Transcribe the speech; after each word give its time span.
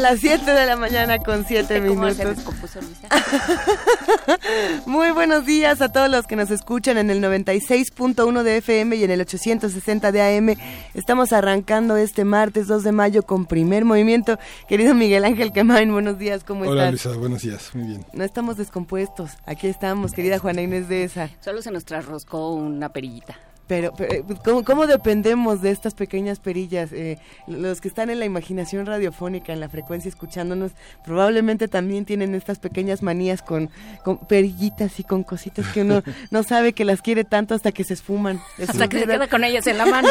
Son 0.00 0.08
las 0.08 0.20
7 0.20 0.50
de 0.50 0.64
la 0.64 0.76
mañana 0.76 1.18
con 1.18 1.44
7 1.44 1.78
minutos. 1.82 2.16
Muy 4.86 5.10
buenos 5.10 5.44
días 5.44 5.82
a 5.82 5.92
todos 5.92 6.08
los 6.08 6.26
que 6.26 6.36
nos 6.36 6.50
escuchan 6.50 6.96
en 6.96 7.10
el 7.10 7.22
96.1 7.22 8.42
de 8.42 8.56
FM 8.56 8.96
y 8.96 9.04
en 9.04 9.10
el 9.10 9.20
860 9.20 10.10
de 10.10 10.22
AM. 10.22 10.56
Estamos 10.94 11.34
arrancando 11.34 11.98
este 11.98 12.24
martes 12.24 12.66
2 12.66 12.82
de 12.82 12.92
mayo 12.92 13.24
con 13.24 13.44
primer 13.44 13.84
movimiento. 13.84 14.38
Querido 14.66 14.94
Miguel 14.94 15.26
Ángel 15.26 15.52
Quemain, 15.52 15.92
buenos 15.92 16.18
días, 16.18 16.44
¿cómo 16.44 16.64
estás? 16.64 16.72
Hola 16.72 16.90
Luisa, 16.92 17.12
buenos 17.18 17.42
días, 17.42 17.70
muy 17.74 17.84
bien. 17.84 18.06
No 18.14 18.24
estamos 18.24 18.56
descompuestos, 18.56 19.32
aquí 19.44 19.66
estamos, 19.66 20.12
querida 20.12 20.38
Juana 20.38 20.62
Inés 20.62 20.88
de 20.88 21.04
esa. 21.04 21.28
Solo 21.40 21.60
se 21.60 21.70
nos 21.70 21.84
trasroscó 21.84 22.54
una 22.54 22.88
perillita. 22.88 23.36
Pero, 23.70 23.92
eh, 24.00 24.24
¿cómo, 24.42 24.88
dependemos 24.88 25.62
de 25.62 25.70
estas 25.70 25.94
pequeñas 25.94 26.40
perillas? 26.40 26.92
Eh, 26.92 27.18
los 27.46 27.80
que 27.80 27.86
están 27.86 28.10
en 28.10 28.18
la 28.18 28.24
imaginación 28.24 28.84
radiofónica, 28.84 29.52
en 29.52 29.60
la 29.60 29.68
frecuencia 29.68 30.08
escuchándonos, 30.08 30.72
probablemente 31.04 31.68
también 31.68 32.04
tienen 32.04 32.34
estas 32.34 32.58
pequeñas 32.58 33.00
manías 33.04 33.42
con, 33.42 33.70
con 34.02 34.18
perillitas 34.18 34.98
y 34.98 35.04
con 35.04 35.22
cositas 35.22 35.68
que 35.68 35.82
uno 35.82 36.02
no 36.32 36.42
sabe 36.42 36.72
que 36.72 36.84
las 36.84 37.00
quiere 37.00 37.22
tanto 37.22 37.54
hasta 37.54 37.70
que 37.70 37.84
se 37.84 37.94
esfuman. 37.94 38.40
Hasta 38.60 38.88
que 38.88 38.98
se 38.98 39.06
queda 39.06 39.28
con 39.28 39.44
ellas 39.44 39.64
en 39.68 39.78
la 39.78 39.86
mano 39.86 40.08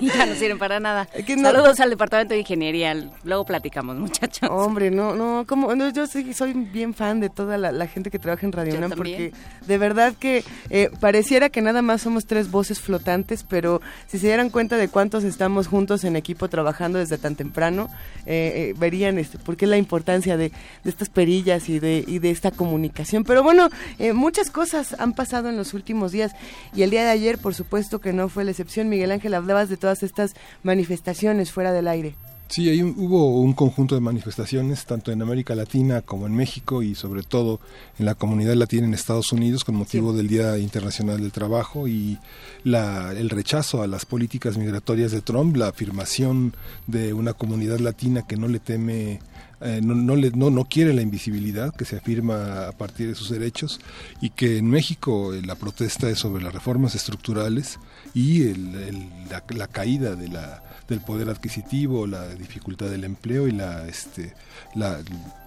y 0.00 0.06
ya 0.16 0.26
no 0.26 0.36
sirven 0.36 0.60
para 0.60 0.78
nada. 0.78 1.08
Saludos 1.26 1.80
al 1.80 1.90
Departamento 1.90 2.34
de 2.34 2.40
Ingeniería, 2.42 2.94
luego 3.24 3.44
platicamos 3.44 3.96
muchachos. 3.96 4.48
Hombre, 4.52 4.92
no, 4.92 5.16
no, 5.16 5.44
como, 5.48 5.74
yo 5.90 6.06
soy 6.06 6.52
bien 6.52 6.94
fan 6.94 7.18
de 7.18 7.28
toda 7.28 7.58
la, 7.58 7.86
gente 7.88 8.12
que 8.12 8.20
trabaja 8.20 8.46
en 8.46 8.52
Radio 8.52 8.76
UNAM 8.76 8.92
porque 8.92 9.32
de 9.66 9.78
verdad 9.78 10.14
que 10.14 10.44
eh, 10.70 10.90
pareciera 11.00 11.48
que 11.48 11.60
nada 11.60 11.82
más 11.82 12.02
somos 12.02 12.24
tres 12.24 12.52
voces 12.52 12.83
flotantes, 12.84 13.44
pero 13.44 13.80
si 14.06 14.18
se 14.18 14.26
dieran 14.26 14.50
cuenta 14.50 14.76
de 14.76 14.88
cuántos 14.88 15.24
estamos 15.24 15.66
juntos 15.66 16.04
en 16.04 16.16
equipo 16.16 16.48
trabajando 16.48 16.98
desde 16.98 17.18
tan 17.18 17.36
temprano, 17.36 17.88
eh, 18.26 18.70
eh, 18.70 18.74
verían 18.78 19.18
este, 19.18 19.38
por 19.38 19.56
qué 19.56 19.66
la 19.66 19.76
importancia 19.76 20.36
de, 20.36 20.52
estas 20.84 21.08
perillas 21.08 21.68
y 21.68 21.78
de, 21.78 22.04
y 22.06 22.18
de 22.18 22.30
esta 22.30 22.50
comunicación. 22.50 23.24
Pero 23.24 23.42
bueno, 23.42 23.68
eh, 23.98 24.12
muchas 24.12 24.50
cosas 24.50 24.94
han 24.98 25.12
pasado 25.12 25.48
en 25.48 25.56
los 25.56 25.74
últimos 25.74 26.12
días 26.12 26.32
y 26.74 26.82
el 26.82 26.90
día 26.90 27.04
de 27.04 27.10
ayer, 27.10 27.38
por 27.38 27.54
supuesto 27.54 28.00
que 28.00 28.12
no 28.12 28.28
fue 28.28 28.44
la 28.44 28.50
excepción. 28.50 28.88
Miguel 28.88 29.12
Ángel, 29.12 29.34
hablabas 29.34 29.68
de 29.68 29.76
todas 29.76 30.02
estas 30.02 30.34
manifestaciones 30.62 31.52
fuera 31.52 31.72
del 31.72 31.88
aire. 31.88 32.14
Sí, 32.46 32.68
ahí 32.68 32.82
hubo 32.82 33.40
un 33.40 33.54
conjunto 33.54 33.94
de 33.94 34.00
manifestaciones, 34.00 34.84
tanto 34.84 35.10
en 35.10 35.22
América 35.22 35.54
Latina 35.54 36.02
como 36.02 36.26
en 36.26 36.36
México 36.36 36.82
y 36.82 36.94
sobre 36.94 37.22
todo 37.22 37.58
en 37.98 38.04
la 38.04 38.14
comunidad 38.14 38.54
latina 38.54 38.86
en 38.86 38.94
Estados 38.94 39.32
Unidos 39.32 39.64
con 39.64 39.74
motivo 39.74 40.12
del 40.12 40.28
Día 40.28 40.58
Internacional 40.58 41.20
del 41.20 41.32
Trabajo 41.32 41.88
y 41.88 42.18
la, 42.62 43.12
el 43.12 43.30
rechazo 43.30 43.82
a 43.82 43.86
las 43.86 44.04
políticas 44.04 44.58
migratorias 44.58 45.10
de 45.10 45.22
Trump, 45.22 45.56
la 45.56 45.68
afirmación 45.68 46.54
de 46.86 47.12
una 47.14 47.32
comunidad 47.32 47.80
latina 47.80 48.22
que 48.26 48.36
no 48.36 48.46
le 48.46 48.60
teme 48.60 49.20
eh, 49.60 49.80
no, 49.82 49.94
no, 49.94 50.14
le, 50.14 50.30
no, 50.30 50.50
no, 50.50 50.66
quiere 50.66 50.92
la 50.92 51.00
invisibilidad 51.00 51.74
que 51.74 51.86
se 51.86 51.96
afirma 51.96 52.68
a 52.68 52.72
partir 52.72 53.08
de 53.08 53.14
sus 53.14 53.30
derechos 53.30 53.80
y 54.20 54.28
que 54.28 54.58
en 54.58 54.68
México 54.68 55.32
eh, 55.32 55.40
la 55.40 55.54
protesta 55.54 56.10
es 56.10 56.18
sobre 56.18 56.44
las 56.44 56.52
reformas 56.52 56.94
estructurales 56.94 57.78
y 58.12 58.42
el, 58.42 59.08
la, 59.30 59.66
caída 59.68 60.16
de 60.16 60.28
la, 60.28 60.62
del 60.88 61.00
poder 61.00 61.28
adquisitivo, 61.28 62.06
la 62.06 62.28
dificultad 62.34 62.90
del 62.90 63.04
empleo 63.04 63.48
y 63.48 63.52
la, 63.52 63.86
este, 63.86 64.34
la, 64.74 65.00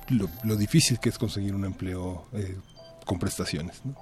lo, 0.10 0.56
difícil 0.56 1.00
que 1.00 1.10
es 1.10 1.18
conseguir 1.18 1.54
un 1.54 1.66
empleo 1.66 2.26
eh, 2.34 2.58
con 3.06 3.20
prestaciones. 3.20 3.82
¿no? 3.86 3.96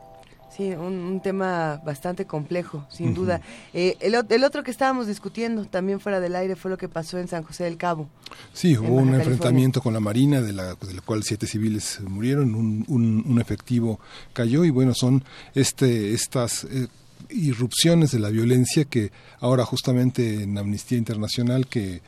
Sí, 0.56 0.70
un, 0.70 1.20
tema 1.22 1.82
bastante 1.86 2.26
complejo, 2.26 2.88
sin 2.90 3.14
duda. 3.14 3.42
Eh, 3.74 3.98
el, 4.00 4.44
otro 4.46 4.64
que 4.64 4.72
estábamos 4.72 5.06
discutiendo 5.06 5.66
también 5.66 6.00
fuera 6.00 6.22
del 6.22 6.34
aire 6.34 6.56
fue 6.56 6.72
lo 6.72 6.78
que 6.78 6.88
pasó 6.88 7.18
en 7.20 7.28
San 7.28 7.44
José 7.44 7.66
del 7.66 7.76
Cabo. 7.76 8.08
Sí, 8.54 8.78
hubo 8.78 8.96
un 8.96 9.14
enfrentamiento 9.16 9.82
con 9.82 9.94
la 9.94 10.00
Marina, 10.00 10.42
de 10.42 10.54
la, 10.54 10.76
de 10.76 10.94
la, 10.94 11.02
cual 11.02 11.24
siete 11.24 11.46
civiles 11.46 12.00
murieron, 12.08 12.56
un, 12.56 12.86
un, 12.88 13.42
efectivo 13.42 14.00
cayó 14.32 14.64
y 14.64 14.70
bueno, 14.70 14.94
son 14.94 15.26
este, 15.56 16.14
estas... 16.14 16.64
Eh, 16.66 16.88
irrupciones 17.30 18.12
de 18.12 18.20
la 18.20 18.30
violencia 18.30 18.86
que 18.86 19.12
ahora 19.40 19.66
justamente 19.66 20.44
en 20.44 20.58
Amnistía 20.58 20.98
Internacional 20.98 21.68
que 21.68 22.02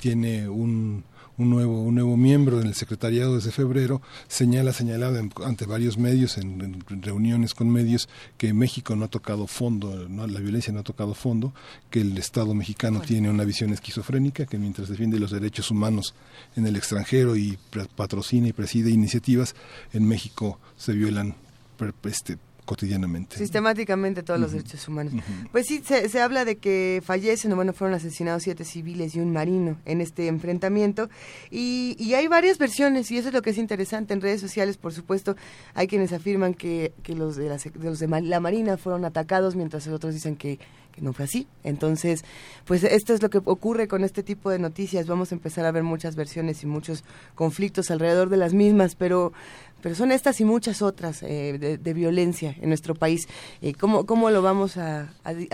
tiene 0.00 0.48
un, 0.48 1.04
un 1.38 1.50
nuevo, 1.50 1.82
un 1.82 1.94
nuevo 1.94 2.16
miembro 2.16 2.60
en 2.60 2.66
el 2.66 2.74
secretariado 2.74 3.36
desde 3.36 3.50
febrero, 3.50 4.02
señala, 4.28 4.72
señalado 4.72 5.20
ante 5.44 5.66
varios 5.66 5.98
medios, 5.98 6.38
en, 6.38 6.84
reuniones 7.02 7.54
con 7.54 7.70
medios, 7.70 8.08
que 8.36 8.52
México 8.52 8.96
no 8.96 9.06
ha 9.06 9.08
tocado 9.08 9.46
fondo, 9.46 10.08
¿no? 10.08 10.26
la 10.26 10.40
violencia 10.40 10.72
no 10.72 10.80
ha 10.80 10.84
tocado 10.84 11.14
fondo, 11.14 11.54
que 11.90 12.00
el 12.00 12.16
Estado 12.18 12.54
mexicano 12.54 13.00
tiene 13.00 13.30
una 13.30 13.44
visión 13.44 13.72
esquizofrénica, 13.72 14.46
que 14.46 14.58
mientras 14.58 14.88
defiende 14.88 15.18
los 15.18 15.30
derechos 15.30 15.70
humanos 15.70 16.14
en 16.56 16.66
el 16.66 16.76
extranjero 16.76 17.36
y 17.36 17.58
patrocina 17.96 18.48
y 18.48 18.52
preside 18.52 18.90
iniciativas, 18.90 19.54
en 19.92 20.06
México 20.06 20.58
se 20.76 20.92
violan 20.92 21.34
este, 22.04 22.38
cotidianamente. 22.72 23.36
Sistemáticamente 23.36 24.22
todos 24.22 24.40
los 24.40 24.52
derechos 24.52 24.88
humanos. 24.88 25.12
Pues 25.52 25.66
sí, 25.66 25.82
se, 25.84 26.20
habla 26.22 26.46
de 26.46 26.56
que 26.56 27.02
fallecen, 27.04 27.52
o 27.52 27.56
bueno, 27.56 27.74
fueron 27.74 27.94
asesinados 27.94 28.44
siete 28.44 28.64
civiles 28.64 29.14
y 29.14 29.20
un 29.20 29.30
marino 29.30 29.76
en 29.84 30.00
este 30.00 30.26
enfrentamiento. 30.26 31.10
Y, 31.50 31.96
y, 31.98 32.14
hay 32.14 32.28
varias 32.28 32.56
versiones, 32.56 33.10
y 33.10 33.18
eso 33.18 33.28
es 33.28 33.34
lo 33.34 33.42
que 33.42 33.50
es 33.50 33.58
interesante. 33.58 34.14
En 34.14 34.22
redes 34.22 34.40
sociales, 34.40 34.78
por 34.78 34.94
supuesto, 34.94 35.36
hay 35.74 35.86
quienes 35.86 36.14
afirman 36.14 36.54
que, 36.54 36.94
que 37.02 37.14
los, 37.14 37.36
de 37.36 37.50
la, 37.50 37.58
los 37.74 37.98
de 37.98 38.08
la 38.22 38.40
Marina 38.40 38.78
fueron 38.78 39.04
atacados, 39.04 39.54
mientras 39.54 39.86
otros 39.88 40.14
dicen 40.14 40.36
que 40.36 40.58
que 40.92 41.00
no 41.00 41.12
fue 41.12 41.24
así. 41.24 41.48
Entonces, 41.64 42.22
pues 42.64 42.84
esto 42.84 43.14
es 43.14 43.22
lo 43.22 43.30
que 43.30 43.38
ocurre 43.38 43.88
con 43.88 44.04
este 44.04 44.22
tipo 44.22 44.50
de 44.50 44.58
noticias. 44.58 45.06
Vamos 45.06 45.32
a 45.32 45.34
empezar 45.34 45.64
a 45.64 45.72
ver 45.72 45.82
muchas 45.82 46.14
versiones 46.14 46.62
y 46.62 46.66
muchos 46.66 47.02
conflictos 47.34 47.90
alrededor 47.90 48.28
de 48.28 48.36
las 48.36 48.54
mismas, 48.54 48.94
pero 48.94 49.32
pero 49.82 49.94
son 49.94 50.12
estas 50.12 50.40
y 50.40 50.44
muchas 50.44 50.80
otras 50.80 51.22
eh, 51.22 51.78
de, 51.80 51.94
violencia 51.94 52.56
en 52.60 52.68
nuestro 52.68 52.94
país. 52.94 53.28
Eh, 53.60 53.74
¿cómo, 53.74 54.06
¿Cómo 54.06 54.30
lo 54.30 54.40
vamos 54.40 54.76
a, 54.76 55.12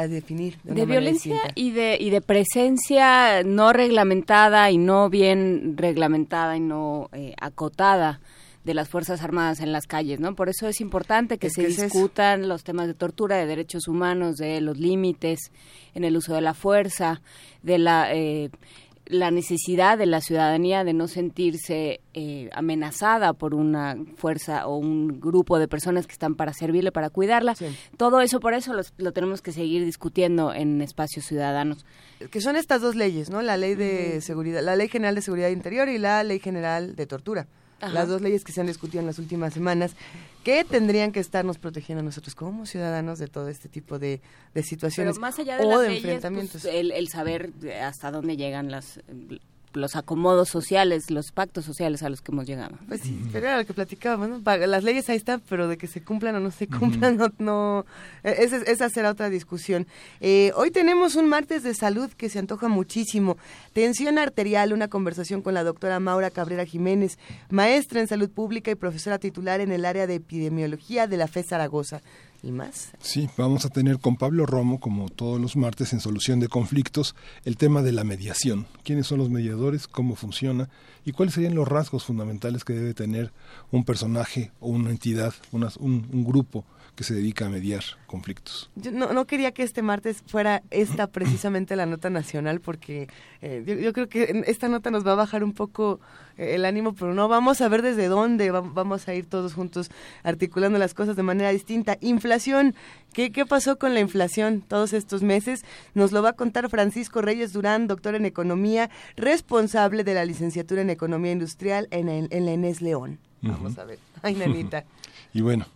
definir? 0.09 0.59
De, 0.63 0.87
violencia 0.87 1.41
y 1.55 1.73
de, 1.73 1.97
y 1.99 2.11
de 2.11 2.21
presencia 2.21 3.43
no 3.43 3.73
reglamentada 3.73 4.71
y 4.71 4.79
no 4.79 5.09
bien 5.09 5.77
reglamentada 5.77 6.57
y 6.57 6.61
no 6.61 7.09
eh, 7.13 7.35
acotada 7.41 8.21
de 8.65 8.75
las 8.75 8.91
Fuerzas 8.91 9.23
Armadas 9.23 9.61
en 9.61 9.73
las 9.73 9.87
calles, 9.87 10.21
¿no? 10.21 10.35
Por 10.35 10.51
eso 10.51 10.69
es 10.69 10.83
importante 10.83 11.39
que 11.39 11.49
se 11.49 11.67
discutan 11.67 12.49
los 12.49 12.65
temas 12.65 12.87
de 12.87 12.93
tortura, 12.93 13.37
de 13.37 13.47
derechos 13.47 13.89
humanos, 13.89 14.37
de 14.37 14.61
los 14.61 14.79
límites 14.79 15.51
en 15.95 16.05
el 16.05 16.15
uso 16.17 16.35
de 16.35 16.43
la 16.43 16.53
fuerza, 16.55 17.23
de 17.63 17.79
la... 17.79 18.15
Eh, 18.15 18.51
la 19.09 19.31
necesidad 19.31 19.97
de 19.97 20.07
la 20.07 20.21
ciudadanía 20.21 20.85
de 20.85 20.93
no 20.93 21.09
sentirse 21.09 22.01
eh, 22.15 22.51
amenazada 22.53 23.33
por 23.33 23.55
una 23.55 23.97
fuerza 24.17 24.67
o 24.67 24.77
un 24.77 25.21
grupo 25.21 25.59
de 25.59 25.67
personas 25.67 26.07
que 26.07 26.13
están 26.13 26.35
para 26.35 26.53
servirle, 26.53 26.93
para 26.93 27.11
cuidarla. 27.11 27.55
Todo 27.97 28.21
eso, 28.21 28.39
por 28.39 28.55
eso 28.55 28.75
lo 28.99 29.13
tenemos 29.13 29.41
que 29.41 29.53
seguir 29.53 29.85
discutiendo 29.85 30.53
en 30.53 30.83
espacios 30.83 31.25
ciudadanos. 31.25 31.87
Que 32.31 32.41
son 32.41 32.57
estas 32.57 32.83
dos 32.83 32.97
leyes, 32.97 33.31
¿no? 33.31 33.41
La 33.43 33.57
ley 33.57 33.75
de 33.75 34.21
seguridad, 34.21 34.63
la 34.63 34.77
ley 34.77 34.89
general 34.89 35.15
de 35.15 35.23
seguridad 35.23 35.49
interior 35.49 35.89
y 35.89 35.99
la 35.99 36.23
ley 36.23 36.39
general 36.39 36.95
de 36.95 37.07
tortura 37.07 37.49
las 37.81 38.09
dos 38.09 38.21
leyes 38.21 38.45
que 38.45 38.53
se 38.53 38.61
han 38.61 38.67
discutido 38.67 39.01
en 39.01 39.07
las 39.07 39.19
últimas 39.19 39.55
semanas, 39.55 39.95
que 40.45 40.65
tendrían 40.65 41.13
que 41.13 41.21
estarnos 41.21 41.59
protegiendo 41.59 42.01
a 42.01 42.05
nosotros 42.05 42.35
como 42.35 42.67
ciudadanos 42.67 43.19
de 43.19 43.29
todo 43.29 43.49
este 43.49 43.69
tipo 43.69 43.99
de, 43.99 44.21
situaciones 44.63 45.19
más 45.19 45.39
allá 45.39 45.59
de 45.59 45.65
o 45.65 45.79
de 45.81 45.87
pues, 45.87 45.99
enfrentamientos. 45.99 46.65
el, 46.65 46.91
el 46.93 47.09
saber 47.09 47.53
hasta 47.83 48.11
dónde 48.11 48.37
llegan 48.37 48.71
las 48.71 49.01
los 49.73 49.97
acomodos 49.97 50.49
sociales, 50.49 51.11
los 51.11 51.33
pactos 51.33 51.65
sociales 51.65 52.03
a 52.03 52.09
los 52.09 52.21
que 52.21 52.33
hemos 52.33 52.47
llegado. 52.47 52.77
Pues 52.89 53.03
sí, 53.03 53.21
pero 53.33 53.47
era 53.47 53.59
lo 53.59 53.65
que 53.65 53.75
platicábamos, 53.75 54.29
¿no? 54.29 54.57
Las 54.67 54.85
leyes 54.85 55.09
ahí 55.09 55.17
están, 55.17 55.43
pero 55.49 55.69
de 55.69 55.77
que 55.77 55.87
se 55.87 56.03
cumplan 56.03 56.35
o 56.37 56.41
no 56.41 56.51
se 56.51 56.67
cumplan, 56.67 57.17
no, 57.17 57.29
no 57.39 57.87
e, 58.23 58.45
esa, 58.45 58.57
esa, 58.59 58.89
será 58.89 59.11
otra 59.11 59.31
discusión. 59.31 59.87
Eh, 60.21 60.53
hoy 60.57 60.71
tenemos 60.71 61.15
un 61.17 61.29
martes 61.29 61.63
de 61.63 61.75
salud 61.75 62.11
que 62.17 62.29
se 62.29 62.39
antoja 62.39 62.69
muchísimo. 62.69 63.37
Tensión 63.73 64.19
arterial, 64.19 64.73
una 64.73 64.89
conversación 64.89 65.43
con 65.43 65.55
la 65.55 65.65
doctora 65.65 66.01
Maura 66.01 66.31
Cabrera 66.31 66.65
Jiménez, 66.65 67.19
maestra 67.51 68.01
en 68.01 68.09
salud 68.09 68.31
pública 68.31 68.71
y 68.71 68.75
profesora 68.75 69.19
titular 69.19 69.61
en 69.61 69.73
el 69.73 69.85
área 69.85 70.07
de 70.07 70.17
epidemiología 70.17 71.07
de 71.07 71.17
la 71.17 71.29
FE 71.29 71.43
Zaragoza. 71.43 72.01
Y 72.43 72.53
más. 72.53 72.91
Sí, 73.01 73.29
vamos 73.37 73.65
a 73.65 73.71
tener 73.71 73.99
con 73.99 74.17
Pablo 74.17 74.47
Romo, 74.47 74.81
como 74.81 75.09
todos 75.09 75.41
los 75.41 75.57
martes 75.57 75.93
en 75.93 76.01
Solución 76.01 76.41
de 76.41 76.49
Conflictos, 76.49 77.15
el 77.45 77.57
tema 77.57 77.83
de 77.83 77.93
la 77.93 78.05
mediación. 78.05 78.67
¿Quiénes 78.85 79.07
son 79.07 79.19
los 79.19 79.31
mediadores? 79.31 79.89
¿Cómo 79.89 80.15
funciona? 80.15 80.69
¿Y 81.05 81.13
cuáles 81.13 81.35
serían 81.35 81.55
los 81.55 81.69
rasgos 81.69 82.05
fundamentales 82.05 82.65
que 82.65 82.75
debe 82.75 82.95
tener 82.95 83.33
un 83.71 83.85
personaje 83.85 84.53
o 84.61 84.69
una 84.69 84.91
entidad, 84.91 85.35
un, 85.53 85.65
un 85.81 86.25
grupo 86.25 86.65
que 86.99 87.05
se 87.05 87.15
dedica 87.15 87.47
a 87.47 87.49
mediar 87.49 87.85
conflictos. 88.09 88.71
Yo 88.75 88.91
no, 88.91 89.13
no 89.13 89.25
quería 89.25 89.53
que 89.53 89.63
este 89.63 89.83
martes 89.83 90.25
fuera 90.27 90.65
esta 90.73 91.07
precisamente 91.07 91.77
la 91.77 91.87
nota 91.87 92.11
nacional 92.11 92.59
porque 92.61 93.07
eh, 93.41 93.63
yo, 93.81 93.93
creo 93.93 94.09
que 94.09 94.43
esta 94.49 94.67
nota 94.67 94.91
nos 94.91 95.07
va 95.07 95.13
a 95.13 95.15
bajar 95.15 95.45
un 95.45 95.53
poco 95.53 96.01
eh, 96.37 96.57
el 96.57 96.65
ánimo, 96.65 96.95
pero 96.95 97.15
no, 97.15 97.29
vamos 97.29 97.61
a 97.61 97.69
ver 97.69 97.83
desde 97.83 98.09
dónde 98.09 98.51
vamos 98.51 99.07
a 99.07 99.15
ir 99.15 99.27
todos 99.27 99.55
juntos 99.55 99.93
articulando 100.25 100.77
las 100.77 100.93
cosas 100.93 101.15
de 101.15 101.23
manera 101.23 101.51
distinta. 101.51 101.99
Inflación, 102.01 102.75
¿qué, 103.13 103.31
¿qué 103.31 103.47
pasó 103.47 103.79
con 103.79 103.95
la 103.95 104.01
inflación 104.01 104.61
todos 104.61 104.93
estos 104.93 105.23
meses? 105.23 105.65
Nos 105.95 106.11
lo 106.11 106.21
va 106.21 106.31
a 106.31 106.33
contar 106.33 106.69
Francisco 106.69 107.23
Reyes 107.23 107.53
Durán, 107.53 107.87
doctor 107.87 108.17
en 108.17 108.27
economía, 108.27 108.91
responsable 109.15 110.03
de 110.03 110.15
la 110.15 110.25
licenciatura 110.25 110.83
en 110.83 110.91
economía 110.91 111.31
industrial 111.31 111.87
en, 111.93 112.09
en 112.09 112.45
la 112.45 112.51
Enes 112.51 112.83
León. 112.83 113.21
Vamos 113.41 113.79
a 113.79 113.85
ver. 113.85 114.01
Ay, 114.21 114.35
nanita. 114.35 114.85
y 115.33 115.43
bueno, 115.43 115.67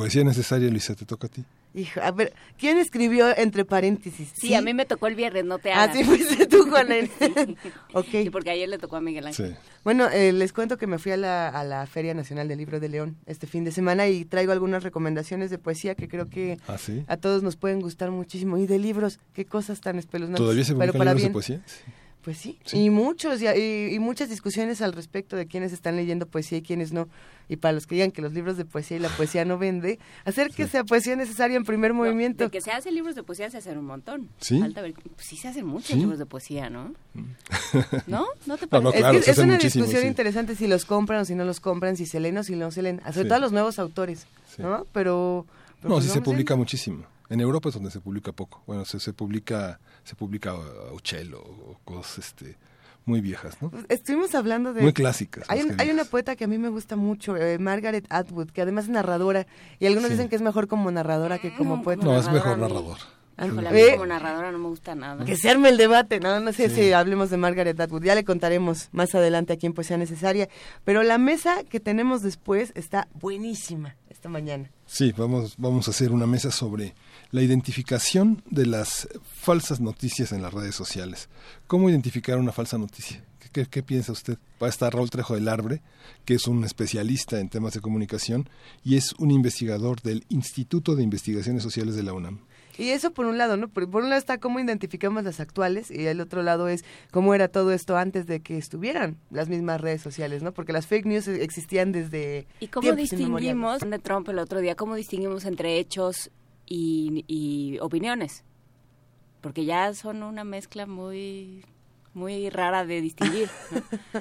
Poesía 0.00 0.24
necesaria, 0.24 0.70
Luisa, 0.70 0.94
te 0.94 1.04
toca 1.04 1.26
a 1.26 1.30
ti. 1.30 1.44
Hijo, 1.74 2.00
a 2.00 2.10
ver, 2.10 2.32
¿quién 2.56 2.78
escribió 2.78 3.36
entre 3.36 3.66
paréntesis? 3.66 4.32
Sí, 4.34 4.54
a 4.54 4.62
mí 4.62 4.72
me 4.72 4.86
tocó 4.86 5.08
el 5.08 5.14
viernes, 5.14 5.44
no 5.44 5.58
te 5.58 5.72
hagas. 5.72 5.90
Ah, 5.90 5.92
sí, 5.92 6.04
fuiste 6.04 6.46
tú, 6.48 6.66
Juan. 6.70 6.88
ok. 7.92 8.06
Sí, 8.10 8.30
porque 8.30 8.48
ayer 8.48 8.66
le 8.66 8.78
tocó 8.78 8.96
a 8.96 9.02
Miguel 9.02 9.26
Ángel. 9.26 9.50
Sí. 9.50 9.54
Bueno, 9.84 10.08
eh, 10.08 10.32
les 10.32 10.54
cuento 10.54 10.78
que 10.78 10.86
me 10.86 10.98
fui 10.98 11.12
a 11.12 11.18
la, 11.18 11.50
a 11.50 11.64
la 11.64 11.86
Feria 11.86 12.14
Nacional 12.14 12.48
del 12.48 12.56
Libro 12.56 12.80
de 12.80 12.88
León 12.88 13.18
este 13.26 13.46
fin 13.46 13.62
de 13.62 13.72
semana 13.72 14.08
y 14.08 14.24
traigo 14.24 14.52
algunas 14.52 14.84
recomendaciones 14.84 15.50
de 15.50 15.58
poesía 15.58 15.94
que 15.94 16.08
creo 16.08 16.30
que 16.30 16.56
¿Ah, 16.66 16.78
a 17.06 17.16
todos 17.18 17.42
nos 17.42 17.56
pueden 17.56 17.80
gustar 17.80 18.10
muchísimo. 18.10 18.56
Y 18.56 18.66
de 18.66 18.78
libros, 18.78 19.20
qué 19.34 19.44
cosas 19.44 19.82
tan 19.82 19.98
espeluznantes. 19.98 20.42
¿Todavía 20.42 20.64
se 20.64 20.72
publican 20.72 20.98
libros 20.98 21.22
de 21.22 21.28
poesía? 21.30 21.60
Pues 22.22 22.36
sí, 22.36 22.58
y 22.72 22.90
muchos, 22.90 23.40
y, 23.40 23.98
muchas 23.98 24.28
discusiones 24.28 24.82
al 24.82 24.92
respecto 24.92 25.36
de 25.36 25.46
quiénes 25.46 25.72
están 25.72 25.96
leyendo 25.96 26.26
poesía 26.26 26.58
y 26.58 26.62
quiénes 26.62 26.92
no. 26.92 27.08
Y 27.48 27.56
para 27.56 27.72
los 27.72 27.86
que 27.86 27.94
digan 27.94 28.10
que 28.10 28.20
los 28.20 28.34
libros 28.34 28.58
de 28.58 28.66
poesía 28.66 28.98
y 28.98 29.00
la 29.00 29.08
poesía 29.08 29.46
no 29.46 29.56
vende, 29.56 29.98
hacer 30.26 30.50
que 30.50 30.68
sea 30.68 30.84
poesía 30.84 31.16
necesaria 31.16 31.56
en 31.56 31.64
primer 31.64 31.94
movimiento. 31.94 32.44
De 32.44 32.50
que 32.50 32.60
se 32.60 32.72
hacen 32.72 32.94
libros 32.94 33.14
de 33.14 33.22
poesía 33.22 33.48
se 33.48 33.56
hacen 33.56 33.78
un 33.78 33.86
montón. 33.86 34.28
Sí. 34.38 34.60
pues 34.60 35.26
sí 35.26 35.38
se 35.38 35.48
hacen 35.48 35.64
muchos 35.64 35.96
libros 35.96 36.18
de 36.18 36.26
poesía, 36.26 36.68
¿no? 36.68 36.92
¿No? 38.06 38.26
¿No 38.44 38.58
te 38.58 38.66
parece? 38.66 39.30
es, 39.30 39.38
una 39.38 39.56
discusión 39.56 40.06
interesante 40.06 40.54
si 40.56 40.66
los 40.66 40.84
compran 40.84 41.22
o 41.22 41.24
si 41.24 41.34
no 41.34 41.44
los 41.44 41.58
compran, 41.58 41.96
si 41.96 42.04
se 42.04 42.20
leen 42.20 42.36
o 42.36 42.44
si 42.44 42.54
no 42.54 42.70
se 42.70 42.82
leen. 42.82 43.00
Sobre 43.12 43.28
todo 43.28 43.38
los 43.38 43.52
nuevos 43.52 43.78
autores, 43.78 44.26
¿no? 44.58 44.84
Pero... 44.92 45.46
no, 45.82 45.88
pues 45.88 46.04
sí 46.04 46.10
se 46.10 46.20
publica 46.20 46.54
muchísimo. 46.54 47.06
En 47.30 47.40
Europa 47.40 47.70
es 47.70 47.74
donde 47.74 47.90
se 47.90 48.00
publica 48.00 48.32
poco. 48.32 48.62
Bueno, 48.66 48.84
se, 48.84 49.00
se 49.00 49.12
publica 49.12 49.80
se 50.04 50.16
publica 50.16 50.54
Uchelo 50.92 51.40
o 51.40 51.78
cosas 51.84 52.18
este, 52.18 52.56
muy 53.04 53.20
viejas, 53.20 53.60
¿no? 53.62 53.70
Estuvimos 53.88 54.34
hablando 54.34 54.72
de... 54.72 54.82
Muy 54.82 54.92
clásicas. 54.92 55.44
Hay, 55.48 55.62
hay 55.78 55.90
una 55.90 56.04
poeta 56.04 56.36
que 56.36 56.44
a 56.44 56.46
mí 56.48 56.58
me 56.58 56.68
gusta 56.68 56.96
mucho, 56.96 57.36
eh, 57.36 57.58
Margaret 57.58 58.06
Atwood, 58.08 58.50
que 58.50 58.62
además 58.62 58.84
es 58.84 58.90
narradora, 58.90 59.46
y 59.78 59.86
algunos 59.86 60.10
dicen 60.10 60.28
que 60.28 60.36
es 60.36 60.42
mejor 60.42 60.68
como 60.68 60.90
narradora 60.90 61.38
que 61.38 61.54
como 61.54 61.82
poeta. 61.82 62.04
No, 62.04 62.18
es 62.18 62.30
mejor 62.30 62.58
narrador. 62.58 62.98
como 63.36 64.06
narradora 64.06 64.52
no 64.52 64.58
me 64.58 64.68
gusta 64.68 64.94
nada. 64.94 65.24
Que 65.24 65.36
se 65.36 65.48
arme 65.48 65.68
el 65.68 65.76
debate, 65.76 66.20
no, 66.20 66.40
no 66.40 66.52
sé 66.52 66.68
si 66.70 66.92
hablemos 66.92 67.30
de 67.30 67.36
Margaret 67.36 67.78
Atwood, 67.78 68.02
ya 68.02 68.14
le 68.14 68.24
contaremos 68.24 68.88
más 68.92 69.14
adelante 69.14 69.52
a 69.52 69.70
pues 69.70 69.86
sea 69.86 69.96
Necesaria, 69.96 70.48
pero 70.84 71.02
la 71.02 71.18
mesa 71.18 71.64
que 71.64 71.80
tenemos 71.80 72.22
después 72.22 72.72
está 72.74 73.08
buenísima 73.14 73.96
esta 74.08 74.28
mañana. 74.28 74.70
Sí, 74.86 75.12
vamos, 75.16 75.54
vamos 75.56 75.88
a 75.88 75.92
hacer 75.92 76.12
una 76.12 76.26
mesa 76.26 76.50
sobre 76.50 76.94
la 77.30 77.42
identificación 77.42 78.42
de 78.50 78.66
las 78.66 79.08
falsas 79.22 79.80
noticias 79.80 80.32
en 80.32 80.42
las 80.42 80.52
redes 80.52 80.74
sociales. 80.74 81.28
¿Cómo 81.66 81.88
identificar 81.88 82.38
una 82.38 82.52
falsa 82.52 82.78
noticia? 82.78 83.24
¿Qué, 83.52 83.82
piensa 83.82 84.12
usted? 84.12 84.38
Va 84.62 84.68
a 84.68 84.70
estar 84.70 84.94
Raúl 84.94 85.10
Trejo 85.10 85.34
del 85.34 85.48
Arbre, 85.48 85.82
que 86.24 86.34
es 86.34 86.46
un 86.46 86.62
especialista 86.64 87.40
en 87.40 87.48
temas 87.48 87.74
de 87.74 87.80
comunicación 87.80 88.48
y 88.84 88.96
es 88.96 89.12
un 89.14 89.32
investigador 89.32 90.00
del 90.02 90.24
Instituto 90.28 90.94
de 90.94 91.02
Investigaciones 91.02 91.62
Sociales 91.64 91.96
de 91.96 92.04
la 92.04 92.12
UNAM. 92.12 92.40
Y 92.78 92.90
eso 92.90 93.12
por 93.12 93.26
un 93.26 93.36
lado, 93.36 93.56
¿no? 93.56 93.68
Por, 93.68 93.84
un 93.84 94.08
lado 94.08 94.18
está 94.18 94.38
cómo 94.38 94.60
identificamos 94.60 95.24
las 95.24 95.40
actuales 95.40 95.90
y 95.90 96.06
el 96.06 96.20
otro 96.20 96.42
lado 96.42 96.68
es 96.68 96.84
cómo 97.10 97.34
era 97.34 97.48
todo 97.48 97.72
esto 97.72 97.96
antes 97.96 98.26
de 98.26 98.40
que 98.40 98.56
estuvieran 98.56 99.18
las 99.30 99.48
mismas 99.48 99.80
redes 99.80 100.00
sociales, 100.00 100.42
¿no? 100.42 100.52
Porque 100.52 100.72
las 100.72 100.86
fake 100.86 101.06
news 101.06 101.28
existían 101.28 101.92
desde... 101.92 102.46
¿Y 102.60 102.68
cómo 102.68 102.92
distinguimos, 102.92 103.80
de 103.80 103.98
Trump 103.98 104.28
el 104.28 104.38
otro 104.38 104.60
día, 104.60 104.76
cómo 104.76 104.94
distinguimos 104.94 105.44
entre 105.44 105.78
hechos 105.78 106.30
y, 106.70 107.78
opiniones, 107.80 108.44
porque 109.40 109.64
ya 109.64 109.92
son 109.94 110.22
una 110.22 110.44
mezcla 110.44 110.86
muy, 110.86 111.64
muy 112.14 112.48
rara 112.48 112.86
de 112.86 113.00
distinguir. 113.00 113.50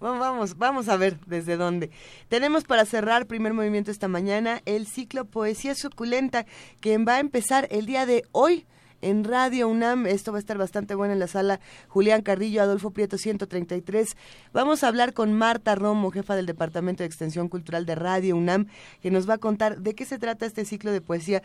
Vamos, 0.00 0.58
vamos 0.58 0.90
a 0.90 0.98
ver 0.98 1.18
desde 1.24 1.56
dónde. 1.56 1.88
Tenemos 2.28 2.64
para 2.64 2.84
cerrar 2.84 3.26
primer 3.26 3.54
movimiento 3.54 3.90
esta 3.90 4.06
mañana 4.06 4.60
el 4.66 4.86
ciclo 4.86 5.24
Poesía 5.24 5.74
Suculenta 5.74 6.44
que 6.82 6.98
va 6.98 7.14
a 7.14 7.20
empezar 7.20 7.68
el 7.70 7.86
día 7.86 8.04
de 8.04 8.24
hoy 8.32 8.66
en 9.04 9.22
Radio 9.24 9.68
UNAM. 9.68 10.06
Esto 10.06 10.32
va 10.32 10.38
a 10.38 10.40
estar 10.40 10.56
bastante 10.56 10.94
bueno 10.94 11.12
en 11.12 11.18
la 11.18 11.26
sala 11.26 11.60
Julián 11.88 12.22
Carrillo, 12.22 12.62
Adolfo 12.62 12.90
Prieto 12.90 13.18
133. 13.18 14.16
Vamos 14.52 14.82
a 14.82 14.88
hablar 14.88 15.12
con 15.12 15.32
Marta 15.34 15.74
Romo, 15.74 16.10
jefa 16.10 16.34
del 16.34 16.46
Departamento 16.46 17.02
de 17.02 17.06
Extensión 17.06 17.48
Cultural 17.48 17.84
de 17.84 17.94
Radio 17.94 18.36
UNAM, 18.36 18.66
que 19.02 19.10
nos 19.10 19.28
va 19.28 19.34
a 19.34 19.38
contar 19.38 19.80
de 19.80 19.94
qué 19.94 20.06
se 20.06 20.18
trata 20.18 20.46
este 20.46 20.64
ciclo 20.64 20.90
de 20.90 21.02
poesía 21.02 21.42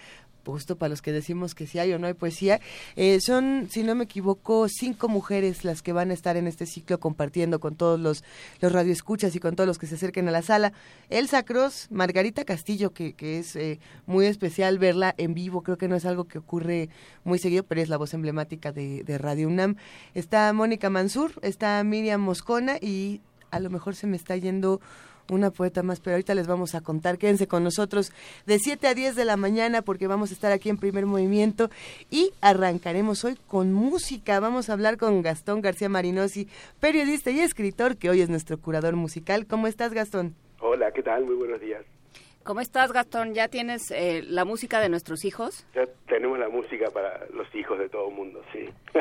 justo 0.51 0.77
para 0.77 0.89
los 0.89 1.01
que 1.01 1.11
decimos 1.11 1.55
que 1.55 1.67
si 1.67 1.79
hay 1.79 1.93
o 1.93 1.99
no 1.99 2.07
hay 2.07 2.13
poesía. 2.13 2.59
Eh, 2.95 3.19
son, 3.21 3.67
si 3.69 3.83
no 3.83 3.95
me 3.95 4.05
equivoco, 4.05 4.67
cinco 4.69 5.07
mujeres 5.07 5.63
las 5.63 5.81
que 5.81 5.93
van 5.93 6.11
a 6.11 6.13
estar 6.13 6.37
en 6.37 6.47
este 6.47 6.65
ciclo 6.65 6.99
compartiendo 6.99 7.59
con 7.59 7.75
todos 7.75 7.99
los, 7.99 8.23
los 8.61 8.71
radioescuchas 8.71 9.35
y 9.35 9.39
con 9.39 9.55
todos 9.55 9.67
los 9.67 9.77
que 9.77 9.87
se 9.87 9.95
acerquen 9.95 10.27
a 10.27 10.31
la 10.31 10.41
sala. 10.41 10.73
Elsa 11.09 11.43
Cross, 11.43 11.87
Margarita 11.91 12.45
Castillo, 12.45 12.91
que, 12.91 13.13
que 13.13 13.39
es 13.39 13.55
eh, 13.55 13.79
muy 14.05 14.25
especial 14.25 14.79
verla 14.79 15.13
en 15.17 15.33
vivo, 15.33 15.61
creo 15.61 15.77
que 15.77 15.87
no 15.87 15.95
es 15.95 16.05
algo 16.05 16.25
que 16.25 16.37
ocurre 16.37 16.89
muy 17.23 17.39
seguido, 17.39 17.63
pero 17.63 17.81
es 17.81 17.89
la 17.89 17.97
voz 17.97 18.13
emblemática 18.13 18.71
de, 18.71 19.03
de 19.03 19.17
Radio 19.17 19.47
UNAM. 19.47 19.75
Está 20.13 20.51
Mónica 20.53 20.89
Mansur, 20.89 21.33
está 21.41 21.83
Miriam 21.83 22.21
Moscona 22.21 22.77
y 22.81 23.21
a 23.51 23.59
lo 23.59 23.69
mejor 23.69 23.95
se 23.95 24.07
me 24.07 24.17
está 24.17 24.35
yendo 24.35 24.79
una 25.29 25.51
poeta 25.51 25.83
más, 25.83 25.99
pero 25.99 26.15
ahorita 26.15 26.35
les 26.35 26.47
vamos 26.47 26.75
a 26.75 26.81
contar. 26.81 27.17
Quédense 27.17 27.47
con 27.47 27.63
nosotros 27.63 28.11
de 28.45 28.59
7 28.59 28.87
a 28.87 28.93
10 28.93 29.15
de 29.15 29.25
la 29.25 29.37
mañana 29.37 29.81
porque 29.81 30.07
vamos 30.07 30.31
a 30.31 30.33
estar 30.33 30.51
aquí 30.51 30.69
en 30.69 30.77
primer 30.77 31.05
movimiento 31.05 31.69
y 32.09 32.31
arrancaremos 32.41 33.23
hoy 33.23 33.37
con 33.47 33.73
música. 33.73 34.39
Vamos 34.39 34.69
a 34.69 34.73
hablar 34.73 34.97
con 34.97 35.21
Gastón 35.21 35.61
García 35.61 35.89
Marinosi, 35.89 36.47
periodista 36.79 37.31
y 37.31 37.39
escritor, 37.39 37.97
que 37.97 38.09
hoy 38.09 38.21
es 38.21 38.29
nuestro 38.29 38.57
curador 38.57 38.95
musical. 38.95 39.45
¿Cómo 39.47 39.67
estás, 39.67 39.93
Gastón? 39.93 40.35
Hola, 40.61 40.91
¿qué 40.91 41.03
tal? 41.03 41.25
Muy 41.25 41.35
buenos 41.35 41.61
días. 41.61 41.83
¿Cómo 42.43 42.61
estás, 42.61 42.91
Gastón? 42.91 43.33
¿Ya 43.33 43.47
tienes 43.47 43.91
eh, 43.91 44.23
la 44.23 44.43
música 44.43 44.79
de 44.79 44.89
nuestros 44.89 45.23
hijos? 45.23 45.65
Ya 45.75 45.83
tenemos 46.07 46.39
la 46.39 46.49
música 46.49 46.89
para 46.91 47.25
los 47.33 47.53
hijos 47.53 47.77
de 47.77 47.89
todo 47.89 48.09
el 48.09 48.15
mundo, 48.15 48.41
sí. 48.51 48.65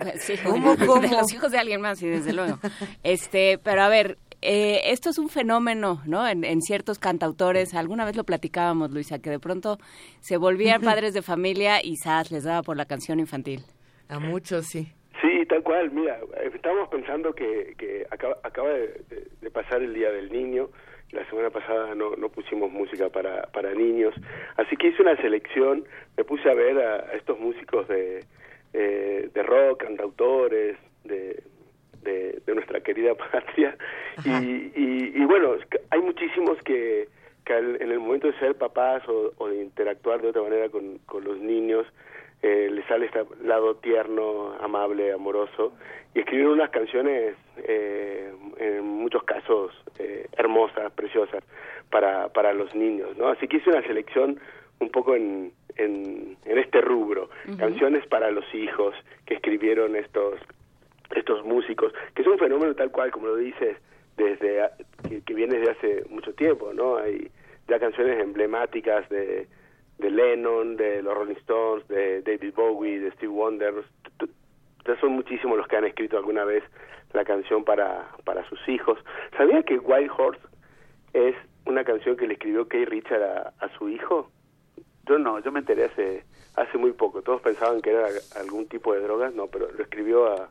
sí 0.18 0.34
¿Cómo, 0.44 0.76
cómo? 0.86 1.00
De 1.00 1.08
los 1.08 1.32
hijos 1.32 1.50
de 1.50 1.58
alguien 1.58 1.80
más, 1.80 1.98
sí, 1.98 2.08
desde 2.08 2.32
luego. 2.32 2.58
Este, 3.02 3.58
pero 3.58 3.82
a 3.82 3.88
ver, 3.88 4.18
eh, 4.42 4.92
esto 4.92 5.10
es 5.10 5.18
un 5.18 5.28
fenómeno, 5.28 6.00
¿no? 6.06 6.26
En, 6.26 6.62
ciertos 6.62 6.98
cantautores, 6.98 7.74
alguna 7.74 8.04
vez 8.04 8.16
lo 8.16 8.24
platicábamos, 8.24 8.90
Luisa, 8.90 9.18
que 9.18 9.30
de 9.30 9.38
pronto 9.38 9.78
se 10.20 10.38
volvían 10.38 10.80
padres 10.82 11.12
de 11.12 11.22
familia 11.22 11.84
y 11.84 11.96
¡zas! 11.96 12.30
les 12.30 12.44
daba 12.44 12.62
por 12.62 12.76
la 12.76 12.86
canción 12.86 13.20
infantil. 13.20 13.60
A 14.08 14.18
muchos, 14.18 14.66
sí. 14.66 14.92
Sí, 15.20 15.44
tal 15.46 15.62
cual. 15.62 15.90
Mira, 15.90 16.18
estábamos 16.54 16.88
pensando 16.88 17.34
que, 17.34 17.74
que 17.76 18.06
acaba, 18.10 18.38
acaba 18.42 18.70
de, 18.70 19.50
pasar 19.52 19.82
el 19.82 19.92
Día 19.92 20.10
del 20.10 20.32
Niño. 20.32 20.70
La 21.12 21.28
semana 21.28 21.50
pasada 21.50 21.94
no, 21.94 22.16
no 22.16 22.28
pusimos 22.28 22.70
música 22.70 23.08
para, 23.10 23.42
para 23.48 23.74
niños. 23.74 24.14
Así 24.56 24.76
que 24.76 24.88
hice 24.88 25.02
una 25.02 25.16
selección, 25.16 25.84
me 26.16 26.24
puse 26.24 26.48
a 26.48 26.54
ver 26.54 26.78
a, 26.78 27.14
estos 27.14 27.38
músicos 27.38 27.86
de, 27.88 28.24
eh, 28.72 29.28
de 29.34 29.42
rock, 29.42 29.82
cantautores, 29.82 30.78
de, 31.04 31.42
de, 32.02 32.42
nuestra 32.54 32.80
querida 32.80 33.14
patria. 33.32 33.76
Y, 34.24 34.72
y, 34.74 35.24
bueno, 35.24 35.54
hay 35.90 36.00
muchísimos 36.00 36.58
que, 36.62 37.08
que 37.44 37.56
en 37.56 37.90
el 37.90 37.98
momento 37.98 38.26
de 38.26 38.38
ser 38.38 38.54
papás 38.56 39.02
o, 39.08 39.48
de 39.48 39.62
interactuar 39.62 40.20
de 40.20 40.28
otra 40.28 40.42
manera 40.42 40.68
con, 40.68 40.98
con 41.06 41.24
los 41.24 41.38
niños, 41.38 41.86
eh, 42.42 42.68
les 42.70 42.86
sale 42.86 43.06
este 43.06 43.22
lado 43.42 43.76
tierno, 43.76 44.54
amable, 44.60 45.12
amoroso, 45.12 45.74
y 46.14 46.20
escribieron 46.20 46.54
unas 46.54 46.70
canciones, 46.70 47.36
eh, 47.58 48.32
en 48.56 48.84
muchos 48.84 49.22
casos, 49.24 49.72
eh, 49.98 50.26
hermosas, 50.38 50.90
preciosas, 50.92 51.44
para, 51.90 52.28
para 52.28 52.54
los 52.54 52.74
niños, 52.74 53.16
¿no? 53.18 53.28
Así 53.28 53.46
que 53.46 53.58
hice 53.58 53.70
una 53.70 53.82
selección 53.82 54.40
un 54.78 54.88
poco 54.88 55.14
en, 55.14 55.52
en, 55.76 56.38
este 56.46 56.80
rubro, 56.80 57.28
canciones 57.58 58.06
para 58.06 58.30
los 58.30 58.44
hijos 58.54 58.94
que 59.26 59.34
escribieron 59.34 59.96
estos 59.96 60.40
estos 61.14 61.44
músicos, 61.44 61.92
que 62.14 62.22
es 62.22 62.28
un 62.28 62.38
fenómeno 62.38 62.74
tal 62.74 62.90
cual, 62.90 63.10
como 63.10 63.28
lo 63.28 63.36
dices, 63.36 63.76
desde 64.16 64.70
que, 65.24 65.34
viene 65.34 65.58
desde 65.58 65.72
hace 65.72 66.04
mucho 66.08 66.32
tiempo, 66.34 66.72
¿no? 66.72 66.96
Hay 66.96 67.30
ya 67.68 67.78
canciones 67.78 68.20
emblemáticas 68.20 69.08
de, 69.08 69.48
de 69.98 70.10
Lennon, 70.10 70.76
de 70.76 71.02
los 71.02 71.14
Rolling 71.14 71.36
Stones, 71.36 71.86
de 71.88 72.22
David 72.22 72.54
Bowie, 72.54 73.00
de 73.00 73.10
Steve 73.12 73.32
Wonder. 73.32 73.74
Son 75.00 75.12
muchísimos 75.12 75.56
los 75.56 75.68
que 75.68 75.76
han 75.76 75.84
escrito 75.84 76.16
alguna 76.16 76.44
vez 76.44 76.64
la 77.12 77.24
canción 77.24 77.64
para, 77.64 78.08
para 78.24 78.46
sus 78.48 78.58
hijos. 78.68 78.98
¿Sabía 79.36 79.62
que 79.62 79.78
Wild 79.78 80.10
Horse 80.16 80.40
es 81.12 81.34
una 81.64 81.84
canción 81.84 82.16
que 82.16 82.26
le 82.26 82.34
escribió 82.34 82.68
Kay 82.68 82.84
Richard 82.84 83.22
a, 83.22 83.52
a 83.58 83.68
su 83.78 83.88
hijo? 83.88 84.30
Yo 85.06 85.18
no, 85.18 85.38
yo 85.40 85.50
me 85.52 85.60
enteré 85.60 85.84
hace, 85.84 86.24
hace 86.56 86.78
muy 86.78 86.92
poco. 86.92 87.22
Todos 87.22 87.40
pensaban 87.40 87.80
que 87.80 87.90
era 87.90 88.06
algún 88.36 88.68
tipo 88.68 88.94
de 88.94 89.00
drogas, 89.00 89.34
no, 89.34 89.46
pero 89.46 89.70
lo 89.70 89.82
escribió 89.82 90.26
a, 90.26 90.50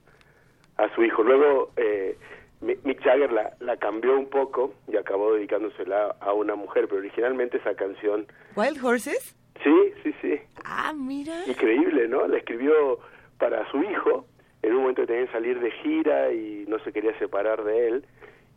a 0.79 0.93
su 0.95 1.03
hijo. 1.03 1.23
Luego 1.23 1.71
eh, 1.77 2.17
Mick 2.61 3.01
Jagger 3.01 3.31
la, 3.31 3.53
la 3.59 3.77
cambió 3.77 4.17
un 4.17 4.29
poco 4.29 4.73
y 4.87 4.97
acabó 4.97 5.33
dedicándosela 5.33 6.15
a 6.19 6.33
una 6.33 6.55
mujer, 6.55 6.87
pero 6.87 6.99
originalmente 6.99 7.57
esa 7.57 7.75
canción... 7.75 8.25
¿Wild 8.55 8.83
Horses? 8.83 9.35
Sí, 9.63 9.93
sí, 10.03 10.13
sí. 10.21 10.39
Ah, 10.63 10.93
mira. 10.95 11.43
Increíble, 11.47 12.07
¿no? 12.07 12.27
La 12.27 12.37
escribió 12.37 12.99
para 13.37 13.69
su 13.71 13.81
hijo 13.83 14.25
en 14.61 14.73
un 14.73 14.81
momento 14.81 15.01
que 15.01 15.07
tenía 15.07 15.25
que 15.25 15.31
salir 15.31 15.59
de 15.59 15.71
gira 15.71 16.31
y 16.31 16.65
no 16.67 16.79
se 16.79 16.91
quería 16.91 17.17
separar 17.19 17.63
de 17.63 17.87
él 17.87 18.05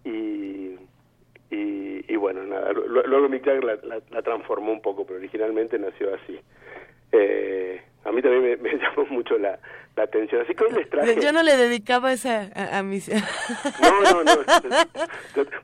y 0.05 0.76
y, 1.55 2.17
bueno 2.17 2.45
nada 2.45 2.73
luego 2.73 3.29
Mick 3.29 3.45
Jagger 3.45 3.64
la, 3.64 4.00
la, 4.11 4.23
transformó 4.23 4.73
un 4.73 4.81
poco 4.81 5.05
pero 5.05 5.19
originalmente 5.19 5.79
nació 5.79 6.14
así 6.14 6.38
eh, 7.11 7.83
a 8.04 8.12
mí 8.12 8.23
también 8.23 8.42
me, 8.62 8.76
llamó 8.76 9.06
mucho 9.11 9.38
la, 9.38 9.59
la, 9.97 10.04
atención 10.04 10.42
así 10.42 10.54
que 10.54 10.64
hoy 10.64 10.73
les 10.73 10.90
traje 10.90 11.21
yo 11.21 11.32
no 11.32 11.42
le 11.42 11.56
dedicaba 11.56 12.12
esa 12.12 12.50
a, 12.54 12.82
mis 12.82 13.09
no 13.09 14.00
no 14.02 14.25
no 14.25 14.37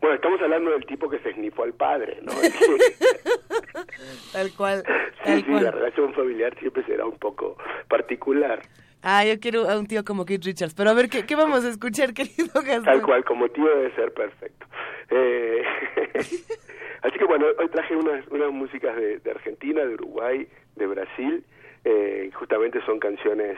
bueno 0.01 0.15
estamos 0.15 0.41
hablando 0.41 0.71
del 0.71 0.87
tipo 0.87 1.09
que 1.09 1.19
se 1.21 1.31
esnifó 1.31 1.65
al 1.65 1.75
padre 1.75 2.19
no 2.23 2.33
tal 4.33 4.53
cual 4.57 4.85
sí, 5.25 5.45
sí, 5.47 5.53
la 5.53 5.71
relación 5.71 6.13
familiar 6.15 6.57
siempre 6.59 6.85
será 6.85 7.07
un 7.07 7.19
poco 7.19 7.57
particular 7.89 8.63
Ah, 9.03 9.25
yo 9.25 9.39
quiero 9.39 9.71
a 9.71 9.79
un 9.79 9.87
tío 9.87 10.05
como 10.05 10.25
Keith 10.25 10.45
Richards. 10.45 10.75
Pero 10.75 10.91
a 10.91 10.95
ver, 10.95 11.09
¿qué, 11.09 11.25
qué 11.25 11.37
vamos 11.37 11.65
a 11.65 11.69
escuchar, 11.69 12.13
querido 12.15 12.49
Gastón? 12.55 12.85
Tal 12.85 13.03
cual, 13.03 13.25
como 13.25 13.49
tío 13.49 13.65
debe 13.65 13.95
ser 13.95 14.13
perfecto. 14.13 14.67
Eh, 15.11 15.63
así 17.03 17.19
que 17.19 17.25
bueno, 17.25 17.47
hoy 17.59 17.69
traje 17.69 17.97
unas, 17.97 18.27
unas 18.29 18.51
músicas 18.53 18.97
de, 18.97 19.31
Argentina, 19.31 19.85
de 19.85 19.95
Uruguay, 19.95 20.47
de 20.77 20.87
Brasil. 20.87 21.45
Eh, 21.85 22.31
justamente 22.35 22.81
son 22.85 22.99
canciones 22.99 23.57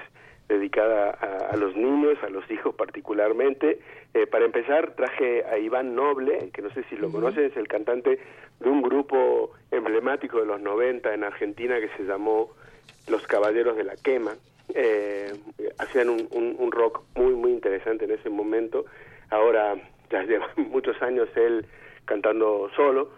dedicadas 0.49 1.17
a, 1.23 1.57
los 1.57 1.77
niños, 1.77 2.19
a 2.23 2.29
los 2.29 2.49
hijos 2.51 2.75
particularmente. 2.75 3.79
Eh, 4.15 4.27
para 4.27 4.45
empezar, 4.45 4.95
traje 4.97 5.45
a 5.45 5.59
Iván 5.59 5.95
Noble, 5.95 6.51
que 6.53 6.63
no 6.63 6.71
sé 6.71 6.85
si 6.91 6.97
lo 6.97 7.11
conocen, 7.11 7.45
es 7.45 7.57
el 7.57 7.69
cantante 7.69 8.19
de 8.59 8.69
un 8.69 8.83
grupo 8.83 9.53
emblemático 9.71 10.41
de 10.41 10.47
los 10.47 10.61
90 10.61 11.15
en 11.15 11.25
Argentina 11.25 11.79
que 11.81 11.89
se 11.97 12.03
llamó 12.03 12.51
Los 13.09 13.27
Caballeros 13.27 13.77
de 13.77 13.85
la 13.85 13.95
Quema 13.95 14.33
eh, 14.75 15.33
hacían 15.79 16.09
un, 16.09 16.29
un, 16.59 16.73
rock 16.73 17.03
muy, 17.15 17.35
muy 17.35 17.53
interesante 17.53 18.05
en 18.05 18.13
ese 18.13 18.31
momento. 18.31 18.85
Ahora 19.31 19.77
ya 20.11 20.23
lleva 20.23 20.49
muchos 20.57 21.01
años 21.03 21.29
él 21.37 21.67
cantando 22.05 22.71
solo, 22.75 23.11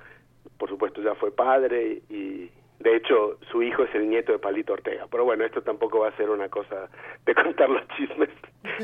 por 0.58 0.68
supuesto 0.68 1.02
ya 1.02 1.14
fue 1.14 1.30
padre 1.30 2.02
y 2.08 2.50
de 2.80 2.96
hecho 2.96 3.38
su 3.50 3.62
hijo 3.62 3.84
es 3.84 3.94
el 3.94 4.08
nieto 4.08 4.32
de 4.32 4.38
Palito 4.38 4.72
Ortega. 4.72 5.06
Pero 5.10 5.24
bueno, 5.24 5.44
esto 5.44 5.62
tampoco 5.62 6.00
va 6.00 6.08
a 6.08 6.16
ser 6.16 6.30
una 6.30 6.48
cosa 6.48 6.88
de 7.24 7.34
contar 7.42 7.70
los 7.70 7.86
chismes 7.96 8.28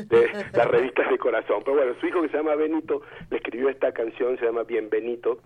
de 0.07 0.29
las 0.53 0.67
revistas 0.67 1.09
de 1.09 1.17
corazón. 1.17 1.61
Pero 1.63 1.77
bueno, 1.77 1.93
su 1.99 2.07
hijo 2.07 2.21
que 2.21 2.29
se 2.29 2.37
llama 2.37 2.55
Benito 2.55 3.01
le 3.29 3.37
escribió 3.37 3.69
esta 3.69 3.91
canción, 3.91 4.37
se 4.37 4.45
llama 4.45 4.63
Bienvenido 4.63 5.39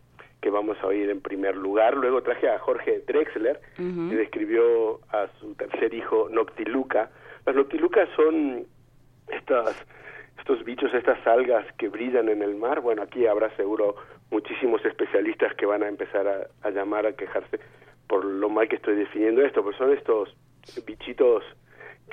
que 0.43 0.49
vamos 0.49 0.77
a 0.81 0.87
oír 0.87 1.09
en 1.09 1.21
primer 1.21 1.55
lugar. 1.55 1.95
Luego 1.95 2.21
traje 2.21 2.49
a 2.49 2.59
Jorge 2.59 3.01
Drexler, 3.07 3.61
que 3.77 4.15
describió 4.15 4.99
a 5.09 5.27
su 5.39 5.55
tercer 5.55 5.93
hijo 5.93 6.27
Noctiluca. 6.29 7.09
Las 7.45 7.55
Noctilucas 7.55 8.09
son 8.17 8.65
estas 9.29 9.73
estos 10.43 10.65
bichos, 10.65 10.93
estas 10.93 11.25
algas 11.25 11.65
que 11.77 11.87
brillan 11.87 12.27
en 12.27 12.41
el 12.41 12.55
mar. 12.55 12.81
Bueno, 12.81 13.03
aquí 13.03 13.25
habrá 13.25 13.55
seguro 13.55 13.95
muchísimos 14.29 14.83
especialistas 14.83 15.55
que 15.55 15.65
van 15.65 15.83
a 15.83 15.87
empezar 15.87 16.49
a, 16.63 16.69
llamar 16.69 17.05
a 17.05 17.13
quejarse 17.13 17.61
por 18.09 18.25
lo 18.25 18.49
mal 18.49 18.67
que 18.67 18.75
estoy 18.75 18.95
definiendo 18.95 19.41
esto, 19.41 19.63
pues 19.63 19.77
son 19.77 19.93
estos 19.93 20.35
bichitos 20.85 21.43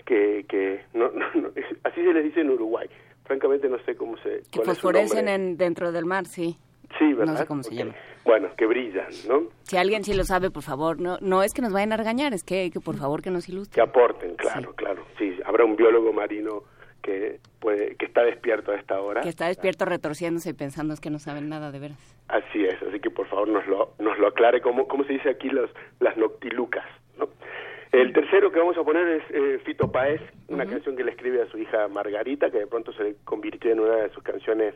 que, 0.06 0.46
que 0.48 0.84
no, 0.94 1.06
así 1.82 2.04
se 2.04 2.12
les 2.12 2.22
dice 2.22 2.42
en 2.42 2.50
Uruguay. 2.50 2.88
Francamente 3.24 3.68
no 3.68 3.80
sé 3.80 3.96
cómo 3.96 4.16
se... 4.18 4.42
Que 4.52 4.62
fosforecen 4.62 5.26
en, 5.26 5.56
dentro 5.56 5.90
del 5.90 6.04
mar, 6.04 6.26
sí. 6.26 6.56
Sí, 7.00 7.12
¿verdad? 7.12 7.32
No 7.32 7.38
sé 7.38 7.46
cómo 7.46 7.64
se 7.64 7.74
llama. 7.74 7.96
Bueno, 8.24 8.50
que 8.56 8.66
brillan, 8.66 9.10
¿no? 9.28 9.48
Si 9.62 9.76
alguien 9.76 10.04
sí 10.04 10.14
lo 10.14 10.22
sabe, 10.22 10.52
por 10.52 10.62
favor, 10.62 11.00
no 11.00 11.18
no 11.20 11.42
es 11.42 11.52
que 11.52 11.62
nos 11.62 11.72
vayan 11.72 11.92
a 11.92 11.96
regañar, 11.96 12.32
es 12.32 12.44
que, 12.44 12.70
que 12.70 12.78
por 12.78 12.96
favor 12.96 13.22
que 13.22 13.30
nos 13.30 13.48
ilustren. 13.48 13.74
Que 13.74 13.80
aporten, 13.80 14.36
claro, 14.36 14.72
claro. 14.74 15.04
Sí, 15.18 15.36
habrá 15.44 15.64
un 15.64 15.74
biólogo 15.74 16.12
marino 16.12 16.62
que 17.00 17.40
puede 17.60 17.96
que 17.96 18.06
está 18.06 18.22
despierto 18.22 18.72
a 18.72 18.76
esta 18.76 19.00
hora. 19.00 19.20
Que 19.20 19.28
está 19.28 19.48
despierto 19.48 19.84
retorciéndose 19.84 20.50
y 20.50 20.52
pensando 20.52 20.94
es 20.94 21.00
que 21.00 21.10
no 21.10 21.18
saben 21.18 21.48
nada 21.48 21.70
de 21.70 21.78
veras. 21.78 22.16
Así 22.28 22.64
es, 22.64 22.80
así 22.82 23.00
que 23.00 23.10
por 23.10 23.26
favor 23.28 23.48
nos 23.48 23.66
lo 23.66 23.92
nos 23.98 24.18
lo 24.18 24.28
aclare 24.28 24.60
cómo 24.60 24.86
cómo 24.88 25.04
se 25.04 25.14
dice 25.14 25.30
aquí 25.30 25.48
los 25.48 25.70
las 26.00 26.16
noctilucas, 26.16 26.86
¿no? 27.18 27.28
El 27.92 28.12
tercero 28.12 28.52
que 28.52 28.60
vamos 28.60 28.78
a 28.78 28.84
poner 28.84 29.06
es 29.08 29.22
eh, 29.30 29.58
Fito 29.64 29.90
Paez, 29.90 30.20
una 30.48 30.64
canción 30.64 30.94
que 30.94 31.02
le 31.02 31.10
escribe 31.10 31.42
a 31.42 31.46
su 31.50 31.58
hija 31.58 31.88
Margarita, 31.88 32.48
que 32.48 32.58
de 32.58 32.66
pronto 32.68 32.92
se 32.92 33.16
convirtió 33.24 33.72
en 33.72 33.80
una 33.80 33.96
de 33.96 34.10
sus 34.10 34.22
canciones 34.22 34.74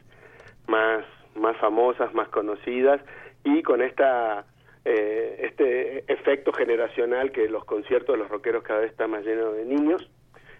más 0.66 1.04
más 1.36 1.56
famosas, 1.58 2.12
más 2.14 2.28
conocidas 2.28 3.00
y 3.44 3.62
con 3.62 3.82
esta 3.82 4.44
eh, 4.84 5.36
este 5.40 6.12
efecto 6.12 6.52
generacional 6.52 7.32
que 7.32 7.48
los 7.48 7.64
conciertos 7.64 8.14
de 8.14 8.18
los 8.18 8.30
rockeros 8.30 8.62
cada 8.62 8.80
vez 8.80 8.90
están 8.90 9.10
más 9.10 9.24
llenos 9.24 9.54
de 9.56 9.64
niños. 9.64 10.10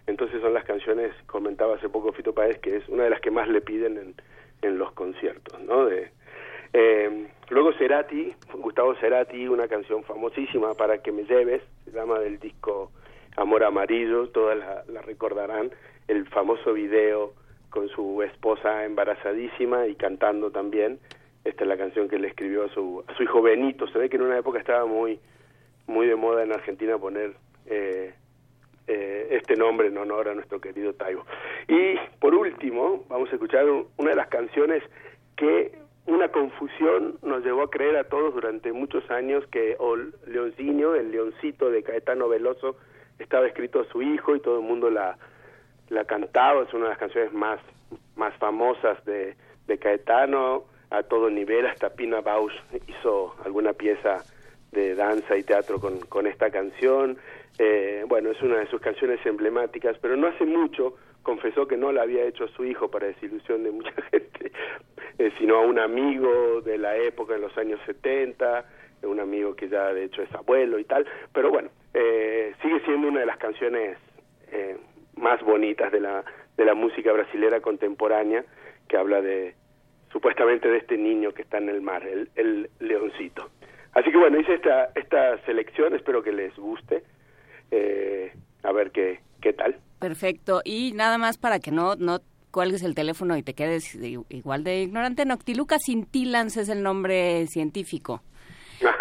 Entonces 0.07 0.41
son 0.41 0.55
las 0.55 0.65
canciones, 0.65 1.13
comentaba 1.27 1.77
hace 1.77 1.89
poco 1.89 2.13
Fito 2.13 2.35
Páez, 2.35 2.59
que 2.59 2.77
es 2.77 2.89
una 2.89 3.05
de 3.05 3.11
las 3.11 3.21
que 3.21 3.31
más 3.31 3.49
le 3.49 3.61
piden 3.61 3.97
en, 3.97 4.15
en 4.63 4.79
los 4.79 4.93
conciertos, 4.93 5.61
¿no? 5.63 5.87
De, 5.87 6.11
eh, 6.73 7.29
luego 7.51 7.73
Cerati, 7.75 8.35
Gustavo 8.55 8.95
Cerati, 8.97 9.49
una 9.49 9.69
canción 9.69 10.03
famosísima 10.05 10.75
para 10.75 10.99
que 10.99 11.13
me 11.13 11.25
lleves, 11.25 11.63
se 11.85 11.93
llama 11.93 12.19
del 12.19 12.39
disco 12.39 12.91
Amor 13.37 13.65
Amarillo, 13.65 14.29
todas 14.29 14.59
la, 14.59 14.85
la 14.89 15.01
recordarán, 15.03 15.71
el 16.09 16.27
famoso 16.29 16.73
video 16.73 17.33
con 17.71 17.89
su 17.89 18.23
esposa 18.23 18.85
embarazadísima 18.85 19.87
y 19.87 19.95
cantando 19.97 20.51
también. 20.51 20.99
Esta 21.45 21.65
es 21.65 21.69
la 21.69 21.77
canción 21.77 22.09
que 22.09 22.19
le 22.19 22.29
escribió 22.29 22.65
a 22.65 22.69
su, 22.69 23.05
a 23.07 23.15
su 23.17 23.23
hijo 23.23 23.43
Benito. 23.43 23.87
Se 23.89 23.99
ve 23.99 24.09
que 24.09 24.17
en 24.17 24.23
una 24.23 24.39
época 24.39 24.59
estaba 24.59 24.87
muy, 24.87 25.19
muy 25.87 26.07
de 26.07 26.17
moda 26.17 26.43
en 26.43 26.53
Argentina 26.53 26.99
poner 26.99 27.35
eh, 27.67 28.15
eh, 28.87 29.29
este 29.31 29.57
nombre 29.57 29.89
en 29.89 29.99
honor 29.99 30.29
a 30.29 30.35
nuestro 30.35 30.61
querido 30.61 30.93
Taibo. 30.95 31.25
Y 31.69 31.97
por 32.21 32.35
último, 32.35 33.05
vamos 33.09 33.31
a 33.31 33.35
escuchar 33.35 33.67
una 33.69 34.11
de 34.11 34.17
las 34.17 34.29
canciones 34.29 34.83
que 35.37 35.73
una 36.07 36.29
confusión 36.29 37.19
nos 37.23 37.45
llevó 37.45 37.63
a 37.63 37.71
creer 37.71 37.97
a 37.97 38.05
todos 38.05 38.35
durante 38.35 38.73
muchos 38.73 39.11
años 39.11 39.45
que 39.51 39.73
el 39.73 40.15
Leoncino, 40.27 40.95
el 40.95 41.11
leoncito 41.11 41.71
de 41.71 41.83
Caetano 41.83 42.29
Veloso, 42.29 42.77
estaba 43.19 43.47
escrito 43.47 43.81
a 43.81 43.85
su 43.87 44.03
hijo 44.03 44.37
y 44.37 44.41
todo 44.41 44.59
el 44.59 44.67
mundo 44.67 44.91
la, 44.91 45.17
la 45.89 46.05
cantaba, 46.05 46.65
es 46.65 46.75
una 46.75 46.85
de 46.85 46.91
las 46.91 46.99
canciones 46.99 47.33
más, 47.33 47.59
más 48.17 48.35
famosas 48.37 49.03
de, 49.07 49.35
de 49.67 49.79
Caetano, 49.79 50.65
a 50.91 51.03
todo 51.03 51.31
nivel, 51.31 51.67
hasta 51.67 51.91
Pina 51.91 52.21
Bausch 52.21 52.55
hizo 52.87 53.35
alguna 53.45 53.73
pieza 53.73 54.25
de 54.73 54.95
danza 54.95 55.37
y 55.37 55.43
teatro 55.43 55.81
con, 55.81 56.01
con 56.01 56.27
esta 56.27 56.51
canción. 56.51 57.17
Eh, 57.59 58.05
bueno, 58.09 58.31
es 58.31 58.43
una 58.43 58.59
de 58.59 58.67
sus 58.67 58.81
canciones 58.81 59.25
emblemáticas, 59.25 59.97
pero 60.01 60.17
no 60.17 60.27
hace 60.27 60.45
mucho 60.45 60.97
confesó 61.25 61.67
que 61.67 61.77
no 61.77 61.91
la 61.91 62.03
había 62.03 62.25
hecho 62.25 62.45
a 62.45 62.49
su 62.49 62.65
hijo 62.65 62.89
para 62.89 63.09
desilusión 63.09 63.65
de 63.65 63.73
mucha 63.73 63.91
gente, 64.13 64.53
eh, 65.19 65.33
sino 65.39 65.57
a 65.57 65.61
un 65.61 65.81
amigo 65.81 66.61
de 66.61 66.79
la 66.79 66.97
época, 66.97 67.35
en 67.35 67.41
los 67.41 67.57
años 67.59 67.81
70, 67.87 68.65
un 69.03 69.19
amigo 69.21 69.57
que 69.57 69.69
ya 69.69 69.93
de 69.93 70.05
hecho 70.05 70.23
es 70.23 70.33
abuelo 70.35 70.79
y 70.79 70.85
tal, 70.85 71.07
pero 71.33 71.51
bueno, 71.51 71.71
eh, 71.93 72.55
sigue 72.63 72.81
siendo 72.81 73.09
una 73.09 73.21
de 73.21 73.27
las 73.27 73.39
canciones 73.39 73.99
eh, 74.53 74.77
más 75.17 75.43
bonitas 75.43 75.91
de 75.91 76.01
la, 76.01 76.25
de 76.57 76.65
la 76.65 76.75
música 76.75 77.13
brasilera 77.13 77.61
contemporánea, 77.61 78.45
que 78.89 78.97
habla 78.97 79.21
de 79.21 79.55
supuestamente 80.13 80.69
de 80.69 80.79
este 80.79 80.97
niño 80.97 81.33
que 81.33 81.43
está 81.43 81.59
en 81.59 81.69
el 81.69 81.83
mar, 81.83 82.07
el, 82.07 82.29
el 82.37 82.71
leoncito. 82.79 83.51
Así 83.95 84.11
que 84.11 84.17
bueno, 84.19 84.39
hice 84.39 84.55
esta, 84.55 84.91
esta 84.95 85.39
selección, 85.45 85.95
espero 85.95 86.23
que 86.23 86.33
les 86.33 86.55
guste, 86.57 87.03
eh, 87.71 88.33
a 88.63 88.73
ver 88.73 88.91
qué, 88.91 89.21
qué 89.41 89.53
tal. 89.53 89.79
Perfecto, 89.99 90.61
y 90.65 90.93
nada 90.93 91.19
más 91.19 91.39
para 91.39 91.59
que 91.59 91.71
no, 91.71 91.97
no 91.97 92.21
cuelgues 92.51 92.83
el 92.83 92.95
teléfono 92.95 93.37
y 93.37 93.43
te 93.43 93.55
quedes 93.55 93.95
igual 94.29 94.65
de 94.65 94.83
ignorante, 94.83 95.25
Noctiluca 95.25 95.79
cintilans 95.79 96.57
es 96.57 96.69
el 96.69 96.83
nombre 96.83 97.47
científico. 97.49 98.23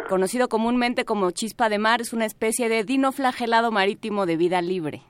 Conocido 0.08 0.48
comúnmente 0.48 1.05
como 1.05 1.32
chispa 1.32 1.70
de 1.70 1.77
mar, 1.77 2.01
es 2.01 2.13
una 2.13 2.25
especie 2.25 2.70
de 2.70 2.84
dinoflagelado 2.84 3.72
marítimo 3.72 4.25
de 4.25 4.38
vida 4.38 4.62
libre. 4.62 5.01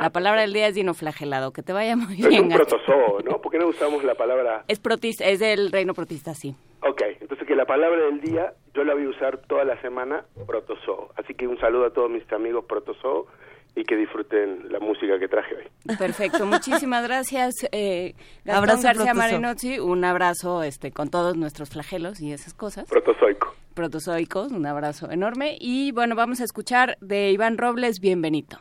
La 0.00 0.10
palabra 0.10 0.42
del 0.42 0.52
día 0.52 0.66
es 0.66 0.74
dinoflagelado. 0.74 1.52
Que 1.52 1.62
te 1.62 1.72
vaya 1.72 1.96
muy 1.96 2.16
bien. 2.16 2.32
Es 2.32 2.40
un 2.40 2.48
protozoo, 2.48 3.20
¿no? 3.24 3.40
¿Por 3.40 3.52
qué 3.52 3.58
no 3.58 3.68
usamos 3.68 4.02
la 4.04 4.14
palabra...? 4.14 4.64
Es 4.66 4.80
protista, 4.80 5.24
es 5.24 5.38
del 5.38 5.70
reino 5.70 5.94
protista, 5.94 6.34
sí. 6.34 6.54
Ok, 6.82 7.02
entonces 7.20 7.46
que 7.46 7.54
la 7.54 7.64
palabra 7.64 8.06
del 8.06 8.20
día, 8.20 8.52
yo 8.78 8.84
la 8.84 8.94
voy 8.94 9.06
a 9.06 9.08
usar 9.08 9.38
toda 9.48 9.64
la 9.64 9.80
semana, 9.80 10.24
Protozoo. 10.46 11.10
Así 11.16 11.34
que 11.34 11.48
un 11.48 11.58
saludo 11.58 11.86
a 11.86 11.90
todos 11.90 12.08
mis 12.08 12.22
amigos 12.32 12.64
Protozoo 12.64 13.26
y 13.74 13.82
que 13.82 13.96
disfruten 13.96 14.70
la 14.70 14.78
música 14.78 15.18
que 15.18 15.26
traje 15.26 15.56
hoy. 15.56 15.96
Perfecto, 15.98 16.46
muchísimas 16.46 17.02
gracias. 17.02 17.54
Eh, 17.72 18.14
abrazo 18.48 18.82
García 18.84 19.14
Marinozzi, 19.14 19.80
un 19.80 20.04
abrazo 20.04 20.62
este, 20.62 20.92
con 20.92 21.10
todos 21.10 21.36
nuestros 21.36 21.70
flagelos 21.70 22.20
y 22.20 22.32
esas 22.32 22.54
cosas. 22.54 22.88
Protozoico. 22.88 23.52
Protozoicos, 23.74 24.52
un 24.52 24.64
abrazo 24.64 25.10
enorme. 25.10 25.56
Y 25.60 25.90
bueno, 25.90 26.14
vamos 26.14 26.40
a 26.40 26.44
escuchar 26.44 26.98
de 27.00 27.32
Iván 27.32 27.58
Robles, 27.58 27.98
bienvenido. 28.00 28.58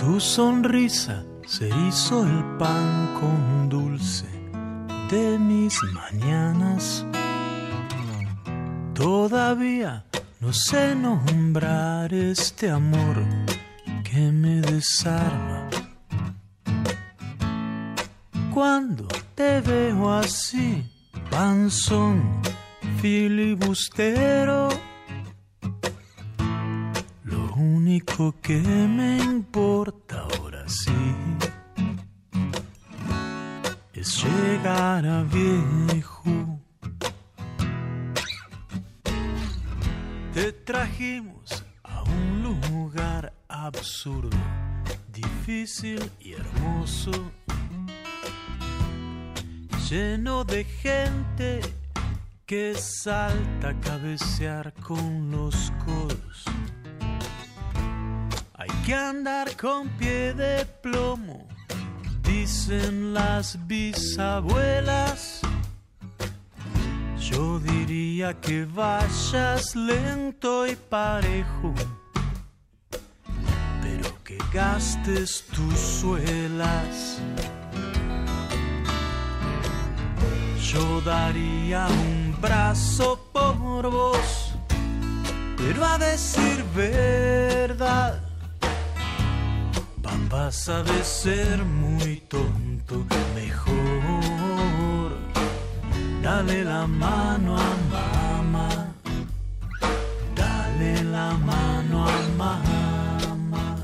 Tu 0.00 0.18
sonrisa 0.18 1.22
se 1.46 1.68
hizo 1.68 2.24
el 2.24 2.56
pan 2.56 3.18
con 3.20 3.68
dulce 3.68 4.24
de 5.10 5.38
mis 5.38 5.78
mañanas. 5.92 7.04
Todavía 8.94 10.06
no 10.40 10.54
sé 10.54 10.94
nombrar 10.94 12.14
este 12.14 12.70
amor 12.70 13.22
que 14.02 14.32
me 14.32 14.62
desarma. 14.62 15.68
Cuando 18.54 19.06
te 19.34 19.60
veo 19.60 20.14
así, 20.14 20.82
panzón, 21.30 22.40
filibustero, 23.02 24.70
único 27.90 28.32
que 28.40 28.56
me 28.56 29.18
importa 29.18 30.20
ahora 30.20 30.64
sí 30.68 30.92
es 33.92 34.24
llegar 34.24 35.04
a 35.04 35.24
viejo. 35.24 36.60
Te 40.32 40.52
trajimos 40.52 41.64
a 41.82 42.04
un 42.04 42.42
lugar 42.44 43.32
absurdo, 43.48 44.38
difícil 45.12 46.00
y 46.20 46.34
hermoso, 46.34 47.10
lleno 49.90 50.44
de 50.44 50.62
gente 50.62 51.60
que 52.46 52.76
salta 52.76 53.70
a 53.70 53.80
cabecear 53.80 54.72
con 54.74 55.32
los 55.32 55.72
codos. 55.84 56.59
Que 58.84 58.94
andar 58.94 59.56
con 59.56 59.88
pie 59.98 60.32
de 60.34 60.64
plomo 60.82 61.46
dicen 62.22 63.12
las 63.12 63.58
bisabuelas. 63.66 65.40
Yo 67.18 67.60
diría 67.60 68.34
que 68.40 68.64
vayas 68.64 69.76
lento 69.76 70.66
y 70.66 70.74
parejo, 70.76 71.74
pero 73.82 74.24
que 74.24 74.38
gastes 74.52 75.44
tus 75.54 75.78
suelas. 75.78 77.18
Yo 80.60 81.00
daría 81.02 81.86
un 81.86 82.36
brazo 82.40 83.28
por 83.32 83.90
vos, 83.90 84.54
pero 85.56 85.84
a 85.84 85.98
decir 85.98 86.64
verdad 86.74 88.29
Pasa 90.28 90.82
de 90.82 91.04
ser 91.04 91.64
muy 91.64 92.22
tonto, 92.28 93.04
mejor. 93.34 95.12
Dale 96.22 96.64
la 96.64 96.86
mano 96.86 97.56
a 97.56 97.70
mamá, 97.94 98.68
dale 100.34 101.04
la 101.04 101.32
mano 101.32 102.06
a 102.06 102.18
mamá. 102.36 103.76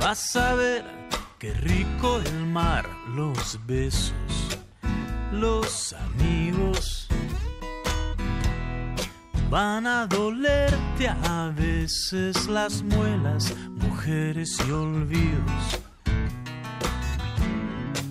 Vas 0.00 0.36
a 0.36 0.54
ver 0.54 0.84
qué 1.38 1.52
rico 1.52 2.20
el 2.24 2.46
mar, 2.46 2.88
los 3.14 3.58
besos, 3.66 4.58
los 5.32 5.92
amigos 5.92 6.93
Van 9.54 9.86
a 9.86 10.08
dolerte 10.08 11.06
a 11.08 11.52
veces 11.54 12.48
las 12.48 12.82
muelas, 12.82 13.54
mujeres 13.70 14.58
y 14.66 14.70
olvidos. 14.72 15.80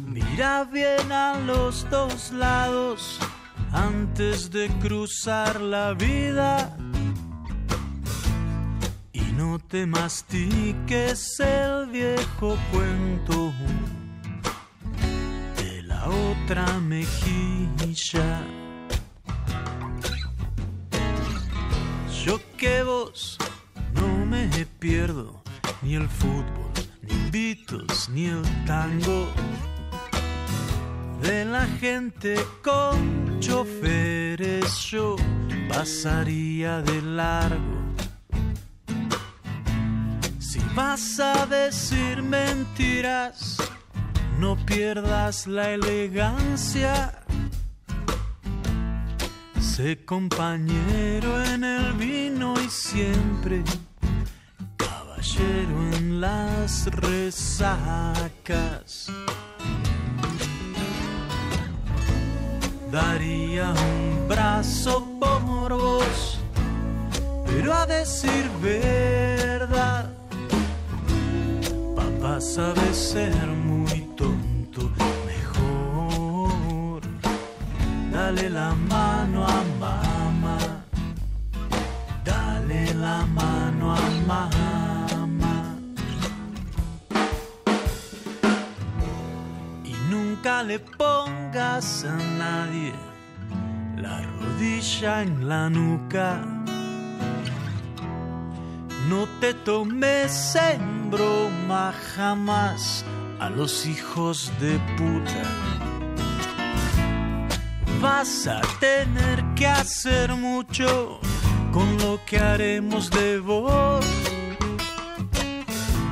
Mira 0.08 0.64
bien 0.64 1.12
a 1.12 1.38
los 1.40 1.86
dos 1.90 2.32
lados 2.32 3.20
antes 3.74 4.52
de 4.52 4.70
cruzar 4.80 5.60
la 5.60 5.94
vida. 5.94 6.78
Y 9.12 9.20
no 9.34 9.60
te 9.60 9.86
mastiques 9.86 11.42
el 11.42 11.88
viejo 11.88 12.58
cuento 12.72 13.52
de 15.58 15.84
la 15.84 16.08
otra 16.08 16.80
mejilla. 16.80 18.63
Que 22.64 22.82
vos 22.82 23.38
no 23.94 24.26
me 24.26 24.48
pierdo 24.80 25.44
ni 25.82 25.96
el 25.96 26.08
fútbol, 26.08 26.72
ni 27.02 27.30
Beatles, 27.30 28.08
ni 28.08 28.28
el 28.28 28.42
tango. 28.66 29.28
De 31.22 31.44
la 31.44 31.66
gente 31.82 32.36
con 32.64 33.38
choferes 33.42 34.78
yo 34.92 35.18
pasaría 35.68 36.82
de 36.82 37.02
largo. 37.02 37.80
Si 40.40 40.60
vas 40.74 41.20
a 41.20 41.46
decir 41.46 42.24
mentiras, 42.24 43.58
no 44.40 44.56
pierdas 44.66 45.48
la 45.48 45.72
elegancia 45.72 47.23
Sé 49.76 50.06
compañero 50.06 51.44
en 51.46 51.64
el 51.64 51.94
vino 51.94 52.54
y 52.64 52.70
siempre 52.70 53.64
caballero 54.78 55.96
en 55.98 56.22
las 56.22 56.86
resacas. 56.86 57.82
Daría 62.92 63.72
un 63.72 64.28
brazo 64.28 65.08
por 65.20 65.74
vos, 65.74 66.38
pero 67.48 67.74
a 67.74 67.88
decir 67.88 68.48
verdad, 68.62 70.14
papá 71.96 72.40
sabe 72.40 72.94
ser 72.94 73.48
muy 73.48 73.83
dale 78.34 78.50
la 78.50 78.74
mano 78.74 79.46
a 79.46 79.64
mamá, 79.80 80.58
dale 82.24 82.94
la 82.96 83.26
mano 83.28 83.94
a 83.94 84.10
mamá. 84.28 85.76
Y 89.86 89.94
nunca 90.10 90.64
le 90.64 90.80
pongas 90.80 92.06
a 92.06 92.18
nadie 92.38 92.94
la 93.98 94.22
rodilla 94.40 95.22
en 95.22 95.48
la 95.48 95.70
nuca. 95.70 96.42
No 99.10 99.28
te 99.40 99.54
tomes 99.54 100.56
en 100.56 101.12
broma 101.12 101.94
jamás 102.16 103.06
a 103.40 103.50
los 103.50 103.86
hijos 103.86 104.52
de 104.60 104.80
puta 104.98 105.93
vas 108.04 108.48
a 108.48 108.60
tener 108.82 109.42
que 109.56 109.66
hacer 109.66 110.34
mucho 110.36 111.22
con 111.72 111.98
lo 112.00 112.20
que 112.26 112.38
haremos 112.38 113.10
de 113.10 113.40
vos. 113.40 114.06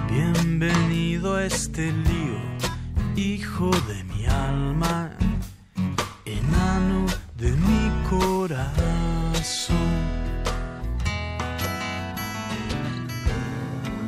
Bienvenido 0.10 1.36
a 1.36 1.44
este 1.44 1.92
lío, 1.92 2.40
hijo 3.18 3.72
de 3.90 4.06
mi 4.06 4.26
alma, 4.26 5.12
enano 6.24 7.08
de 7.38 7.52
mi 7.52 7.84
corazón. 8.10 8.72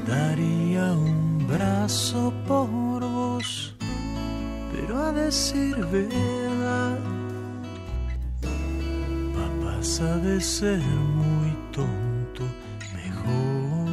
Daría 0.08 0.93
un 0.93 1.46
brazo 1.46 2.34
por 2.48 3.02
vos, 3.02 3.76
pero 4.72 5.04
a 5.04 5.12
decir 5.12 5.76
verdad 5.91 7.23
pasa 9.84 10.15
de 10.19 10.39
ser 10.39 10.80
muy 10.80 11.52
tonto, 11.74 12.43
mejor 12.96 13.89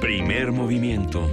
Primer 0.00 0.52
movimiento. 0.52 1.28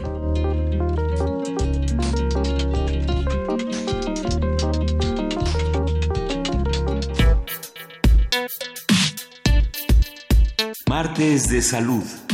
Martes 10.87 11.47
de 11.49 11.61
salud. 11.61 12.26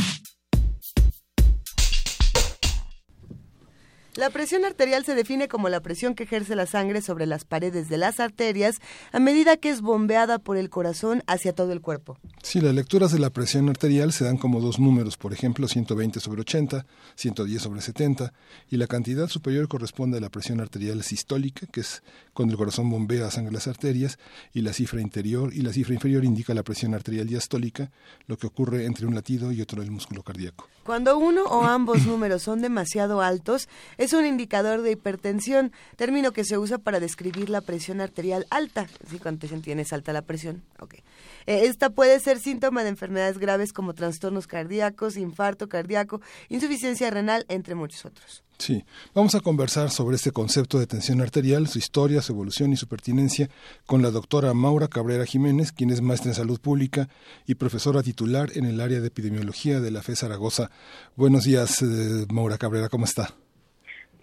La 4.16 4.30
presión 4.30 4.64
arterial 4.64 5.04
se 5.04 5.16
define 5.16 5.48
como 5.48 5.68
la 5.68 5.80
presión 5.80 6.14
que 6.14 6.22
ejerce 6.22 6.54
la 6.54 6.66
sangre 6.66 7.02
sobre 7.02 7.26
las 7.26 7.44
paredes 7.44 7.88
de 7.88 7.98
las 7.98 8.20
arterias 8.20 8.80
a 9.10 9.18
medida 9.18 9.56
que 9.56 9.70
es 9.70 9.80
bombeada 9.80 10.38
por 10.38 10.56
el 10.56 10.70
corazón 10.70 11.24
hacia 11.26 11.52
todo 11.52 11.72
el 11.72 11.80
cuerpo. 11.80 12.16
Sí, 12.40 12.60
las 12.60 12.76
lecturas 12.76 13.10
de 13.10 13.18
la 13.18 13.30
presión 13.30 13.68
arterial 13.68 14.12
se 14.12 14.24
dan 14.24 14.36
como 14.36 14.60
dos 14.60 14.78
números, 14.78 15.16
por 15.16 15.32
ejemplo, 15.32 15.66
120 15.66 16.20
sobre 16.20 16.42
80, 16.42 16.86
110 17.16 17.60
sobre 17.60 17.80
70, 17.80 18.32
y 18.70 18.76
la 18.76 18.86
cantidad 18.86 19.26
superior 19.26 19.66
corresponde 19.66 20.18
a 20.18 20.20
la 20.20 20.30
presión 20.30 20.60
arterial 20.60 21.02
sistólica, 21.02 21.66
que 21.66 21.80
es 21.80 22.04
cuando 22.34 22.52
el 22.52 22.58
corazón 22.58 22.88
bombea 22.90 23.32
sangre 23.32 23.50
a 23.50 23.54
las 23.54 23.66
arterias, 23.66 24.20
y 24.52 24.60
la 24.60 24.72
cifra 24.72 25.00
interior 25.00 25.52
y 25.52 25.62
la 25.62 25.72
cifra 25.72 25.92
inferior 25.92 26.24
indica 26.24 26.54
la 26.54 26.62
presión 26.62 26.94
arterial 26.94 27.26
diastólica, 27.26 27.90
lo 28.28 28.36
que 28.36 28.46
ocurre 28.46 28.86
entre 28.86 29.06
un 29.06 29.16
latido 29.16 29.50
y 29.50 29.60
otro 29.60 29.80
del 29.80 29.90
músculo 29.90 30.22
cardíaco. 30.22 30.68
Cuando 30.84 31.16
uno 31.16 31.44
o 31.44 31.64
ambos 31.64 32.04
números 32.04 32.42
son 32.42 32.60
demasiado 32.60 33.22
altos, 33.22 33.68
es 34.04 34.12
un 34.12 34.26
indicador 34.26 34.82
de 34.82 34.92
hipertensión, 34.92 35.72
término 35.96 36.32
que 36.32 36.44
se 36.44 36.58
usa 36.58 36.78
para 36.78 37.00
describir 37.00 37.50
la 37.50 37.60
presión 37.60 38.00
arterial 38.00 38.46
alta. 38.50 38.86
¿Sí? 39.10 39.18
Cuando 39.18 39.46
tienes 39.62 39.92
alta 39.92 40.12
la 40.12 40.22
presión. 40.22 40.62
Okay. 40.78 41.00
Eh, 41.46 41.66
esta 41.66 41.90
puede 41.90 42.20
ser 42.20 42.38
síntoma 42.38 42.82
de 42.82 42.90
enfermedades 42.90 43.38
graves 43.38 43.72
como 43.72 43.94
trastornos 43.94 44.46
cardíacos, 44.46 45.16
infarto 45.16 45.68
cardíaco, 45.68 46.20
insuficiencia 46.48 47.10
renal, 47.10 47.44
entre 47.48 47.74
muchos 47.74 48.04
otros. 48.04 48.42
Sí, 48.58 48.84
vamos 49.14 49.34
a 49.34 49.40
conversar 49.40 49.90
sobre 49.90 50.16
este 50.16 50.30
concepto 50.30 50.78
de 50.78 50.86
tensión 50.86 51.20
arterial, 51.20 51.66
su 51.66 51.78
historia, 51.78 52.22
su 52.22 52.32
evolución 52.32 52.72
y 52.72 52.76
su 52.76 52.86
pertinencia 52.86 53.50
con 53.84 54.00
la 54.00 54.12
doctora 54.12 54.54
Maura 54.54 54.86
Cabrera 54.86 55.26
Jiménez, 55.26 55.72
quien 55.72 55.90
es 55.90 56.00
maestra 56.00 56.30
en 56.30 56.36
salud 56.36 56.60
pública 56.60 57.08
y 57.46 57.56
profesora 57.56 58.02
titular 58.02 58.50
en 58.54 58.64
el 58.64 58.80
área 58.80 59.00
de 59.00 59.08
epidemiología 59.08 59.80
de 59.80 59.90
la 59.90 60.02
FE 60.02 60.14
Zaragoza. 60.14 60.70
Buenos 61.16 61.44
días, 61.44 61.82
eh, 61.82 62.26
Maura 62.30 62.56
Cabrera, 62.56 62.88
¿cómo 62.88 63.06
está? 63.06 63.34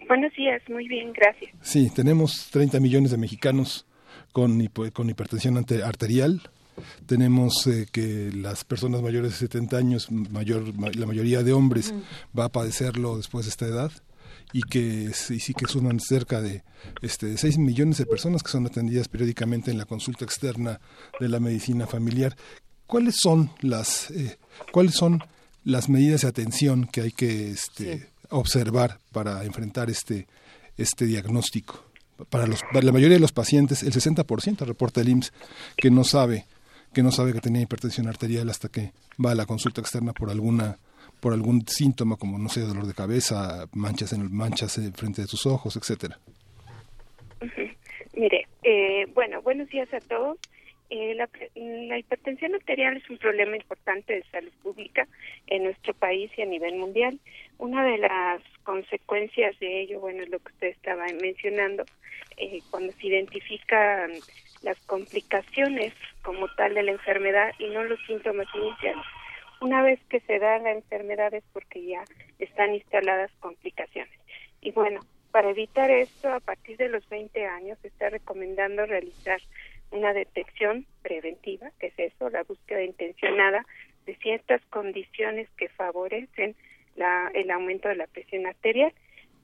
Buenos 0.08 0.32
días, 0.34 0.62
muy 0.68 0.88
bien, 0.88 1.12
gracias. 1.12 1.50
Sí, 1.62 1.90
tenemos 1.94 2.48
30 2.50 2.80
millones 2.80 3.10
de 3.10 3.16
mexicanos 3.16 3.86
con, 4.32 4.66
con 4.92 5.10
hipertensión 5.10 5.56
arterial, 5.56 6.40
tenemos 7.06 7.66
eh, 7.66 7.86
que 7.90 8.30
las 8.32 8.64
personas 8.64 9.02
mayores 9.02 9.32
de 9.32 9.38
70 9.38 9.76
años, 9.76 10.10
mayor, 10.10 10.72
la 10.96 11.06
mayoría 11.06 11.42
de 11.42 11.52
hombres, 11.52 11.94
va 12.38 12.46
a 12.46 12.52
padecerlo 12.52 13.16
después 13.16 13.46
de 13.46 13.50
esta 13.50 13.66
edad 13.66 13.92
y 14.52 14.62
que 14.62 15.12
sí 15.12 15.54
que 15.54 15.66
suman 15.66 16.00
cerca 16.00 16.40
de 16.40 16.62
este 17.00 17.36
6 17.36 17.58
millones 17.58 17.98
de 17.98 18.06
personas 18.06 18.42
que 18.42 18.50
son 18.50 18.66
atendidas 18.66 19.08
periódicamente 19.08 19.70
en 19.70 19.78
la 19.78 19.84
consulta 19.84 20.24
externa 20.24 20.80
de 21.20 21.28
la 21.28 21.40
medicina 21.40 21.86
familiar. 21.86 22.36
¿Cuáles 22.86 23.16
son 23.22 23.50
las 23.60 24.10
eh, 24.10 24.38
cuáles 24.70 24.94
son 24.94 25.22
las 25.64 25.88
medidas 25.88 26.22
de 26.22 26.28
atención 26.28 26.86
que 26.86 27.02
hay 27.02 27.12
que 27.12 27.50
este, 27.50 28.10
observar 28.32 28.98
para 29.12 29.44
enfrentar 29.44 29.90
este 29.90 30.26
este 30.76 31.06
diagnóstico? 31.06 31.84
Para, 32.30 32.46
los, 32.46 32.62
para 32.72 32.84
la 32.84 32.92
mayoría 32.92 33.16
de 33.16 33.20
los 33.20 33.32
pacientes, 33.32 33.82
el 33.82 33.92
60% 33.92 34.64
reporta 34.64 35.00
el 35.00 35.08
IMSS 35.08 35.32
que 35.76 35.90
no 35.90 36.04
sabe 36.04 36.46
que 36.92 37.02
no 37.02 37.10
sabe 37.10 37.32
que 37.32 37.40
tenía 37.40 37.62
hipertensión 37.62 38.06
arterial 38.06 38.50
hasta 38.50 38.68
que 38.68 38.92
va 39.24 39.32
a 39.32 39.34
la 39.34 39.46
consulta 39.46 39.80
externa 39.80 40.12
por 40.12 40.30
alguna 40.30 40.76
por 41.20 41.32
algún 41.32 41.66
síntoma 41.66 42.16
como 42.16 42.38
no 42.38 42.48
sé 42.48 42.60
dolor 42.60 42.86
de 42.86 42.94
cabeza 42.94 43.66
manchas 43.72 44.12
en 44.12 44.32
manchas 44.34 44.78
frente 44.94 45.22
de 45.22 45.28
sus 45.28 45.46
ojos 45.46 45.76
etcétera. 45.76 46.18
Mire 48.14 48.46
eh, 48.62 49.06
bueno 49.14 49.40
buenos 49.42 49.68
días 49.68 49.92
a 49.94 50.00
todos 50.00 50.38
eh, 50.94 51.14
la, 51.14 51.26
la, 51.54 51.96
hipertensión 51.96 52.54
arterial 52.54 52.98
es 52.98 53.08
un 53.08 53.16
problema 53.16 53.56
importante 53.56 54.12
de 54.12 54.22
salud 54.24 54.52
pública 54.62 55.08
en 55.46 55.64
nuestro 55.64 55.94
país 55.94 56.30
y 56.36 56.42
a 56.42 56.44
nivel 56.44 56.74
mundial. 56.74 57.18
Una 57.56 57.82
de 57.82 57.96
las 57.96 58.42
consecuencias 58.62 59.58
de 59.58 59.80
ello, 59.80 60.00
bueno, 60.00 60.22
es 60.22 60.28
lo 60.28 60.38
que 60.40 60.52
usted 60.52 60.66
estaba 60.66 61.06
mencionando, 61.18 61.86
eh, 62.36 62.58
cuando 62.70 62.92
se 62.92 63.06
identifican 63.06 64.12
las 64.60 64.78
complicaciones 64.80 65.94
como 66.20 66.46
tal 66.56 66.74
de 66.74 66.82
la 66.82 66.92
enfermedad 66.92 67.54
y 67.58 67.68
no 67.68 67.84
los 67.84 67.98
síntomas 68.06 68.46
iniciales. 68.54 69.06
Una 69.62 69.80
vez 69.80 69.98
que 70.10 70.20
se 70.20 70.38
da 70.38 70.58
la 70.58 70.72
enfermedad 70.72 71.32
es 71.32 71.44
porque 71.54 71.82
ya 71.86 72.04
están 72.38 72.74
instaladas 72.74 73.30
complicaciones. 73.40 74.12
Y 74.60 74.72
bueno, 74.72 75.00
para 75.30 75.48
evitar 75.48 75.90
esto, 75.90 76.30
a 76.30 76.40
partir 76.40 76.76
de 76.76 76.90
los 76.90 77.08
20 77.08 77.46
años 77.46 77.78
se 77.80 77.88
está 77.88 78.10
recomendando 78.10 78.84
realizar 78.84 79.40
una 79.92 80.12
detección 80.12 80.86
preventiva, 81.02 81.70
que 81.78 81.88
es 81.88 81.98
eso, 81.98 82.30
la 82.30 82.42
búsqueda 82.42 82.82
intencionada 82.82 83.64
de 84.06 84.16
ciertas 84.16 84.60
condiciones 84.70 85.48
que 85.56 85.68
favorecen 85.68 86.56
la, 86.96 87.30
el 87.34 87.50
aumento 87.50 87.88
de 87.88 87.96
la 87.96 88.06
presión 88.06 88.46
arterial. 88.46 88.92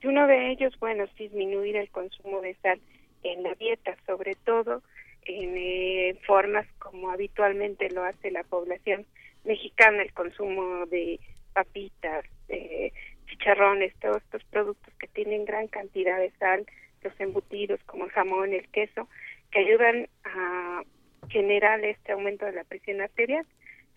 Y 0.01 0.07
uno 0.07 0.27
de 0.27 0.51
ellos, 0.51 0.77
bueno, 0.79 1.03
es 1.03 1.15
disminuir 1.15 1.75
el 1.75 1.89
consumo 1.89 2.41
de 2.41 2.55
sal 2.55 2.79
en 3.23 3.43
la 3.43 3.53
dieta, 3.55 3.95
sobre 4.05 4.35
todo 4.35 4.81
en 5.25 5.55
eh, 5.57 6.17
formas 6.25 6.65
como 6.79 7.11
habitualmente 7.11 7.89
lo 7.91 8.03
hace 8.03 8.31
la 8.31 8.43
población 8.43 9.05
mexicana, 9.43 10.01
el 10.01 10.13
consumo 10.13 10.85
de 10.87 11.19
papitas, 11.53 12.25
de 12.47 12.93
chicharrones, 13.27 13.93
todos 13.99 14.17
estos 14.23 14.43
productos 14.45 14.93
que 14.95 15.07
tienen 15.07 15.45
gran 15.45 15.67
cantidad 15.67 16.17
de 16.17 16.31
sal, 16.39 16.65
los 17.03 17.17
embutidos 17.19 17.79
como 17.85 18.05
el 18.05 18.11
jamón, 18.11 18.53
el 18.53 18.67
queso, 18.69 19.07
que 19.51 19.59
ayudan 19.59 20.07
a 20.23 20.83
generar 21.29 21.83
este 21.83 22.11
aumento 22.11 22.45
de 22.45 22.53
la 22.53 22.63
presión 22.63 23.01
arterial. 23.01 23.45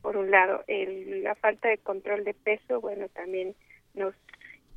Por 0.01 0.17
un 0.17 0.31
lado, 0.31 0.65
el, 0.67 1.23
la 1.23 1.35
falta 1.37 1.69
de 1.69 1.79
control 1.79 2.25
de 2.25 2.35
peso, 2.35 2.81
bueno, 2.81 3.09
también 3.09 3.55
nos 3.95 4.15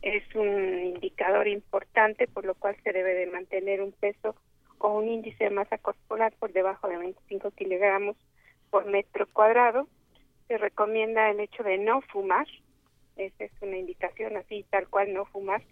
es 0.01 0.23
un 0.35 0.83
indicador 0.83 1.47
importante 1.47 2.27
por 2.27 2.45
lo 2.45 2.53
cual 2.53 2.77
se 2.83 2.93
debe 2.93 3.15
de 3.15 3.25
mantener 3.25 3.81
un 3.81 3.91
peso 3.91 4.35
o 4.77 4.99
un 4.99 5.07
índice 5.07 5.45
de 5.45 5.49
masa 5.49 5.79
corporal 5.79 6.31
por 6.39 6.53
debajo 6.53 6.87
de 6.87 6.97
25 6.97 7.49
kilogramos 7.51 8.15
por 8.69 8.85
metro 8.85 9.25
cuadrado. 9.27 9.87
Se 10.47 10.59
recomienda 10.59 11.31
el 11.31 11.39
hecho 11.39 11.63
de 11.63 11.79
no 11.79 12.01
fumar, 12.01 12.45
esa 13.15 13.45
es 13.45 13.51
una 13.61 13.77
indicación 13.77 14.37
así, 14.37 14.63
tal 14.69 14.87
cual 14.89 15.11
no 15.11 15.25
fumar, 15.25 15.63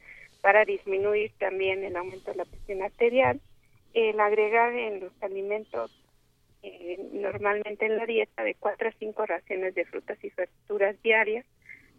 para 0.42 0.66
disminuir 0.66 1.32
también 1.38 1.84
el 1.84 1.96
aumento 1.96 2.32
de 2.32 2.38
la 2.38 2.46
presión 2.46 2.82
arterial. 2.82 3.40
El 3.94 4.20
agregar 4.20 4.74
en 4.74 5.00
los 5.02 5.12
alimentos, 5.22 5.92
eh, 6.64 6.98
normalmente 7.12 7.86
en 7.86 7.98
la 7.98 8.06
dieta, 8.06 8.44
de 8.44 8.56
4 8.56 8.90
a 8.90 8.92
5 8.94 9.26
raciones 9.26 9.76
de 9.76 9.86
frutas 9.86 10.18
y 10.24 10.32
verduras 10.36 11.02
diarias 11.02 11.46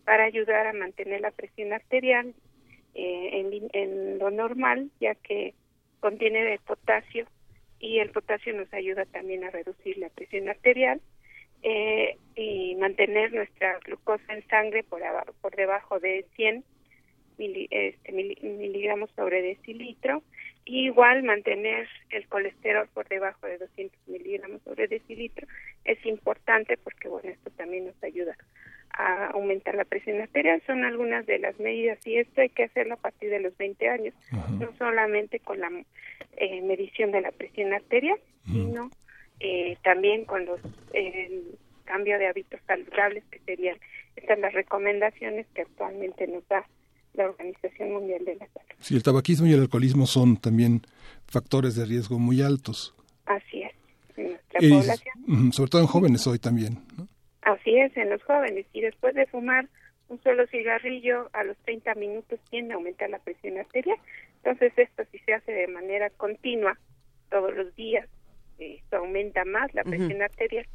para 0.04 0.24
ayudar 0.24 0.66
a 0.66 0.72
mantener 0.72 1.20
la 1.20 1.30
presión 1.30 1.72
arterial 1.72 2.34
eh, 2.94 3.30
en, 3.32 3.70
en 3.72 4.18
lo 4.18 4.30
normal, 4.30 4.90
ya 5.00 5.14
que 5.14 5.54
contiene 6.00 6.44
de 6.44 6.58
potasio 6.58 7.26
y 7.78 7.98
el 7.98 8.10
potasio 8.10 8.54
nos 8.54 8.72
ayuda 8.72 9.04
también 9.06 9.44
a 9.44 9.50
reducir 9.50 9.98
la 9.98 10.08
presión 10.08 10.48
arterial 10.48 11.00
eh, 11.62 12.18
y 12.34 12.74
mantener 12.76 13.32
nuestra 13.32 13.78
glucosa 13.80 14.32
en 14.32 14.46
sangre 14.48 14.84
por, 14.84 15.02
por 15.40 15.56
debajo 15.56 16.00
de 16.00 16.26
100 16.36 16.64
este, 17.38 18.12
miligramos 18.12 19.10
sobre 19.16 19.42
decilitro 19.42 20.22
y 20.64 20.86
igual 20.86 21.22
mantener 21.22 21.88
el 22.10 22.26
colesterol 22.28 22.88
por 22.94 23.08
debajo 23.08 23.46
de 23.46 23.58
200 23.58 24.08
miligramos 24.08 24.62
sobre 24.62 24.88
decilitro 24.88 25.46
es 25.84 26.04
importante 26.06 26.76
porque 26.78 27.08
bueno 27.08 27.28
esto 27.30 27.50
también 27.50 27.86
nos 27.86 28.02
ayuda 28.02 28.36
a 28.96 29.26
aumentar 29.28 29.74
la 29.74 29.84
presión 29.84 30.20
arterial. 30.20 30.62
Son 30.66 30.84
algunas 30.84 31.26
de 31.26 31.38
las 31.38 31.58
medidas 31.58 31.98
y 32.06 32.18
esto 32.18 32.40
hay 32.40 32.48
que 32.48 32.64
hacerlo 32.64 32.94
a 32.94 32.98
partir 32.98 33.28
de 33.30 33.40
los 33.40 33.56
20 33.56 33.88
años, 33.88 34.14
no 34.58 34.72
solamente 34.78 35.40
con 35.40 35.58
la 35.58 35.70
eh, 36.36 36.62
medición 36.62 37.10
de 37.10 37.20
la 37.20 37.32
presión 37.32 37.72
arterial, 37.72 38.18
sino 38.44 38.90
eh, 39.40 39.76
también 39.82 40.24
con 40.24 40.46
los 40.46 40.60
el 40.92 41.58
cambio 41.84 42.18
de 42.18 42.28
hábitos 42.28 42.60
saludables 42.66 43.24
que 43.30 43.40
serían 43.40 43.76
estas 44.16 44.38
las 44.38 44.52
recomendaciones 44.52 45.46
que 45.54 45.62
actualmente 45.62 46.26
nos 46.26 46.46
da 46.48 46.64
la 47.14 47.30
Organización 47.30 47.92
Mundial 47.92 48.24
de 48.24 48.36
la 48.36 48.46
Salud. 48.46 48.68
Sí, 48.80 48.94
el 48.94 49.02
tabaquismo 49.02 49.46
y 49.46 49.52
el 49.52 49.60
alcoholismo 49.60 50.06
son 50.06 50.36
también 50.36 50.82
factores 51.26 51.76
de 51.76 51.86
riesgo 51.86 52.18
muy 52.18 52.42
altos. 52.42 52.94
Así 53.26 53.62
es, 53.62 53.72
en 54.16 54.28
nuestra 54.30 54.60
población. 54.60 55.52
Sobre 55.52 55.70
todo 55.70 55.80
en 55.80 55.86
jóvenes 55.86 56.26
hoy 56.26 56.38
también. 56.38 56.78
¿no? 56.96 57.08
Así 57.42 57.76
es, 57.76 57.96
en 57.96 58.10
los 58.10 58.22
jóvenes. 58.24 58.66
Y 58.72 58.80
después 58.80 59.14
de 59.14 59.26
fumar 59.26 59.68
un 60.08 60.20
solo 60.22 60.46
cigarrillo, 60.48 61.30
a 61.32 61.44
los 61.44 61.56
30 61.58 61.94
minutos 61.94 62.38
tiende 62.50 62.74
a 62.74 62.76
aumentar 62.76 63.10
la 63.10 63.18
presión 63.18 63.58
arterial. 63.58 63.98
Entonces, 64.42 64.72
esto 64.76 65.02
si 65.10 65.18
se 65.20 65.34
hace 65.34 65.52
de 65.52 65.68
manera 65.68 66.10
continua, 66.10 66.78
todos 67.30 67.54
los 67.54 67.74
días, 67.74 68.08
esto 68.58 68.96
aumenta 68.98 69.44
más 69.44 69.72
la 69.74 69.82
presión 69.82 70.22
arterial. 70.22 70.66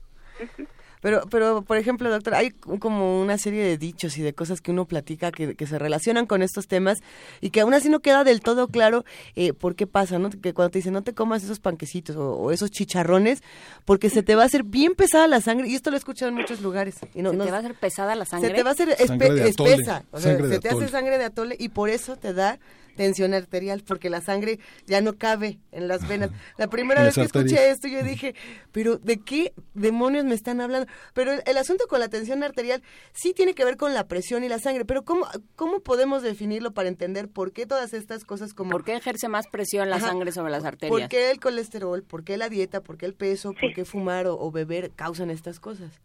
Pero, 1.02 1.22
pero, 1.30 1.62
por 1.62 1.78
ejemplo, 1.78 2.10
doctor, 2.10 2.36
hay 2.36 2.52
como 2.52 3.22
una 3.22 3.38
serie 3.38 3.64
de 3.64 3.78
dichos 3.78 4.18
y 4.18 4.22
de 4.22 4.34
cosas 4.34 4.60
que 4.60 4.72
uno 4.72 4.86
platica 4.86 5.32
que, 5.32 5.56
se 5.66 5.80
relacionan 5.80 6.26
con 6.26 6.42
estos 6.42 6.68
temas 6.68 7.00
y 7.42 7.52
que 7.52 7.62
aún 7.62 7.74
así 7.74 7.90
no 7.90 8.00
queda 8.00 8.24
del 8.24 8.42
todo 8.42 8.68
claro 8.68 9.06
eh, 9.36 9.54
por 9.54 9.76
qué 9.76 9.88
pasa, 9.88 10.20
¿no? 10.20 10.30
Que 10.30 10.54
cuando 10.54 10.72
te 10.72 10.80
dicen 10.80 10.94
no 10.94 11.04
te 11.04 11.14
comas 11.14 11.44
esos 11.44 11.60
panquecitos 11.60 12.16
o, 12.18 12.52
esos 12.52 12.72
chicharrones, 12.72 13.42
porque 13.86 14.10
se 14.10 14.24
te 14.24 14.36
va 14.36 14.44
a 14.44 14.46
hacer 14.48 14.64
bien 14.64 14.94
pesada 14.96 15.28
la 15.28 15.42
sangre, 15.42 15.70
y 15.70 15.76
esto 15.76 15.90
lo 15.90 15.96
he 15.96 16.00
escuchado 16.00 16.30
en 16.30 16.36
muchos 16.36 16.62
lugares. 16.62 16.96
Y 17.14 17.22
no, 17.22 17.32
¿Se 17.32 17.38
te 17.38 17.52
va 17.52 17.58
a 17.58 17.60
hacer 17.60 17.76
pesada 17.76 18.16
la 18.16 18.26
sangre? 18.26 18.50
Se 18.50 18.56
te 18.56 18.64
va 18.64 18.72
a 18.72 18.74
hacer 18.74 18.90
espesa, 18.90 20.04
o 20.12 20.20
sea, 20.20 20.38
se 20.38 20.60
te 20.60 20.70
hace 20.70 20.88
sangre 20.90 21.18
de 21.18 21.26
atole 21.26 21.56
y 21.58 21.70
por 21.70 21.90
eso 21.90 22.18
te 22.18 22.34
da 22.34 22.60
tensión 23.00 23.34
arterial 23.34 23.82
porque 23.88 24.10
la 24.10 24.20
sangre 24.20 24.60
ya 24.86 25.00
no 25.00 25.18
cabe 25.18 25.60
en 25.72 25.88
las 25.88 26.06
venas. 26.06 26.32
La 26.58 26.68
primera 26.68 27.02
vez 27.02 27.16
que 27.16 27.22
escuché 27.22 27.70
esto 27.70 27.88
yo 27.88 28.04
dije, 28.04 28.36
pero 28.74 28.98
¿de 28.98 29.24
qué 29.24 29.54
demonios 29.74 30.26
me 30.26 30.36
están 30.36 30.60
hablando? 30.60 30.92
Pero 31.14 31.32
el, 31.32 31.58
asunto 31.58 31.86
con 31.88 32.02
la 32.02 32.10
tensión 32.10 32.44
arterial 32.44 32.84
sí 33.14 33.34
tiene 33.34 33.54
que 33.54 33.64
ver 33.64 33.78
con 33.78 33.94
la 33.94 34.10
presión 34.10 34.44
y 34.44 34.50
la 34.50 34.60
sangre, 34.60 34.84
pero 34.84 35.04
¿cómo, 35.04 35.28
cómo 35.56 35.80
podemos 35.80 36.24
definirlo 36.24 36.74
para 36.74 36.90
entender 36.90 37.30
por 37.30 37.54
qué 37.54 37.66
todas 37.66 37.94
estas 37.94 38.26
cosas 38.26 38.54
como... 38.54 38.72
¿Por 38.72 38.84
qué 38.84 38.98
ejerce 38.98 39.30
más 39.30 39.48
presión 39.48 39.90
la 39.90 40.02
sangre 40.02 40.34
sobre 40.34 40.52
las 40.52 40.66
arterias? 40.66 41.00
¿Por 41.00 41.08
qué 41.08 41.32
el 41.32 41.40
colesterol? 41.40 42.04
¿Por 42.04 42.26
qué 42.26 42.36
la 42.36 42.50
dieta? 42.50 42.82
¿Por 42.82 42.98
qué 42.98 43.06
el 43.06 43.14
peso? 43.14 43.54
¿Por 43.54 43.74
qué 43.74 43.86
fumar 43.86 44.28
o, 44.28 44.52
beber 44.52 44.92
causan 44.92 45.30
estas 45.30 45.62
cosas? 45.62 46.02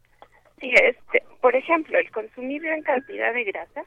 Sí, 0.61 0.71
este, 0.71 1.25
por 1.41 1.57
ejemplo, 1.57 1.99
el 1.99 2.09
consumir 2.13 2.63
gran 2.63 2.83
cantidad 2.83 3.35
de 3.35 3.43
grasa, 3.43 3.83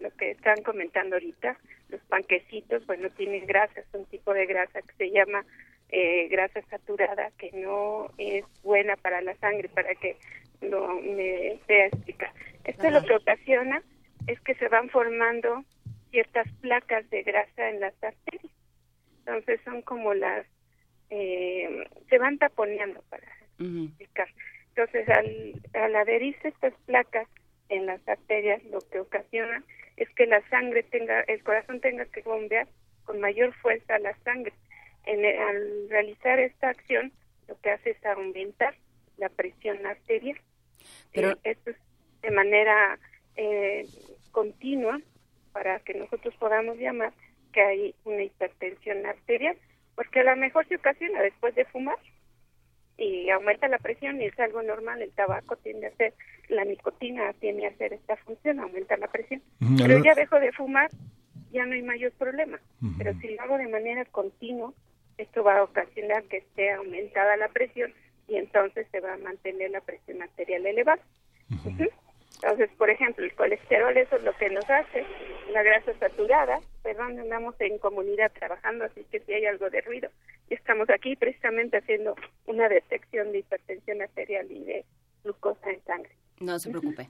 lo 0.00 0.10
que 0.12 0.30
están 0.30 0.62
comentando 0.62 1.16
ahorita, 1.16 1.58
los 1.88 2.00
panquecitos, 2.02 2.86
bueno, 2.86 3.10
tienen 3.10 3.46
grasa, 3.46 3.80
es 3.80 3.86
un 3.92 4.04
tipo 4.06 4.32
de 4.34 4.46
grasa 4.46 4.82
que 4.82 4.94
se 4.94 5.10
llama 5.10 5.44
eh, 5.88 6.28
grasa 6.28 6.60
saturada, 6.62 7.30
que 7.38 7.52
no 7.52 8.10
es 8.18 8.44
buena 8.62 8.96
para 8.96 9.20
la 9.20 9.36
sangre, 9.36 9.68
para 9.68 9.94
que 9.94 10.16
no 10.60 11.00
me 11.00 11.58
sea 11.66 11.86
explicar. 11.86 12.32
Esto 12.64 12.90
lo 12.90 13.04
que 13.04 13.14
ocasiona 13.14 13.82
es 14.26 14.40
que 14.40 14.54
se 14.56 14.68
van 14.68 14.88
formando 14.90 15.64
ciertas 16.10 16.50
placas 16.60 17.08
de 17.10 17.22
grasa 17.22 17.70
en 17.70 17.80
las 17.80 17.94
arterias. 18.02 18.52
Entonces 19.18 19.60
son 19.64 19.82
como 19.82 20.14
las, 20.14 20.46
eh, 21.10 21.84
se 22.08 22.18
van 22.18 22.38
taponeando 22.38 23.02
para 23.08 23.26
explicar. 23.58 24.28
Entonces 24.70 25.08
al, 25.08 25.62
al 25.74 25.94
adherirse 25.94 26.48
estas 26.48 26.74
placas 26.86 27.28
en 27.68 27.86
las 27.86 28.06
arterias, 28.08 28.62
lo 28.64 28.80
que 28.80 29.00
ocasiona 29.00 29.62
es 29.96 30.08
que 30.10 30.26
la 30.26 30.46
sangre 30.48 30.82
tenga, 30.82 31.20
el 31.22 31.42
corazón 31.42 31.80
tenga 31.80 32.04
que 32.06 32.22
bombear 32.22 32.68
con 33.04 33.20
mayor 33.20 33.54
fuerza 33.54 33.98
la 33.98 34.16
sangre. 34.18 34.52
En 35.04 35.24
al 35.24 35.88
realizar 35.88 36.38
esta 36.40 36.70
acción, 36.70 37.12
lo 37.48 37.58
que 37.60 37.70
hace 37.70 37.90
es 37.90 38.04
aumentar 38.04 38.74
la 39.16 39.28
presión 39.28 39.84
arterial. 39.86 40.38
Pero 41.12 41.30
eh, 41.30 41.38
esto 41.44 41.70
es 41.70 41.76
de 42.22 42.30
manera 42.30 42.98
eh, 43.36 43.86
continua 44.32 45.00
para 45.52 45.78
que 45.80 45.94
nosotros 45.94 46.34
podamos 46.36 46.76
llamar 46.76 47.12
que 47.52 47.62
hay 47.62 47.94
una 48.04 48.22
hipertensión 48.22 49.06
arterial, 49.06 49.56
porque 49.94 50.20
a 50.20 50.24
lo 50.24 50.36
mejor 50.36 50.66
se 50.68 50.76
ocasiona 50.76 51.22
después 51.22 51.54
de 51.54 51.64
fumar 51.66 51.96
y 52.98 53.28
aumenta 53.30 53.68
la 53.68 53.78
presión 53.78 54.20
y 54.20 54.26
es 54.26 54.38
algo 54.40 54.62
normal, 54.62 55.02
el 55.02 55.10
tabaco 55.10 55.56
tiende 55.56 55.86
a 55.86 55.90
hacer 55.90 56.14
la 56.48 56.64
nicotina 56.64 57.32
tiene 57.34 57.66
a 57.66 57.70
hacer 57.70 57.92
esta 57.92 58.16
función, 58.16 58.60
aumentar 58.60 58.98
la 58.98 59.08
presión. 59.08 59.42
Pero 59.76 60.02
ya 60.02 60.14
dejo 60.14 60.38
de 60.38 60.52
fumar, 60.52 60.90
ya 61.52 61.66
no 61.66 61.74
hay 61.74 61.82
mayor 61.82 62.12
problema. 62.12 62.58
Pero 62.98 63.12
si 63.20 63.34
lo 63.34 63.42
hago 63.42 63.58
de 63.58 63.68
manera 63.68 64.04
continua, 64.06 64.72
esto 65.18 65.42
va 65.42 65.58
a 65.58 65.64
ocasionar 65.64 66.24
que 66.24 66.38
esté 66.38 66.72
aumentada 66.72 67.36
la 67.36 67.48
presión 67.48 67.92
y 68.28 68.36
entonces 68.36 68.86
se 68.90 69.00
va 69.00 69.14
a 69.14 69.18
mantener 69.18 69.70
la 69.70 69.80
presión 69.80 70.22
arterial 70.22 70.66
elevada. 70.66 71.02
Entonces, 72.42 72.70
por 72.76 72.90
ejemplo, 72.90 73.24
el 73.24 73.34
colesterol, 73.34 73.96
eso 73.96 74.16
es 74.16 74.22
lo 74.22 74.32
que 74.36 74.50
nos 74.50 74.68
hace, 74.68 75.04
la 75.52 75.62
grasa 75.62 75.98
saturada, 75.98 76.60
perdón, 76.82 77.18
andamos 77.18 77.54
en 77.60 77.78
comunidad 77.78 78.30
trabajando, 78.32 78.84
así 78.84 79.04
que 79.10 79.20
si 79.20 79.32
hay 79.32 79.46
algo 79.46 79.70
de 79.70 79.80
ruido, 79.80 80.10
y 80.50 80.54
estamos 80.54 80.88
aquí 80.90 81.16
precisamente 81.16 81.78
haciendo 81.78 82.14
una 82.46 82.68
detección 82.68 83.32
de 83.32 83.38
hipertensión 83.38 84.02
arterial 84.02 84.50
y 84.50 84.64
de 84.64 84.84
glucosa 85.24 85.70
en 85.70 85.82
sangre. 85.84 86.12
No 86.40 86.58
se 86.58 86.70
preocupe. 86.70 87.08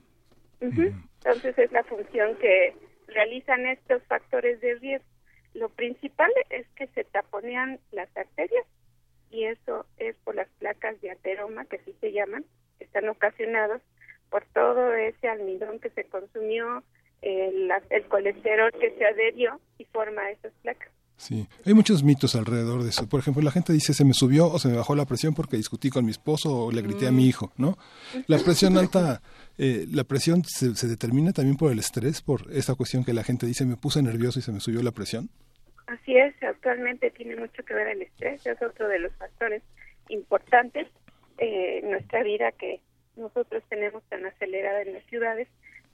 Entonces 0.61 1.57
es 1.57 1.71
la 1.71 1.83
función 1.83 2.35
que 2.37 2.73
realizan 3.07 3.65
estos 3.67 4.01
factores 4.03 4.59
de 4.61 4.75
riesgo. 4.75 5.07
Lo 5.53 5.69
principal 5.69 6.31
es 6.49 6.67
que 6.75 6.87
se 6.87 7.03
taponean 7.03 7.79
las 7.91 8.15
arterias 8.15 8.65
y 9.29 9.43
eso 9.43 9.85
es 9.97 10.15
por 10.23 10.35
las 10.35 10.47
placas 10.59 10.99
de 11.01 11.11
ateroma, 11.11 11.65
que 11.65 11.77
así 11.77 11.93
se 11.99 12.11
llaman, 12.11 12.45
que 12.77 12.85
están 12.85 13.09
ocasionados 13.09 13.81
por 14.29 14.45
todo 14.53 14.93
ese 14.93 15.27
almidón 15.27 15.79
que 15.79 15.89
se 15.91 16.03
consumió, 16.05 16.83
el, 17.21 17.71
el 17.89 18.05
colesterol 18.05 18.71
que 18.79 18.91
se 18.97 19.05
adherió 19.05 19.59
y 19.77 19.85
forma 19.85 20.29
esas 20.31 20.53
placas. 20.61 20.91
Sí, 21.17 21.47
hay 21.65 21.73
muchos 21.73 22.03
mitos 22.03 22.35
alrededor 22.35 22.83
de 22.83 22.89
eso. 22.89 23.09
Por 23.09 23.19
ejemplo, 23.19 23.41
la 23.41 23.49
gente 23.49 23.73
dice 23.73 23.93
se 23.93 24.05
me 24.05 24.13
subió 24.13 24.45
o 24.47 24.59
se 24.59 24.67
me 24.67 24.77
bajó 24.77 24.95
la 24.95 25.05
presión 25.05 25.33
porque 25.33 25.57
discutí 25.57 25.89
con 25.89 26.05
mi 26.05 26.11
esposo 26.11 26.65
o 26.65 26.71
le 26.71 26.83
grité 26.83 27.07
a 27.07 27.11
mi 27.11 27.25
mm. 27.25 27.27
hijo, 27.27 27.51
¿no? 27.57 27.75
La 28.27 28.37
presión 28.37 28.77
alta, 28.77 29.21
eh, 29.57 29.85
la 29.91 30.03
presión 30.03 30.43
se, 30.43 30.75
se, 30.75 30.87
determina 30.87 31.33
también 31.33 31.57
por 31.57 31.71
el 31.71 31.79
estrés, 31.79 32.21
por 32.21 32.41
esa 32.53 32.75
cuestión 32.75 33.03
que 33.03 33.13
la 33.13 33.23
gente 33.23 33.47
dice 33.47 33.65
me 33.65 33.77
puse 33.77 34.01
nervioso 34.03 34.37
y 34.37 34.43
se 34.43 34.51
me 34.51 34.59
subió 34.59 34.83
la 34.83 34.91
presión. 34.91 35.29
Así 35.87 36.15
es, 36.15 36.35
actualmente 36.43 37.09
tiene 37.09 37.35
mucho 37.35 37.63
que 37.65 37.73
ver 37.73 37.87
el 37.87 38.03
estrés, 38.03 38.45
es 38.45 38.61
otro 38.61 38.87
de 38.87 38.99
los 38.99 39.11
factores 39.13 39.63
importantes 40.09 40.87
eh, 41.39 41.79
en 41.81 41.91
nuestra 41.91 42.21
vida 42.21 42.51
que 42.51 42.79
nosotros 43.17 43.63
tenemos 43.69 44.03
tan 44.09 44.25
acelerada 44.25 44.81
en 44.81 44.93
las 44.93 45.03
ciudades, 45.05 45.47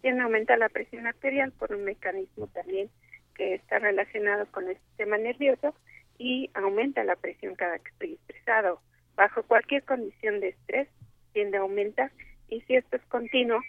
y 0.04 0.10
aumenta 0.10 0.58
la 0.58 0.70
presión 0.70 1.08
arterial 1.08 1.52
por 1.54 1.74
un 1.74 1.86
mecanismo 1.86 2.48
también 2.48 2.90
que 3.36 3.56
está 3.56 3.80
relacionado 3.80 4.46
con 4.48 4.68
el 4.68 4.78
sistema 4.78 5.18
nervioso 5.18 5.74
y 6.18 6.52
aumenta 6.54 7.04
la 7.04 7.16
presión 7.16 7.56
cada 7.56 7.80
que 7.80 7.90
estoy 7.90 8.14
estresado. 8.14 8.82
Bajo 9.16 9.44
cualquier 9.44 9.84
condición 9.84 10.40
de 10.40 10.50
estrés 10.50 10.90
tiende 11.32 11.58
a 11.58 11.62
aumentar 11.62 12.12
y 12.50 12.62
si 12.62 12.76
esto 12.76 12.98
es 12.98 13.02
continuo, 13.06 13.62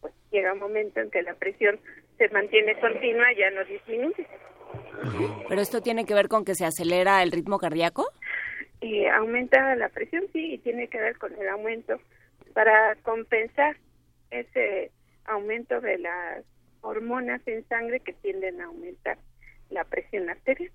pues 0.00 0.12
llega 0.32 0.52
un 0.52 0.58
momento 0.58 1.00
en 1.00 1.10
que 1.10 1.22
la 1.22 1.34
presión 1.34 1.78
se 2.18 2.28
mantiene 2.28 2.78
continua, 2.80 3.26
ya 3.38 3.50
no 3.50 3.64
disminuye. 3.64 4.26
¿Pero 5.48 5.60
esto 5.60 5.80
tiene 5.80 6.04
que 6.04 6.14
ver 6.14 6.28
con 6.28 6.44
que 6.44 6.54
se 6.54 6.66
acelera 6.66 7.22
el 7.22 7.32
ritmo 7.32 7.58
cardíaco? 7.58 8.06
Aumenta 9.14 9.74
la 9.76 9.88
presión, 9.88 10.24
sí, 10.32 10.54
y 10.54 10.58
tiene 10.58 10.88
que 10.88 10.98
ver 10.98 11.18
con 11.18 11.32
el 11.34 11.48
aumento 11.48 12.00
para 12.54 12.96
compensar 12.96 13.76
ese 14.30 14.90
aumento 15.24 15.80
de 15.80 15.98
las 15.98 16.44
hormonas 16.82 17.40
en 17.46 17.66
sangre 17.68 18.00
que 18.00 18.12
tienden 18.12 18.60
a 18.60 18.66
aumentar 18.66 19.18
la 19.70 19.84
presión 19.84 20.28
arterial. 20.28 20.72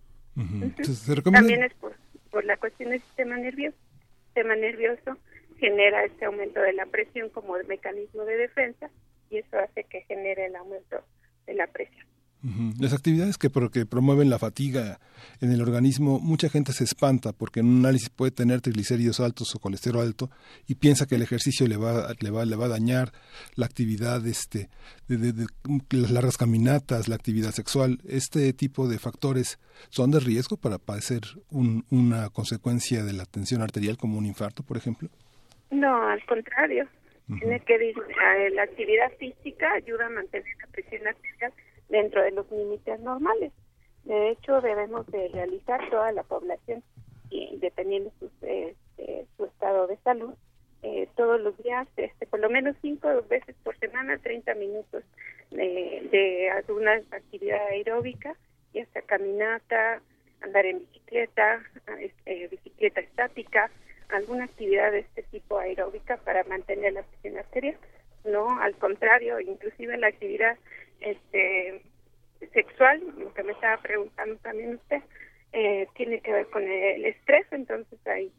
También 1.23 1.63
es 1.63 1.73
por, 1.75 1.95
la 2.43 2.57
cuestión 2.57 2.89
del 2.91 3.01
sistema 3.01 3.37
nervioso. 3.37 3.77
El 3.77 4.25
sistema 4.25 4.55
nervioso 4.55 5.17
genera 5.57 6.03
este 6.03 6.25
aumento 6.25 6.61
de 6.61 6.73
la 6.73 6.85
presión 6.85 7.29
como 7.29 7.55
mecanismo 7.67 8.25
de 8.25 8.37
defensa 8.37 8.89
y 9.29 9.37
eso 9.37 9.57
hace 9.57 9.85
que 9.85 10.01
genere 10.01 10.47
el 10.47 10.55
aumento 10.55 11.03
de 11.45 11.53
la 11.53 11.67
presión. 11.67 12.05
Las 12.79 12.93
actividades 12.93 13.39
que, 13.39 13.49
que 13.71 13.87
promueven 13.87 14.29
la 14.29 14.37
fatiga 14.37 14.99
en 15.41 15.51
el 15.51 15.61
organismo, 15.61 16.19
mucha 16.19 16.47
gente 16.47 16.73
se 16.73 16.83
espanta 16.83 17.33
porque 17.33 17.61
en 17.61 17.65
un 17.65 17.79
análisis 17.79 18.11
puede 18.11 18.31
tener 18.31 18.61
triglicéridos 18.61 19.19
altos 19.19 19.55
o 19.55 19.59
colesterol 19.59 20.01
alto 20.05 20.29
y 20.67 20.75
piensa 20.75 21.07
que 21.07 21.15
el 21.15 21.23
ejercicio 21.23 21.67
le 21.67 21.77
va, 21.77 22.13
le 22.19 22.29
va, 22.29 22.45
le 22.45 22.55
va 22.55 22.65
a 22.65 22.69
dañar 22.69 23.09
la 23.55 23.65
actividad, 23.65 24.25
este, 24.27 24.69
de, 25.07 25.47
las 25.89 26.11
largas 26.11 26.37
caminatas, 26.37 27.07
la 27.07 27.15
actividad 27.15 27.49
sexual. 27.49 27.97
Este 28.07 28.53
tipo 28.53 28.87
de 28.87 28.99
factores 28.99 29.57
son 29.89 30.11
de 30.11 30.19
riesgo 30.19 30.55
para 30.55 30.77
padecer 30.77 31.21
una 31.49 32.29
consecuencia 32.29 33.03
de 33.03 33.13
la 33.13 33.25
tensión 33.25 33.63
arterial 33.63 33.97
como 33.97 34.19
un 34.19 34.25
infarto, 34.27 34.61
por 34.61 34.77
ejemplo. 34.77 35.09
No, 35.71 36.07
al 36.07 36.23
contrario. 36.25 36.87
Tiene 37.39 37.59
que 37.61 37.73
eh, 37.73 38.49
la 38.51 38.63
actividad 38.63 39.11
física 39.17 39.73
ayuda 39.73 40.05
a 40.05 40.09
mantener 40.09 40.45
la 40.61 40.67
presión 40.67 41.07
arterial 41.07 41.51
dentro 41.89 42.23
de 42.23 42.31
los 42.31 42.49
límites 42.51 42.99
normales. 42.99 43.51
De 44.03 44.29
hecho, 44.29 44.61
debemos 44.61 45.07
de 45.07 45.27
realizar 45.29 45.89
toda 45.89 46.11
la 46.11 46.23
población, 46.23 46.83
y 47.29 47.57
dependiendo 47.57 48.11
su, 48.19 48.29
este, 48.41 49.25
su 49.35 49.45
estado 49.45 49.87
de 49.87 49.97
salud, 49.97 50.33
eh, 50.83 51.07
todos 51.15 51.41
los 51.41 51.57
días, 51.63 51.87
este, 51.97 52.27
por 52.27 52.39
lo 52.39 52.49
menos 52.49 52.75
cinco 52.81 53.09
veces 53.27 53.55
por 53.63 53.77
semana, 53.79 54.19
30 54.19 54.53
minutos 54.55 55.03
de, 55.49 56.07
de 56.11 56.51
alguna 56.51 56.93
actividad 57.11 57.65
aeróbica, 57.67 58.35
y 58.73 58.81
hasta 58.81 59.01
caminata, 59.01 60.01
andar 60.41 60.65
en 60.65 60.79
bicicleta, 60.79 61.63
este, 61.99 62.47
bicicleta 62.49 63.01
estática, 63.01 63.71
alguna 64.09 64.43
actividad 64.45 64.91
de 64.91 64.99
este 64.99 65.23
tipo 65.23 65.57
aeróbica 65.57 66.17
para 66.17 66.43
mantener 66.43 66.93
la 66.93 67.03
presión 67.03 67.37
arterial. 67.37 67.77
No, 68.25 68.59
al 68.59 68.75
contrario, 68.75 69.39
inclusive 69.39 69.97
la 69.97 70.07
actividad 70.07 70.57
este 70.99 71.81
sexual, 72.53 73.01
lo 73.17 73.33
que 73.33 73.43
me 73.43 73.53
estaba 73.53 73.77
preguntando 73.81 74.35
también 74.37 74.75
usted, 74.75 75.01
eh, 75.53 75.87
tiene 75.95 76.19
que 76.21 76.31
ver 76.31 76.47
con 76.47 76.63
el 76.63 77.05
estrés, 77.05 77.45
entonces 77.51 77.99
ahí 78.07 78.31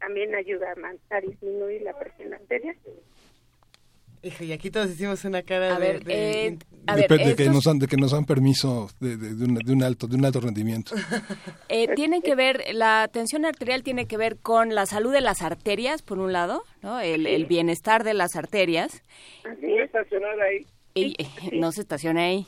también 0.00 0.34
ayuda 0.34 0.74
a, 1.10 1.20
disminuir 1.20 1.82
la 1.82 1.98
presión 1.98 2.34
arterial. 2.34 2.76
Y 4.40 4.50
aquí 4.50 4.70
todos 4.70 4.90
hicimos 4.90 5.24
una 5.24 5.42
cara 5.42 5.76
a 5.76 5.78
de, 5.78 5.86
ver, 5.86 6.02
eh, 6.08 6.58
de, 6.96 7.36
que 7.36 7.48
nos 7.48 7.64
dan, 7.64 7.78
de 7.78 7.86
que 7.86 7.96
nos 7.96 8.10
dan 8.10 8.24
permiso 8.24 8.88
de, 8.98 9.16
de, 9.16 9.72
un, 9.72 9.82
alto 9.84 10.08
de 10.08 10.16
un 10.16 10.24
alto 10.24 10.40
rendimiento. 10.40 10.94
Eh, 11.68 11.88
tiene 11.94 12.22
que 12.22 12.34
ver 12.34 12.62
la 12.72 13.08
tensión 13.12 13.44
arterial 13.44 13.82
tiene 13.82 14.06
que 14.06 14.16
ver 14.16 14.36
con 14.36 14.74
la 14.74 14.86
salud 14.86 15.12
de 15.12 15.20
las 15.20 15.42
arterias 15.42 16.02
por 16.02 16.18
un 16.18 16.32
lado, 16.32 16.62
¿no? 16.80 17.00
El, 17.00 17.26
el 17.26 17.46
bienestar 17.46 18.04
de 18.04 18.14
las 18.14 18.36
arterias. 18.36 19.02
Así 19.44 19.72
es. 19.72 19.90
Estacionar 20.96 21.14
ahí. 21.14 21.16
Y, 21.52 21.60
no 21.60 21.72
se 21.72 21.80
estacione 21.82 22.24
ahí. 22.24 22.46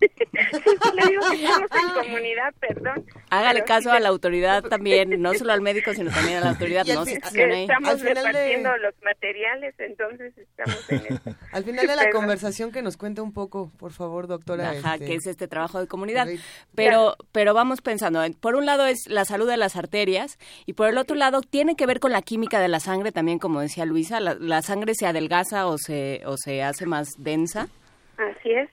le 0.00 1.10
digo 1.10 1.22
que 1.30 1.44
estamos 1.44 1.70
en 1.72 2.02
comunidad, 2.02 2.54
perdón. 2.60 3.06
Hágale 3.30 3.64
caso 3.64 3.90
a 3.90 4.00
la 4.00 4.08
autoridad 4.08 4.62
también, 4.62 5.20
no 5.20 5.34
solo 5.34 5.52
al 5.52 5.60
médico, 5.60 5.92
sino 5.94 6.10
también 6.10 6.38
a 6.38 6.40
la 6.40 6.50
autoridad. 6.50 6.84
No 6.86 7.04
se 7.04 7.14
estacione 7.14 7.54
ahí. 7.54 7.62
Estamos 7.62 8.00
repartiendo 8.00 8.76
los 8.78 8.94
materiales, 9.02 9.74
entonces 9.78 10.36
estamos 10.36 10.90
en 10.90 11.14
eso. 11.14 11.36
Al 11.52 11.64
final 11.64 11.86
de 11.86 11.96
la 11.96 12.10
conversación 12.10 12.72
que 12.72 12.82
nos 12.82 12.96
cuente 12.96 13.20
un 13.20 13.32
poco, 13.32 13.70
por 13.78 13.92
favor, 13.92 14.26
doctora. 14.26 14.70
Ajá, 14.70 14.94
este, 14.94 15.06
que 15.06 15.14
es 15.14 15.26
este 15.26 15.48
trabajo 15.48 15.80
de 15.80 15.86
comunidad. 15.86 16.26
Pero, 16.74 17.16
pero 17.32 17.54
vamos 17.54 17.80
pensando, 17.80 18.22
por 18.40 18.56
un 18.56 18.66
lado 18.66 18.86
es 18.86 19.06
la 19.08 19.24
salud 19.24 19.48
de 19.48 19.56
las 19.56 19.76
arterias 19.76 20.38
y 20.66 20.72
por 20.72 20.88
el 20.88 20.98
otro 20.98 21.16
lado 21.16 21.42
tiene 21.42 21.76
que 21.76 21.86
ver 21.86 22.00
con 22.00 22.12
la 22.12 22.22
química 22.22 22.60
de 22.60 22.68
la 22.68 22.80
sangre 22.80 23.12
también, 23.12 23.38
como 23.38 23.60
decía 23.60 23.84
Luisa, 23.84 24.20
la, 24.20 24.34
la 24.34 24.62
sangre 24.62 24.94
se 24.94 25.06
adelgaza 25.06 25.66
o 25.66 25.78
se, 25.78 26.22
o 26.26 26.36
se 26.36 26.62
hace 26.62 26.86
más 26.86 27.08
densa. 27.18 27.68
Así 28.16 28.52
es. 28.52 28.70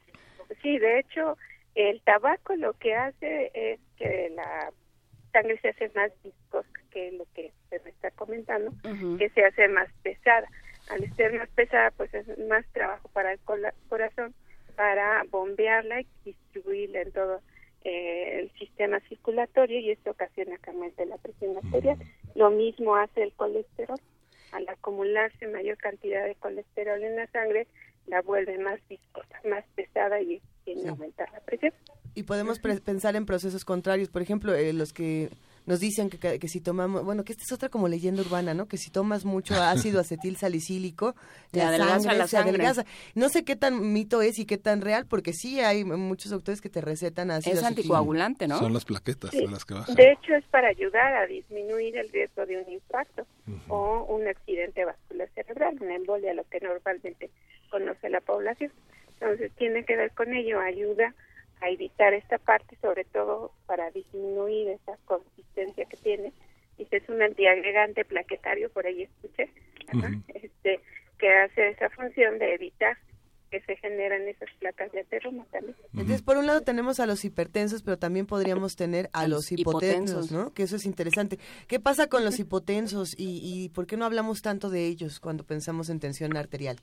Sí, 0.62 0.78
de 0.78 1.00
hecho, 1.00 1.38
el 1.76 2.02
tabaco 2.02 2.56
lo 2.56 2.74
que 2.74 2.96
hace 2.96 3.52
es 3.54 3.80
que 3.98 4.32
la 4.36 4.72
sangre 5.32 5.60
se 5.62 5.70
hace 5.70 5.92
más 5.96 6.12
viscosa, 6.24 6.70
que 6.92 7.08
es 7.08 7.14
lo 7.14 7.26
que 7.34 7.52
se 7.70 7.80
me 7.80 7.90
está 7.90 8.12
comentando, 8.12 8.72
que 9.18 9.30
se 9.30 9.46
hace 9.46 9.68
más 9.70 9.90
pesada. 10.04 10.48
Al 10.90 11.10
ser 11.16 11.34
más 11.38 11.50
pesada, 11.50 11.92
pues 11.92 12.14
es 12.14 12.28
más 12.50 12.66
trabajo 12.74 13.08
para 13.10 13.32
el 13.32 13.40
corazón 13.88 14.34
para 14.76 15.24
bombearla 15.30 16.02
y 16.02 16.08
distribuirla 16.26 17.02
en 17.02 17.12
todo 17.12 17.42
eh, 17.84 18.40
el 18.40 18.52
sistema 18.60 19.00
circulatorio 19.02 19.80
y 19.80 19.92
esto 19.92 20.12
ocasiona 20.12 20.58
que 20.58 20.70
aumente 20.72 21.06
la 21.06 21.18
presión 21.18 21.58
arterial. 21.58 21.98
Lo 22.36 22.50
mismo 22.50 22.96
hace 22.96 23.24
el 23.24 23.34
colesterol. 23.34 24.00
Al 24.52 24.68
acumularse 24.68 25.48
mayor 25.48 25.78
cantidad 25.78 26.26
de 26.26 26.36
colesterol 26.36 27.02
en 27.04 27.16
la 27.16 27.28
sangre, 27.28 27.68
la 28.08 28.22
vuelve 28.22 28.58
más 28.60 28.80
viscosa, 28.90 29.40
más 29.50 29.64
pesada 29.76 30.22
y 30.22 30.42
tiene 30.64 30.90
aumentar 30.90 31.32
la 31.32 31.40
presión. 31.42 31.74
Y 32.14 32.24
podemos 32.24 32.60
pensar 32.60 33.16
en 33.16 33.26
procesos 33.26 33.64
contrarios, 33.64 34.10
por 34.10 34.22
ejemplo, 34.22 34.54
eh, 34.54 34.74
los 34.74 34.92
que 34.92 35.30
nos 35.66 35.80
dicen 35.80 36.10
que, 36.10 36.40
que, 36.40 36.48
si 36.48 36.60
tomamos, 36.60 37.06
bueno, 37.06 37.24
que 37.24 37.34
esta 37.34 37.44
es 37.44 37.52
otra 37.52 37.70
como 37.70 37.88
leyenda 37.88 38.22
urbana, 38.22 38.54
¿no? 38.54 38.68
Que 38.68 38.78
si 38.78 38.90
tomas 38.90 39.26
mucho 39.26 39.54
ácido 39.62 40.00
acetil 40.00 40.36
salicílico, 40.36 41.16
la 41.52 41.78
sangre 41.78 42.18
la 42.18 42.28
se 42.28 42.38
adelgaza. 42.38 42.86
No 43.16 43.30
sé 43.30 43.44
qué 43.44 43.56
tan 43.56 43.94
mito 43.94 44.22
es 44.22 44.40
y 44.40 44.46
qué 44.46 44.58
tan 44.58 44.82
real, 44.82 45.06
porque 45.06 45.34
sí 45.34 45.60
hay 45.60 45.84
muchos 45.84 46.32
doctores 46.32 46.62
que 46.62 46.70
te 46.70 46.82
recetan 46.82 47.32
ácido 47.32 47.58
Es 47.58 47.64
anticoagulante, 47.64 48.48
¿no? 48.48 48.58
Son 48.58 48.74
las 48.74 48.86
plaquetas 48.86 49.34
las 49.34 49.66
que 49.66 49.76
bajan. 49.76 49.96
De 49.96 50.12
hecho, 50.12 50.34
es 50.34 50.46
para 50.46 50.70
ayudar 50.70 51.14
a 51.16 51.28
disminuir 51.28 51.96
el 51.98 52.10
riesgo 52.10 52.46
de 52.46 52.58
un 52.62 52.72
infarto 52.72 53.26
o 53.68 54.06
un 54.06 54.28
accidente 54.28 54.84
vascular 54.84 55.30
cerebral, 55.36 55.78
una 55.80 55.96
embolia, 55.96 56.34
lo 56.34 56.44
que 56.46 56.60
normalmente 56.60 57.30
conoce 57.72 58.10
la 58.10 58.22
población. 58.22 58.72
Entonces, 59.14 59.52
tiene 59.54 59.84
que 59.86 59.96
ver 59.96 60.12
con 60.12 60.34
ello, 60.34 60.60
ayuda 60.60 61.16
a 61.62 61.70
evitar 61.70 62.14
esta 62.14 62.38
parte, 62.38 62.76
sobre 62.82 63.06
todo 63.06 63.52
para 63.66 63.90
disminuir 63.92 64.70
esa 64.70 64.98
consistencia 65.06 65.86
que 65.86 65.98
tiene. 65.98 66.34
Dice, 66.78 66.98
es 66.98 67.10
un 67.10 67.22
antiagregante 67.22 68.04
plaquetario, 68.06 68.70
por 68.70 68.86
ahí 68.86 69.04
escuché, 69.04 69.50
este, 70.34 70.80
que 71.20 71.30
hace 71.30 71.70
esa 71.70 71.90
función 71.92 72.40
de 72.40 72.56
evitar 72.56 72.98
que 73.52 73.62
se 73.62 73.76
generan 73.76 74.28
esas 74.28 74.50
placas 74.60 74.92
de 74.94 75.02
ateroma 75.02 75.46
también. 75.52 75.76
Entonces, 75.92 76.22
por 76.22 76.38
un 76.38 76.48
lado 76.48 76.62
tenemos 76.62 77.00
a 77.02 77.06
los 77.06 77.26
hipertensos, 77.26 77.84
pero 77.84 78.00
también 78.00 78.26
podríamos 78.26 78.78
tener 78.78 79.10
a, 79.12 79.28
los 79.28 79.52
hipotensos, 79.52 80.32
¿no? 80.32 80.54
Que 80.54 80.64
eso 80.64 80.78
es 80.78 80.86
interesante. 80.86 81.38
¿Qué 81.68 81.80
pasa 81.80 82.08
con 82.08 82.24
los 82.24 82.40
hipotensos 82.40 83.14
y, 83.20 83.42
y 83.44 83.70
por 83.70 83.88
qué 83.88 83.98
no 83.98 84.06
hablamos 84.06 84.42
tanto 84.42 84.70
de 84.70 84.88
ellos 84.88 85.20
cuando 85.20 85.44
pensamos 85.46 85.90
en 85.90 86.00
tensión 86.00 86.38
arterial? 86.38 86.78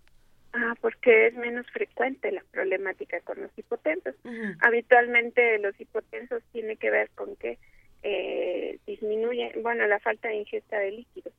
Ah, 0.61 0.75
porque 0.81 1.29
es 1.29 1.35
menos 1.35 1.67
frecuente 1.71 2.33
la 2.33 2.43
problemática 2.51 3.21
con 3.21 3.41
los 3.41 3.57
hipotensos. 3.57 4.17
Habitualmente 4.61 5.59
los 5.59 5.81
hipotensos 5.81 6.43
tiene 6.51 6.77
que 6.77 6.91
ver 6.91 7.11
con 7.11 7.37
que 7.37 7.59
eh, 8.03 8.79
disminuye, 8.85 9.53
bueno, 9.63 9.87
la 9.87 10.01
falta 10.01 10.29
de 10.29 10.39
ingesta 10.39 10.79
de 10.81 10.91
líquidos. 10.91 11.33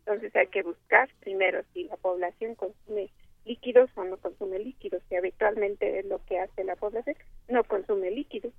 Entonces 0.00 0.34
hay 0.34 0.48
que 0.48 0.62
buscar 0.62 1.08
primero 1.20 1.62
si 1.72 1.84
la 1.84 1.96
población 1.98 2.56
consume 2.56 3.10
líquidos 3.44 3.90
o 3.94 4.02
no 4.02 4.16
consume 4.16 4.58
líquidos, 4.58 5.02
que 5.08 5.18
habitualmente 5.18 6.00
es 6.00 6.06
lo 6.06 6.20
que 6.24 6.40
hace 6.40 6.64
la 6.64 6.74
población, 6.74 7.14
no 7.48 7.62
consume 7.62 8.10
líquidos, 8.10 8.52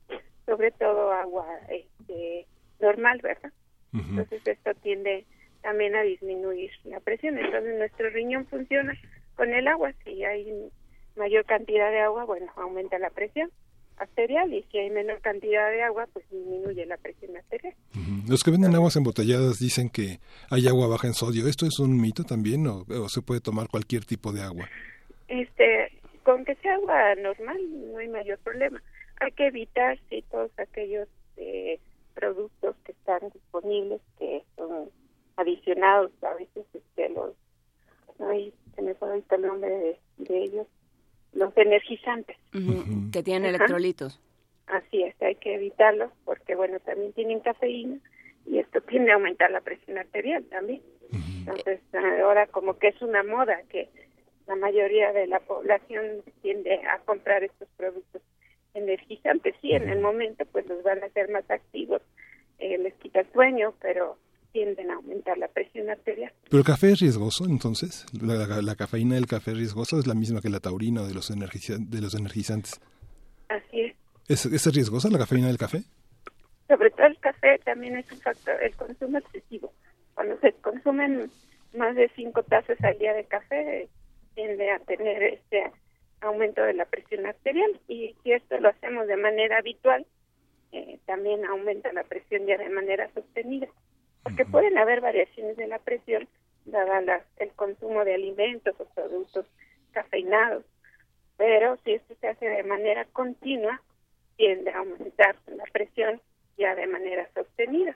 sobre 0.45 0.71
todo 0.71 1.11
agua 1.11 1.45
este, 1.69 2.47
normal, 2.79 3.19
¿verdad? 3.21 3.51
Entonces 3.91 4.41
esto 4.45 4.73
tiende 4.75 5.25
también 5.61 5.95
a 5.95 6.03
disminuir 6.03 6.71
la 6.85 7.01
presión. 7.01 7.37
Entonces 7.37 7.77
nuestro 7.77 8.09
riñón 8.11 8.45
funciona 8.47 8.97
con 9.39 9.53
el 9.53 9.69
agua. 9.69 9.93
Si 10.03 10.21
hay 10.25 10.69
mayor 11.15 11.45
cantidad 11.45 11.89
de 11.91 12.01
agua, 12.01 12.25
bueno, 12.25 12.51
aumenta 12.57 12.99
la 12.99 13.09
presión 13.09 13.49
arterial 13.95 14.53
y 14.53 14.63
si 14.63 14.79
hay 14.79 14.89
menor 14.89 15.21
cantidad 15.21 15.71
de 15.71 15.81
agua, 15.81 16.09
pues 16.11 16.29
disminuye 16.29 16.85
la 16.85 16.97
presión 16.97 17.37
arterial. 17.37 17.73
Los 18.27 18.43
que 18.43 18.51
venden 18.51 18.75
aguas 18.75 18.97
embotelladas 18.97 19.57
dicen 19.57 19.89
que 19.89 20.19
hay 20.51 20.67
agua 20.67 20.87
baja 20.87 21.07
en 21.07 21.13
sodio. 21.13 21.47
¿Esto 21.47 21.65
es 21.65 21.79
un 21.79 22.01
mito 22.01 22.25
también 22.25 22.67
o, 22.67 22.83
se 23.07 23.21
puede 23.21 23.39
tomar 23.39 23.69
cualquier 23.69 24.03
tipo 24.03 24.33
de 24.33 24.41
agua? 24.41 24.67
Este, 25.29 25.89
con 26.23 26.43
que 26.43 26.55
sea 26.55 26.75
agua 26.75 27.15
normal 27.15 27.57
no 27.93 27.97
hay 27.97 28.09
mayor 28.09 28.39
problema. 28.39 28.83
Hay 29.21 29.31
que 29.31 29.47
evitar 29.47 29.97
si 30.09 30.21
todos 30.23 30.51
aquellos 30.59 31.07
eh, 31.37 31.79
productos 32.13 32.75
que 32.83 32.91
están 32.91 33.21
disponibles 33.33 34.01
que 34.17 34.43
son 34.57 34.89
adicionados 35.37 36.11
a 36.23 36.33
veces 36.33 36.65
este, 36.73 37.07
los 37.09 37.33
hay 38.19 38.53
me 38.81 38.93
fue 38.95 39.09
ahorita 39.09 39.35
el 39.35 39.41
nombre 39.43 39.99
de, 40.17 40.43
ellos, 40.43 40.67
los 41.33 41.55
energizantes. 41.57 42.37
Que 43.11 43.23
tienen 43.23 43.45
electrolitos. 43.45 44.19
Así 44.67 45.03
es, 45.03 45.19
hay 45.21 45.35
que 45.35 45.55
evitarlos 45.55 46.11
porque, 46.25 46.55
bueno, 46.55 46.79
también 46.79 47.11
tienen 47.13 47.39
cafeína 47.39 47.97
y 48.45 48.59
esto 48.59 48.81
tiende 48.87 49.11
a 49.11 49.15
aumentar 49.15 49.51
la 49.51 49.61
presión 49.61 49.97
arterial 49.97 50.43
también. 50.45 50.81
Entonces, 51.11 51.81
ahora 52.21 52.45
como 52.47 52.77
que 52.77 52.89
es 52.89 53.01
una 53.01 53.23
moda 53.23 53.63
que 53.69 53.89
la 54.47 54.55
mayoría 54.55 55.11
de 55.13 55.27
la 55.27 55.39
población 55.39 56.23
tiende 56.41 56.75
a 56.87 56.99
comprar 56.99 57.43
estos 57.43 57.67
productos 57.77 58.21
energizantes. 58.73 59.55
Sí, 59.61 59.71
en 59.71 59.89
el 59.89 59.99
momento 59.99 60.45
pues 60.51 60.67
los 60.67 60.83
van 60.83 61.01
a 61.03 61.07
hacer 61.07 61.29
más 61.29 61.49
activos, 61.49 62.01
eh, 62.59 62.77
les 62.77 62.93
quita 62.95 63.21
el 63.21 63.31
sueño, 63.31 63.73
pero 63.81 64.17
tienden 64.51 64.91
a 64.91 64.95
aumentar 64.95 65.37
la 65.37 65.47
presión 65.47 65.89
arterial. 65.89 66.31
¿Pero 66.49 66.59
el 66.59 66.65
café 66.65 66.91
es 66.91 66.99
riesgoso 66.99 67.45
entonces? 67.45 68.05
¿La, 68.21 68.75
cafeína 68.75 69.15
del 69.15 69.27
café 69.27 69.51
es 69.51 69.57
riesgosa? 69.57 69.97
¿Es 69.97 70.07
la 70.07 70.15
misma 70.15 70.41
que 70.41 70.49
la 70.49 70.59
taurina 70.59 71.03
de 71.03 71.13
los, 71.13 71.29
de 71.29 72.01
los 72.01 72.15
energizantes? 72.15 72.81
Así 73.47 73.81
es. 73.81 73.95
es. 74.27 74.45
¿Es 74.45 74.73
riesgosa 74.73 75.09
la 75.09 75.19
cafeína 75.19 75.47
del 75.47 75.57
café? 75.57 75.83
Sobre 76.67 76.91
todo 76.91 77.07
el 77.07 77.17
café 77.19 77.59
también 77.59 77.97
es 77.97 78.11
un 78.11 78.19
factor, 78.19 78.61
el 78.61 78.75
consumo 78.75 79.17
excesivo. 79.17 79.73
Cuando 80.13 80.37
se 80.39 80.53
consumen 80.53 81.31
más 81.75 81.95
de 81.95 82.09
cinco 82.15 82.43
tazas 82.43 82.77
al 82.83 82.97
día 82.99 83.13
de 83.13 83.25
café, 83.25 83.89
tiende 84.35 84.71
a 84.71 84.79
tener 84.79 85.23
este 85.23 85.71
aumento 86.21 86.61
de 86.61 86.73
la 86.73 86.85
presión 86.85 87.25
arterial 87.25 87.79
y 87.87 88.15
si 88.23 88.33
esto 88.33 88.59
lo 88.59 88.69
hacemos 88.69 89.07
de 89.07 89.17
manera 89.17 89.57
habitual, 89.57 90.05
eh, 90.71 90.99
también 91.05 91.45
aumenta 91.45 91.91
la 91.93 92.03
presión 92.03 92.45
ya 92.45 92.57
de 92.57 92.69
manera 92.69 93.09
sostenida 93.13 93.67
porque 94.23 94.45
pueden 94.45 94.77
haber 94.77 95.01
variaciones 95.01 95.57
de 95.57 95.67
la 95.67 95.79
presión 95.79 96.27
dada 96.65 97.23
el 97.37 97.51
consumo 97.53 98.03
de 98.03 98.15
alimentos 98.15 98.75
o 98.79 98.85
productos 98.85 99.45
cafeinados, 99.91 100.63
pero 101.37 101.77
si 101.83 101.93
esto 101.93 102.13
se 102.19 102.27
hace 102.27 102.45
de 102.45 102.63
manera 102.63 103.05
continua, 103.13 103.81
tiende 104.37 104.71
a 104.71 104.79
aumentar 104.79 105.35
la 105.47 105.63
presión 105.71 106.21
ya 106.57 106.75
de 106.75 106.87
manera 106.87 107.27
sostenida. 107.33 107.95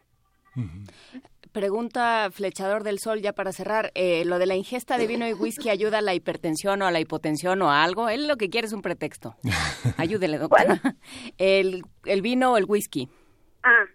Pregunta 1.51 2.29
Flechador 2.31 2.83
del 2.83 2.99
Sol, 2.99 3.21
ya 3.21 3.33
para 3.33 3.51
cerrar, 3.51 3.91
eh, 3.93 4.25
¿lo 4.25 4.39
de 4.39 4.47
la 4.47 4.55
ingesta 4.55 4.97
de 4.97 5.05
vino 5.05 5.27
y 5.27 5.33
whisky 5.33 5.69
ayuda 5.69 5.99
a 5.99 6.01
la 6.01 6.15
hipertensión 6.15 6.81
o 6.81 6.87
a 6.87 6.91
la 6.91 6.99
hipotensión 6.99 7.61
o 7.61 7.69
a 7.69 7.83
algo? 7.83 8.09
Él 8.09 8.27
lo 8.27 8.37
que 8.37 8.49
quiere 8.49 8.65
es 8.65 8.73
un 8.73 8.81
pretexto. 8.81 9.35
Ayúdele, 9.97 10.37
doctora. 10.39 10.81
El, 11.37 11.83
el 12.05 12.21
vino 12.21 12.53
o 12.53 12.57
el 12.57 12.65
whisky. 12.65 13.07
Ah, 13.61 13.85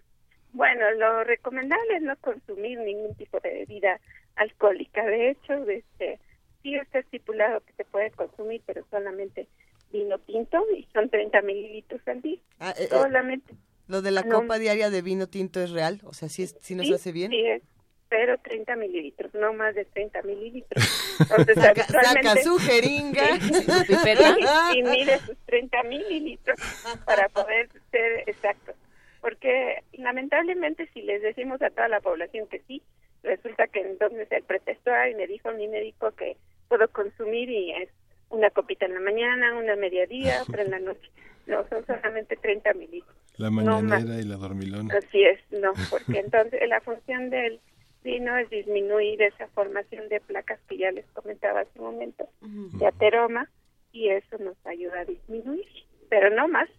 bueno, 0.53 0.91
lo 0.91 1.23
recomendable 1.23 1.97
es 1.97 2.01
no 2.01 2.15
consumir 2.17 2.79
ningún 2.79 3.15
tipo 3.15 3.39
de 3.39 3.65
bebida 3.65 3.99
alcohólica. 4.35 5.05
De 5.05 5.31
hecho, 5.31 5.53
este, 5.69 6.19
sí 6.63 6.75
está 6.75 6.99
estipulado 6.99 7.61
que 7.61 7.73
se 7.73 7.85
puede 7.85 8.11
consumir, 8.11 8.61
pero 8.65 8.85
solamente 8.89 9.47
vino 9.91 10.17
tinto 10.19 10.63
y 10.75 10.87
son 10.93 11.09
30 11.09 11.41
mililitros 11.41 12.01
al 12.07 12.21
día. 12.21 12.39
Ah, 12.59 12.73
eh, 12.77 12.83
eh, 12.83 12.87
solamente. 12.89 13.53
¿Lo 13.87 14.01
de 14.01 14.11
la 14.11 14.23
copa 14.23 14.59
diaria 14.59 14.91
de 14.91 15.01
vino 15.01 15.27
tinto 15.27 15.59
es 15.61 15.71
real? 15.71 15.99
O 16.03 16.13
sea, 16.13 16.29
¿sí, 16.29 16.43
es, 16.43 16.55
sí 16.61 16.75
nos 16.75 16.91
hace 16.91 17.11
bien? 17.11 17.31
Sí, 17.31 17.43
es, 17.43 17.63
pero 18.07 18.37
30 18.39 18.75
mililitros, 18.75 19.33
no 19.33 19.53
más 19.53 19.75
de 19.75 19.85
30 19.85 20.21
mililitros. 20.23 20.83
Entonces, 21.19 21.55
saca, 21.55 21.83
saca, 21.85 22.35
su 22.41 22.57
jeringa 22.57 23.37
y, 24.75 24.83
mide 24.83 25.19
sus 25.19 25.37
30 25.45 25.83
mililitros 25.83 26.57
para 27.05 27.29
poder 27.29 27.69
ser 27.91 28.23
exacto. 28.27 28.73
Porque 29.21 29.83
lamentablemente 29.93 30.89
si 30.93 31.01
les 31.01 31.21
decimos 31.21 31.61
a 31.61 31.69
toda 31.69 31.87
la 31.87 31.99
población 31.99 32.47
que 32.47 32.61
sí, 32.67 32.81
resulta 33.23 33.67
que 33.67 33.81
entonces 33.81 34.31
el 34.31 34.43
pretexto, 34.43 34.91
y 35.09 35.15
me 35.15 35.27
dijo 35.27 35.51
mi 35.51 35.67
médico 35.67 36.11
que 36.11 36.37
puedo 36.67 36.87
consumir 36.89 37.49
y 37.49 37.71
es 37.71 37.89
una 38.29 38.49
copita 38.49 38.85
en 38.85 38.93
la 38.93 38.99
mañana, 38.99 39.57
una 39.57 39.75
mediodía, 39.75 40.41
otra 40.47 40.63
en 40.63 40.71
la 40.71 40.79
noche. 40.79 41.09
No, 41.47 41.67
son 41.67 41.85
solamente 41.85 42.35
30 42.35 42.73
mililitros. 42.73 43.15
La 43.37 43.49
mañanera 43.49 44.19
y 44.19 44.23
la 44.23 44.35
dormilona. 44.35 44.93
Así 44.95 45.23
es, 45.23 45.39
no, 45.51 45.73
porque 45.89 46.19
entonces 46.19 46.59
la 46.67 46.81
función 46.81 47.29
del 47.29 47.59
vino 48.03 48.37
es 48.37 48.49
disminuir 48.49 49.21
esa 49.21 49.47
formación 49.47 50.09
de 50.09 50.19
placas 50.19 50.59
que 50.67 50.77
ya 50.77 50.91
les 50.91 51.05
comentaba 51.07 51.61
hace 51.61 51.79
un 51.79 51.85
momento, 51.85 52.27
de 52.41 52.85
ateroma, 52.85 53.49
y 53.91 54.09
eso 54.09 54.37
nos 54.39 54.57
ayuda 54.65 55.01
a 55.01 55.05
disminuir, 55.05 55.65
pero 56.09 56.29
no 56.29 56.47
más, 56.47 56.69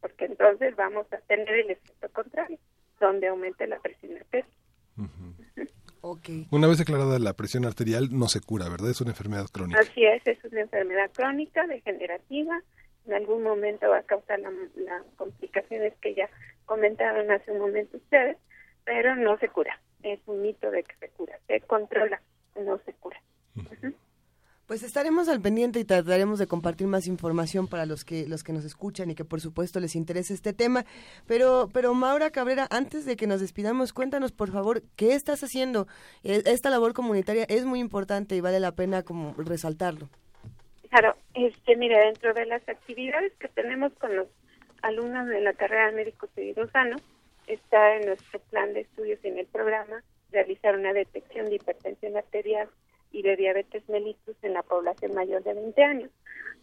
porque 0.00 0.26
entonces 0.26 0.74
vamos 0.76 1.06
a 1.12 1.18
tener 1.18 1.48
el 1.50 1.70
efecto 1.70 2.08
contrario, 2.10 2.58
donde 3.00 3.28
aumente 3.28 3.66
la 3.66 3.78
presión 3.78 4.16
arterial. 4.16 4.48
Okay. 6.00 6.46
Una 6.50 6.68
vez 6.68 6.78
declarada 6.78 7.18
la 7.18 7.34
presión 7.34 7.64
arterial, 7.64 8.08
no 8.12 8.28
se 8.28 8.40
cura, 8.40 8.68
¿verdad? 8.68 8.90
Es 8.90 9.00
una 9.00 9.10
enfermedad 9.10 9.46
crónica. 9.52 9.80
Así 9.80 10.04
es, 10.04 10.24
es 10.26 10.42
una 10.44 10.60
enfermedad 10.60 11.10
crónica, 11.12 11.66
degenerativa, 11.66 12.62
en 13.08 13.14
algún 13.14 13.42
momento 13.42 13.88
va 13.88 13.98
a 13.98 14.02
causar 14.02 14.38
las 14.40 15.02
complicaciones 15.16 15.94
que 16.00 16.14
ya 16.14 16.28
comentaron 16.66 17.30
hace 17.30 17.50
un 17.50 17.58
momento 17.58 17.96
ustedes, 17.96 18.36
pero 18.84 19.16
no 19.16 19.38
se 19.38 19.48
cura. 19.48 19.80
Es 20.02 20.20
un 20.26 20.42
mito 20.42 20.70
de 20.70 20.82
que 20.82 20.94
se 20.96 21.08
cura. 21.08 21.38
Se 21.46 21.60
controla, 21.62 22.20
no 22.54 22.78
se 22.84 22.92
cura. 22.92 23.20
Pues 24.68 24.82
estaremos 24.82 25.30
al 25.30 25.40
pendiente 25.40 25.80
y 25.80 25.84
trataremos 25.86 26.38
de 26.38 26.46
compartir 26.46 26.88
más 26.88 27.06
información 27.06 27.68
para 27.68 27.86
los 27.86 28.04
que 28.04 28.28
los 28.28 28.44
que 28.44 28.52
nos 28.52 28.66
escuchan 28.66 29.10
y 29.10 29.14
que 29.14 29.24
por 29.24 29.40
supuesto 29.40 29.80
les 29.80 29.96
interese 29.96 30.34
este 30.34 30.52
tema. 30.52 30.84
Pero 31.26 31.70
pero 31.72 31.94
Maura 31.94 32.30
Cabrera, 32.30 32.66
antes 32.68 33.06
de 33.06 33.16
que 33.16 33.26
nos 33.26 33.40
despidamos, 33.40 33.94
cuéntanos 33.94 34.32
por 34.32 34.52
favor 34.52 34.82
qué 34.94 35.14
estás 35.14 35.42
haciendo. 35.42 35.86
E, 36.22 36.42
esta 36.44 36.68
labor 36.68 36.92
comunitaria 36.92 37.46
es 37.48 37.64
muy 37.64 37.80
importante 37.80 38.36
y 38.36 38.42
vale 38.42 38.60
la 38.60 38.72
pena 38.72 39.02
como 39.04 39.32
resaltarlo. 39.38 40.10
Claro, 40.90 41.16
este, 41.32 41.74
mira, 41.74 42.00
dentro 42.00 42.34
de 42.34 42.44
las 42.44 42.68
actividades 42.68 43.32
que 43.40 43.48
tenemos 43.48 43.94
con 43.94 44.14
los 44.14 44.26
alumnos 44.82 45.28
de 45.28 45.40
la 45.40 45.54
carrera 45.54 45.86
de 45.86 45.96
médico 45.96 46.28
ciudadano, 46.34 46.96
está 47.46 47.96
en 47.96 48.04
nuestro 48.04 48.38
plan 48.50 48.74
de 48.74 48.80
estudios 48.80 49.18
en 49.24 49.38
el 49.38 49.46
programa 49.46 50.04
realizar 50.30 50.76
una 50.76 50.92
detección 50.92 51.46
de 51.46 51.54
hipertensión 51.54 52.18
arterial 52.18 52.68
y 53.10 53.22
de 53.22 53.36
diabetes 53.36 53.88
mellitus 53.88 54.36
en 54.42 54.54
la 54.54 54.62
población 54.62 55.14
mayor 55.14 55.42
de 55.42 55.54
20 55.54 55.82
años. 55.82 56.10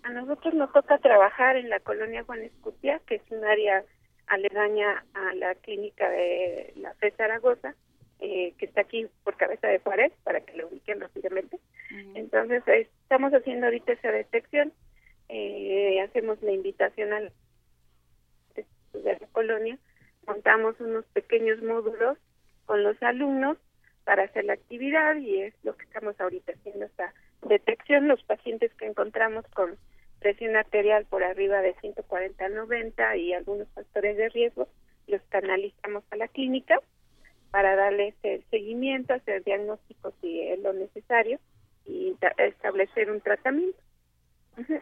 A 0.04 0.12
nosotros 0.12 0.54
nos 0.54 0.72
toca 0.72 0.98
trabajar 1.00 1.58
en 1.58 1.70
la 1.70 1.80
colonia 1.80 2.24
Juan 2.24 2.42
Escutia, 2.42 3.02
que 3.08 3.16
es 3.16 3.24
un 3.32 3.44
área 3.44 3.84
aledaña 4.28 5.04
a 5.14 5.34
la 5.36 5.56
clínica 5.56 6.10
de 6.10 6.74
la 6.76 6.94
FE 6.96 7.12
Zaragoza, 7.12 7.76
eh, 8.20 8.54
que 8.58 8.66
está 8.66 8.82
aquí 8.82 9.08
por 9.24 9.36
cabeza 9.36 9.68
de 9.68 9.80
Juárez, 9.80 10.14
para 10.24 10.42
que 10.42 10.58
lo 10.58 10.68
ubiquen 10.68 11.02
rápidamente. 11.02 11.60
Entonces, 12.14 12.64
estamos 12.68 13.34
haciendo 13.34 13.66
ahorita 13.68 13.94
esa 13.94 14.12
detección, 14.12 14.74
eh, 15.30 16.02
hacemos 16.02 16.42
la 16.42 16.52
invitación 16.52 17.14
a 17.14 17.20
la, 17.22 17.32
de 18.56 19.18
la 19.20 19.28
colonia, 19.32 19.78
montamos 20.28 20.80
unos 20.80 21.06
pequeños 21.14 21.62
módulos 21.62 22.18
con 22.66 22.84
los 22.84 23.02
alumnos 23.04 23.58
para 24.06 24.24
hacer 24.24 24.46
la 24.46 24.54
actividad 24.54 25.18
y 25.18 25.42
es 25.42 25.54
lo 25.64 25.76
que 25.76 25.84
estamos 25.84 26.20
ahorita 26.22 26.54
haciendo 26.54 26.86
esta 26.86 27.14
detección. 27.42 28.08
Los 28.08 28.24
pacientes 28.24 28.74
que 28.76 28.86
encontramos 28.86 29.46
con 29.48 29.78
presión 30.20 30.56
arterial 30.56 31.06
por 31.06 31.24
arriba 31.24 31.62
de 31.62 31.76
140-90 31.76 33.20
y 33.20 33.34
algunos 33.34 33.68
factores 33.70 34.16
de 34.16 34.30
riesgo, 34.30 34.68
los 35.08 35.22
canalizamos 35.30 36.04
a 36.12 36.16
la 36.16 36.28
clínica 36.28 36.80
para 37.52 37.76
darles 37.76 38.16
el 38.24 38.44
seguimiento, 38.50 39.14
hacer 39.14 39.44
diagnósticos 39.44 40.14
si 40.22 40.42
es 40.42 40.60
lo 40.60 40.74
necesario 40.74 41.40
y 41.86 42.16
establecer 42.38 43.12
un 43.12 43.22
tratamiento. 43.22 43.78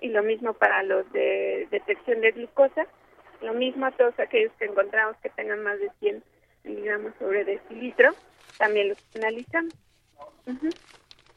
Y 0.02 0.10
lo 0.10 0.22
mismo 0.22 0.54
para 0.54 0.84
los 0.84 1.12
de 1.14 1.68
detección 1.72 2.22
de 2.22 2.32
glucosa, 2.32 2.88
lo 3.42 3.54
mismo 3.54 3.86
a 3.86 3.92
todos 3.92 4.18
aquellos 4.20 4.54
que 4.54 4.66
encontramos 4.66 5.18
que 5.18 5.30
tengan 5.30 5.64
más 5.64 5.80
de 5.80 5.90
100 6.00 6.24
miligramos 6.64 7.14
sobre 7.20 7.44
decilitro, 7.44 8.12
también 8.58 8.90
los 8.90 8.98
analizamos. 9.16 9.74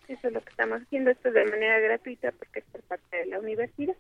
Eso 0.08 0.28
es 0.28 0.32
lo 0.32 0.40
que 0.40 0.50
estamos 0.50 0.82
haciendo, 0.82 1.10
esto 1.10 1.30
de 1.30 1.44
manera 1.46 1.80
gratuita 1.80 2.32
porque 2.32 2.60
es 2.60 2.64
por 2.66 2.82
parte 2.82 3.16
de 3.16 3.26
la 3.26 3.40
universidad. 3.40 3.96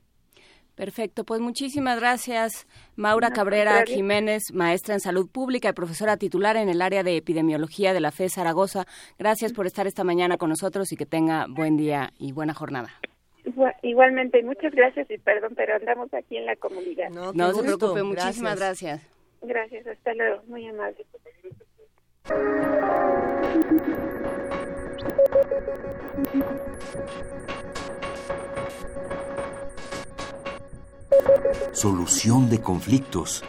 Perfecto, 0.76 1.24
pues 1.24 1.40
muchísimas 1.40 1.98
gracias, 1.98 2.66
Maura 2.96 3.30
Cabrera 3.30 3.82
Jiménez, 3.86 4.52
maestra 4.52 4.92
en 4.92 5.00
salud 5.00 5.26
pública 5.26 5.70
y 5.70 5.72
profesora 5.72 6.18
titular 6.18 6.58
en 6.58 6.68
el 6.68 6.82
área 6.82 7.02
de 7.02 7.16
epidemiología 7.16 7.94
de 7.94 8.00
la 8.00 8.10
FE 8.10 8.28
Zaragoza. 8.28 8.84
Gracias 9.18 9.54
por 9.54 9.64
estar 9.64 9.86
esta 9.86 10.04
mañana 10.04 10.36
con 10.36 10.50
nosotros 10.50 10.92
y 10.92 10.96
que 10.96 11.06
tenga 11.06 11.46
buen 11.48 11.78
día 11.78 12.10
y 12.18 12.32
buena 12.32 12.52
jornada. 12.52 12.90
Igualmente, 13.82 14.42
muchas 14.42 14.74
gracias 14.74 15.10
y 15.10 15.16
perdón, 15.16 15.54
pero 15.56 15.76
andamos 15.76 16.12
aquí 16.12 16.36
en 16.36 16.44
la 16.44 16.56
comunidad. 16.56 17.08
No, 17.08 17.32
no 17.32 17.54
se 17.54 17.62
preocupe, 17.62 18.02
muchísimas 18.02 18.58
gracias. 18.58 19.00
Gracias, 19.40 19.86
hasta 19.86 20.12
luego, 20.12 20.42
muy 20.46 20.66
amable. 20.66 21.06
Solución 31.72 32.50
de 32.50 32.60
conflictos. 32.60 33.44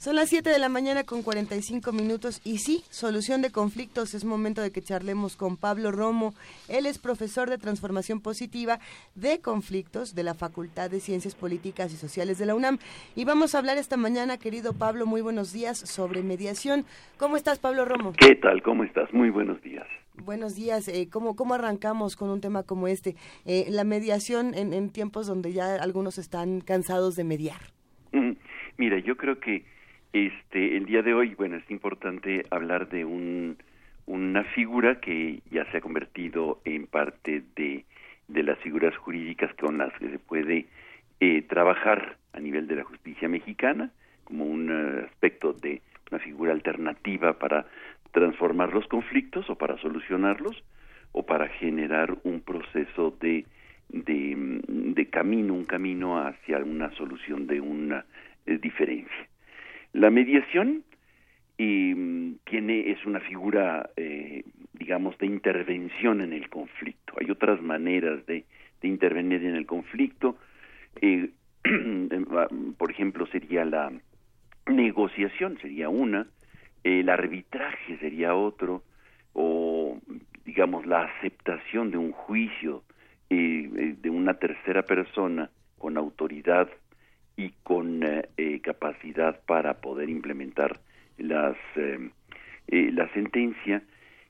Son 0.00 0.16
las 0.16 0.30
7 0.30 0.48
de 0.48 0.58
la 0.58 0.70
mañana 0.70 1.04
con 1.04 1.22
45 1.22 1.92
minutos 1.92 2.40
y 2.42 2.56
sí, 2.56 2.82
solución 2.88 3.42
de 3.42 3.52
conflictos. 3.52 4.14
Es 4.14 4.24
momento 4.24 4.62
de 4.62 4.72
que 4.72 4.80
charlemos 4.80 5.36
con 5.36 5.58
Pablo 5.58 5.92
Romo. 5.92 6.32
Él 6.70 6.86
es 6.86 6.98
profesor 6.98 7.50
de 7.50 7.58
transformación 7.58 8.22
positiva 8.22 8.78
de 9.14 9.42
conflictos 9.42 10.14
de 10.14 10.22
la 10.22 10.32
Facultad 10.32 10.90
de 10.90 11.00
Ciencias 11.00 11.34
Políticas 11.34 11.92
y 11.92 11.96
Sociales 11.96 12.38
de 12.38 12.46
la 12.46 12.54
UNAM. 12.54 12.78
Y 13.14 13.26
vamos 13.26 13.54
a 13.54 13.58
hablar 13.58 13.76
esta 13.76 13.98
mañana, 13.98 14.38
querido 14.38 14.72
Pablo, 14.72 15.04
muy 15.04 15.20
buenos 15.20 15.52
días, 15.52 15.76
sobre 15.76 16.22
mediación. 16.22 16.86
¿Cómo 17.18 17.36
estás, 17.36 17.58
Pablo 17.58 17.84
Romo? 17.84 18.14
¿Qué 18.14 18.36
tal? 18.36 18.62
¿Cómo 18.62 18.84
estás? 18.84 19.12
Muy 19.12 19.28
buenos 19.28 19.60
días. 19.60 19.86
Buenos 20.24 20.56
días. 20.56 20.88
Eh, 20.88 21.10
¿cómo, 21.12 21.36
¿Cómo 21.36 21.52
arrancamos 21.52 22.16
con 22.16 22.30
un 22.30 22.40
tema 22.40 22.62
como 22.62 22.88
este? 22.88 23.16
Eh, 23.44 23.66
la 23.68 23.84
mediación 23.84 24.54
en, 24.54 24.72
en, 24.72 24.88
tiempos 24.88 25.26
donde 25.26 25.52
ya 25.52 25.74
algunos 25.74 26.16
están 26.16 26.62
cansados 26.62 27.16
de 27.16 27.24
mediar. 27.24 27.60
Mm, 28.12 28.32
mira, 28.78 28.98
yo 29.00 29.18
creo 29.18 29.38
que 29.38 29.66
este 30.12 30.76
el 30.76 30.86
día 30.86 31.02
de 31.02 31.14
hoy, 31.14 31.34
bueno, 31.34 31.56
es 31.56 31.70
importante 31.70 32.44
hablar 32.50 32.88
de 32.88 33.04
un, 33.04 33.56
una 34.06 34.44
figura 34.44 35.00
que 35.00 35.40
ya 35.50 35.64
se 35.70 35.78
ha 35.78 35.80
convertido 35.80 36.60
en 36.64 36.86
parte 36.86 37.42
de, 37.54 37.84
las 38.28 38.58
figuras 38.58 38.96
jurídicas 38.96 39.54
con 39.54 39.78
las 39.78 39.92
que 39.98 40.10
se 40.10 40.18
puede 40.18 40.66
eh, 41.20 41.42
trabajar 41.42 42.16
a 42.32 42.40
nivel 42.40 42.66
de 42.66 42.76
la 42.76 42.84
justicia 42.84 43.28
mexicana 43.28 43.90
como 44.24 44.44
un 44.44 44.70
uh, 44.70 45.04
aspecto 45.06 45.52
de 45.52 45.82
una 46.10 46.20
figura 46.20 46.52
alternativa 46.52 47.38
para 47.38 47.66
transformar 48.12 48.72
los 48.72 48.86
conflictos 48.88 49.48
o 49.50 49.56
para 49.56 49.78
solucionarlos 49.78 50.62
o 51.12 51.24
para 51.24 51.48
generar 51.48 52.16
un 52.24 52.40
proceso 52.40 53.16
de, 53.20 53.44
de, 53.88 54.60
de 54.66 55.06
camino, 55.10 55.54
un 55.54 55.64
camino 55.64 56.18
hacia 56.18 56.58
una 56.58 56.90
solución 56.92 57.46
de 57.46 57.60
una 57.60 58.04
eh, 58.46 58.58
diferencia. 58.58 59.29
La 59.92 60.10
mediación 60.10 60.84
eh, 61.58 62.34
tiene 62.44 62.90
es 62.90 63.04
una 63.06 63.20
figura, 63.20 63.90
eh, 63.96 64.44
digamos, 64.74 65.18
de 65.18 65.26
intervención 65.26 66.20
en 66.20 66.32
el 66.32 66.48
conflicto. 66.48 67.14
Hay 67.20 67.30
otras 67.30 67.60
maneras 67.60 68.24
de, 68.26 68.44
intervenir 68.82 69.44
en 69.44 69.56
el 69.56 69.66
conflicto. 69.66 70.36
Eh, 71.02 71.30
por 72.78 72.90
ejemplo, 72.90 73.26
sería 73.26 73.64
la 73.64 73.92
negociación, 74.66 75.58
sería 75.60 75.88
una 75.88 76.26
el 76.84 77.08
arbitraje 77.08 77.98
sería 77.98 78.34
otro, 78.34 78.82
o 79.32 79.98
digamos 80.44 80.86
la 80.86 81.02
aceptación 81.02 81.90
de 81.90 81.98
un 81.98 82.12
juicio 82.12 82.82
eh, 83.28 83.70
eh 83.76 83.94
de 84.00 84.10
una 84.10 84.34
tercera 84.34 84.82
persona 84.82 85.50
con 85.78 85.96
autoridad 85.96 86.68
y 87.40 87.54
con 87.62 88.02
eh, 88.02 88.28
eh 88.36 88.60
capacidad 88.60 89.40
para 89.46 89.80
poder 89.80 90.10
implementar 90.10 90.80
las 91.18 91.56
eh, 91.76 92.10
eh, 92.68 92.90
la 92.92 93.08
sentencia 93.12 93.82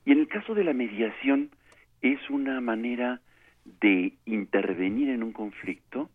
y 0.04 0.12
en 0.12 0.18
el 0.20 0.28
caso 0.28 0.54
de 0.54 0.64
la 0.64 0.72
mediación 0.72 1.50
es 2.02 2.18
una 2.30 2.60
manera 2.60 3.20
de 3.80 4.14
intervenir 4.24 5.10
en 5.10 5.22
un 5.22 5.32
conflicto 5.32 6.10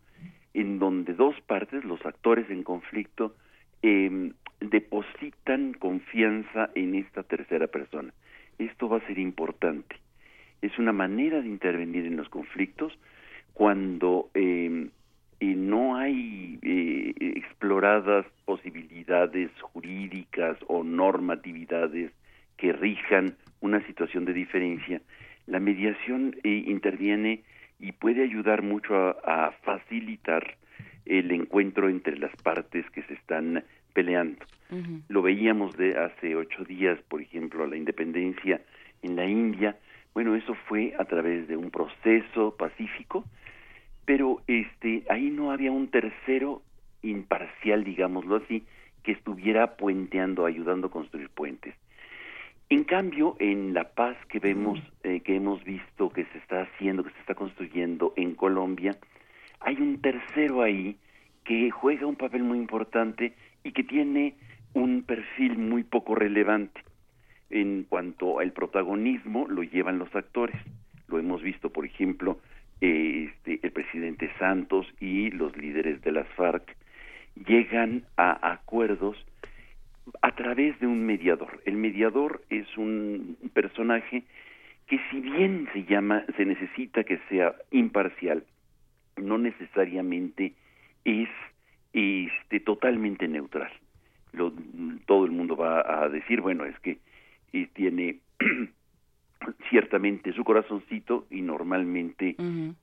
en 0.53 0.79
donde 0.79 1.13
dos 1.13 1.35
partes, 1.41 1.83
los 1.83 2.03
actores 2.05 2.49
en 2.49 2.63
conflicto, 2.63 3.35
eh, 3.81 4.31
depositan 4.61 5.73
confianza 5.73 6.69
en 6.75 6.95
esta 6.95 7.23
tercera 7.23 7.67
persona. 7.67 8.13
Esto 8.57 8.87
va 8.87 8.97
a 8.97 9.07
ser 9.07 9.19
importante. 9.19 9.97
Es 10.61 10.79
una 10.79 10.93
manera 10.93 11.41
de 11.41 11.49
intervenir 11.49 12.05
en 12.05 12.15
los 12.15 12.29
conflictos 12.29 12.97
cuando 13.53 14.29
eh, 14.33 14.87
eh, 15.39 15.55
no 15.55 15.97
hay 15.97 16.59
eh, 16.61 17.13
exploradas 17.37 18.25
posibilidades 18.45 19.51
jurídicas 19.61 20.57
o 20.67 20.83
normatividades 20.83 22.11
que 22.57 22.71
rijan 22.71 23.35
una 23.61 23.85
situación 23.85 24.25
de 24.25 24.33
diferencia, 24.33 25.01
la 25.47 25.59
mediación 25.59 26.35
interviene 26.43 27.43
y 27.79 27.91
puede 27.91 28.23
ayudar 28.23 28.61
mucho 28.61 28.95
a, 28.95 29.51
facilitar 29.63 30.55
el 31.05 31.31
encuentro 31.31 31.89
entre 31.89 32.17
las 32.17 32.35
partes 32.37 32.89
que 32.91 33.03
se 33.03 33.13
están 33.13 33.63
peleando. 33.93 34.45
Lo 35.09 35.21
veíamos 35.21 35.77
de 35.77 35.97
hace 35.97 36.35
ocho 36.35 36.63
días, 36.63 36.99
por 37.07 37.21
ejemplo, 37.21 37.67
la 37.67 37.77
independencia 37.77 38.61
en 39.03 39.15
la 39.15 39.25
India. 39.25 39.77
Bueno, 40.13 40.35
eso 40.35 40.55
fue 40.67 40.93
a 40.97 41.05
través 41.05 41.47
de 41.47 41.55
un 41.55 41.69
proceso 41.69 42.55
pacífico, 42.57 43.25
pero 44.05 44.41
este 44.47 45.03
ahí 45.09 45.29
no 45.29 45.51
había 45.51 45.71
un 45.71 45.89
tercero 45.89 46.61
imparcial, 47.01 47.83
digámoslo 47.83 48.37
así, 48.37 48.63
que 49.03 49.11
estuviera 49.11 49.75
puenteando, 49.77 50.45
ayudando 50.45 50.87
a 50.87 50.91
construir 50.91 51.29
puentes. 51.29 51.75
En 52.69 52.83
cambio, 52.83 53.35
en 53.39 53.75
la 53.75 53.93
paz 53.93 54.17
que 54.27 54.39
vemos, 54.39 54.79
eh, 55.03 55.19
que 55.19 55.35
hemos 55.35 55.63
visto 55.63 56.09
que 56.09 56.25
se 56.25 56.39
está 56.39 56.63
haciendo, 56.63 57.03
que 57.03 57.11
se 57.11 57.19
está 57.19 57.35
construyendo 57.35 58.13
en 58.15 58.33
Colombia, 58.33 58.97
hay 59.59 59.75
un 59.75 60.01
tercero 60.01 60.63
ahí 60.63 60.97
que 61.43 61.69
juega 61.69 62.07
un 62.07 62.15
papel 62.15 62.43
muy 62.43 62.57
importante 62.57 63.33
y 63.63 63.71
que 63.71 63.83
tiene 63.83 64.35
un 64.73 65.03
perfil 65.03 65.57
muy 65.59 65.83
poco 65.83 66.15
relevante. 66.15 66.81
En 67.51 67.83
cuanto 67.83 68.39
al 68.39 68.51
protagonismo, 68.51 69.47
lo 69.47 69.61
llevan 69.61 69.99
los 69.99 70.13
actores. 70.15 70.59
Lo 71.07 71.19
hemos 71.19 71.43
visto, 71.43 71.69
por 71.69 71.85
ejemplo, 71.85 72.39
este, 72.81 73.59
el 73.61 73.71
presidente 73.71 74.31
Santos 74.37 74.87
y 74.99 75.31
los 75.31 75.55
líderes 75.57 76.01
de 76.01 76.11
las 76.11 76.27
FARC 76.29 76.75
llegan 77.47 78.03
a 78.17 78.51
acuerdos 78.53 79.17
a 80.21 80.35
través 80.35 80.79
de 80.79 80.87
un 80.87 81.05
mediador. 81.05 81.61
El 81.65 81.77
mediador 81.77 82.43
es 82.49 82.65
un 82.77 83.37
personaje 83.53 84.23
que 84.87 84.99
si 85.09 85.19
bien 85.19 85.67
se 85.73 85.83
llama, 85.85 86.23
se 86.37 86.45
necesita 86.45 87.03
que 87.03 87.19
sea 87.29 87.55
imparcial, 87.71 88.43
no 89.17 89.37
necesariamente 89.37 90.53
es 91.05 91.29
este, 91.93 92.59
totalmente 92.59 93.27
neutral. 93.27 93.71
Lo, 94.33 94.53
todo 95.05 95.25
el 95.25 95.31
mundo 95.31 95.55
va 95.55 96.03
a 96.03 96.09
decir, 96.09 96.41
bueno, 96.41 96.65
es 96.65 96.77
que 96.81 96.97
eh, 97.53 97.67
tiene 97.73 98.19
ciertamente 99.69 100.33
su 100.33 100.43
corazoncito 100.43 101.25
y 101.29 101.41
normalmente 101.41 102.35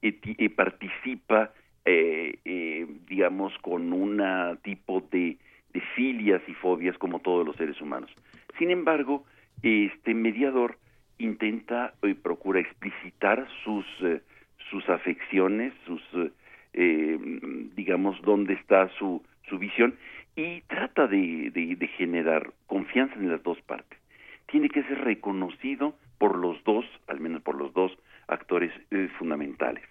eh, 0.03 0.51
participa, 0.51 1.53
eh, 1.85 2.87
digamos, 3.09 3.53
con 3.59 3.93
un 3.93 4.23
tipo 4.63 5.03
de 5.11 5.39
de 5.73 5.81
filias 5.95 6.43
y 6.47 6.55
fobias 6.55 6.97
como 6.99 7.21
todos 7.21 7.47
los 7.47 7.57
seres 7.57 7.81
humanos. 7.81 8.11
Sin 8.59 8.71
embargo, 8.71 9.25
este 9.63 10.15
mediador 10.15 10.79
intenta 11.19 11.95
y 12.03 12.15
procura 12.15 12.61
explicitar 12.61 13.47
sus 13.65 13.87
eh, 14.03 14.21
sus 14.71 14.89
afecciones, 14.89 15.73
sus 15.87 16.03
eh, 16.73 17.19
digamos 17.77 18.21
dónde 18.23 18.55
está 18.55 18.89
su 18.99 19.23
su 19.49 19.59
visión 19.59 19.95
y 20.35 20.63
trata 20.63 21.07
de, 21.07 21.51
de, 21.51 21.87
generar 21.89 22.53
confianza 22.67 23.15
en 23.17 23.29
las 23.29 23.43
dos 23.43 23.61
partes. 23.63 23.99
Tiene 24.47 24.71
que 24.71 24.83
ser 24.85 25.05
reconocido 25.05 25.95
por 26.23 26.39
los 26.39 26.63
dos, 26.63 26.85
al 27.09 27.19
menos 27.19 27.43
por 27.43 27.57
los 27.57 27.75
dos 27.75 27.91
actores 28.29 28.71
eh, 28.93 29.09
fundamentales, 29.19 29.83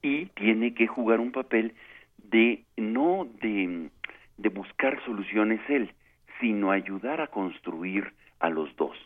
y 0.00 0.24
tiene 0.28 0.72
que 0.72 0.86
jugar 0.86 1.20
un 1.20 1.32
papel 1.32 1.74
de 2.16 2.64
no 2.78 3.28
de 3.42 3.90
de 4.38 4.48
buscar 4.48 4.98
soluciones 5.04 5.60
él, 5.68 5.92
sino 6.40 6.70
ayudar 6.70 7.20
a 7.20 7.26
construir 7.26 8.14
a 8.40 8.48
los 8.48 8.74
dos. 8.76 8.96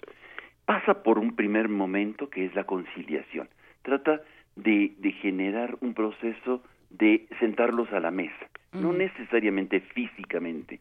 Pasa 0.64 1.02
por 1.02 1.18
un 1.18 1.34
primer 1.34 1.68
momento 1.68 2.30
que 2.30 2.44
es 2.44 2.54
la 2.54 2.62
conciliación. 2.62 3.48
Trata 3.82 4.20
de, 4.54 4.92
de 4.98 5.10
generar 5.10 5.76
un 5.80 5.92
proceso 5.92 6.62
de 6.90 7.26
sentarlos 7.40 7.92
a 7.92 7.98
la 7.98 8.12
mesa, 8.12 8.46
no 8.74 8.92
necesariamente 8.92 9.80
físicamente, 9.80 10.78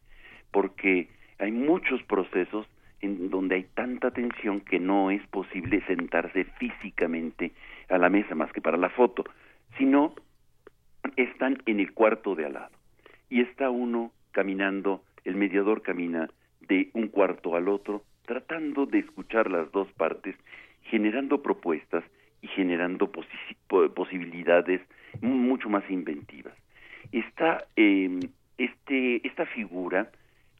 porque 0.52 1.08
hay 1.40 1.52
muchos 1.52 2.04
procesos 2.04 2.68
en 3.02 3.30
donde 3.30 3.56
hay 3.56 3.64
tanta 3.74 4.12
tensión 4.12 4.62
que 4.62 4.80
no 4.80 5.12
es 5.12 5.26
posible 5.28 5.84
sentarse 5.86 6.46
físicamente 6.60 7.52
a 7.90 7.98
la 7.98 8.10
mesa 8.10 8.36
más 8.36 8.52
que 8.52 8.62
para 8.62 8.78
la 8.78 8.90
foto, 8.90 9.24
sino 9.78 10.14
están 11.16 11.62
en 11.66 11.80
el 11.80 11.94
cuarto 11.94 12.36
de 12.36 12.46
al 12.46 12.54
lado 12.54 12.80
y 13.30 13.42
está 13.42 13.70
uno 13.70 14.12
caminando, 14.32 15.04
el 15.24 15.36
mediador 15.36 15.82
camina 15.82 16.30
de 16.62 16.90
un 16.94 17.08
cuarto 17.08 17.56
al 17.56 17.68
otro, 17.68 18.04
tratando 18.26 18.86
de 18.86 19.00
escuchar 19.00 19.50
las 19.50 19.72
dos 19.72 19.92
partes, 19.94 20.36
generando 20.84 21.42
propuestas 21.42 22.04
y 22.42 22.48
generando 22.48 23.12
posibilidades 23.96 24.82
mucho 25.22 25.70
más 25.70 25.84
inventivas. 25.90 26.54
Esta, 27.12 27.66
em, 27.76 28.20
este, 28.58 29.26
esta 29.28 29.46
figura 29.48 30.12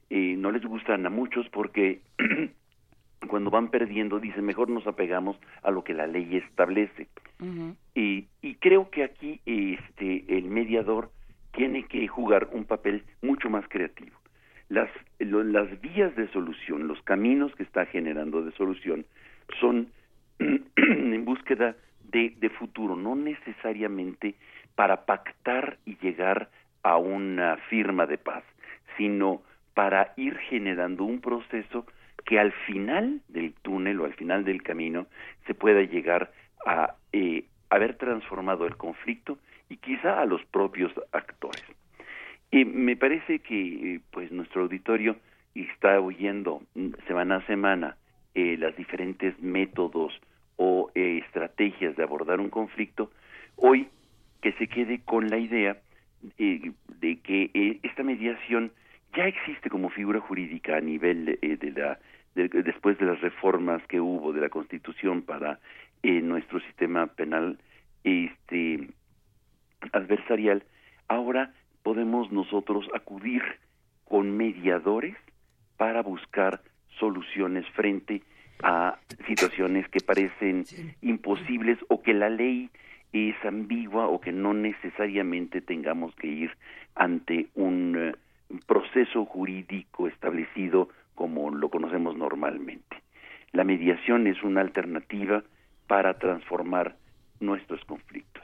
eh, 0.10 0.36
no 0.38 0.52
les 0.52 0.64
gustan 0.64 1.06
a 1.06 1.10
muchos 1.10 1.48
porque 1.50 2.02
cuando 3.28 3.52
van 3.52 3.70
perdiendo 3.70 4.20
dicen 4.20 4.46
mejor 4.46 4.70
nos 4.70 4.88
apegamos 4.88 5.38
a 5.62 5.72
lo 5.72 5.84
que 5.84 5.94
la 5.94 6.08
ley 6.08 6.38
establece. 6.38 7.08
y, 7.96 8.28
y 8.42 8.56
creo 8.56 8.90
que 8.90 9.04
aquí 9.04 9.40
este, 9.46 10.26
el 10.38 10.46
mediador 10.46 11.12
tiene 11.52 11.84
que 11.84 12.08
jugar 12.08 12.50
un 12.52 12.66
papel 12.66 13.04
mucho 13.22 13.50
más 13.50 13.66
creativo. 13.68 14.18
Las, 14.68 14.90
las 15.20 15.82
vías 15.82 16.16
de 16.16 16.28
solución, 16.32 16.88
los 16.88 17.02
caminos 17.04 17.54
que 17.56 17.64
está 17.64 17.86
generando 17.86 18.44
de 18.44 18.52
solución 18.52 19.06
son 19.60 19.90
en 20.40 21.26
búsqueda 21.26 21.76
de, 22.12 22.36
de 22.40 22.50
futuro, 22.50 22.96
no 22.96 23.16
necesariamente 23.16 24.36
para 24.76 25.06
pactar 25.06 25.78
y 25.86 25.98
llegar 25.98 26.50
a 26.84 26.98
una 26.98 27.58
firma 27.70 28.06
de 28.06 28.18
paz, 28.18 28.44
sino 28.98 29.42
para 29.74 30.14
ir 30.18 30.38
generando 30.38 31.04
un 31.04 31.22
proceso 31.22 31.86
que 32.26 32.40
al 32.40 32.52
final 32.52 33.22
del 33.28 33.54
túnel 33.54 34.00
o 34.02 34.06
al 34.06 34.14
final 34.14 34.44
del 34.44 34.62
camino 34.62 35.08
se 35.48 35.54
pueda 35.54 35.82
llegar 35.82 36.32
a 36.66 36.96
eh, 37.14 37.46
haber 37.70 37.96
transformado 37.98 38.66
el 38.66 38.76
conflicto 38.76 39.38
y 39.70 39.78
quizá 39.78 40.20
a 40.20 40.26
los 40.26 40.44
propios 40.46 40.92
actores. 41.12 41.64
Y 42.52 42.66
me 42.66 42.96
parece 42.96 43.40
que 43.40 43.96
eh, 43.96 44.02
pues 44.12 44.32
nuestro 44.32 44.64
auditorio 44.64 45.16
está 45.54 46.00
oyendo 46.00 46.64
semana 47.08 47.38
a 47.38 47.46
semana 47.46 47.98
eh, 48.34 48.58
las 48.58 48.76
diferentes 48.76 49.40
métodos 49.40 50.14
o 50.58 50.92
eh, 50.96 51.22
estrategias 51.26 51.96
de 51.96 52.04
abordar 52.04 52.40
un 52.40 52.50
conflicto, 52.50 53.12
hoy 53.56 53.88
que 54.42 54.54
se 54.54 54.68
quede 54.68 55.02
con 55.04 55.30
la 55.30 55.38
idea 55.38 55.78
de 56.22 57.20
que 57.24 57.80
esta 57.84 58.04
mediación 58.04 58.72
ya 59.16 59.28
existe 59.28 59.70
como 59.70 59.90
figura 59.90 60.20
jurídica 60.20 60.78
a 60.78 60.82
nivel 60.82 61.40
de 61.42 61.72
la 61.72 62.00
después 62.36 62.98
de 63.00 63.06
las 63.06 63.20
reformas 63.22 63.82
que 63.88 64.00
hubo 64.00 64.32
de 64.34 64.42
la 64.42 64.50
Constitución 64.50 65.24
para 65.24 65.60
nuestro 66.04 66.60
sistema 66.62 67.08
penal 67.08 67.58
este 68.04 68.88
adversarial, 69.92 70.64
ahora 71.08 71.54
podemos 71.84 72.32
nosotros 72.32 72.88
acudir 72.94 73.42
con 74.06 74.36
mediadores 74.36 75.16
para 75.78 76.02
buscar 76.02 76.62
soluciones 77.00 77.66
frente 77.70 78.22
a 78.62 78.98
situaciones 79.28 79.88
que 79.90 80.02
parecen 80.02 80.66
imposibles 81.02 81.78
o 81.88 82.02
que 82.02 82.14
la 82.14 82.30
ley 82.30 82.70
es 83.14 83.36
ambigua 83.46 84.08
o 84.08 84.20
que 84.20 84.32
no 84.32 84.54
necesariamente 84.54 85.62
tengamos 85.62 86.14
que 86.16 86.28
ir 86.28 86.52
ante 86.96 87.48
un 87.56 87.96
eh, 87.98 88.16
proceso 88.66 89.26
jurídico 89.26 90.08
establecido 90.08 90.90
como 91.16 91.52
lo 91.52 91.70
conocemos 91.70 92.16
normalmente. 92.16 93.04
La 93.52 93.64
mediación 93.64 94.28
es 94.28 94.42
una 94.44 94.62
alternativa 94.62 95.44
para 95.88 96.18
transformar 96.18 96.96
nuestros 97.40 97.84
conflictos. 97.86 98.44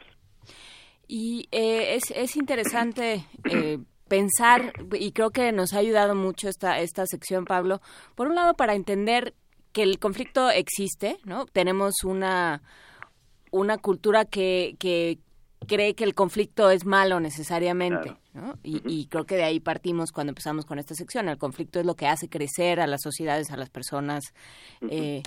Y 1.08 1.48
eh, 1.52 1.96
es, 1.96 2.12
es 2.12 2.36
interesante 2.36 3.26
eh, 3.46 3.78
pensar, 4.08 4.74
y 4.94 5.12
creo 5.12 5.30
que 5.30 5.52
nos 5.52 5.74
ha 5.74 5.80
ayudado 5.80 6.16
mucho 6.16 6.50
esta, 6.50 6.80
esta 6.80 7.06
sección, 7.06 7.46
Pablo, 7.46 7.82
por 8.16 8.28
un 8.28 8.36
lado 8.36 8.56
para 8.56 8.74
entender 8.74 9.34
que 9.72 9.84
el 9.84 10.00
conflicto 10.00 10.50
existe, 10.50 11.18
¿no? 11.26 11.46
Tenemos 11.46 12.04
una, 12.04 12.62
una 13.52 13.78
cultura 13.78 14.26
que, 14.26 14.76
que 14.80 15.20
cree 15.66 15.96
que 15.96 16.04
el 16.04 16.14
conflicto 16.14 16.70
es 16.70 16.86
malo 16.86 17.20
necesariamente. 17.20 18.16
¿no? 18.34 18.58
Y, 18.64 19.08
creo 19.08 19.26
que 19.26 19.36
de 19.36 19.44
ahí 19.44 19.60
partimos 19.60 20.12
cuando 20.12 20.32
empezamos 20.32 20.66
con 20.66 20.80
esta 20.80 20.96
sección. 20.96 21.30
El 21.30 21.38
conflicto 21.38 21.80
es 21.80 21.86
lo 21.86 21.96
que 21.96 22.08
hace 22.08 22.30
crecer 22.30 22.80
a 22.80 22.88
las 22.88 23.02
sociedades, 23.02 23.52
a 23.52 23.58
las 23.58 23.70
personas. 23.70 24.24
Eh, 24.90 25.22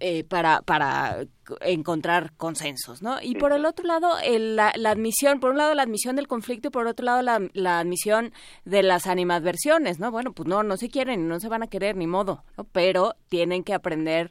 eh, 0.00 0.22
para, 0.22 0.60
para 0.60 1.24
encontrar 1.62 2.34
consensos, 2.36 3.00
¿no? 3.00 3.22
Y 3.22 3.36
por 3.36 3.52
el 3.52 3.64
otro 3.64 3.86
lado, 3.86 4.16
la, 4.22 4.68
admisión, 4.68 5.40
por 5.40 5.52
un 5.52 5.56
lado 5.56 5.74
la 5.74 5.82
admisión 5.82 6.14
del 6.14 6.28
conflicto 6.28 6.68
y 6.68 6.70
por 6.70 6.86
otro 6.86 7.06
lado 7.06 7.22
la, 7.22 7.78
admisión 7.78 8.32
de 8.66 8.82
las 8.82 9.06
animadversiones, 9.06 9.98
¿no? 9.98 10.10
Bueno, 10.10 10.32
pues 10.32 10.46
no, 10.46 10.62
no 10.62 10.76
se 10.76 10.90
quieren, 10.90 11.26
no 11.26 11.40
se 11.40 11.48
van 11.48 11.62
a 11.62 11.68
querer, 11.68 11.96
ni 11.96 12.06
modo, 12.06 12.44
¿no? 12.58 12.64
Pero 12.64 13.16
tienen 13.30 13.64
que 13.64 13.72
aprender 13.72 14.30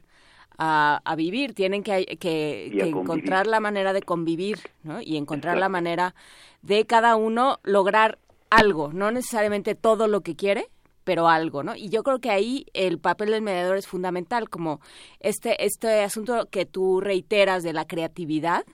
a, 0.58 1.14
vivir, 1.16 1.54
tienen 1.54 1.82
que, 1.82 2.18
que, 2.18 2.66
encontrar 2.80 3.46
la 3.46 3.60
manera 3.60 3.92
de 3.92 4.02
convivir, 4.02 4.58
¿no? 4.82 5.00
Y 5.00 5.16
encontrar 5.16 5.56
la 5.56 5.68
manera 5.68 6.14
de 6.62 6.84
cada 6.84 7.14
uno 7.16 7.60
lograr 7.62 8.18
algo, 8.50 8.92
no 8.92 9.10
necesariamente 9.10 9.74
todo 9.74 10.08
lo 10.08 10.22
que 10.22 10.34
quiere, 10.34 10.68
pero 11.04 11.28
algo, 11.28 11.62
¿no? 11.62 11.76
Y 11.76 11.88
yo 11.90 12.02
creo 12.02 12.18
que 12.18 12.30
ahí 12.30 12.66
el 12.74 12.98
papel 12.98 13.30
del 13.30 13.42
mediador 13.42 13.76
es 13.76 13.86
fundamental, 13.86 14.50
como 14.50 14.80
este, 15.20 15.64
este 15.64 16.02
asunto 16.02 16.48
que 16.50 16.66
tú 16.66 17.00
reiteras 17.00 17.62
de 17.62 17.72
la 17.72 17.86
creatividad, 17.86 18.64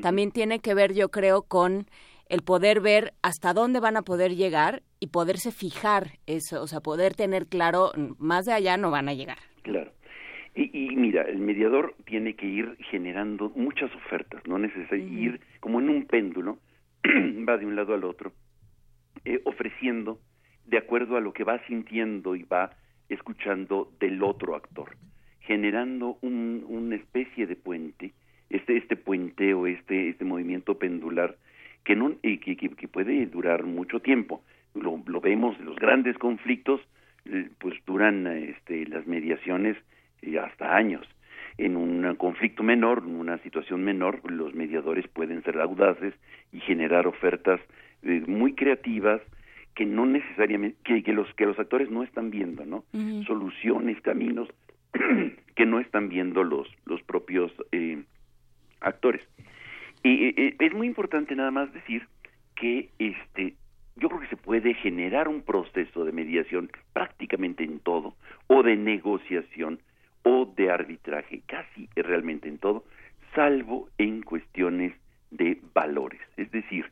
también 0.00 0.30
tiene 0.30 0.60
que 0.60 0.74
ver, 0.74 0.94
yo 0.94 1.10
creo, 1.10 1.42
con 1.42 1.88
el 2.28 2.42
poder 2.42 2.80
ver 2.80 3.12
hasta 3.22 3.52
dónde 3.52 3.80
van 3.80 3.96
a 3.96 4.02
poder 4.02 4.34
llegar 4.34 4.82
y 4.98 5.08
poderse 5.08 5.52
fijar 5.52 6.18
eso, 6.26 6.62
o 6.62 6.66
sea, 6.66 6.80
poder 6.80 7.14
tener 7.14 7.46
claro, 7.48 7.92
más 8.18 8.46
de 8.46 8.52
allá 8.52 8.76
no 8.76 8.90
van 8.90 9.08
a 9.08 9.14
llegar. 9.14 9.38
Claro. 9.62 9.92
Y, 10.54 10.70
y 10.72 10.96
mira, 10.96 11.22
el 11.22 11.38
mediador 11.38 11.94
tiene 12.04 12.34
que 12.34 12.46
ir 12.46 12.76
generando 12.90 13.50
muchas 13.56 13.92
ofertas, 13.94 14.46
no 14.46 14.58
necesariamente 14.58 15.20
ir 15.20 15.40
como 15.60 15.80
en 15.80 15.88
un 15.88 16.06
péndulo, 16.06 16.58
va 17.04 17.58
de 17.58 17.66
un 17.66 17.74
lado 17.74 17.94
al 17.94 18.04
otro, 18.04 18.32
eh, 19.24 19.40
ofreciendo 19.44 20.20
de 20.66 20.78
acuerdo 20.78 21.16
a 21.16 21.20
lo 21.20 21.32
que 21.32 21.44
va 21.44 21.64
sintiendo 21.66 22.36
y 22.36 22.44
va 22.44 22.70
escuchando 23.08 23.92
del 24.00 24.22
otro 24.22 24.54
actor, 24.54 24.96
generando 25.40 26.18
un, 26.22 26.64
una 26.68 26.96
especie 26.96 27.46
de 27.46 27.56
puente, 27.56 28.12
este, 28.48 28.76
este 28.76 28.96
puenteo, 28.96 29.66
este, 29.66 30.08
este 30.08 30.24
movimiento 30.24 30.78
pendular 30.78 31.36
que, 31.84 31.96
no, 31.96 32.14
que, 32.22 32.38
que, 32.38 32.88
puede 32.88 33.26
durar 33.26 33.64
mucho 33.64 34.00
tiempo. 34.00 34.42
Lo, 34.74 35.02
lo 35.06 35.20
vemos, 35.20 35.58
los 35.60 35.76
grandes 35.76 36.16
conflictos, 36.18 36.80
eh, 37.26 37.50
pues 37.58 37.74
duran 37.86 38.26
este, 38.26 38.86
las 38.86 39.06
mediaciones 39.06 39.76
hasta 40.42 40.76
años. 40.76 41.06
En 41.56 41.76
un 41.76 42.14
conflicto 42.16 42.62
menor, 42.62 43.02
en 43.06 43.16
una 43.16 43.38
situación 43.38 43.84
menor, 43.84 44.20
los 44.30 44.54
mediadores 44.54 45.06
pueden 45.08 45.42
ser 45.44 45.60
audaces 45.60 46.14
y 46.52 46.60
generar 46.60 47.06
ofertas 47.06 47.60
eh, 48.02 48.22
muy 48.26 48.54
creativas, 48.54 49.20
que 49.74 49.86
no 49.86 50.06
necesariamente 50.06 50.78
que, 50.84 51.02
que, 51.02 51.12
los 51.12 51.32
que 51.34 51.46
los 51.46 51.58
actores 51.58 51.90
no 51.90 52.02
están 52.02 52.30
viendo 52.30 52.64
no 52.64 52.84
soluciones 53.26 54.00
caminos 54.02 54.48
que 55.56 55.66
no 55.66 55.80
están 55.80 56.08
viendo 56.08 56.44
los 56.44 56.68
los 56.86 57.02
propios 57.02 57.52
eh, 57.72 58.02
actores. 58.80 59.22
Y 60.04 60.54
es 60.62 60.74
muy 60.74 60.86
importante 60.86 61.34
nada 61.34 61.50
más 61.50 61.72
decir 61.72 62.06
que 62.54 62.90
este 62.98 63.54
yo 63.96 64.08
creo 64.08 64.20
que 64.20 64.28
se 64.28 64.36
puede 64.36 64.74
generar 64.74 65.28
un 65.28 65.42
proceso 65.42 66.04
de 66.04 66.12
mediación 66.12 66.70
prácticamente 66.92 67.64
en 67.64 67.78
todo 67.78 68.14
o 68.48 68.62
de 68.62 68.76
negociación 68.76 69.80
o 70.24 70.52
de 70.56 70.70
arbitraje 70.70 71.42
casi 71.46 71.88
realmente 71.94 72.48
en 72.48 72.58
todo 72.58 72.84
salvo 73.34 73.88
en 73.98 74.22
cuestiones 74.22 74.92
de 75.30 75.60
valores 75.72 76.20
es 76.36 76.50
decir 76.50 76.84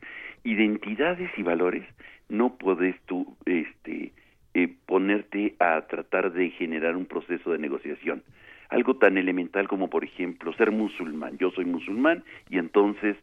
identidades 0.43 1.29
y 1.37 1.43
valores 1.43 1.85
no 2.29 2.55
puedes 2.57 2.99
tú 3.01 3.37
este, 3.45 4.11
eh, 4.53 4.75
ponerte 4.85 5.55
a 5.59 5.81
tratar 5.87 6.31
de 6.33 6.49
generar 6.51 6.95
un 6.95 7.05
proceso 7.05 7.51
de 7.51 7.59
negociación. 7.59 8.23
Algo 8.69 8.95
tan 8.97 9.17
elemental 9.17 9.67
como, 9.67 9.89
por 9.89 10.03
ejemplo, 10.03 10.53
ser 10.53 10.71
musulmán. 10.71 11.37
Yo 11.37 11.51
soy 11.51 11.65
musulmán 11.65 12.23
y 12.49 12.57
entonces 12.57 13.15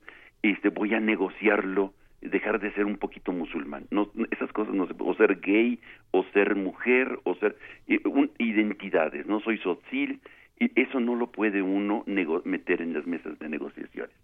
este, 0.42 0.68
voy 0.68 0.94
a 0.94 1.00
negociarlo, 1.00 1.92
dejar 2.20 2.60
de 2.60 2.72
ser 2.72 2.84
un 2.84 2.96
poquito 2.96 3.32
musulmán. 3.32 3.86
No, 3.90 4.10
esas 4.30 4.52
cosas 4.52 4.74
no 4.74 4.86
se 4.86 4.94
o 4.98 5.14
ser 5.14 5.40
gay, 5.40 5.80
o 6.10 6.24
ser 6.32 6.54
mujer, 6.54 7.18
o 7.24 7.34
ser 7.36 7.56
eh, 7.88 8.00
identidades. 8.38 9.26
No 9.26 9.40
soy 9.40 9.58
sotzil, 9.58 10.20
y 10.58 10.70
eso 10.78 11.00
no 11.00 11.14
lo 11.16 11.28
puede 11.28 11.62
uno 11.62 12.04
meter 12.44 12.82
en 12.82 12.92
las 12.92 13.06
mesas 13.06 13.38
de 13.38 13.48
negociaciones. 13.48 14.14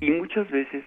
Y 0.00 0.10
muchas 0.10 0.50
veces 0.50 0.84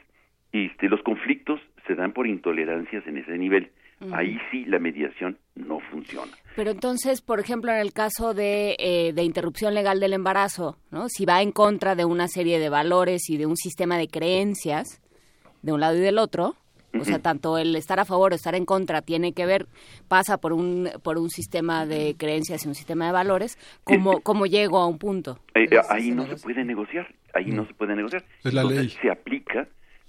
este, 0.51 0.89
los 0.89 1.01
conflictos 1.03 1.61
se 1.87 1.95
dan 1.95 2.11
por 2.11 2.27
intolerancias 2.27 3.05
en 3.07 3.17
ese 3.17 3.37
nivel. 3.37 3.71
Ahí 4.13 4.39
sí 4.49 4.65
la 4.65 4.79
mediación 4.79 5.37
no 5.53 5.79
funciona. 5.79 6.31
Pero 6.55 6.71
entonces, 6.71 7.21
por 7.21 7.39
ejemplo, 7.39 7.71
en 7.71 7.77
el 7.77 7.93
caso 7.93 8.33
de, 8.33 8.75
eh, 8.79 9.13
de 9.13 9.23
interrupción 9.23 9.75
legal 9.75 9.99
del 9.99 10.13
embarazo, 10.13 10.79
¿no? 10.89 11.07
si 11.07 11.23
va 11.25 11.43
en 11.43 11.51
contra 11.51 11.93
de 11.93 12.03
una 12.03 12.27
serie 12.27 12.57
de 12.57 12.69
valores 12.69 13.29
y 13.29 13.37
de 13.37 13.45
un 13.45 13.55
sistema 13.55 13.97
de 13.97 14.07
creencias, 14.07 15.00
de 15.61 15.71
un 15.71 15.79
lado 15.79 15.95
y 15.97 15.99
del 15.99 16.17
otro, 16.17 16.55
o 16.99 17.05
sea, 17.05 17.19
tanto 17.19 17.57
el 17.57 17.75
estar 17.75 17.99
a 17.99 18.05
favor 18.05 18.33
o 18.33 18.35
estar 18.35 18.53
en 18.53 18.65
contra 18.65 19.01
tiene 19.01 19.31
que 19.33 19.45
ver, 19.45 19.67
pasa 20.09 20.37
por 20.37 20.51
un, 20.51 20.89
por 21.03 21.17
un 21.17 21.29
sistema 21.29 21.85
de 21.85 22.15
creencias 22.17 22.65
y 22.65 22.67
un 22.67 22.75
sistema 22.75 23.05
de 23.05 23.13
valores, 23.13 23.57
como, 23.83 24.19
como 24.21 24.45
llego 24.45 24.79
a 24.79 24.87
un 24.87 24.97
punto. 24.97 25.39
Eh, 25.55 25.69
ahí 25.89 26.11
no 26.11 26.27
se 26.27 26.35
puede 26.35 26.65
negociar, 26.65 27.07
ahí 27.33 27.45
no 27.45 27.65
se 27.65 27.73
puede 27.73 27.95
negociar. 27.95 28.25
Es 28.43 28.53
la 28.53 28.63
ley. 28.63 28.89
Se 29.01 29.09
aplica 29.09 29.67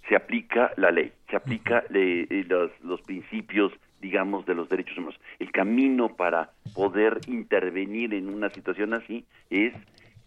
se 0.09 0.17
aplica 0.17 0.73
la 0.77 0.91
ley, 0.91 1.13
se 1.31 1.37
aplica 1.37 1.85
eh, 1.95 2.45
los, 2.49 2.73
los 2.83 3.01
principios 3.03 3.73
digamos, 4.03 4.45
de 4.45 4.55
los 4.55 4.69
derechos 4.69 4.99
humanos. 4.99 5.19
El 5.39 5.53
camino 5.53 6.17
para 6.17 6.51
poder 6.75 7.21
intervenir 7.29 8.13
en 8.13 8.29
una 8.29 8.51
situación 8.51 8.93
así 8.93 9.25
es 9.49 9.73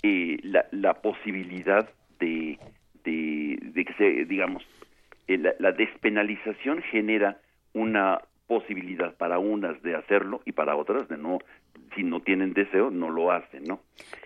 eh, 0.01 0.39
la, 0.43 0.65
la, 0.71 0.93
posibilidad 0.95 1.87
de, 2.19 2.57
de, 3.03 3.85
que 3.85 3.93
se, 3.97 4.25
digamos, 4.25 4.63
eh, 5.27 5.37
la, 5.37 5.53
la, 5.59 5.71
despenalización 5.71 6.81
genera 6.83 7.39
una 7.73 8.19
posibilidad 8.47 9.15
para 9.17 9.39
unas 9.39 9.81
de 9.81 9.95
hacerlo 9.95 10.41
y 10.45 10.51
para 10.51 10.75
otras 10.75 11.07
de 11.09 11.17
no 11.17 11.39
si 11.95 12.03
no 12.03 12.19
tienen 12.19 12.53
deseo, 12.53 12.91
no 12.91 13.09
lo 13.09 13.31
hacen, 13.31 13.63
¿no? 13.63 13.79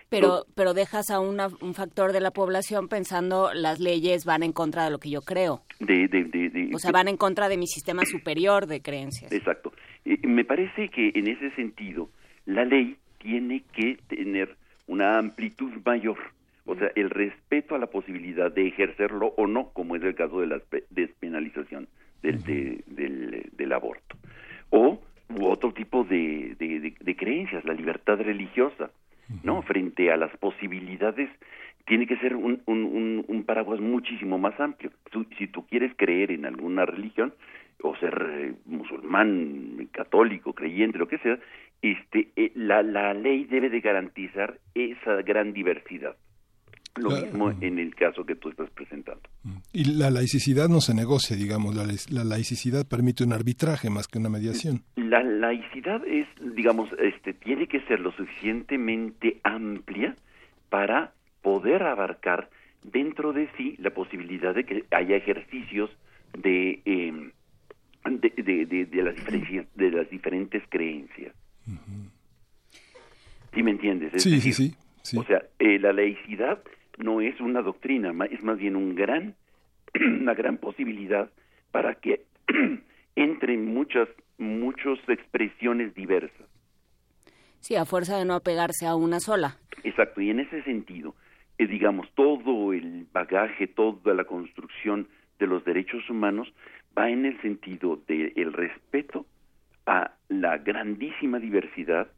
Pero, 0.08 0.44
pero 0.56 0.74
dejas 0.74 1.10
a 1.10 1.20
un 1.20 1.74
factor 1.74 2.12
de 2.12 2.20
la 2.20 2.32
población 2.32 2.88
pensando 2.88 3.50
las 3.54 3.78
leyes 3.78 4.24
van 4.24 4.42
en 4.42 4.52
contra 4.52 4.84
de 4.84 4.90
lo 4.90 4.98
que 4.98 5.08
yo 5.08 5.20
creo. 5.20 5.62
De, 5.78 6.08
de, 6.08 6.24
de, 6.24 6.70
o 6.74 6.78
sea, 6.78 6.90
van 6.90 7.06
en 7.06 7.16
contra 7.16 7.48
de 7.48 7.56
mi 7.56 7.68
sistema 7.68 8.04
superior 8.04 8.66
de 8.66 8.82
creencias. 8.82 9.30
Exacto. 9.30 9.72
me 10.04 10.44
parece 10.44 10.88
que 10.88 11.12
en 11.14 11.28
ese 11.28 11.50
sentido 11.52 12.10
la 12.44 12.64
ley 12.64 12.96
tiene 13.18 13.62
que 13.72 13.98
tener 14.08 14.56
una 14.88 15.18
amplitud 15.18 15.70
mayor. 15.84 16.18
O 16.66 16.76
sea, 16.76 16.90
el 16.94 17.10
respeto 17.10 17.74
a 17.74 17.78
la 17.78 17.86
posibilidad 17.86 18.52
de 18.52 18.68
ejercerlo 18.68 19.34
o 19.36 19.46
no, 19.46 19.70
como 19.72 19.96
es 19.96 20.02
el 20.02 20.14
caso 20.14 20.40
de 20.40 20.46
la 20.46 20.60
despenalización 20.90 21.88
del, 22.22 22.42
del, 22.42 23.50
del 23.52 23.72
aborto. 23.72 24.16
O 24.70 25.00
u 25.38 25.46
otro 25.46 25.72
tipo 25.72 26.04
de, 26.04 26.56
de, 26.58 27.16
creencias, 27.16 27.64
la 27.64 27.74
libertad 27.74 28.18
religiosa, 28.18 28.90
¿no? 29.44 29.62
Frente 29.62 30.10
a 30.10 30.16
las 30.16 30.36
posibilidades, 30.38 31.30
tiene 31.86 32.06
que 32.06 32.16
ser 32.16 32.34
un, 32.34 32.62
un, 32.66 33.24
un, 33.26 33.44
paraguas 33.44 33.80
muchísimo 33.80 34.38
más 34.38 34.58
amplio. 34.58 34.90
si 35.38 35.46
tú 35.46 35.66
quieres 35.66 35.92
creer 35.96 36.30
en 36.32 36.46
alguna 36.46 36.84
religión, 36.84 37.32
o 37.82 37.96
ser 37.96 38.26
eh, 38.30 38.52
musulmán, 38.66 39.88
católico, 39.92 40.52
creyente, 40.52 40.98
lo 40.98 41.08
que 41.08 41.18
sea, 41.18 41.38
este, 41.80 42.28
eh, 42.36 42.52
la, 42.54 42.82
la 42.82 43.14
ley 43.14 43.44
debe 43.44 43.70
de 43.70 43.80
garantizar 43.80 44.58
esa 44.74 45.22
gran 45.22 45.52
diversidad. 45.52 46.16
Lo 46.96 47.10
mismo 47.10 47.50
en 47.60 47.78
el 47.78 47.94
caso 47.94 48.24
que 48.24 48.34
tú 48.34 48.50
estás 48.50 48.68
presentando. 48.70 49.22
Mm. 49.44 49.56
Y 49.72 49.84
la 49.96 50.10
laicidad 50.10 50.68
no 50.68 50.80
se 50.80 50.94
negocia, 50.94 51.36
digamos, 51.36 51.74
la, 51.74 51.84
la, 52.10 52.24
laicidad 52.24 52.86
permite 52.86 53.22
un 53.22 53.32
arbitraje 53.32 53.90
más 53.90 54.08
que 54.08 54.18
una 54.18 54.28
mediación. 54.28 54.82
La 54.96 55.22
laicidad 55.22 56.04
es, 56.04 56.26
digamos, 56.56 56.90
este, 56.98 57.32
tiene 57.32 57.68
que 57.68 57.80
ser 57.82 58.00
lo 58.00 58.12
suficientemente 58.12 59.40
amplia 59.44 60.16
para 60.68 61.12
poder 61.42 61.84
abarcar 61.84 62.50
dentro 62.82 63.32
de 63.32 63.48
sí 63.56 63.76
la 63.78 63.90
posibilidad 63.90 64.54
de 64.54 64.64
que 64.64 64.84
haya 64.90 65.16
ejercicios 65.16 65.90
de, 66.36 66.80
em, 66.84 67.30
de, 68.04 68.30
de, 68.66 68.86
de, 68.86 69.02
las 69.02 69.14
diferencias, 69.14 69.66
de 69.74 69.90
las 69.90 70.10
diferentes 70.10 70.62
creencias. 70.68 71.34
¿Sí 73.54 73.62
me 73.62 73.72
entiendes? 73.72 74.22
sí, 74.22 74.40
sí, 74.40 74.52
sí, 75.02 75.18
O 75.18 75.24
sea, 75.24 75.42
eh, 75.58 75.78
la 75.78 75.92
laicidad 75.92 76.60
no 77.02 77.20
es 77.20 77.40
una 77.40 77.62
doctrina, 77.62 78.12
es 78.30 78.42
más 78.42 78.58
bien 78.58 78.76
un 78.76 78.94
gran, 78.94 79.34
una 79.94 80.34
gran 80.34 80.58
posibilidad 80.58 81.30
para 81.70 81.94
que 81.96 82.24
entren 83.16 83.66
muchas, 83.66 84.08
muchas 84.38 84.98
expresiones 85.08 85.94
diversas. 85.94 86.46
Sí, 87.60 87.76
a 87.76 87.84
fuerza 87.84 88.18
de 88.18 88.24
no 88.24 88.34
apegarse 88.34 88.86
a 88.86 88.94
una 88.94 89.20
sola. 89.20 89.58
Exacto, 89.84 90.20
y 90.20 90.30
en 90.30 90.40
ese 90.40 90.62
sentido, 90.62 91.14
eh, 91.58 91.66
digamos, 91.66 92.08
todo 92.14 92.72
el 92.72 93.06
bagaje, 93.12 93.66
toda 93.66 94.14
la 94.14 94.24
construcción 94.24 95.08
de 95.38 95.46
los 95.46 95.64
derechos 95.64 96.08
humanos 96.08 96.52
va 96.96 97.10
en 97.10 97.26
el 97.26 97.40
sentido 97.42 98.00
del 98.06 98.32
el 98.36 98.52
respeto 98.52 99.26
a 99.86 100.12
la 100.28 100.58
grandísima 100.58 101.38
diversidad 101.38 102.08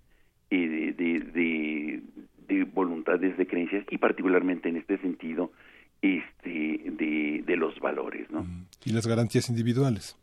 eh, 0.51 0.95
de, 0.97 1.21
de, 1.21 2.03
voluntades, 2.73 3.37
de 3.37 3.47
creencias 3.47 3.85
y 3.91 3.99
particularmente 3.99 4.69
en 4.69 4.77
este 4.77 4.99
sentido 4.99 5.53
este, 6.01 6.83
de, 6.85 7.57
los 7.57 7.79
valores. 7.81 8.31
¿no? 8.31 8.45
Y 8.85 8.93
las 8.93 9.07
garantías 9.07 9.49
individuales. 9.49 10.17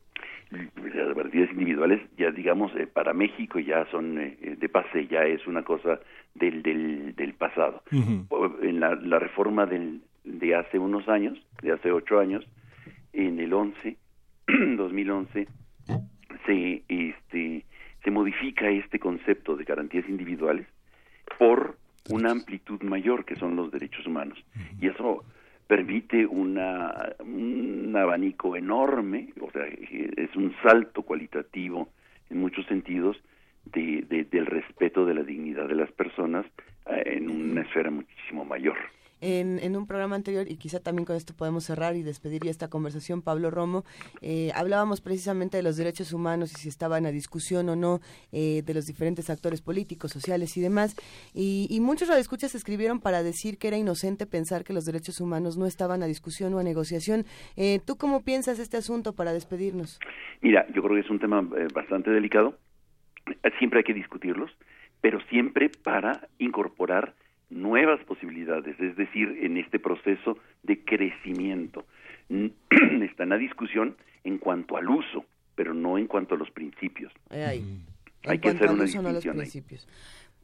Las 0.52 1.16
garantías 1.16 1.52
individuales, 1.52 2.02
ya 2.18 2.32
digamos, 2.32 2.72
eh, 2.76 2.88
para 2.88 3.14
México 3.14 3.60
ya 3.60 3.86
son 3.92 4.20
eh, 4.20 4.58
de 4.60 4.70
pase, 4.70 5.08
ya 5.08 5.24
es 5.24 5.46
una 5.48 5.64
cosa 5.64 6.00
del, 6.34 6.64
del, 6.64 7.16
del 7.16 7.34
pasado. 7.34 7.84
En 7.92 8.80
la, 8.80 8.96
la 8.96 9.20
reforma 9.20 9.66
del, 9.68 10.02
de 10.24 10.56
hace 10.56 10.80
unos 10.80 11.08
años, 11.08 11.38
de 11.62 11.72
hace 11.72 11.92
ocho 11.92 12.20
años, 12.20 12.46
en 13.14 13.40
el 13.40 13.54
11, 13.54 13.98
2011, 14.78 15.48
se, 16.46 16.84
este, 16.88 17.66
se 18.04 18.12
modifica 18.12 18.70
este 18.70 19.00
concepto 19.00 19.56
de 19.56 19.64
garantías 19.64 20.08
individuales 20.08 20.68
por 21.38 21.78
una 22.10 22.32
amplitud 22.32 22.82
mayor 22.82 23.26
que 23.26 23.36
son 23.36 23.56
los 23.56 23.72
derechos 23.72 24.06
humanos. 24.06 24.38
Y 24.80 24.88
eso 24.88 25.24
permite 25.68 26.26
una, 26.26 27.14
un 27.20 27.96
abanico 27.96 28.56
enorme, 28.56 29.30
o 29.40 29.52
sea, 29.52 29.66
es 29.66 30.36
un 30.36 30.54
salto 30.64 31.04
cualitativo 31.04 31.90
en 32.30 32.40
muchos 32.40 32.66
sentidos 32.66 33.18
de, 33.66 34.28
del 34.30 34.46
respeto 34.46 35.06
de 35.06 35.14
la 35.14 35.24
dignidad 35.24 35.68
de 35.68 35.76
las 35.76 35.92
personas 35.92 36.46
eh, 36.88 37.04
en 37.18 37.30
una 37.30 37.62
esfera 37.62 37.92
muchísimo 37.92 38.46
mayor. 38.46 38.78
En, 39.22 39.76
un 39.76 39.86
programa 39.86 40.16
anterior, 40.16 40.46
y 40.50 40.58
quizá 40.58 40.80
también 40.80 41.06
con 41.06 41.16
esto 41.16 41.34
podemos 41.34 41.66
cerrar 41.66 41.96
y 41.96 42.04
despedir 42.04 42.44
ya 42.44 42.52
esta 42.52 42.70
conversación, 42.70 43.22
Pablo 43.22 43.52
Romo, 43.52 43.84
eh, 44.22 44.52
hablábamos 44.56 45.02
precisamente 45.02 45.58
de 45.58 45.64
los 45.64 45.76
derechos 45.78 46.14
humanos 46.14 46.52
y 46.54 46.56
si 46.56 46.70
estaban 46.70 47.06
a 47.06 47.12
discusión 47.12 47.68
o 47.70 47.76
no 47.76 48.00
eh, 48.32 48.64
de 48.66 48.74
los 48.74 48.86
diferentes 48.86 49.30
actores 49.30 49.62
políticos, 49.62 50.12
sociales 50.12 50.56
y 50.58 50.62
demás. 50.62 50.96
Y, 51.34 51.68
y 51.70 51.80
muchos 51.82 52.08
radioescuchas 52.08 52.56
escribieron 52.56 53.00
para 53.00 53.22
decir 53.22 53.58
que 53.58 53.68
era 53.68 53.78
inocente 53.78 54.26
pensar 54.26 54.64
que 54.64 54.74
los 54.74 54.86
derechos 54.86 55.20
humanos 55.20 55.58
no 55.58 55.66
estaban 55.66 56.02
a 56.02 56.06
discusión 56.06 56.54
o 56.54 56.60
a 56.60 56.64
negociación. 56.64 57.26
Eh, 57.58 57.80
¿Tú 57.86 57.98
cómo 57.98 58.24
piensas 58.24 58.60
este 58.60 58.78
asunto 58.78 59.14
para 59.14 59.34
despedirnos? 59.34 60.00
Mira, 60.42 60.66
yo 60.74 60.82
creo 60.82 60.96
que 60.96 61.02
es 61.02 61.10
un 61.10 61.20
tema 61.20 61.42
bastante 61.74 62.10
delicado. 62.10 62.58
Siempre 63.60 63.80
hay 63.80 63.84
que 63.84 63.94
discutirlos, 63.94 64.50
pero 65.02 65.20
siempre 65.30 65.70
para 65.70 66.28
incorporar 66.40 67.14
nuevas 67.50 68.00
posibilidades, 68.06 68.80
es 68.80 68.96
decir, 68.96 69.40
en 69.42 69.58
este 69.58 69.80
proceso 69.80 70.38
de 70.64 70.84
crecimiento. 70.84 71.86
Está 72.30 73.24
en 73.24 73.30
la 73.30 73.38
discusión 73.38 73.96
en 74.24 74.38
cuanto 74.38 74.78
al 74.78 74.90
uso, 74.90 75.26
pero 75.56 75.74
no 75.74 75.98
en 75.98 76.08
cuanto 76.08 76.36
a 76.36 76.38
los 76.38 76.52
principios. 76.52 77.12
Hay 78.26 78.40
que 78.40 78.50
hacer 78.50 78.70
una 78.70 78.84
distinción. 78.84 79.38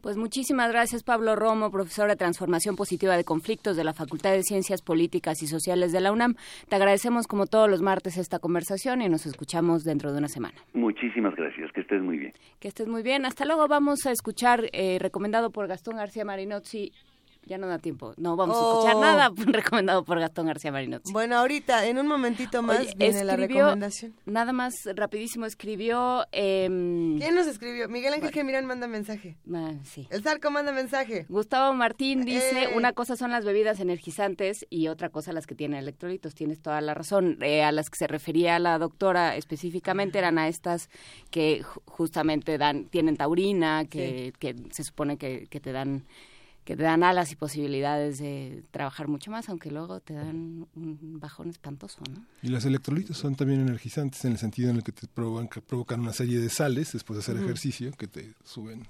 Pues 0.05 0.17
muchísimas 0.17 0.71
gracias 0.71 1.01
Pablo 1.01 1.35
Romo, 1.35 1.71
profesor 1.71 2.07
de 2.07 2.15
Transformación 2.15 2.75
Positiva 2.75 3.17
de 3.17 3.23
Conflictos 3.23 3.75
de 3.75 3.83
la 3.83 3.91
Facultad 3.91 4.33
de 4.33 4.43
Ciencias 4.43 4.83
Políticas 4.83 5.41
y 5.41 5.47
Sociales 5.47 5.91
de 5.91 5.99
la 5.99 6.11
UNAM. 6.11 6.35
Te 6.69 6.75
agradecemos 6.75 7.25
como 7.25 7.47
todos 7.47 7.67
los 7.67 7.81
martes 7.81 8.17
esta 8.17 8.37
conversación 8.37 9.01
y 9.01 9.09
nos 9.09 9.25
escuchamos 9.25 9.83
dentro 9.83 10.11
de 10.11 10.19
una 10.19 10.27
semana. 10.27 10.53
Muchísimas 10.75 11.33
gracias, 11.35 11.71
que 11.71 11.81
estés 11.81 12.03
muy 12.03 12.19
bien. 12.19 12.33
Que 12.59 12.67
estés 12.67 12.87
muy 12.87 13.01
bien. 13.01 13.25
Hasta 13.25 13.45
luego 13.45 13.67
vamos 13.67 14.05
a 14.05 14.11
escuchar, 14.11 14.69
eh, 14.73 14.99
recomendado 15.01 15.49
por 15.49 15.65
Gastón 15.67 15.95
García 15.95 16.23
Marinozzi, 16.23 16.91
ya 17.45 17.57
no 17.57 17.67
da 17.67 17.79
tiempo. 17.79 18.13
No 18.17 18.35
vamos 18.35 18.57
a 18.57 18.59
escuchar 18.59 18.97
nada 18.97 19.31
recomendado 19.45 20.03
por 20.03 20.19
Gastón 20.19 20.47
García 20.47 20.71
Marinozzi. 20.71 21.11
Bueno, 21.11 21.37
ahorita, 21.37 21.85
en 21.85 21.97
un 21.97 22.07
momentito 22.07 22.61
más, 22.61 22.95
viene 22.95 23.23
la 23.23 23.35
recomendación. 23.35 24.15
Nada 24.25 24.53
más 24.53 24.73
rapidísimo, 24.95 25.45
escribió... 25.45 26.25
Eh, 26.31 26.67
¿Quién 26.67 27.35
nos 27.35 27.47
escribió? 27.47 27.87
Miguel 27.87 28.13
Ángel 28.13 28.31
Gemirán 28.31 28.65
manda 28.65 28.87
mensaje. 28.87 29.37
Ah, 29.53 29.73
sí. 29.83 30.07
El 30.09 30.23
Zarco 30.23 30.49
manda 30.51 30.71
mensaje. 30.71 31.25
Gustavo 31.29 31.73
Martín 31.73 32.25
dice, 32.25 32.63
eh. 32.63 32.69
una 32.75 32.93
cosa 32.93 33.15
son 33.15 33.31
las 33.31 33.45
bebidas 33.45 33.79
energizantes 33.79 34.65
y 34.69 34.87
otra 34.87 35.09
cosa 35.09 35.31
las 35.31 35.47
que 35.47 35.55
tienen 35.55 35.79
electrolitos. 35.79 36.33
Tienes 36.33 36.61
toda 36.61 36.81
la 36.81 36.93
razón. 36.93 37.37
Eh, 37.41 37.63
a 37.63 37.71
las 37.71 37.89
que 37.89 37.97
se 37.97 38.07
refería 38.07 38.59
la 38.59 38.77
doctora 38.79 39.35
específicamente 39.35 40.17
eran 40.17 40.37
a 40.37 40.47
estas 40.47 40.89
que 41.29 41.63
justamente 41.85 42.57
dan 42.57 42.85
tienen 42.85 43.17
taurina, 43.17 43.85
que, 43.85 44.33
que 44.39 44.55
se 44.71 44.83
supone 44.83 45.17
que, 45.17 45.47
que 45.49 45.59
te 45.59 45.71
dan 45.71 46.05
que 46.65 46.75
te 46.75 46.83
dan 46.83 47.03
alas 47.03 47.31
y 47.31 47.35
posibilidades 47.35 48.17
de 48.17 48.63
trabajar 48.71 49.07
mucho 49.07 49.29
más, 49.29 49.47
aunque 49.49 49.69
luego 49.69 49.99
te 49.99 50.15
dan 50.15 50.67
un 50.75 51.19
bajón 51.19 51.49
espantoso, 51.49 52.01
¿no? 52.09 52.25
Y 52.41 52.49
las 52.49 52.65
electrolitos 52.65 53.17
son 53.17 53.35
también 53.35 53.61
energizantes 53.61 54.25
en 54.25 54.33
el 54.33 54.39
sentido 54.39 54.71
en 54.71 54.77
el 54.77 54.83
que 54.83 54.91
te 54.91 55.07
provocan, 55.07 55.47
provocan 55.67 56.01
una 56.01 56.11
serie 56.11 56.39
de 56.39 56.49
sales 56.49 56.91
después 56.91 57.17
de 57.17 57.21
hacer 57.21 57.37
ejercicio 57.43 57.91
que 57.91 58.07
te 58.07 58.33
suben 58.43 58.83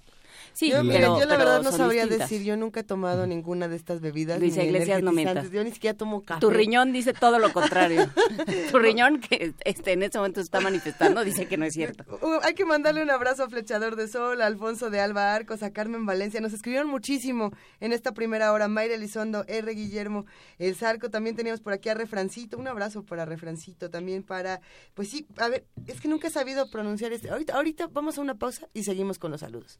Sí, 0.56 0.70
yo, 0.70 0.82
yo 0.84 1.26
la 1.26 1.38
verdad 1.38 1.62
no 1.62 1.72
sabría 1.74 2.08
decir, 2.08 2.42
yo 2.44 2.56
nunca 2.56 2.80
he 2.80 2.84
tomado 2.84 3.28
ninguna 3.28 3.68
de 3.68 3.76
estas 3.76 4.00
bebidas. 4.00 4.40
Dice 4.40 4.64
Iglesias 4.64 5.04
no 5.04 5.12
Yo 5.12 5.64
ni 5.66 5.72
siquiera 5.72 5.98
tomo 5.98 6.24
café. 6.24 6.40
Tu 6.40 6.50
riñón 6.50 6.94
dice 6.94 7.12
todo 7.12 7.40
lo 7.40 7.52
contrario. 7.52 8.10
tu 8.72 8.80
riñón 8.80 9.20
que 9.20 9.54
este, 9.66 9.92
en 9.92 10.04
este 10.04 10.18
momento 10.18 10.40
se 10.40 10.46
está 10.46 10.62
manifestando 10.62 11.26
dice 11.26 11.48
que 11.48 11.58
no 11.58 11.66
es 11.66 11.74
cierto. 11.74 12.06
Uh, 12.22 12.40
hay 12.42 12.54
que 12.54 12.64
mandarle 12.64 13.04
un 13.04 13.12
abrazo 13.12 13.44
a 13.44 13.50
Flechador 13.50 13.98
de 13.98 14.08
Sol, 14.08 14.42
a 14.42 14.46
Alfonso 14.46 14.90
de 14.90 15.02
Alba 15.02 15.36
Arcos, 15.36 15.62
a 15.62 15.74
Carmen 15.74 16.06
Valencia. 16.06 16.40
Nos 16.40 16.54
escribieron 16.54 16.90
muchísimo 16.90 17.52
en 17.82 17.92
esta 17.92 18.14
primera 18.14 18.54
hora. 18.54 18.70
Mayra 18.70 18.96
Elizondo, 18.96 19.44
R. 19.50 19.74
Guillermo, 19.74 20.26
El 20.58 20.76
Zarco. 20.78 21.10
También 21.10 21.36
teníamos 21.36 21.60
por 21.60 21.74
aquí 21.74 21.90
a 21.90 21.96
Refrancito. 21.96 22.58
Un 22.58 22.70
abrazo 22.70 23.04
para 23.04 23.26
Refrancito. 23.26 23.90
También 23.90 24.24
para, 24.24 24.62
pues 24.94 25.10
sí, 25.10 25.28
a 25.36 25.50
ver, 25.50 25.66
es 25.86 26.00
que 26.00 26.08
nunca 26.08 26.30
he 26.30 26.32
sabido 26.32 26.70
pronunciar 26.70 27.12
este. 27.12 27.30
Ahorita, 27.30 27.56
ahorita 27.56 27.88
vamos 27.88 28.18
a 28.18 28.22
una 28.22 28.36
pausa 28.36 28.70
y 28.74 28.84
seguimos 28.84 29.20
con 29.20 29.32
los 29.32 29.42
saludos. 29.42 29.80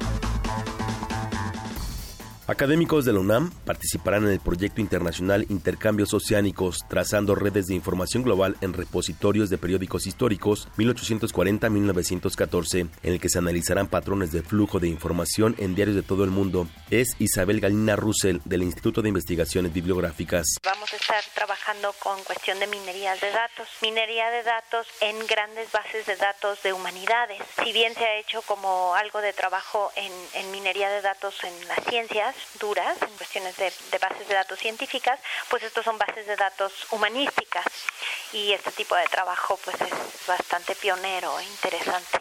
Académicos 2.51 3.05
de 3.05 3.13
la 3.13 3.21
UNAM 3.21 3.49
participarán 3.63 4.25
en 4.25 4.31
el 4.31 4.41
proyecto 4.41 4.81
internacional 4.81 5.45
Intercambios 5.47 6.13
Oceánicos, 6.13 6.79
trazando 6.89 7.33
redes 7.33 7.67
de 7.67 7.75
información 7.75 8.23
global 8.23 8.57
en 8.59 8.73
repositorios 8.73 9.49
de 9.49 9.57
periódicos 9.57 10.05
históricos 10.05 10.67
1840-1914, 10.75 12.89
en 13.03 13.13
el 13.13 13.21
que 13.21 13.29
se 13.29 13.37
analizarán 13.37 13.87
patrones 13.87 14.33
de 14.33 14.41
flujo 14.41 14.81
de 14.81 14.89
información 14.89 15.55
en 15.59 15.75
diarios 15.75 15.95
de 15.95 16.03
todo 16.03 16.25
el 16.25 16.29
mundo. 16.29 16.67
Es 16.89 17.15
Isabel 17.19 17.61
Galina 17.61 17.95
Russell, 17.95 18.39
del 18.43 18.63
Instituto 18.63 19.01
de 19.01 19.07
Investigaciones 19.07 19.71
Bibliográficas. 19.71 20.57
Vamos 20.61 20.91
a 20.91 20.97
estar 20.97 21.23
trabajando 21.33 21.95
con 22.03 22.21
cuestión 22.25 22.59
de 22.59 22.67
minería 22.67 23.15
de 23.15 23.31
datos, 23.31 23.69
minería 23.81 24.29
de 24.29 24.43
datos 24.43 24.87
en 24.99 25.25
grandes 25.25 25.71
bases 25.71 26.05
de 26.05 26.17
datos 26.17 26.61
de 26.63 26.73
humanidades. 26.73 27.41
Si 27.63 27.71
bien 27.71 27.93
se 27.93 28.03
ha 28.03 28.19
hecho 28.19 28.41
como 28.41 28.93
algo 28.95 29.21
de 29.21 29.31
trabajo 29.31 29.89
en, 29.95 30.11
en 30.33 30.51
minería 30.51 30.89
de 30.89 31.01
datos 31.01 31.41
en 31.45 31.53
las 31.69 31.79
ciencias, 31.85 32.40
duras 32.59 33.01
en 33.01 33.09
cuestiones 33.17 33.55
de, 33.57 33.71
bases 33.99 34.27
de 34.27 34.33
datos 34.33 34.59
científicas, 34.59 35.19
pues 35.49 35.63
estos 35.63 35.83
son 35.85 35.97
bases 35.97 36.27
de 36.27 36.35
datos 36.35 36.71
humanísticas 36.91 37.65
y 38.33 38.51
este 38.51 38.71
tipo 38.71 38.95
de 38.95 39.05
trabajo 39.05 39.57
pues 39.63 39.79
es 39.81 40.27
bastante 40.27 40.75
pionero 40.75 41.39
e 41.39 41.43
interesante. 41.43 42.19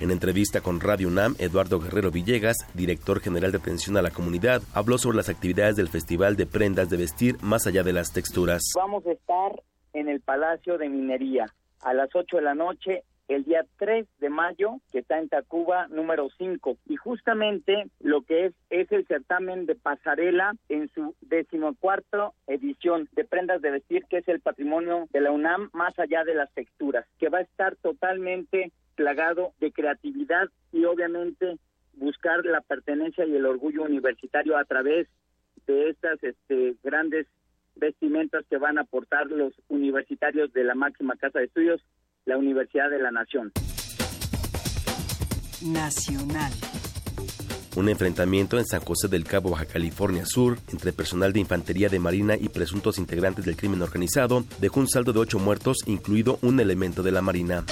En 0.00 0.10
entrevista 0.10 0.62
con 0.62 0.80
Radio 0.80 1.08
UNAM, 1.08 1.36
Eduardo 1.38 1.78
Guerrero 1.78 2.10
Villegas, 2.10 2.56
director 2.72 3.20
general 3.20 3.52
de 3.52 3.58
atención 3.58 3.98
a 3.98 4.02
la 4.02 4.10
comunidad, 4.10 4.62
habló 4.72 4.96
sobre 4.96 5.18
las 5.18 5.28
actividades 5.28 5.76
del 5.76 5.88
Festival 5.88 6.36
de 6.36 6.46
Prendas 6.46 6.88
de 6.88 6.96
Vestir 6.96 7.36
más 7.42 7.66
allá 7.66 7.82
de 7.82 7.92
las 7.92 8.10
texturas. 8.10 8.62
Vamos 8.76 9.06
a 9.06 9.12
estar 9.12 9.62
en 9.92 10.08
el 10.08 10.20
Palacio 10.20 10.78
de 10.78 10.88
Minería 10.88 11.46
a 11.82 11.92
las 11.92 12.08
8 12.14 12.36
de 12.36 12.42
la 12.42 12.54
noche 12.54 13.04
el 13.30 13.44
día 13.44 13.64
3 13.78 14.06
de 14.18 14.28
mayo, 14.28 14.80
que 14.90 14.98
está 14.98 15.20
en 15.20 15.28
Tacuba 15.28 15.86
número 15.88 16.28
5. 16.36 16.76
Y 16.86 16.96
justamente 16.96 17.86
lo 18.00 18.22
que 18.22 18.46
es 18.46 18.54
es 18.70 18.90
el 18.90 19.06
certamen 19.06 19.66
de 19.66 19.76
pasarela 19.76 20.54
en 20.68 20.88
su 20.88 21.14
decimocuarto 21.20 22.34
edición 22.48 23.08
de 23.12 23.24
prendas 23.24 23.62
de 23.62 23.70
vestir, 23.70 24.04
que 24.06 24.18
es 24.18 24.28
el 24.28 24.40
patrimonio 24.40 25.08
de 25.12 25.20
la 25.20 25.30
UNAM 25.30 25.70
más 25.72 25.96
allá 25.98 26.24
de 26.24 26.34
las 26.34 26.52
texturas, 26.54 27.06
que 27.18 27.28
va 27.28 27.38
a 27.38 27.42
estar 27.42 27.76
totalmente 27.76 28.72
plagado 28.96 29.52
de 29.60 29.70
creatividad 29.70 30.48
y 30.72 30.84
obviamente 30.84 31.56
buscar 31.94 32.44
la 32.44 32.60
pertenencia 32.62 33.24
y 33.26 33.36
el 33.36 33.46
orgullo 33.46 33.84
universitario 33.84 34.56
a 34.56 34.64
través 34.64 35.06
de 35.66 35.90
estas 35.90 36.22
este, 36.24 36.74
grandes 36.82 37.28
vestimentas 37.76 38.44
que 38.50 38.58
van 38.58 38.78
a 38.78 38.82
aportar 38.82 39.28
los 39.28 39.52
universitarios 39.68 40.52
de 40.52 40.64
la 40.64 40.74
máxima 40.74 41.14
casa 41.16 41.38
de 41.38 41.44
estudios 41.44 41.80
la 42.24 42.36
Universidad 42.36 42.90
de 42.90 42.98
la 42.98 43.10
Nación. 43.10 43.52
Nacional. 45.62 46.52
Un 47.76 47.88
enfrentamiento 47.88 48.58
en 48.58 48.66
San 48.66 48.80
José 48.80 49.08
del 49.08 49.24
Cabo, 49.24 49.50
Baja 49.50 49.64
California 49.64 50.26
Sur, 50.26 50.58
entre 50.72 50.92
personal 50.92 51.32
de 51.32 51.40
infantería 51.40 51.88
de 51.88 52.00
Marina 52.00 52.34
y 52.36 52.48
presuntos 52.48 52.98
integrantes 52.98 53.44
del 53.44 53.56
crimen 53.56 53.80
organizado, 53.80 54.44
dejó 54.60 54.80
un 54.80 54.88
saldo 54.88 55.12
de 55.12 55.20
ocho 55.20 55.38
muertos, 55.38 55.78
incluido 55.86 56.38
un 56.42 56.58
elemento 56.58 57.02
de 57.02 57.12
la 57.12 57.22
Marina. 57.22 57.64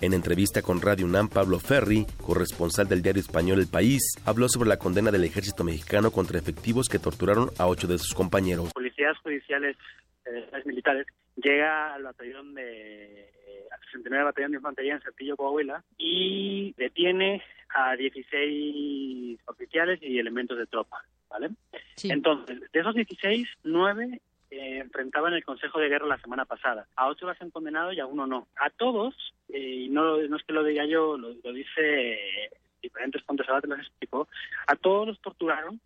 En 0.00 0.14
entrevista 0.14 0.62
con 0.62 0.80
Radio 0.80 1.04
UNAM, 1.04 1.28
Pablo 1.28 1.58
Ferri, 1.58 2.06
corresponsal 2.22 2.88
del 2.88 3.02
diario 3.02 3.20
español 3.20 3.58
El 3.58 3.66
País, 3.66 4.02
habló 4.24 4.48
sobre 4.48 4.68
la 4.68 4.78
condena 4.78 5.10
del 5.10 5.24
ejército 5.24 5.62
mexicano 5.62 6.10
contra 6.10 6.38
efectivos 6.38 6.88
que 6.88 6.98
torturaron 6.98 7.50
a 7.58 7.66
ocho 7.66 7.86
de 7.86 7.98
sus 7.98 8.14
compañeros. 8.14 8.72
Policías 8.72 9.18
judiciales 9.18 9.76
eh, 10.24 10.62
militares 10.64 11.06
llega 11.40 11.94
al 11.94 12.02
batallón 12.04 12.54
de 12.54 13.30
al 13.70 13.80
69 13.84 14.24
batallón 14.24 14.50
de 14.52 14.56
infantería 14.56 14.94
en 14.94 15.02
Saltillo, 15.02 15.36
Coahuila 15.36 15.84
y 15.98 16.74
detiene 16.76 17.42
a 17.74 17.94
16 17.96 19.38
oficiales 19.46 20.00
y 20.02 20.18
elementos 20.18 20.58
de 20.58 20.66
tropa, 20.66 21.04
¿vale? 21.28 21.50
Entonces, 22.02 22.60
de 22.72 22.80
esos 22.80 22.94
16, 22.94 23.48
9 23.64 24.20
eh, 24.50 24.78
enfrentaban 24.78 25.32
el 25.32 25.44
Consejo 25.44 25.78
de 25.78 25.88
Guerra 25.88 26.06
la 26.06 26.18
semana 26.18 26.44
pasada. 26.44 26.88
A 26.96 27.06
ocho 27.08 27.26
las 27.26 27.40
han 27.40 27.50
condenado 27.50 27.92
y 27.92 28.00
a 28.00 28.06
uno 28.06 28.26
no. 28.26 28.48
A 28.56 28.70
todos, 28.70 29.14
eh, 29.48 29.58
y 29.58 29.88
no, 29.88 30.16
no 30.16 30.36
es 30.36 30.42
que 30.42 30.52
lo 30.52 30.64
diga 30.64 30.84
yo, 30.86 31.16
lo, 31.16 31.34
dice 31.52 32.50
diferentes 32.82 33.22
fuentes, 33.22 33.48
ahora 33.48 33.60
te 33.60 33.68
los 33.68 33.78
explico, 33.78 34.26
a 34.66 34.74
todos 34.74 35.06
los 35.06 35.20
torturaron 35.20 35.80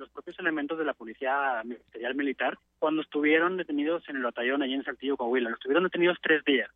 los 0.00 0.08
propios 0.10 0.38
elementos 0.38 0.78
de 0.78 0.84
la 0.84 0.94
Policía 0.94 1.62
Ministerial 1.64 2.14
Militar 2.14 2.58
cuando 2.78 3.02
estuvieron 3.02 3.58
detenidos 3.58 4.02
en 4.08 4.16
el 4.16 4.22
batallón 4.22 4.62
allí 4.62 4.74
en 4.74 4.82
Saltillo, 4.82 5.16
Coahuila. 5.16 5.50
Los 5.50 5.58
estuvieron 5.58 5.84
detenidos 5.84 6.16
tres 6.22 6.42
días. 6.44 6.68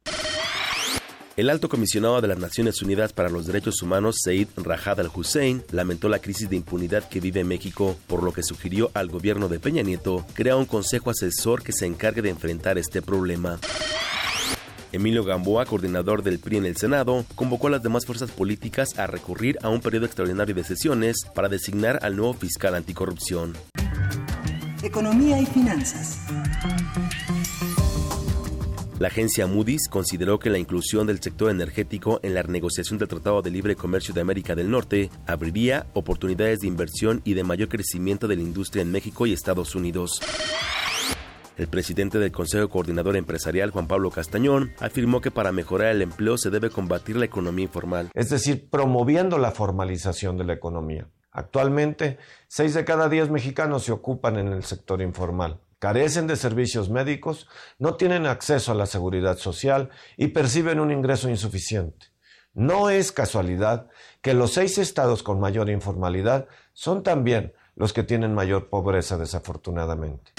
El 1.36 1.50
alto 1.50 1.68
comisionado 1.68 2.20
de 2.20 2.28
las 2.28 2.38
Naciones 2.38 2.80
Unidas 2.82 3.12
para 3.12 3.28
los 3.28 3.46
Derechos 3.46 3.82
Humanos, 3.82 4.16
Said 4.22 4.46
Rajad 4.56 5.00
al-Hussein, 5.00 5.62
lamentó 5.72 6.08
la 6.08 6.20
crisis 6.20 6.48
de 6.48 6.54
impunidad 6.54 7.08
que 7.08 7.18
vive 7.18 7.42
México, 7.42 7.96
por 8.06 8.22
lo 8.22 8.32
que 8.32 8.44
sugirió 8.44 8.90
al 8.94 9.08
gobierno 9.08 9.48
de 9.48 9.58
Peña 9.58 9.82
Nieto 9.82 10.24
crear 10.34 10.56
un 10.56 10.66
consejo 10.66 11.10
asesor 11.10 11.64
que 11.64 11.72
se 11.72 11.86
encargue 11.86 12.22
de 12.22 12.30
enfrentar 12.30 12.78
este 12.78 13.02
problema. 13.02 13.58
Emilio 14.94 15.24
Gamboa, 15.24 15.66
coordinador 15.66 16.22
del 16.22 16.38
PRI 16.38 16.58
en 16.58 16.66
el 16.66 16.76
Senado, 16.76 17.24
convocó 17.34 17.66
a 17.66 17.70
las 17.70 17.82
demás 17.82 18.06
fuerzas 18.06 18.30
políticas 18.30 18.96
a 18.96 19.08
recurrir 19.08 19.58
a 19.62 19.68
un 19.68 19.80
periodo 19.80 20.06
extraordinario 20.06 20.54
de 20.54 20.62
sesiones 20.62 21.16
para 21.34 21.48
designar 21.48 21.98
al 22.02 22.16
nuevo 22.16 22.32
fiscal 22.32 22.76
anticorrupción. 22.76 23.54
Economía 24.84 25.40
y 25.40 25.46
finanzas. 25.46 26.20
La 29.00 29.08
agencia 29.08 29.48
Moody's 29.48 29.88
consideró 29.88 30.38
que 30.38 30.50
la 30.50 30.58
inclusión 30.58 31.08
del 31.08 31.20
sector 31.20 31.50
energético 31.50 32.20
en 32.22 32.32
la 32.32 32.42
renegociación 32.42 32.96
del 33.00 33.08
Tratado 33.08 33.42
de 33.42 33.50
Libre 33.50 33.74
Comercio 33.74 34.14
de 34.14 34.20
América 34.20 34.54
del 34.54 34.70
Norte 34.70 35.10
abriría 35.26 35.86
oportunidades 35.94 36.60
de 36.60 36.68
inversión 36.68 37.20
y 37.24 37.34
de 37.34 37.42
mayor 37.42 37.68
crecimiento 37.68 38.28
de 38.28 38.36
la 38.36 38.42
industria 38.42 38.82
en 38.82 38.92
México 38.92 39.26
y 39.26 39.32
Estados 39.32 39.74
Unidos. 39.74 40.20
El 41.56 41.68
presidente 41.68 42.18
del 42.18 42.32
Consejo 42.32 42.68
Coordinador 42.68 43.16
Empresarial, 43.16 43.70
Juan 43.70 43.86
Pablo 43.86 44.10
Castañón, 44.10 44.72
afirmó 44.80 45.20
que 45.20 45.30
para 45.30 45.52
mejorar 45.52 45.88
el 45.88 46.02
empleo 46.02 46.36
se 46.36 46.50
debe 46.50 46.70
combatir 46.70 47.16
la 47.16 47.26
economía 47.26 47.64
informal. 47.64 48.10
Es 48.14 48.30
decir, 48.30 48.68
promoviendo 48.70 49.38
la 49.38 49.52
formalización 49.52 50.36
de 50.36 50.44
la 50.44 50.54
economía. 50.54 51.08
Actualmente, 51.30 52.18
seis 52.48 52.74
de 52.74 52.84
cada 52.84 53.08
diez 53.08 53.30
mexicanos 53.30 53.84
se 53.84 53.92
ocupan 53.92 54.38
en 54.38 54.48
el 54.48 54.64
sector 54.64 55.00
informal 55.02 55.60
carecen 55.84 56.26
de 56.26 56.36
servicios 56.36 56.88
médicos, 56.88 57.46
no 57.78 57.96
tienen 57.96 58.24
acceso 58.24 58.72
a 58.72 58.74
la 58.74 58.86
seguridad 58.86 59.36
social 59.36 59.90
y 60.16 60.28
perciben 60.28 60.80
un 60.80 60.90
ingreso 60.90 61.28
insuficiente. 61.28 62.06
No 62.54 62.88
es 62.88 63.12
casualidad 63.12 63.88
que 64.22 64.32
los 64.32 64.54
seis 64.54 64.78
estados 64.78 65.22
con 65.22 65.40
mayor 65.40 65.68
informalidad 65.68 66.48
son 66.72 67.02
también 67.02 67.52
los 67.76 67.92
que 67.92 68.02
tienen 68.02 68.32
mayor 68.32 68.70
pobreza 68.70 69.18
desafortunadamente. 69.18 70.32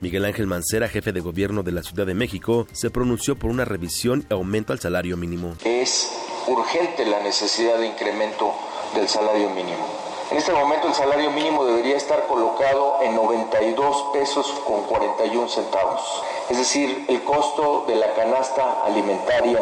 Miguel 0.00 0.24
Ángel 0.24 0.46
Mancera, 0.46 0.88
jefe 0.88 1.12
de 1.12 1.20
gobierno 1.20 1.62
de 1.62 1.72
la 1.72 1.82
Ciudad 1.82 2.06
de 2.06 2.14
México, 2.14 2.66
se 2.72 2.90
pronunció 2.90 3.36
por 3.36 3.50
una 3.50 3.64
revisión 3.64 4.24
y 4.28 4.32
aumento 4.32 4.72
al 4.72 4.80
salario 4.80 5.16
mínimo. 5.16 5.54
Es 5.64 6.10
urgente 6.46 7.04
la 7.04 7.20
necesidad 7.20 7.78
de 7.78 7.86
incremento 7.86 8.52
del 8.94 9.08
salario 9.08 9.50
mínimo 9.50 10.08
en 10.30 10.36
este 10.36 10.52
momento 10.52 10.88
el 10.88 10.94
salario 10.94 11.30
mínimo 11.30 11.64
debería 11.64 11.96
estar 11.96 12.26
colocado 12.26 12.98
en 13.00 13.16
92 13.16 14.10
pesos 14.12 14.46
con 14.66 14.82
41 14.82 15.48
centavos, 15.48 16.02
es 16.50 16.58
decir, 16.58 17.06
el 17.08 17.24
costo 17.24 17.84
de 17.88 17.94
la 17.94 18.12
canasta 18.12 18.82
alimentaria 18.84 19.58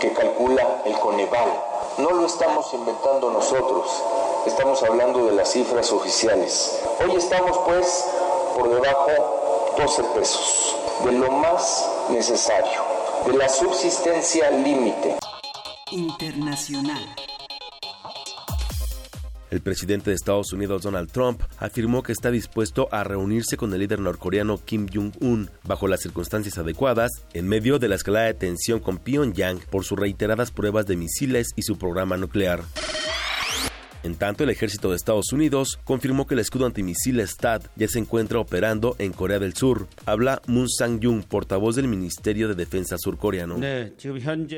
que 0.00 0.14
calcula 0.14 0.80
el 0.86 0.94
Coneval. 0.94 1.52
No 1.98 2.12
lo 2.12 2.24
estamos 2.24 2.72
inventando 2.72 3.30
nosotros, 3.30 3.90
estamos 4.46 4.82
hablando 4.84 5.26
de 5.26 5.32
las 5.32 5.52
cifras 5.52 5.92
oficiales. 5.92 6.80
Hoy 7.04 7.14
estamos 7.16 7.58
pues 7.66 8.06
por 8.56 8.70
debajo 8.70 9.45
12 9.76 10.02
pesos, 10.14 10.74
de 11.04 11.12
lo 11.12 11.30
más 11.30 11.86
necesario, 12.10 12.80
de 13.26 13.36
la 13.36 13.46
subsistencia 13.46 14.50
límite. 14.50 15.16
Internacional. 15.90 17.04
El 19.50 19.60
presidente 19.60 20.10
de 20.10 20.16
Estados 20.16 20.52
Unidos, 20.54 20.82
Donald 20.82 21.12
Trump, 21.12 21.42
afirmó 21.58 22.02
que 22.02 22.12
está 22.12 22.30
dispuesto 22.30 22.88
a 22.90 23.04
reunirse 23.04 23.58
con 23.58 23.72
el 23.74 23.80
líder 23.80 24.00
norcoreano 24.00 24.58
Kim 24.64 24.86
Jong-un 24.92 25.50
bajo 25.62 25.88
las 25.88 26.00
circunstancias 26.00 26.56
adecuadas 26.56 27.10
en 27.34 27.46
medio 27.46 27.78
de 27.78 27.88
la 27.88 27.96
escalada 27.96 28.26
de 28.26 28.34
tensión 28.34 28.80
con 28.80 28.96
Pyongyang 28.96 29.60
por 29.70 29.84
sus 29.84 29.98
reiteradas 29.98 30.50
pruebas 30.50 30.86
de 30.86 30.96
misiles 30.96 31.48
y 31.54 31.62
su 31.62 31.76
programa 31.76 32.16
nuclear. 32.16 32.62
En 34.06 34.14
tanto, 34.14 34.44
el 34.44 34.50
ejército 34.50 34.90
de 34.90 34.96
Estados 34.96 35.32
Unidos 35.32 35.80
confirmó 35.82 36.28
que 36.28 36.34
el 36.34 36.38
escudo 36.38 36.64
antimisiles 36.64 37.36
THAAD 37.38 37.62
ya 37.74 37.88
se 37.88 37.98
encuentra 37.98 38.38
operando 38.38 38.94
en 39.00 39.12
Corea 39.12 39.40
del 39.40 39.54
Sur. 39.54 39.88
Habla 40.04 40.40
Moon 40.46 40.68
Sang-jung, 40.68 41.24
portavoz 41.24 41.74
del 41.74 41.88
Ministerio 41.88 42.46
de 42.46 42.54
Defensa 42.54 42.98
surcoreano. 42.98 43.56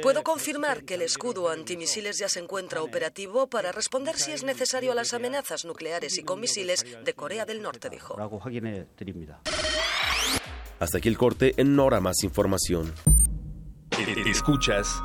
Puedo 0.02 0.22
confirmar 0.22 0.84
que 0.84 0.96
el 0.96 1.02
escudo 1.02 1.48
antimisiles 1.48 2.18
ya 2.18 2.28
se 2.28 2.40
encuentra 2.40 2.82
operativo 2.82 3.46
para 3.46 3.72
responder 3.72 4.16
si 4.16 4.32
es 4.32 4.44
necesario 4.44 4.92
a 4.92 4.94
las 4.94 5.14
amenazas 5.14 5.64
nucleares 5.64 6.18
y 6.18 6.24
con 6.24 6.40
misiles 6.40 6.84
de 7.02 7.14
Corea 7.14 7.46
del 7.46 7.62
Norte, 7.62 7.88
dijo. 7.88 8.18
Hasta 10.78 10.98
aquí 10.98 11.08
el 11.08 11.16
corte, 11.16 11.54
en 11.56 11.80
hora 11.80 12.00
más 12.00 12.22
información. 12.22 12.92
Escuchas 14.26 15.00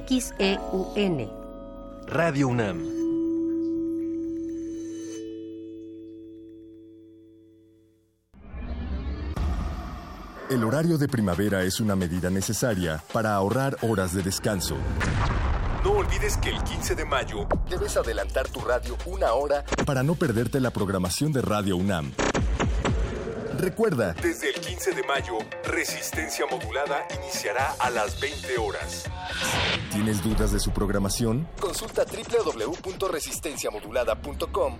XEUN. 0.00 1.30
Radio 2.06 2.48
UNAM. 2.48 2.80
El 10.48 10.64
horario 10.64 10.96
de 10.96 11.08
primavera 11.08 11.64
es 11.64 11.78
una 11.80 11.94
medida 11.94 12.30
necesaria 12.30 13.04
para 13.12 13.34
ahorrar 13.34 13.76
horas 13.82 14.14
de 14.14 14.22
descanso. 14.22 14.76
No 15.84 15.92
olvides 15.92 16.38
que 16.38 16.48
el 16.48 16.62
15 16.62 16.94
de 16.94 17.04
mayo 17.04 17.46
debes 17.68 17.94
adelantar 17.98 18.48
tu 18.48 18.60
radio 18.60 18.96
una 19.04 19.34
hora 19.34 19.62
para 19.84 20.02
no 20.02 20.14
perderte 20.14 20.58
la 20.60 20.70
programación 20.70 21.32
de 21.32 21.42
Radio 21.42 21.76
UNAM. 21.76 22.12
Recuerda, 23.58 24.14
desde 24.14 24.48
el 24.50 24.60
15 24.60 24.92
de 24.92 25.02
mayo, 25.04 25.38
Resistencia 25.64 26.44
Modulada 26.50 27.06
iniciará 27.20 27.74
a 27.78 27.90
las 27.90 28.18
20 28.20 28.58
horas. 28.58 29.04
¿Tienes 29.90 30.22
dudas 30.22 30.52
de 30.52 30.60
su 30.60 30.70
programación? 30.70 31.48
Consulta 31.60 32.04
www.resistenciamodulada.com 32.04 34.78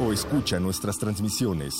o 0.00 0.12
escucha 0.12 0.60
nuestras 0.60 0.96
transmisiones. 0.98 1.74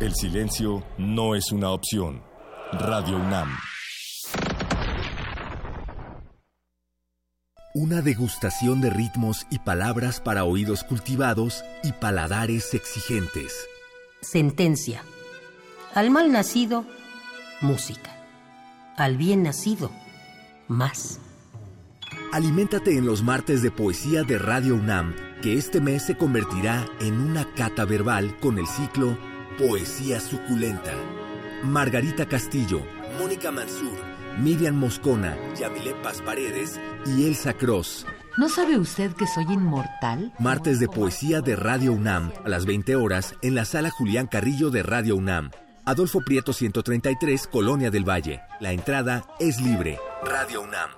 El 0.00 0.14
silencio 0.14 0.84
no 0.96 1.34
es 1.34 1.50
una 1.50 1.70
opción. 1.70 2.22
Radio 2.72 3.16
UNAM. 3.16 3.48
Una 7.74 8.02
degustación 8.02 8.80
de 8.80 8.90
ritmos 8.90 9.46
y 9.50 9.58
palabras 9.58 10.20
para 10.20 10.44
oídos 10.44 10.84
cultivados 10.84 11.64
y 11.82 11.92
paladares 11.92 12.74
exigentes. 12.74 13.68
Sentencia. 14.20 15.02
Al 15.94 16.10
mal 16.10 16.32
nacido, 16.32 16.84
música. 17.60 18.16
Al 18.96 19.16
bien 19.16 19.44
nacido, 19.44 19.92
más. 20.66 21.20
Aliméntate 22.32 22.98
en 22.98 23.06
los 23.06 23.22
martes 23.22 23.62
de 23.62 23.70
poesía 23.70 24.24
de 24.24 24.38
Radio 24.38 24.74
UNAM, 24.74 25.14
que 25.40 25.54
este 25.54 25.80
mes 25.80 26.04
se 26.04 26.16
convertirá 26.16 26.84
en 27.00 27.20
una 27.20 27.54
cata 27.54 27.84
verbal 27.84 28.36
con 28.40 28.58
el 28.58 28.66
ciclo 28.66 29.16
Poesía 29.56 30.18
Suculenta. 30.18 30.92
Margarita 31.62 32.26
Castillo, 32.26 32.82
Mónica 33.20 33.52
Mansur, 33.52 33.98
Miriam 34.38 34.74
Moscona, 34.74 35.36
Yamile 35.56 35.94
Paz 36.02 36.20
Paredes 36.22 36.78
y 37.06 37.26
Elsa 37.26 37.54
Cross. 37.54 38.04
¿No 38.38 38.48
sabe 38.48 38.78
usted 38.78 39.14
que 39.14 39.26
soy 39.26 39.52
inmortal? 39.52 40.32
Martes 40.38 40.78
de 40.78 40.86
poesía 40.86 41.40
de 41.40 41.56
Radio 41.56 41.92
UNAM, 41.92 42.30
a 42.44 42.48
las 42.48 42.66
20 42.66 42.94
horas, 42.94 43.34
en 43.42 43.56
la 43.56 43.64
sala 43.64 43.90
Julián 43.90 44.28
Carrillo 44.28 44.70
de 44.70 44.84
Radio 44.84 45.16
UNAM. 45.16 45.50
Adolfo 45.84 46.20
Prieto 46.20 46.52
133, 46.52 47.48
Colonia 47.48 47.90
del 47.90 48.08
Valle. 48.08 48.42
La 48.60 48.70
entrada 48.70 49.24
es 49.40 49.60
libre. 49.60 49.98
Radio 50.22 50.62
UNAM. 50.62 50.97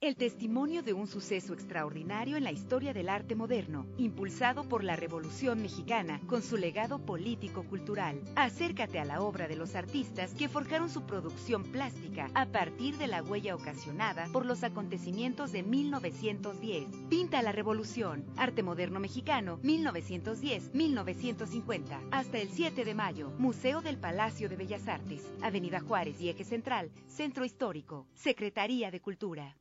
El 0.00 0.14
testimonio 0.14 0.84
de 0.84 0.92
un 0.92 1.08
suceso 1.08 1.54
extraordinario 1.54 2.36
en 2.36 2.44
la 2.44 2.52
historia 2.52 2.94
del 2.94 3.08
arte 3.08 3.34
moderno, 3.34 3.84
impulsado 3.96 4.62
por 4.62 4.84
la 4.84 4.94
Revolución 4.94 5.60
Mexicana 5.60 6.20
con 6.28 6.40
su 6.40 6.56
legado 6.56 7.04
político-cultural. 7.04 8.20
Acércate 8.36 9.00
a 9.00 9.04
la 9.04 9.22
obra 9.22 9.48
de 9.48 9.56
los 9.56 9.74
artistas 9.74 10.34
que 10.34 10.48
forjaron 10.48 10.88
su 10.88 11.04
producción 11.04 11.64
plástica 11.64 12.30
a 12.34 12.46
partir 12.46 12.96
de 12.96 13.08
la 13.08 13.24
huella 13.24 13.56
ocasionada 13.56 14.28
por 14.32 14.46
los 14.46 14.62
acontecimientos 14.62 15.50
de 15.50 15.64
1910. 15.64 16.84
Pinta 17.10 17.42
la 17.42 17.50
Revolución, 17.50 18.24
Arte 18.36 18.62
Moderno 18.62 19.00
Mexicano, 19.00 19.58
1910-1950. 19.64 22.06
Hasta 22.12 22.38
el 22.38 22.50
7 22.50 22.84
de 22.84 22.94
mayo, 22.94 23.32
Museo 23.38 23.82
del 23.82 23.98
Palacio 23.98 24.48
de 24.48 24.54
Bellas 24.54 24.86
Artes, 24.86 25.28
Avenida 25.42 25.80
Juárez 25.80 26.20
y 26.20 26.28
Eje 26.28 26.44
Central, 26.44 26.92
Centro 27.08 27.44
Histórico, 27.44 28.06
Secretaría 28.14 28.92
de 28.92 29.00
Cultura. 29.00 29.56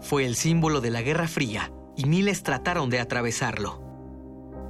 Fue 0.00 0.24
el 0.24 0.36
símbolo 0.36 0.80
de 0.80 0.90
la 0.90 1.02
Guerra 1.02 1.28
Fría 1.28 1.72
y 1.96 2.06
miles 2.06 2.42
trataron 2.42 2.90
de 2.90 3.00
atravesarlo. 3.00 3.80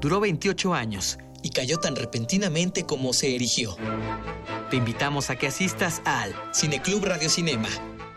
Duró 0.01 0.21
28 0.21 0.75
años 0.75 1.19
y 1.43 1.51
cayó 1.51 1.79
tan 1.79 1.97
repentinamente 1.97 2.85
como 2.85 3.13
se 3.13 3.35
erigió. 3.35 3.77
Te 4.71 4.77
invitamos 4.77 5.31
a 5.31 5.37
que 5.37 5.47
asistas 5.47 6.03
al 6.05 6.35
Cineclub 6.55 7.05
Radio 7.05 7.29
Cinema. 7.29 7.69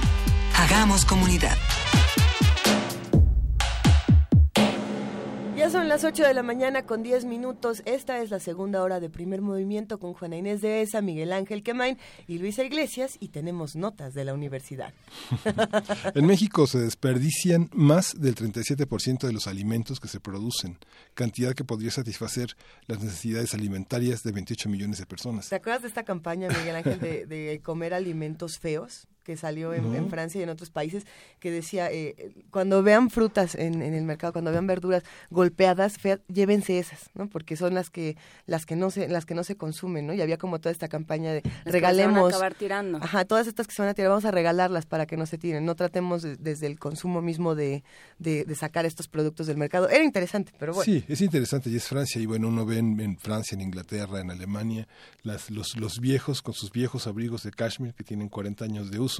Hagamos 0.56 1.04
comunidad. 1.04 1.58
Ya 5.62 5.70
son 5.70 5.88
las 5.88 6.02
8 6.02 6.24
de 6.24 6.34
la 6.34 6.42
mañana 6.42 6.86
con 6.86 7.04
10 7.04 7.24
minutos. 7.24 7.84
Esta 7.84 8.20
es 8.20 8.30
la 8.30 8.40
segunda 8.40 8.82
hora 8.82 8.98
de 8.98 9.08
primer 9.08 9.42
movimiento 9.42 10.00
con 10.00 10.12
Juana 10.12 10.36
Inés 10.36 10.60
de 10.60 10.82
Esa, 10.82 11.00
Miguel 11.02 11.32
Ángel 11.32 11.62
Quemain 11.62 11.98
y 12.26 12.38
Luisa 12.38 12.64
Iglesias 12.64 13.16
y 13.20 13.28
tenemos 13.28 13.76
notas 13.76 14.12
de 14.12 14.24
la 14.24 14.34
universidad. 14.34 14.92
en 16.16 16.26
México 16.26 16.66
se 16.66 16.80
desperdician 16.80 17.70
más 17.72 18.20
del 18.20 18.34
37% 18.34 19.20
de 19.20 19.32
los 19.32 19.46
alimentos 19.46 20.00
que 20.00 20.08
se 20.08 20.18
producen, 20.18 20.78
cantidad 21.14 21.54
que 21.54 21.62
podría 21.62 21.92
satisfacer 21.92 22.56
las 22.88 23.00
necesidades 23.00 23.54
alimentarias 23.54 24.24
de 24.24 24.32
28 24.32 24.68
millones 24.68 24.98
de 24.98 25.06
personas. 25.06 25.48
¿Te 25.48 25.54
acuerdas 25.54 25.82
de 25.82 25.88
esta 25.88 26.02
campaña, 26.02 26.48
Miguel 26.48 26.74
Ángel, 26.74 26.98
de, 26.98 27.24
de 27.26 27.60
comer 27.62 27.94
alimentos 27.94 28.58
feos? 28.58 29.06
Que 29.22 29.36
salió 29.36 29.72
en, 29.74 29.94
en, 29.94 30.10
Francia 30.10 30.40
y 30.40 30.42
en 30.42 30.50
otros 30.50 30.70
países, 30.70 31.06
que 31.38 31.50
decía, 31.50 31.90
eh, 31.90 32.32
cuando 32.50 32.82
vean 32.82 33.10
frutas 33.10 33.54
en, 33.54 33.82
en, 33.82 33.94
el 33.94 34.04
mercado, 34.04 34.32
cuando 34.32 34.50
vean 34.50 34.66
verduras 34.66 35.02
golpeadas, 35.30 35.98
feas, 35.98 36.20
llévense 36.28 36.78
esas, 36.78 37.10
¿no? 37.14 37.28
Porque 37.28 37.56
son 37.56 37.74
las 37.74 37.90
que 37.90 38.16
las 38.46 38.66
que 38.66 38.76
no 38.76 38.90
se 38.90 39.08
las 39.08 39.24
que 39.24 39.34
no 39.34 39.44
se 39.44 39.56
consumen, 39.56 40.06
¿no? 40.06 40.14
Y 40.14 40.20
había 40.20 40.38
como 40.38 40.60
toda 40.60 40.72
esta 40.72 40.88
campaña 40.88 41.32
de 41.32 41.42
las 41.64 41.72
regalemos. 41.72 42.14
Que 42.14 42.14
se 42.14 42.20
van 42.20 42.24
a 42.24 42.28
acabar 42.28 42.54
tirando. 42.54 42.98
Ajá, 42.98 43.24
todas 43.24 43.46
estas 43.46 43.66
que 43.66 43.74
se 43.74 43.82
van 43.82 43.90
a 43.90 43.94
tirar, 43.94 44.10
vamos 44.10 44.24
a 44.24 44.30
regalarlas 44.30 44.86
para 44.86 45.06
que 45.06 45.16
no 45.16 45.26
se 45.26 45.38
tiren. 45.38 45.64
No 45.64 45.76
tratemos 45.76 46.22
de, 46.22 46.36
desde 46.36 46.66
el 46.66 46.78
consumo 46.78 47.22
mismo 47.22 47.54
de, 47.54 47.84
de, 48.18 48.44
de, 48.44 48.54
sacar 48.54 48.86
estos 48.86 49.08
productos 49.08 49.46
del 49.46 49.56
mercado. 49.56 49.88
Era 49.88 50.04
interesante, 50.04 50.52
pero 50.58 50.74
bueno. 50.74 50.84
Sí, 50.84 51.04
es 51.08 51.20
interesante 51.20 51.70
y 51.70 51.76
es 51.76 51.86
Francia. 51.86 52.20
Y 52.20 52.26
bueno, 52.26 52.48
uno 52.48 52.66
ve 52.66 52.78
en, 52.78 52.98
en 53.00 53.16
Francia, 53.18 53.54
en 53.54 53.60
Inglaterra, 53.60 54.20
en 54.20 54.30
Alemania, 54.30 54.88
las, 55.22 55.50
los, 55.50 55.76
los 55.76 56.00
viejos 56.00 56.42
con 56.42 56.54
sus 56.54 56.72
viejos 56.72 57.06
abrigos 57.06 57.42
de 57.44 57.50
cashmere 57.50 57.94
que 57.94 58.04
tienen 58.04 58.28
40 58.28 58.64
años 58.64 58.90
de 58.90 58.98
uso 58.98 59.11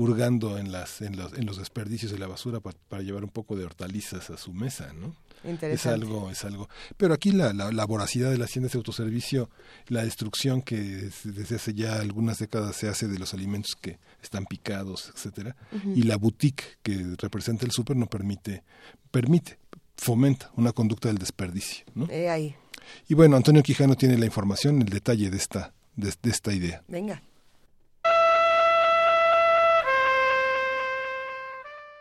hurgando 0.00 0.56
en 0.56 0.72
las 0.72 1.02
en 1.02 1.16
los, 1.16 1.34
en 1.34 1.44
los 1.44 1.58
desperdicios 1.58 2.10
de 2.10 2.18
la 2.18 2.26
basura 2.26 2.60
para, 2.60 3.02
llevar 3.02 3.22
un 3.22 3.30
poco 3.30 3.54
de 3.54 3.64
hortalizas 3.64 4.30
a 4.30 4.38
su 4.38 4.52
mesa, 4.52 4.92
¿no? 4.94 5.14
Es 5.42 5.86
algo, 5.86 6.30
es 6.30 6.44
algo. 6.44 6.68
Pero 6.98 7.14
aquí 7.14 7.32
la, 7.32 7.52
la, 7.52 7.84
voracidad 7.86 8.30
de 8.30 8.36
las 8.36 8.50
tiendas 8.50 8.72
de 8.72 8.78
autoservicio, 8.78 9.48
la 9.88 10.04
destrucción 10.04 10.60
que 10.60 11.10
desde 11.24 11.56
hace 11.56 11.72
ya 11.72 11.96
algunas 11.96 12.38
décadas 12.38 12.76
se 12.76 12.88
hace 12.88 13.08
de 13.08 13.18
los 13.18 13.32
alimentos 13.32 13.74
que 13.80 13.98
están 14.22 14.44
picados, 14.44 15.10
etcétera, 15.14 15.56
y 15.94 16.02
la 16.02 16.16
boutique 16.16 16.78
que 16.82 17.16
representa 17.18 17.64
el 17.64 17.72
súper 17.72 17.96
no 17.96 18.06
permite, 18.06 18.64
permite, 19.10 19.58
fomenta 19.96 20.50
una 20.56 20.72
conducta 20.72 21.08
del 21.08 21.18
desperdicio, 21.18 21.86
¿no? 21.94 22.06
ahí. 22.30 22.54
Y 23.08 23.14
bueno, 23.14 23.36
Antonio 23.36 23.62
Quijano 23.62 23.96
tiene 23.96 24.18
la 24.18 24.26
información, 24.26 24.82
el 24.82 24.88
detalle 24.88 25.30
de 25.30 25.36
esta, 25.38 25.72
de 25.96 26.30
esta 26.30 26.52
idea. 26.52 26.82
Venga. 26.86 27.22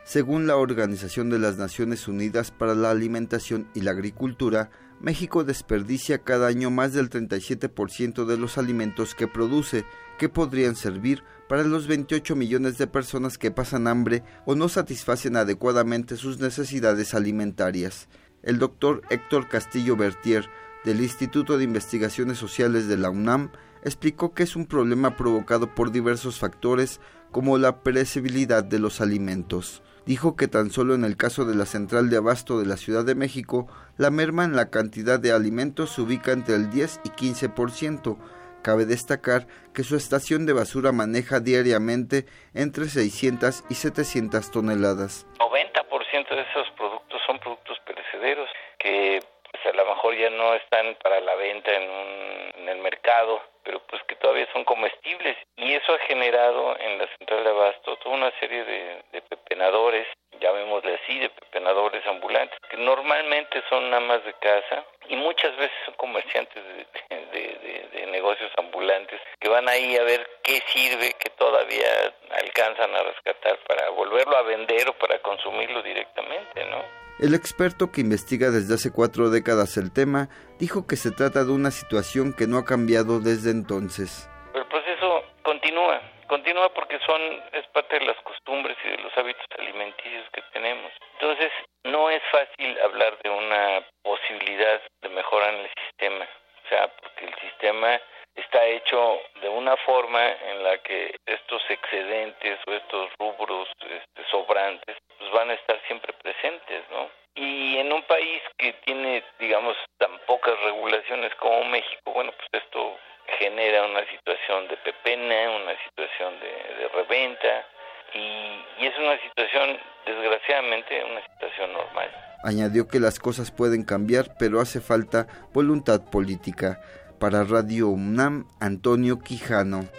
Según 0.09 0.47
la 0.47 0.57
Organización 0.57 1.29
de 1.29 1.37
las 1.37 1.59
Naciones 1.59 2.07
Unidas 2.07 2.49
para 2.49 2.73
la 2.73 2.89
Alimentación 2.89 3.69
y 3.75 3.81
la 3.81 3.91
Agricultura, 3.91 4.71
México 4.99 5.43
desperdicia 5.43 6.23
cada 6.23 6.47
año 6.47 6.71
más 6.71 6.93
del 6.93 7.11
37% 7.11 8.25
de 8.25 8.35
los 8.35 8.57
alimentos 8.57 9.13
que 9.13 9.27
produce, 9.27 9.85
que 10.17 10.27
podrían 10.27 10.75
servir 10.75 11.23
para 11.47 11.63
los 11.63 11.85
28 11.85 12.35
millones 12.35 12.79
de 12.79 12.87
personas 12.87 13.37
que 13.37 13.51
pasan 13.51 13.85
hambre 13.85 14.23
o 14.47 14.55
no 14.55 14.67
satisfacen 14.67 15.35
adecuadamente 15.35 16.17
sus 16.17 16.39
necesidades 16.39 17.13
alimentarias. 17.13 18.07
El 18.41 18.57
doctor 18.57 19.03
Héctor 19.11 19.47
Castillo 19.47 19.95
Bertier, 19.95 20.49
del 20.85 21.01
Instituto 21.01 21.55
de 21.59 21.65
Investigaciones 21.65 22.39
Sociales 22.39 22.87
de 22.87 22.97
la 22.97 23.11
UNAM, 23.11 23.51
explicó 23.83 24.33
que 24.33 24.41
es 24.41 24.55
un 24.55 24.65
problema 24.65 25.15
provocado 25.15 25.75
por 25.75 25.91
diversos 25.91 26.39
factores 26.39 26.99
como 27.29 27.59
la 27.59 27.83
perecibilidad 27.83 28.63
de 28.63 28.79
los 28.79 29.01
alimentos 29.01 29.83
dijo 30.09 30.35
que 30.35 30.47
tan 30.47 30.71
solo 30.71 30.95
en 30.95 31.05
el 31.05 31.17
caso 31.17 31.45
de 31.45 31.53
la 31.53 31.67
central 31.67 32.09
de 32.09 32.17
abasto 32.17 32.59
de 32.59 32.65
la 32.65 32.77
Ciudad 32.77 33.05
de 33.05 33.13
México, 33.13 33.67
la 33.95 34.09
merma 34.09 34.43
en 34.43 34.55
la 34.55 34.71
cantidad 34.71 35.19
de 35.19 35.31
alimentos 35.31 35.91
se 35.91 36.01
ubica 36.01 36.31
entre 36.31 36.55
el 36.55 36.71
10 36.71 37.01
y 37.03 37.09
15%. 37.09 38.17
Cabe 38.63 38.85
destacar 38.87 39.45
que 39.71 39.83
su 39.83 39.95
estación 39.95 40.47
de 40.47 40.53
basura 40.53 40.91
maneja 40.91 41.41
diariamente 41.41 42.25
entre 42.55 42.85
600 42.85 43.65
y 43.69 43.75
700 43.75 44.49
toneladas. 44.49 45.27
90% 45.37 46.35
de 46.35 46.41
esos 46.41 46.67
productos 46.75 47.21
son 47.27 47.37
productos 47.37 47.77
perecederos 47.85 48.49
que 48.79 49.19
pues, 49.61 49.73
a 49.73 49.77
lo 49.77 49.85
mejor 49.85 50.15
ya 50.15 50.29
no 50.29 50.53
están 50.55 50.95
para 51.03 51.19
la 51.19 51.35
venta 51.35 51.71
en, 51.71 52.51
en 52.55 52.69
el 52.69 52.77
mercado 52.79 53.41
pero 53.69 53.81
pues 53.85 54.01
que 54.07 54.15
todavía 54.15 54.47
son 54.51 54.63
comestibles 54.63 55.37
y 55.55 55.73
eso 55.73 55.93
ha 55.93 55.99
generado 55.99 56.75
en 56.79 56.97
la 56.97 57.07
central 57.17 57.43
de 57.43 57.49
abasto 57.51 57.97
toda 57.97 58.15
una 58.15 58.31
serie 58.39 58.63
de, 58.63 59.03
de 59.11 59.21
pepenadores, 59.21 60.07
llamémosle 60.39 60.95
así, 60.95 61.19
de 61.19 61.29
pepenadores 61.29 62.03
ambulantes, 62.07 62.57
que 62.67 62.77
normalmente 62.77 63.61
son 63.69 63.93
amas 63.93 64.25
de 64.25 64.33
casa 64.33 64.85
y 65.07 65.15
muchas 65.17 65.55
veces 65.57 65.77
son 65.85 65.93
comerciantes 65.95 66.63
de, 66.63 66.87
de, 67.31 68.05
negocios 68.07 68.51
ambulantes 68.57 69.21
que 69.39 69.49
van 69.49 69.69
ahí 69.69 69.95
a 69.95 70.03
ver 70.03 70.27
qué 70.43 70.61
sirve, 70.73 71.13
que 71.19 71.29
todavía 71.29 72.11
alcanzan 72.31 72.95
a 72.95 73.03
rescatar 73.03 73.59
para 73.67 73.89
volverlo 73.91 74.35
a 74.35 74.41
vender 74.41 74.89
o 74.89 74.93
para 74.93 75.19
consumirlo 75.19 75.83
directamente, 75.83 76.65
¿no? 76.65 77.08
El 77.19 77.35
experto 77.35 77.91
que 77.91 77.99
investiga 77.99 78.47
desde 78.47 78.75
hace 78.75 78.95
cuatro 78.95 79.29
décadas 79.29 79.75
el 79.75 79.91
tema 79.91 80.31
dijo 80.57 80.87
que 80.87 80.95
se 80.95 81.11
trata 81.11 81.43
de 81.43 81.51
una 81.51 81.69
situación 81.69 82.31
que 82.31 82.47
no 82.47 82.57
ha 82.57 82.63
cambiado 82.63 83.19
desde 83.19 83.51
entonces. 83.51 84.31
El 84.55 84.63
proceso 84.71 85.27
continúa, 85.43 85.99
continúa 86.31 86.71
porque 86.73 86.97
son 87.05 87.19
es 87.51 87.67
parte 87.75 87.99
de 87.99 88.05
las 88.05 88.15
costumbres 88.23 88.77
y 88.85 88.95
de 88.95 89.03
los 89.03 89.11
hábitos 89.17 89.43
alimenticios 89.59 90.31
que 90.31 90.41
tenemos. 90.53 90.93
Entonces, 91.19 91.51
no 91.83 92.09
es 92.09 92.23
fácil 92.31 92.79
hablar 92.87 93.19
de 93.21 93.29
una 93.29 93.83
posibilidad 94.01 94.79
de 95.01 95.09
mejora 95.09 95.49
en 95.49 95.59
el 95.59 95.69
sistema, 95.75 96.23
o 96.23 96.69
sea, 96.69 96.87
porque 97.03 97.25
el 97.25 97.35
sistema 97.43 97.99
está 98.35 98.65
hecho 98.65 99.19
de 99.41 99.49
una 99.49 99.75
forma 99.77 100.21
en 100.27 100.63
la 100.63 100.77
que 100.79 101.15
estos 101.25 101.61
excedentes 101.69 102.59
o 102.67 102.73
estos 102.73 103.09
rubros 103.19 103.67
este, 103.81 104.29
sobrantes 104.31 104.97
pues 105.17 105.31
van 105.31 105.49
a 105.49 105.53
estar 105.53 105.79
siempre 105.87 106.13
presentes, 106.13 106.83
¿no? 106.91 107.09
Y 107.35 107.77
en 107.77 107.91
un 107.93 108.03
país 108.03 108.41
que 108.57 108.73
tiene, 108.85 109.23
digamos, 109.39 109.75
tan 109.97 110.11
pocas 110.27 110.59
regulaciones 110.61 111.33
como 111.35 111.63
México, 111.65 112.11
bueno, 112.13 112.31
pues 112.31 112.63
esto 112.63 112.97
genera 113.37 113.85
una 113.85 114.05
situación 114.09 114.67
de 114.67 114.77
pepena, 114.77 115.51
una 115.51 115.75
situación 115.85 116.39
de, 116.39 116.87
reventa, 116.89 117.65
y, 118.13 118.83
y 118.83 118.87
es 118.87 118.97
una 118.97 119.19
situación, 119.21 119.79
desgraciadamente, 120.05 121.03
una 121.03 121.21
situación 121.33 121.73
normal. 121.73 122.09
Añadió 122.43 122.87
que 122.87 122.99
las 122.99 123.19
cosas 123.19 123.51
pueden 123.51 123.83
cambiar, 123.85 124.35
pero 124.39 124.59
hace 124.59 124.81
falta 124.81 125.27
voluntad 125.53 126.09
política. 126.09 126.81
Para 127.19 127.43
Radio 127.43 127.89
UNAM, 127.89 128.45
Antonio 128.61 129.19
Quijano. 129.19 129.89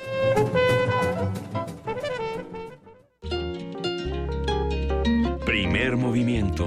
Primer 5.44 5.98
movimiento. 5.98 6.64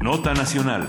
Nota 0.00 0.32
Nacional. 0.32 0.88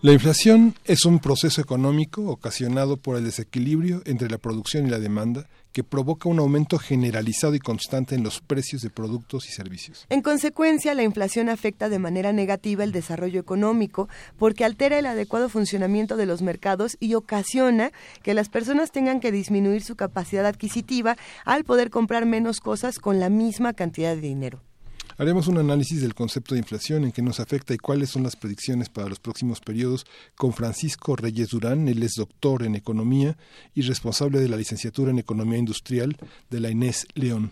La 0.00 0.12
inflación 0.12 0.76
es 0.84 1.04
un 1.04 1.18
proceso 1.18 1.60
económico 1.60 2.30
ocasionado 2.30 2.96
por 2.96 3.16
el 3.16 3.24
desequilibrio 3.24 4.02
entre 4.04 4.30
la 4.30 4.38
producción 4.38 4.86
y 4.86 4.90
la 4.90 5.00
demanda 5.00 5.48
que 5.72 5.84
provoca 5.84 6.28
un 6.28 6.38
aumento 6.38 6.78
generalizado 6.78 7.54
y 7.54 7.58
constante 7.58 8.14
en 8.14 8.22
los 8.22 8.40
precios 8.40 8.82
de 8.82 8.90
productos 8.90 9.48
y 9.48 9.52
servicios. 9.52 10.06
En 10.08 10.22
consecuencia, 10.22 10.94
la 10.94 11.02
inflación 11.02 11.48
afecta 11.48 11.88
de 11.88 11.98
manera 11.98 12.32
negativa 12.32 12.84
el 12.84 12.92
desarrollo 12.92 13.40
económico 13.40 14.08
porque 14.38 14.64
altera 14.64 14.98
el 14.98 15.06
adecuado 15.06 15.48
funcionamiento 15.48 16.16
de 16.16 16.26
los 16.26 16.42
mercados 16.42 16.96
y 17.00 17.14
ocasiona 17.14 17.92
que 18.22 18.34
las 18.34 18.48
personas 18.48 18.92
tengan 18.92 19.20
que 19.20 19.32
disminuir 19.32 19.82
su 19.82 19.96
capacidad 19.96 20.46
adquisitiva 20.46 21.16
al 21.44 21.64
poder 21.64 21.90
comprar 21.90 22.26
menos 22.26 22.60
cosas 22.60 22.98
con 22.98 23.20
la 23.20 23.28
misma 23.28 23.72
cantidad 23.72 24.14
de 24.14 24.20
dinero. 24.20 24.67
Haremos 25.16 25.48
un 25.48 25.58
análisis 25.58 26.02
del 26.02 26.14
concepto 26.14 26.54
de 26.54 26.60
inflación, 26.60 27.04
en 27.04 27.12
qué 27.12 27.22
nos 27.22 27.40
afecta 27.40 27.74
y 27.74 27.78
cuáles 27.78 28.10
son 28.10 28.22
las 28.22 28.36
predicciones 28.36 28.88
para 28.88 29.08
los 29.08 29.18
próximos 29.18 29.60
periodos 29.60 30.06
con 30.36 30.52
Francisco 30.52 31.16
Reyes 31.16 31.48
Durán. 31.48 31.88
Él 31.88 32.02
es 32.02 32.14
doctor 32.16 32.62
en 32.64 32.74
economía 32.74 33.36
y 33.74 33.82
responsable 33.82 34.40
de 34.40 34.48
la 34.48 34.56
licenciatura 34.56 35.10
en 35.10 35.18
economía 35.18 35.58
industrial 35.58 36.16
de 36.50 36.60
la 36.60 36.70
Inés 36.70 37.06
León. 37.14 37.50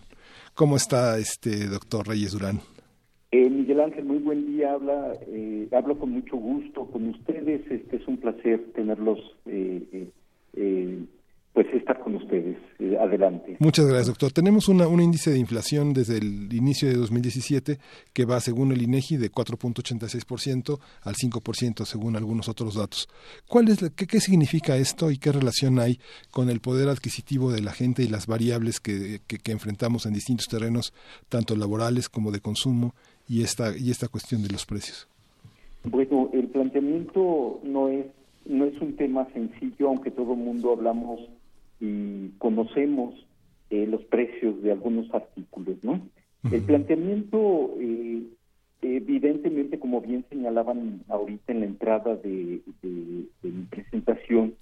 ¿Cómo 0.53 0.77
está 0.77 1.17
este 1.17 1.67
doctor 1.67 2.07
Reyes 2.07 2.31
Durán? 2.31 2.61
Eh, 3.31 3.49
Miguel 3.49 3.81
Ángel, 3.81 4.05
muy 4.05 4.19
buen 4.19 4.47
día. 4.47 4.71
Habla, 4.71 5.13
eh, 5.27 5.67
hablo 5.71 5.99
con 5.99 6.11
mucho 6.11 6.37
gusto 6.37 6.85
con 6.85 7.09
ustedes. 7.09 7.69
Este 7.69 7.97
es 7.97 8.07
un 8.07 8.17
placer 8.17 8.71
tenerlos 8.73 9.19
eh, 9.45 10.09
eh 10.53 10.99
pues 11.57 11.73
estar 11.73 11.97
con 11.97 12.13
ustedes. 12.13 12.55
Eh, 12.77 12.95
adelante. 12.99 13.55
Muchas 13.57 13.87
gracias, 13.87 14.09
doctor. 14.09 14.31
Tenemos 14.31 14.69
una, 14.69 14.87
un 14.87 15.01
índice 15.01 15.31
de 15.31 15.39
inflación 15.39 15.91
desde 15.91 16.19
el 16.19 16.53
inicio 16.53 16.87
de 16.87 16.93
2017 16.93 17.79
que 18.13 18.25
va, 18.25 18.39
según 18.41 18.71
el 18.71 18.83
INEGI, 18.83 19.17
de 19.17 19.31
4.86% 19.31 20.77
al 21.01 21.15
5%, 21.15 21.85
según 21.85 22.15
algunos 22.15 22.47
otros 22.47 22.75
datos. 22.75 23.09
¿Cuál 23.47 23.69
es 23.69 23.79
qué, 23.95 24.05
qué, 24.05 24.19
significa 24.19 24.77
esto 24.77 25.09
y 25.09 25.17
qué 25.17 25.31
relación 25.31 25.79
hay 25.79 25.97
con 26.29 26.51
el 26.51 26.59
poder 26.59 26.89
adquisitivo 26.89 27.51
de 27.51 27.63
la 27.63 27.71
gente 27.71 28.03
y 28.03 28.07
las 28.07 28.27
variables 28.27 28.79
que, 28.79 29.21
que, 29.25 29.51
enfrentamos 29.51 30.05
en 30.05 30.13
distintos 30.13 30.45
terrenos, 30.45 30.93
tanto 31.27 31.55
laborales 31.55 32.07
como 32.07 32.29
de 32.29 32.39
consumo, 32.39 32.93
y 33.27 33.41
esta, 33.41 33.75
y 33.75 33.89
esta 33.89 34.09
cuestión 34.09 34.43
de 34.43 34.49
los 34.49 34.67
precios? 34.67 35.07
Bueno, 35.85 36.29
el 36.33 36.49
planteamiento 36.49 37.59
no 37.63 37.87
es 37.87 38.05
no 38.45 38.65
es 38.65 38.79
un 38.81 38.95
tema 38.95 39.27
sencillo, 39.33 39.89
aunque 39.89 40.11
todo 40.11 40.33
el 40.33 40.39
mundo 40.39 40.71
hablamos 40.71 41.19
y 41.79 42.29
conocemos 42.37 43.13
eh, 43.69 43.85
los 43.87 44.03
precios 44.05 44.61
de 44.61 44.71
algunos 44.71 45.13
artículos, 45.13 45.75
¿no? 45.83 46.01
El 46.51 46.61
planteamiento, 46.61 47.75
eh, 47.79 48.23
evidentemente, 48.81 49.79
como 49.79 49.99
bien 49.99 50.23
señalaban 50.29 51.01
ahorita 51.09 51.51
en 51.51 51.59
la 51.59 51.65
entrada 51.65 52.15
de, 52.15 52.61
mi 52.83 53.63
presentación, 53.69 54.53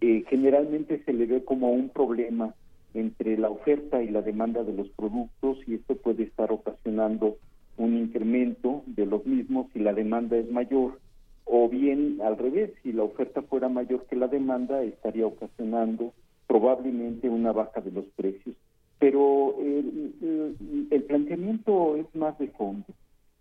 eh, 0.00 0.24
generalmente 0.28 1.02
se 1.04 1.12
le 1.12 1.26
ve 1.26 1.44
como 1.44 1.70
un 1.70 1.90
problema 1.90 2.54
entre 2.94 3.36
la 3.38 3.50
oferta 3.50 4.02
y 4.02 4.08
la 4.08 4.22
demanda 4.22 4.64
de 4.64 4.72
los 4.72 4.88
productos 4.90 5.58
y 5.66 5.74
esto 5.74 5.96
puede 5.96 6.24
estar 6.24 6.50
ocasionando 6.50 7.36
un 7.76 7.96
incremento 7.96 8.82
de 8.86 9.06
los 9.06 9.24
mismos 9.26 9.66
si 9.72 9.78
la 9.78 9.92
demanda 9.92 10.36
es 10.36 10.50
mayor 10.50 10.98
o 11.44 11.68
bien 11.68 12.20
al 12.22 12.36
revés, 12.36 12.72
si 12.82 12.92
la 12.92 13.04
oferta 13.04 13.42
fuera 13.42 13.68
mayor 13.68 14.04
que 14.06 14.16
la 14.16 14.28
demanda 14.28 14.82
estaría 14.82 15.26
ocasionando 15.26 16.12
probablemente 16.48 17.28
una 17.28 17.52
baja 17.52 17.80
de 17.80 17.92
los 17.92 18.06
precios. 18.16 18.56
Pero 18.98 19.54
el, 19.60 21.04
planteamiento 21.06 21.96
es 21.96 22.06
más 22.14 22.36
de 22.38 22.48
fondo. 22.48 22.84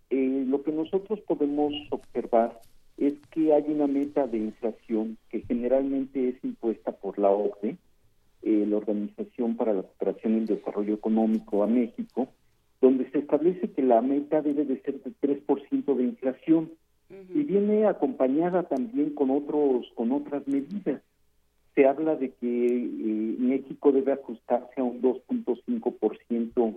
Eh, 0.10 0.46
lo 0.48 0.62
que 0.62 0.72
nosotros 0.72 1.20
podemos 1.22 1.74
observar 1.90 2.62
es 2.98 3.14
que 3.32 3.54
hay 3.54 3.64
una 3.68 3.88
meta 3.88 4.28
de 4.28 4.38
inflación 4.38 5.18
que 5.30 5.42
generalmente 5.42 6.30
es 6.30 6.44
impuesta 6.44 6.92
por 6.92 7.18
la 7.20 7.30
OCDE, 7.30 7.78
eh, 8.44 8.66
la 8.68 8.78
Organización 8.78 9.58
para 9.58 9.74
la 9.74 9.82
Cooperación 9.82 10.34
y 10.34 10.38
el 10.38 10.46
Desarrollo 10.46 10.94
Económico 10.94 11.64
a 11.64 11.68
México, 11.68 12.28
donde 12.80 13.10
se 13.12 13.20
establece 13.20 13.72
que 13.72 13.82
la 13.82 14.02
meta 14.02 14.42
debe 14.42 14.64
de 14.64 14.80
ser 14.82 15.02
de 15.04 15.12
3% 15.20 15.96
de 15.96 16.04
inflación 16.04 16.72
y 17.10 17.44
viene 17.44 17.86
acompañada 17.86 18.64
también 18.64 19.12
con 19.12 19.32
otros 19.32 19.88
con 19.96 20.12
otras 20.12 20.48
medidas. 20.48 21.02
Se 21.78 21.86
habla 21.86 22.16
de 22.16 22.32
que 22.32 22.48
eh, 22.48 23.36
México 23.38 23.92
debe 23.92 24.14
ajustarse 24.14 24.82
a 24.82 24.84
un 24.84 25.00
2.5% 25.00 26.76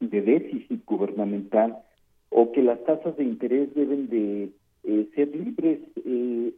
de 0.00 0.20
déficit 0.20 0.84
gubernamental 0.84 1.78
o 2.28 2.52
que 2.52 2.62
las 2.62 2.84
tasas 2.84 3.16
de 3.16 3.24
interés 3.24 3.74
deben 3.74 4.10
de 4.10 4.50
eh, 4.84 5.08
ser 5.14 5.34
libres. 5.34 5.80
Eh, 6.04 6.52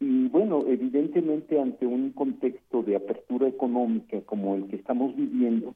y 0.00 0.26
bueno, 0.26 0.64
evidentemente 0.66 1.60
ante 1.60 1.86
un 1.86 2.10
contexto 2.10 2.82
de 2.82 2.96
apertura 2.96 3.46
económica 3.46 4.20
como 4.22 4.56
el 4.56 4.66
que 4.66 4.74
estamos 4.74 5.14
viviendo, 5.14 5.72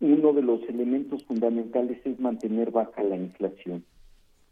uno 0.00 0.32
de 0.32 0.42
los 0.42 0.68
elementos 0.68 1.24
fundamentales 1.26 2.04
es 2.04 2.18
mantener 2.18 2.72
baja 2.72 3.04
la 3.04 3.16
inflación. 3.16 3.84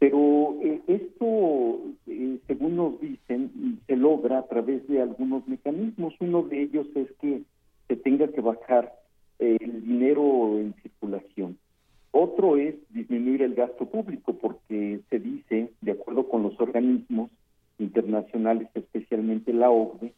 Pero 0.01 0.57
esto, 0.87 1.79
según 2.47 2.77
nos 2.77 2.99
dicen, 3.03 3.79
se 3.87 3.97
logra 3.97 4.39
a 4.39 4.47
través 4.47 4.89
de 4.89 5.03
algunos 5.03 5.47
mecanismos. 5.47 6.15
Uno 6.21 6.43
de 6.43 6.63
ellos 6.63 6.87
es 6.95 7.13
que 7.21 7.43
se 7.87 7.97
tenga 7.97 8.29
que 8.29 8.41
bajar 8.41 8.95
el 9.39 9.85
dinero 9.85 10.59
en 10.59 10.75
circulación. 10.83 11.59
Otro 12.13 12.57
es 12.57 12.77
disminuir 12.89 13.43
el 13.43 13.55
gasto 13.55 13.85
público, 13.85 14.33
porque 14.33 15.01
se 15.11 15.19
dice, 15.19 15.71
de 15.83 15.93
acuerdo 15.93 16.27
con 16.31 16.45
los 16.45 16.59
organismos 16.59 17.31
internacionales, 17.79 18.69
especialmente 18.73 19.53
la 19.53 19.71
OCDE, 19.71 20.15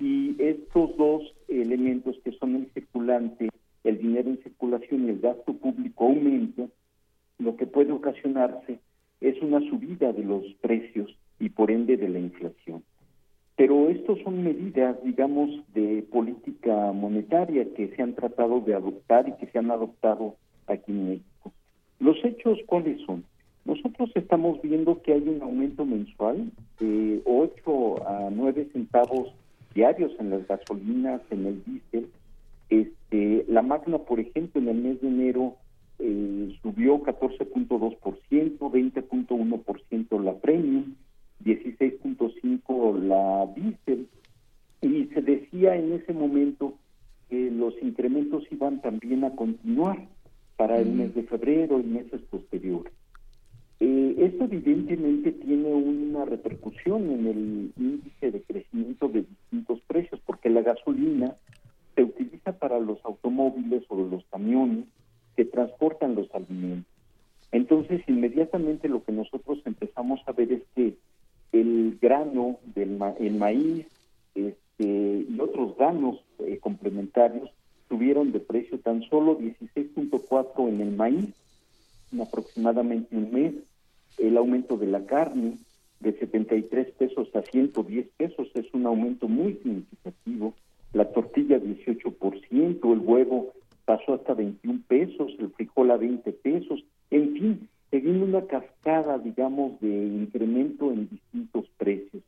y 0.00 0.34
estos 0.42 0.96
dos 0.96 1.32
elementos 1.46 2.16
que 2.24 2.32
son 2.32 2.56
el 2.56 2.66
circulante, 2.72 3.50
el 3.84 3.98
dinero 3.98 4.30
en 4.30 4.42
circulación 4.42 5.06
y 5.06 5.10
el 5.10 5.20
gasto 5.20 5.52
público 5.54 6.06
aumentan, 6.06 6.72
lo 7.38 7.56
que 7.56 7.66
puede 7.66 7.92
ocasionarse 7.92 8.80
es 9.22 9.40
una 9.42 9.60
subida 9.60 10.12
de 10.12 10.24
los 10.24 10.44
precios 10.60 11.16
y 11.38 11.48
por 11.48 11.70
ende 11.70 11.96
de 11.96 12.08
la 12.08 12.18
inflación. 12.18 12.82
Pero 13.56 13.88
estos 13.90 14.18
son 14.20 14.42
medidas, 14.42 14.96
digamos, 15.04 15.50
de 15.74 16.04
política 16.10 16.92
monetaria 16.92 17.66
que 17.74 17.88
se 17.94 18.02
han 18.02 18.14
tratado 18.14 18.60
de 18.60 18.74
adoptar 18.74 19.28
y 19.28 19.32
que 19.32 19.50
se 19.50 19.58
han 19.58 19.70
adoptado 19.70 20.36
aquí 20.66 20.90
en 20.90 21.08
México. 21.08 21.52
Los 22.00 22.16
hechos, 22.24 22.58
¿cuáles 22.66 23.00
son? 23.02 23.24
Nosotros 23.64 24.10
estamos 24.14 24.60
viendo 24.62 25.00
que 25.02 25.12
hay 25.12 25.28
un 25.28 25.40
aumento 25.42 25.84
mensual 25.84 26.50
de 26.80 27.20
8 27.24 28.08
a 28.08 28.30
9 28.30 28.68
centavos 28.72 29.32
diarios 29.74 30.12
en 30.18 30.30
las 30.30 30.46
gasolinas, 30.48 31.20
en 31.30 31.46
el 31.46 31.64
diésel. 31.64 32.08
Este, 32.70 33.44
la 33.48 33.62
Magna, 33.62 33.98
por 33.98 34.18
ejemplo, 34.18 34.60
en 34.60 34.68
el 34.68 34.76
mes 34.76 35.00
de 35.00 35.08
enero 35.08 35.56
eh, 36.04 36.58
subió 36.60 37.00
14.2%, 37.04 38.58
20.1% 38.58 40.22
la 40.24 40.34
Premium, 40.34 40.94
16.5% 41.44 42.98
la 42.98 43.46
diésel. 43.54 44.08
Y 44.80 45.04
se 45.14 45.22
decía 45.22 45.76
en 45.76 45.92
ese 45.92 46.12
momento 46.12 46.74
que 47.30 47.52
los 47.52 47.74
incrementos 47.80 48.42
iban 48.50 48.82
también 48.82 49.22
a 49.22 49.36
continuar 49.36 50.08
para 50.56 50.80
el 50.80 50.90
mes 50.90 51.14
de 51.14 51.22
febrero 51.22 51.78
y 51.78 51.84
meses 51.84 52.20
posteriores. 52.30 52.92
Eh, 53.78 54.16
esto 54.18 54.44
evidentemente 54.44 55.30
tiene 55.30 55.72
una 55.72 56.24
repercusión 56.24 57.10
en 57.10 57.26
el 57.28 57.72
índice 57.76 58.32
de 58.32 58.42
crecimiento 58.42 59.08
de 59.08 59.22
distintos 59.22 59.80
precios, 59.86 60.20
porque 60.26 60.50
la 60.50 60.62
gasolina 60.62 61.36
se 61.94 62.02
utiliza 62.02 62.58
para 62.58 62.80
los 62.80 62.98
automóviles 63.04 63.84
o 63.88 63.96
los 63.96 64.24
camiones 64.24 64.86
que 65.36 65.44
transportan 65.44 66.14
los 66.14 66.32
alimentos. 66.34 66.90
Entonces, 67.50 68.02
inmediatamente 68.06 68.88
lo 68.88 69.04
que 69.04 69.12
nosotros 69.12 69.58
empezamos 69.64 70.20
a 70.26 70.32
ver 70.32 70.52
es 70.52 70.62
que 70.74 70.94
el 71.52 71.98
grano, 72.00 72.58
el 72.74 73.34
maíz 73.34 73.86
este, 74.34 75.26
y 75.28 75.38
otros 75.38 75.76
granos 75.76 76.20
eh, 76.38 76.58
complementarios 76.58 77.50
subieron 77.88 78.32
de 78.32 78.40
precio 78.40 78.78
tan 78.80 79.02
solo 79.02 79.38
16.4 79.38 80.68
en 80.68 80.80
el 80.80 80.92
maíz, 80.92 81.28
en 82.10 82.20
aproximadamente 82.22 83.14
un 83.14 83.30
mes, 83.32 83.54
el 84.18 84.36
aumento 84.38 84.78
de 84.78 84.86
la 84.86 85.04
carne 85.04 85.58
de 86.00 86.18
73 86.18 86.90
pesos 86.92 87.28
a 87.34 87.42
110 87.42 88.08
pesos 88.16 88.48
es 88.54 88.66
un 88.72 88.86
aumento 88.86 89.28
muy 89.28 89.54
significativo, 89.62 90.54
la 90.94 91.04
tortilla 91.12 91.58
18%, 91.58 92.92
el 92.92 92.98
huevo 92.98 93.52
pasó 93.84 94.14
hasta 94.14 94.34
21 94.34 94.80
pesos, 94.86 95.32
el 95.38 95.50
frijol 95.50 95.90
a 95.90 95.96
20 95.96 96.32
pesos, 96.32 96.84
en 97.10 97.32
fin, 97.34 97.68
seguimos 97.90 98.28
una 98.28 98.46
cascada, 98.46 99.18
digamos, 99.18 99.80
de 99.80 99.88
incremento 99.88 100.92
en 100.92 101.08
distintos 101.08 101.66
precios. 101.76 102.22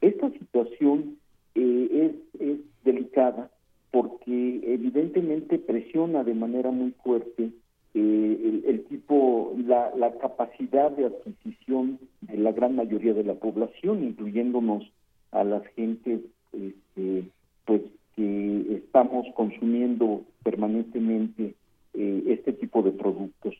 Esta 0.00 0.30
situación 0.30 1.16
eh, 1.54 2.12
es, 2.34 2.40
es 2.40 2.58
delicada 2.84 3.50
porque 3.90 4.60
evidentemente 4.62 5.58
presiona 5.58 6.22
de 6.22 6.34
manera 6.34 6.70
muy 6.70 6.92
fuerte 7.02 7.50
eh, 7.94 8.62
el, 8.66 8.84
tipo, 8.84 9.52
la, 9.66 9.92
la, 9.96 10.12
capacidad 10.18 10.92
de 10.92 11.06
adquisición 11.06 11.98
de 12.20 12.36
la 12.36 12.52
gran 12.52 12.76
mayoría 12.76 13.14
de 13.14 13.24
la 13.24 13.34
población, 13.34 14.04
incluyéndonos 14.04 14.84
a 15.32 15.42
las 15.42 15.66
gentes 15.74 16.20
este, 16.52 17.24
pues 17.64 17.82
que 18.20 18.74
estamos 18.84 19.26
consumiendo 19.34 20.26
permanentemente 20.42 21.54
eh, 21.94 22.22
este 22.26 22.52
tipo 22.52 22.82
de 22.82 22.90
productos. 22.90 23.54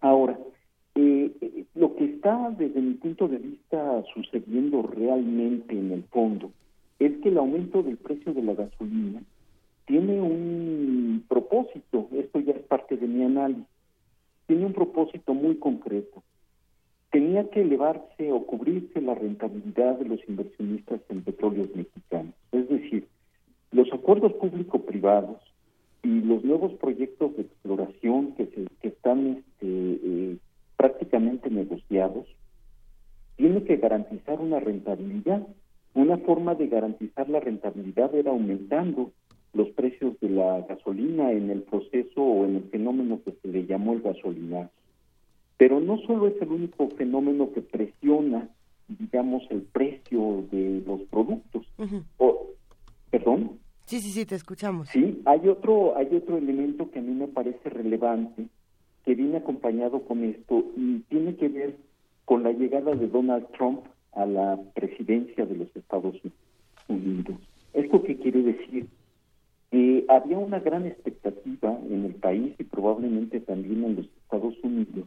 Ahora, 0.00 0.36
eh, 0.96 1.30
lo 1.76 1.94
que 1.94 2.06
está 2.06 2.50
desde 2.58 2.80
mi 2.80 2.94
punto 2.94 3.28
de 3.28 3.38
vista 3.38 4.02
sucediendo 4.12 4.82
realmente 4.82 5.78
en 5.78 5.92
el 5.92 6.02
fondo 6.04 6.50
es 6.98 7.16
que 7.18 7.28
el 7.28 7.38
aumento 7.38 7.84
del 7.84 7.96
precio 7.96 8.34
de 8.34 8.42
la 8.42 8.54
gasolina 8.54 9.22
tiene 9.84 10.20
un 10.20 11.24
propósito, 11.28 12.08
esto 12.12 12.40
ya 12.40 12.54
es 12.54 12.62
parte 12.62 12.96
de 12.96 13.06
mi 13.06 13.22
análisis, 13.22 13.66
tiene 14.48 14.66
un 14.66 14.72
propósito 14.72 15.32
muy 15.32 15.58
concreto. 15.58 16.24
Tenía 17.12 17.48
que 17.50 17.60
elevarse 17.60 18.32
o 18.32 18.44
cubrirse 18.46 19.00
la 19.00 19.14
rentabilidad 19.14 19.96
de 20.00 20.06
los 20.06 20.28
inversionistas 20.28 21.00
en 21.08 21.22
petróleos 21.22 21.68
mexicanos. 21.76 22.34
Es 22.50 22.68
decir, 22.68 23.06
los 23.72 23.92
acuerdos 23.92 24.32
público-privados 24.34 25.38
y 26.02 26.20
los 26.20 26.44
nuevos 26.44 26.72
proyectos 26.74 27.36
de 27.36 27.42
exploración 27.42 28.32
que, 28.32 28.46
se, 28.46 28.66
que 28.80 28.88
están 28.88 29.38
este, 29.38 29.66
eh, 29.66 30.36
prácticamente 30.76 31.50
negociados, 31.50 32.26
tiene 33.36 33.64
que 33.64 33.76
garantizar 33.76 34.40
una 34.40 34.60
rentabilidad. 34.60 35.46
Una 35.94 36.18
forma 36.18 36.54
de 36.54 36.68
garantizar 36.68 37.28
la 37.28 37.40
rentabilidad 37.40 38.14
era 38.14 38.30
aumentando 38.30 39.12
los 39.54 39.68
precios 39.70 40.18
de 40.20 40.28
la 40.30 40.60
gasolina 40.62 41.32
en 41.32 41.50
el 41.50 41.62
proceso 41.62 42.22
o 42.22 42.44
en 42.44 42.56
el 42.56 42.64
fenómeno 42.64 43.20
que 43.24 43.32
se 43.32 43.48
le 43.48 43.66
llamó 43.66 43.94
el 43.94 44.02
gasolinazo. 44.02 44.70
Pero 45.56 45.80
no 45.80 45.98
solo 46.00 46.28
es 46.28 46.40
el 46.42 46.48
único 46.48 46.88
fenómeno 46.90 47.50
que 47.52 47.62
presiona, 47.62 48.50
digamos, 48.88 49.42
el 49.50 49.62
precio 49.62 50.44
de 50.50 50.82
los 50.86 51.00
productos. 51.08 51.66
o, 52.18 52.48
¿Perdón? 53.16 53.58
Sí, 53.86 54.00
sí, 54.00 54.10
sí, 54.10 54.26
te 54.26 54.34
escuchamos. 54.34 54.88
Sí, 54.88 55.22
hay 55.24 55.48
otro, 55.48 55.96
hay 55.96 56.14
otro 56.14 56.36
elemento 56.36 56.90
que 56.90 56.98
a 56.98 57.02
mí 57.02 57.12
me 57.12 57.28
parece 57.28 57.70
relevante, 57.70 58.46
que 59.06 59.14
viene 59.14 59.38
acompañado 59.38 60.02
con 60.02 60.22
esto 60.22 60.66
y 60.76 60.98
tiene 61.08 61.34
que 61.36 61.48
ver 61.48 61.76
con 62.26 62.42
la 62.42 62.52
llegada 62.52 62.94
de 62.94 63.08
Donald 63.08 63.46
Trump 63.56 63.86
a 64.12 64.26
la 64.26 64.60
presidencia 64.74 65.46
de 65.46 65.56
los 65.56 65.74
Estados 65.74 66.16
Unidos. 66.88 67.38
¿Esto 67.72 68.02
qué 68.02 68.18
quiere 68.18 68.42
decir? 68.42 68.86
Eh, 69.70 70.04
había 70.08 70.36
una 70.36 70.60
gran 70.60 70.84
expectativa 70.84 71.78
en 71.88 72.04
el 72.04 72.16
país 72.16 72.54
y 72.58 72.64
probablemente 72.64 73.40
también 73.40 73.82
en 73.82 73.96
los 73.96 74.06
Estados 74.24 74.54
Unidos 74.62 75.06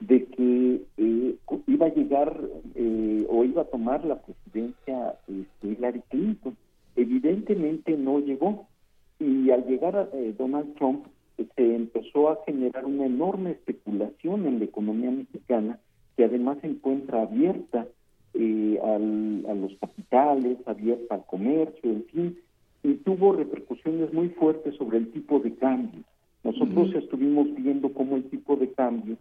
de 0.00 0.26
que 0.26 0.82
eh, 0.98 1.36
iba 1.66 1.86
a 1.86 1.94
llegar 1.94 2.40
eh, 2.74 3.26
o 3.30 3.44
iba 3.44 3.62
a 3.62 3.70
tomar 3.70 4.04
la 4.04 4.20
presidencia 4.20 5.18
este, 5.26 5.68
Hillary 5.68 6.02
Clinton. 6.10 6.56
Evidentemente 6.98 7.96
no 7.96 8.18
llegó 8.18 8.66
y 9.20 9.50
al 9.50 9.64
llegar 9.66 9.94
a 9.94 10.08
Donald 10.36 10.74
Trump 10.74 11.06
se 11.36 11.76
empezó 11.76 12.28
a 12.28 12.40
generar 12.44 12.86
una 12.86 13.06
enorme 13.06 13.52
especulación 13.52 14.46
en 14.46 14.58
la 14.58 14.64
economía 14.64 15.12
mexicana 15.12 15.78
que 16.16 16.24
además 16.24 16.58
se 16.60 16.66
encuentra 16.66 17.22
abierta 17.22 17.86
al, 18.34 19.46
a 19.48 19.54
los 19.54 19.76
capitales, 19.80 20.58
abierta 20.66 21.14
al 21.14 21.24
comercio, 21.26 21.88
en 21.88 22.04
fin, 22.06 22.38
y 22.82 22.94
tuvo 22.94 23.32
repercusiones 23.32 24.12
muy 24.12 24.30
fuertes 24.30 24.74
sobre 24.74 24.98
el 24.98 25.12
tipo 25.12 25.38
de 25.38 25.54
cambio. 25.54 26.02
Nosotros 26.42 26.92
estuvimos 26.96 27.46
viendo 27.54 27.92
cómo 27.92 28.16
el 28.16 28.24
tipo 28.24 28.56
de 28.56 28.72
cambio 28.72 29.16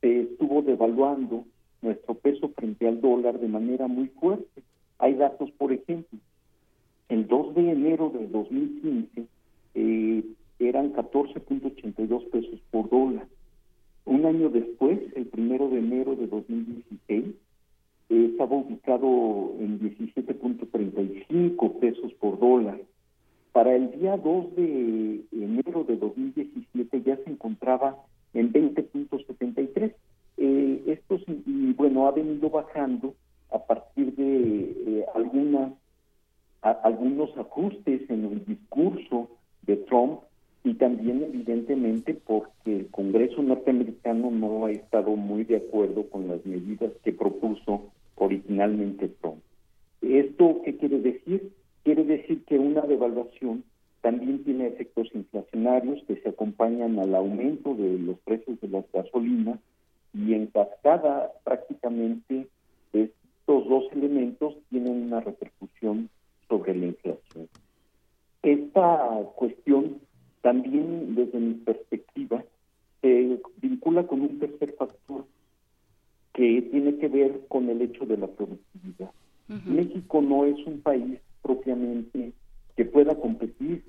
se 0.00 0.22
estuvo 0.22 0.62
devaluando 0.62 1.44
nuestro 1.82 2.14
peso 2.14 2.48
frente 2.48 2.88
al 2.88 3.00
dólar 3.00 3.38
de 3.38 3.46
manera 3.46 3.86
muy 3.86 4.08
fuerte. 4.08 4.62
Hay 4.98 5.14
datos, 5.14 5.52
por 5.52 5.72
ejemplo, 5.72 6.18
el 7.08 7.26
2 7.26 7.54
de 7.54 7.70
enero 7.70 8.10
de 8.10 8.26
2015 8.28 9.26
eh, 9.74 10.24
eran 10.58 10.92
14.82 10.92 12.30
pesos 12.30 12.60
por 12.70 12.88
dólar. 12.90 13.26
Un 14.04 14.26
año 14.26 14.48
después, 14.50 14.98
el 15.14 15.26
primero 15.26 15.68
de 15.68 15.78
enero 15.78 16.16
de 16.16 16.26
2016, 16.26 17.24
eh, 18.08 18.28
estaba 18.30 18.56
ubicado 18.56 19.54
en 19.58 19.80
17.35 19.80 21.78
pesos 21.78 22.12
por 22.14 22.38
dólar. 22.38 22.80
Para 23.52 23.74
el 23.76 23.90
día 23.98 24.16
2 24.16 24.56
de 24.56 25.20
enero 25.32 25.84
de 25.84 25.96
2017 25.96 27.02
ya 27.02 27.16
se 27.16 27.30
encontraba 27.30 27.96
en 28.34 28.52
20.73. 28.52 29.94
Eh, 30.38 30.82
esto, 30.86 31.20
y 31.46 31.72
bueno, 31.74 32.06
ha 32.06 32.12
venido 32.12 32.50
bajando 32.50 33.14
a 33.52 33.58
partir 33.58 34.14
de 34.16 34.74
eh, 34.86 35.06
algunas, 35.14 35.72
algunos 36.62 37.36
ajustes 37.36 38.08
en 38.08 38.24
el 38.24 38.44
discurso 38.44 39.28
de 39.62 39.76
Trump 39.76 40.20
y 40.64 40.74
también 40.74 41.22
evidentemente 41.24 42.14
porque 42.14 42.76
el 42.76 42.86
Congreso 42.90 43.42
norteamericano 43.42 44.30
no 44.30 44.66
ha 44.66 44.70
estado 44.70 45.16
muy 45.16 45.44
de 45.44 45.56
acuerdo 45.56 46.08
con 46.08 46.28
las 46.28 46.44
medidas 46.46 46.92
que 47.02 47.12
propuso 47.12 47.90
originalmente 48.14 49.08
Trump. 49.20 49.42
¿Esto 50.02 50.60
qué 50.64 50.76
quiere 50.76 51.00
decir? 51.00 51.52
Quiere 51.82 52.04
decir 52.04 52.44
que 52.44 52.58
una 52.58 52.82
devaluación 52.82 53.64
también 54.02 54.44
tiene 54.44 54.68
efectos 54.68 55.08
inflacionarios 55.14 56.02
que 56.06 56.16
se 56.16 56.28
acompañan 56.28 56.98
al 56.98 57.14
aumento 57.14 57.74
de 57.74 57.98
los 57.98 58.18
precios 58.20 58.60
de 58.60 58.68
las 58.68 58.84
gasolinas 58.92 59.58
y 60.14 60.34
en 60.34 60.46
cascada 60.46 61.32
prácticamente 61.44 62.46
estos 62.92 63.68
dos 63.68 63.84
elementos 63.92 64.54
tienen 64.70 65.04
una 65.04 65.20
repercusión 65.20 66.08
sobre 66.52 66.74
la 66.74 66.86
inflación. 66.86 67.48
Esta 68.42 69.08
cuestión 69.36 70.00
también 70.40 71.14
desde 71.14 71.38
mi 71.38 71.54
perspectiva 71.54 72.44
se 73.00 73.40
vincula 73.60 74.06
con 74.06 74.20
un 74.20 74.38
tercer 74.38 74.74
factor 74.74 75.24
que 76.32 76.62
tiene 76.70 76.96
que 76.96 77.08
ver 77.08 77.42
con 77.48 77.68
el 77.68 77.82
hecho 77.82 78.06
de 78.06 78.16
la 78.16 78.26
productividad. 78.26 79.10
México 79.66 80.22
no 80.22 80.46
es 80.46 80.56
un 80.66 80.80
país 80.80 81.20
propiamente 81.42 82.32
que 82.74 82.84
pueda 82.86 83.14
competir 83.14 83.84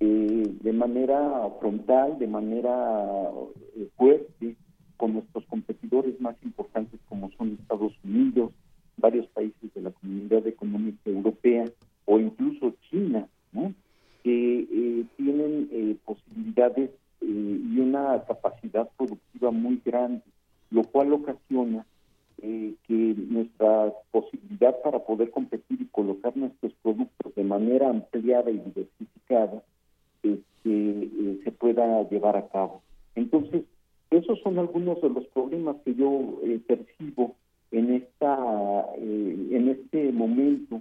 eh, 0.00 0.50
de 0.62 0.72
manera 0.72 1.50
frontal, 1.60 2.18
de 2.18 2.26
manera 2.26 3.30
eh, 3.76 3.88
fuerte 3.96 4.56
con 4.96 5.12
nuestros 5.12 5.44
competidores 5.46 6.18
más 6.18 6.36
importantes 6.42 6.98
como 7.10 7.30
son 7.32 7.58
Estados 7.60 7.92
Unidos, 8.04 8.52
varios 8.96 9.26
países 9.28 9.74
de 9.74 9.82
la 9.82 9.90
Comunidad 9.90 10.46
Económica 10.46 11.10
Europea 11.10 11.66
o 12.06 12.18
incluso 12.18 12.74
China, 12.88 13.28
que 14.22 14.60
eh, 14.60 15.04
tienen 15.18 15.98
posibilidades 16.04 16.90
y 17.20 17.78
una 17.78 18.22
capacidad 18.24 18.88
productiva 18.96 19.50
muy 19.50 19.80
grande 19.84 20.22
lo 20.70 20.82
cual 20.84 21.12
ocasiona 21.12 21.86
eh, 22.42 22.74
que 22.86 23.14
nuestra 23.28 23.92
posibilidad 24.10 24.80
para 24.82 24.98
poder 25.00 25.30
competir 25.30 25.80
y 25.80 25.86
colocar 25.86 26.36
nuestros 26.36 26.72
productos 26.82 27.34
de 27.34 27.44
manera 27.44 27.88
ampliada 27.88 28.50
y 28.50 28.58
diversificada 28.58 29.62
este, 30.22 30.44
eh, 30.64 31.40
se 31.44 31.52
pueda 31.52 32.08
llevar 32.08 32.36
a 32.36 32.48
cabo. 32.48 32.82
Entonces, 33.14 33.64
esos 34.10 34.38
son 34.40 34.58
algunos 34.58 35.00
de 35.00 35.08
los 35.08 35.26
problemas 35.28 35.76
que 35.84 35.94
yo 35.94 36.40
eh, 36.44 36.60
percibo 36.66 37.34
en 37.70 37.94
esta 37.94 38.86
en 38.96 39.68
este 39.68 40.12
momento 40.12 40.80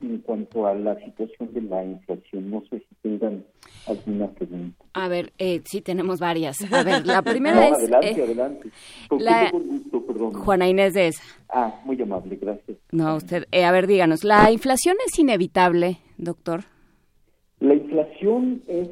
en 0.00 0.18
cuanto 0.18 0.66
a 0.66 0.70
la 0.82 0.96
situación 1.04 1.52
de 1.52 1.62
la 1.62 1.84
inflación. 1.84 2.50
No 2.50 2.62
sé 2.68 2.80
si 2.80 2.94
tengan 3.02 3.44
alguna 3.86 4.28
pregunta. 4.28 4.84
A 4.94 5.08
ver, 5.08 5.32
eh, 5.38 5.62
sí, 5.64 5.80
tenemos 5.80 6.20
varias. 6.20 6.56
A 6.72 6.82
ver, 6.82 7.06
la 7.06 7.22
primera 7.22 7.68
es... 7.68 7.74
Adelante, 7.74 8.10
eh, 8.10 8.24
adelante. 8.24 8.70
Juana 10.34 10.68
Inés 10.68 10.94
de 10.94 11.08
esa. 11.08 11.22
Ah, 11.48 11.80
muy 11.84 12.00
amable, 12.00 12.36
gracias. 12.36 12.78
No, 12.90 13.16
usted, 13.16 13.44
eh, 13.52 13.64
a 13.64 13.72
ver, 13.72 13.86
díganos, 13.86 14.24
¿la 14.24 14.50
inflación 14.50 14.96
es 15.06 15.18
inevitable, 15.18 15.98
doctor? 16.18 16.64
La 17.60 17.74
inflación 17.74 18.62
es 18.66 18.88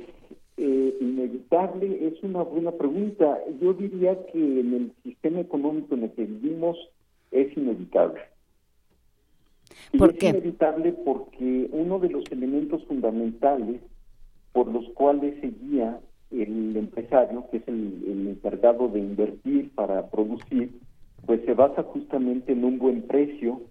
eh, 0.57 0.97
inevitable, 1.01 2.07
es 2.07 2.23
una 2.23 2.43
buena 2.43 2.71
pregunta. 2.73 3.39
Yo 3.61 3.73
diría 3.73 4.17
que 4.27 4.39
en 4.39 4.75
el 4.75 4.93
sistema 5.03 5.41
económico 5.41 5.95
en 5.95 6.05
el 6.05 6.13
que 6.13 6.25
vivimos 6.25 6.77
es 7.31 7.57
inevitable. 7.57 8.21
¿Por 9.99 10.11
es 10.11 10.17
qué? 10.19 10.29
inevitable 10.29 10.93
porque 10.93 11.69
uno 11.73 11.99
de 11.99 12.11
los 12.11 12.25
elementos 12.31 12.85
fundamentales 12.85 13.81
por 14.53 14.69
los 14.69 14.89
cuales 14.91 15.41
se 15.41 15.49
guía 15.49 16.01
el 16.31 16.77
empresario, 16.77 17.47
que 17.51 17.59
es 17.59 17.69
el, 17.69 18.29
encargado 18.29 18.89
de 18.89 19.01
invertir 19.01 19.71
para 19.75 20.09
producir, 20.11 20.79
pues 21.27 21.41
se 21.45 21.55
basa 21.55 21.83
justamente 21.83 22.53
en 22.53 22.65
un 22.65 22.79
buen 22.79 23.03
precio 23.03 23.63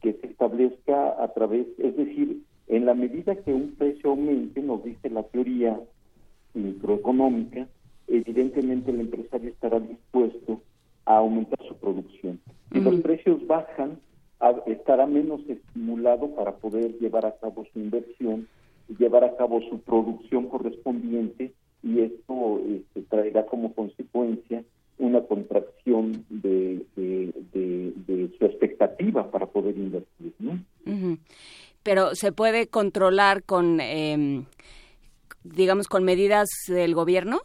que 0.00 0.14
se 0.14 0.26
establezca 0.26 1.22
a 1.22 1.32
través, 1.32 1.66
es 1.78 1.96
decir, 1.96 2.42
en 2.68 2.86
la 2.86 2.94
medida 2.94 3.36
que 3.36 3.52
un 3.52 3.74
precio 3.76 4.10
aumente, 4.10 4.60
nos 4.62 4.84
dice 4.84 5.10
la 5.10 5.22
teoría 5.22 5.80
microeconómica, 6.54 7.66
evidentemente 8.08 8.90
el 8.90 9.00
empresario 9.00 9.50
estará 9.50 9.80
dispuesto 9.80 10.60
a 11.06 11.16
aumentar 11.16 11.58
su 11.66 11.76
producción. 11.76 12.40
Si 12.72 12.80
los 12.80 13.00
precios 13.00 13.46
bajan, 13.46 13.98
estará 14.66 15.06
menos 15.06 15.40
estimulado 15.48 16.34
para 16.34 16.52
poder 16.56 16.98
llevar 16.98 17.26
a 17.26 17.36
cabo 17.36 17.64
su 17.72 17.78
inversión 17.78 18.48
y 18.88 18.96
llevar 18.96 19.24
a 19.24 19.36
cabo 19.36 19.60
su 19.70 19.80
producción 19.80 20.48
correspondiente 20.48 21.52
y 21.82 22.00
esto 22.00 22.60
este, 22.68 23.02
traerá 23.02 23.46
como 23.46 23.74
consecuencia 23.74 24.64
una 24.98 25.22
contracción 25.22 26.24
de, 26.28 26.84
de, 26.96 28.30
su 28.38 28.44
expectativa 28.44 29.30
para 29.30 29.46
poder 29.46 29.76
invertir. 29.76 30.32
¿no? 30.38 30.58
Pero 31.82 32.14
se 32.14 32.30
puede 32.32 32.68
controlar 32.68 33.42
con, 33.42 33.80
eh, 33.80 34.44
digamos, 35.42 35.88
con 35.88 36.04
medidas 36.04 36.48
del 36.68 36.94
gobierno. 36.94 37.40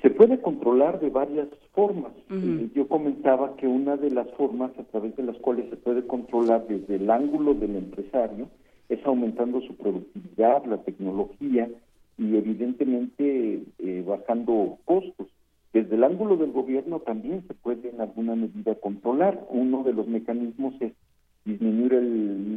Se 0.00 0.10
puede 0.10 0.40
controlar 0.40 1.00
de 1.00 1.10
varias 1.10 1.48
formas. 1.80 2.12
Eh, 2.30 2.68
yo 2.74 2.86
comentaba 2.88 3.56
que 3.56 3.66
una 3.66 3.96
de 3.96 4.10
las 4.10 4.30
formas 4.32 4.70
a 4.78 4.84
través 4.84 5.16
de 5.16 5.22
las 5.22 5.36
cuales 5.38 5.70
se 5.70 5.76
puede 5.76 6.06
controlar 6.06 6.66
desde 6.68 6.96
el 6.96 7.10
ángulo 7.10 7.54
del 7.54 7.74
empresario 7.74 8.48
es 8.90 9.00
aumentando 9.06 9.62
su 9.62 9.74
productividad, 9.76 10.66
la 10.66 10.82
tecnología 10.82 11.70
y 12.18 12.36
evidentemente 12.36 13.62
eh, 13.78 14.04
bajando 14.06 14.76
costos. 14.84 15.28
Desde 15.72 15.94
el 15.94 16.04
ángulo 16.04 16.36
del 16.36 16.52
gobierno 16.52 17.00
también 17.00 17.44
se 17.48 17.54
puede 17.54 17.88
en 17.88 18.00
alguna 18.02 18.34
medida 18.34 18.74
controlar. 18.74 19.46
Uno 19.48 19.82
de 19.82 19.94
los 19.94 20.06
mecanismos 20.06 20.74
es 20.80 20.92
disminuir 21.46 21.94
el 21.94 22.10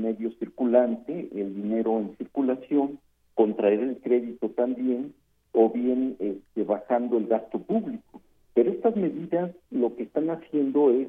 medio 0.04 0.32
circulante, 0.32 1.30
el 1.34 1.56
dinero 1.56 1.98
en 1.98 2.18
circulación, 2.18 3.00
contraer 3.36 3.80
el 3.80 3.98
crédito 4.00 4.50
también 4.50 5.14
o 5.54 5.70
bien 5.70 6.18
este, 6.20 6.64
bajando 6.66 7.18
el 7.18 7.28
gasto 7.28 7.60
público. 7.60 8.22
Pero 8.54 8.72
estas 8.72 8.96
medidas 8.96 9.52
lo 9.72 9.96
que 9.96 10.04
están 10.04 10.30
haciendo 10.30 10.92
es 10.92 11.08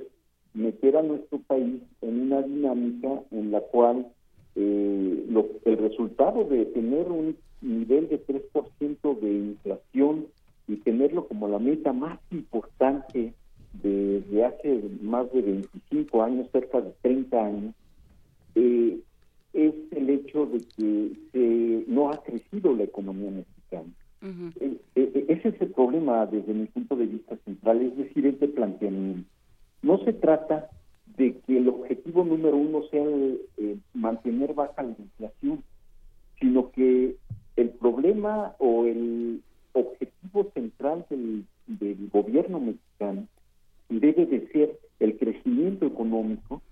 meter 0.55 0.97
a 0.97 1.03
nuestro 1.03 1.39
país 1.41 1.83
en 2.01 2.21
una 2.23 2.43
dinámica 2.43 3.23
en 3.31 3.51
la 3.51 3.61
cual 3.61 4.07
eh, 4.55 5.27
el 5.65 5.79
resultado 5.79 6.45
de 6.45 6.65
tener 6.67 7.11
un 7.11 7.37
nivel 7.61 8.09
de 8.09 8.25
3% 8.25 9.21
de 9.21 9.31
inflación 9.33 10.27
y 10.69 10.77
tenerlo 10.77 11.27
como 11.27 11.49
la 11.49 11.59
meta 11.59 11.93
más 11.93 12.19
importante 12.31 13.35
desde 13.83 14.45
hace 14.45 14.81
más 15.03 15.31
de 15.33 15.43
25 15.43 16.23
años, 16.23 16.49
cerca 16.53 16.81
de 16.81 16.93
30 17.03 17.45
años, 17.45 17.75
eh, 18.55 18.99
es 19.53 19.75
el 19.91 20.11
hecho 20.11 20.47
de 20.47 20.61
que 20.77 21.85
no 21.89 22.11
ha 22.11 22.23
crecido 22.23 22.75
la 22.75 22.85
economía 22.85 23.31
mexicana. 23.31 23.93
Eh, 24.25 24.79
eh, 24.95 25.27
ese 25.29 25.49
es 25.51 25.61
el 25.61 25.73
problema 25.73 26.25
desde 26.25 26.55
mi 26.55 26.65
punto 26.67 26.97
de 26.97 27.05
vista 27.05 27.37
central, 27.45 27.83
es 27.83 27.97
decir, 27.97 28.27
este 28.27 28.49
planteamiento. 28.49 29.29
No 29.83 29.99
se 29.99 30.15
trata 30.15 30.71
de 31.19 31.37
que 31.41 31.59
el 31.59 31.69
objetivo 31.69 32.25
número 32.25 32.57
uno 32.57 32.85
sea 32.91 33.05
eh, 33.59 33.77
mantener 33.93 34.55
baja 34.55 34.83
la 34.83 34.95
inflación, 34.99 35.63
sino 36.41 36.71
que 36.71 37.17
el 37.57 37.69
problema 37.71 38.55
o 38.59 38.87
el 38.87 39.43
objetivo 39.75 40.51
central 40.55 41.05
del, 41.11 41.45
del 41.67 42.09
gobierno 42.11 42.61
mexicano 42.61 43.27
debe 43.91 44.25
de 44.25 44.49
ser 44.53 44.79
el 45.01 45.19
crecimiento 45.19 45.85
económico 45.87 46.63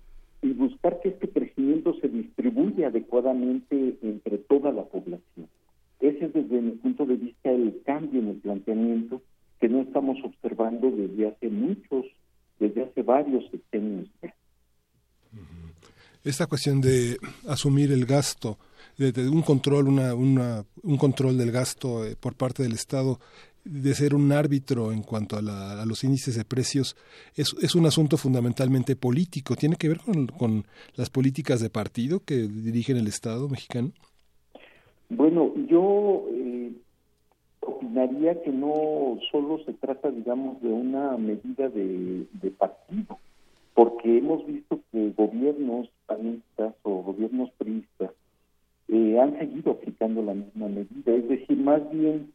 y 0.41 0.53
buscar 0.53 0.99
que 1.01 1.09
este 1.09 1.29
crecimiento 1.29 1.93
se 2.01 2.09
distribuya 2.09 2.87
adecuadamente 2.87 3.95
entre 4.01 4.39
toda 4.39 4.71
la 4.71 4.83
población. 4.85 5.47
Ese 6.03 6.25
es 6.25 6.33
desde 6.33 6.61
mi 6.61 6.71
punto 6.71 7.05
de 7.05 7.15
vista 7.15 7.49
el 7.49 7.81
cambio 7.85 8.19
en 8.19 8.27
el 8.27 8.35
planteamiento 8.35 9.21
que 9.61 9.69
no 9.69 9.79
estamos 9.79 10.17
observando 10.21 10.91
desde 10.91 11.27
hace 11.27 11.49
muchos 11.49 12.05
desde 12.59 12.83
hace 12.83 13.01
varios 13.03 13.49
sexenios. 13.49 14.09
Esta 16.25 16.45
cuestión 16.45 16.81
de 16.81 17.17
asumir 17.47 17.93
el 17.93 18.05
gasto, 18.05 18.57
de, 18.97 19.29
un 19.29 19.43
control, 19.43 19.87
una, 19.87 20.13
una, 20.13 20.65
un 20.81 20.97
control 20.97 21.37
del 21.37 21.51
gasto 21.51 22.05
eh, 22.05 22.17
por 22.19 22.35
parte 22.35 22.63
del 22.63 22.73
Estado, 22.73 23.21
de 23.63 23.95
ser 23.95 24.13
un 24.13 24.33
árbitro 24.33 24.91
en 24.91 25.03
cuanto 25.03 25.37
a, 25.37 25.85
los 25.85 26.03
índices 26.03 26.35
de 26.35 26.43
precios, 26.43 26.97
es, 27.35 27.55
es, 27.61 27.75
un 27.75 27.85
asunto 27.85 28.17
fundamentalmente 28.17 28.97
político. 28.97 29.55
¿Tiene 29.55 29.77
que 29.77 29.87
ver 29.87 29.99
con, 29.99 30.27
con 30.27 30.67
las 30.95 31.09
políticas 31.09 31.61
de 31.61 31.69
partido 31.69 32.19
que 32.25 32.39
dirigen 32.47 32.97
el 32.97 33.07
Estado 33.07 33.47
mexicano? 33.47 33.93
Bueno, 35.15 35.53
yo 35.67 36.25
eh, 36.31 36.71
opinaría 37.59 38.41
que 38.41 38.51
no 38.51 39.19
solo 39.31 39.59
se 39.63 39.73
trata, 39.73 40.09
digamos, 40.09 40.59
de 40.61 40.69
una 40.69 41.17
medida 41.17 41.69
de, 41.69 42.25
partido, 42.57 43.19
porque 43.75 44.17
hemos 44.17 44.45
visto 44.47 44.79
que 44.91 45.11
gobiernos 45.11 45.87
panistas 46.07 46.73
o 46.81 47.03
gobiernos 47.03 47.51
priistas 47.59 48.11
eh, 48.87 49.19
han 49.19 49.37
seguido 49.37 49.73
aplicando 49.73 50.23
la 50.23 50.33
misma 50.33 50.67
medida. 50.67 51.13
Es 51.13 51.27
decir, 51.29 51.57
más 51.57 51.81
bien, 51.91 52.31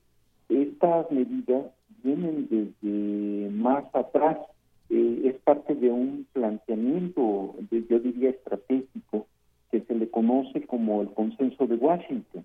estas 0.49 1.11
medidas 1.11 1.67
vienen 2.05 2.47
desde 2.49 3.51
más 3.51 3.85
atrás. 3.93 4.39
Eh, 4.89 5.23
es 5.25 5.35
parte 5.41 5.75
de 5.75 5.91
un 5.91 6.27
planteamiento, 6.33 7.57
yo 7.71 7.99
diría, 7.99 8.31
estratégico, 8.31 9.27
que 9.71 9.81
se 9.81 9.95
le 9.95 10.09
conoce 10.09 10.65
como 10.67 11.03
el 11.03 11.09
consenso 11.09 11.67
de 11.67 11.75
Washington 11.75 12.45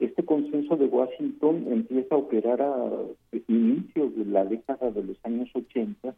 este 0.00 0.24
consenso 0.24 0.76
de 0.76 0.86
Washington 0.86 1.66
empieza 1.70 2.14
a 2.14 2.18
operar 2.18 2.62
a 2.62 2.90
inicios 3.48 4.16
de 4.16 4.24
la 4.24 4.44
década 4.46 4.90
de 4.90 5.04
los 5.04 5.16
años 5.24 5.50
80 5.54 6.14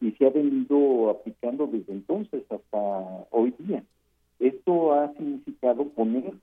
y 0.00 0.12
se 0.12 0.26
ha 0.26 0.30
venido 0.30 1.10
aplicando 1.10 1.66
desde 1.66 1.92
entonces 1.92 2.44
hasta 2.50 3.26
hoy 3.30 3.52
día. 3.58 3.82
Esto 4.38 4.94
ha 4.94 5.12
significado 5.14 5.88
poner, 5.88 6.34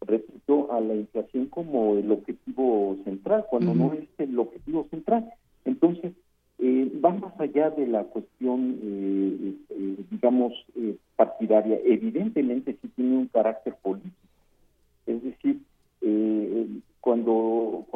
repito, 0.00 0.72
a 0.72 0.80
la 0.80 0.94
inflación 0.96 1.46
como 1.46 1.96
el 1.96 2.10
objetivo 2.10 2.96
central, 3.04 3.46
cuando 3.48 3.74
no 3.74 3.92
es 3.92 4.08
el 4.18 4.36
objetivo 4.38 4.86
central. 4.90 5.30
Entonces, 5.64 6.14
eh, 6.58 6.90
va 7.04 7.10
más 7.10 7.38
allá 7.38 7.70
de 7.70 7.86
la 7.86 8.02
cuestión, 8.04 8.80
eh, 8.82 9.54
eh, 9.70 9.96
digamos, 10.10 10.52
partidaria. 11.14 11.78
Evidentemente 11.84 12.76
sí 12.82 12.88
tiene 12.96 13.18
un 13.18 13.26
carácter 13.28 13.76
político. 13.82 14.16
Es 15.06 15.22
decir, 15.22 15.60
eh, 16.00 16.66
cuando, 17.00 17.86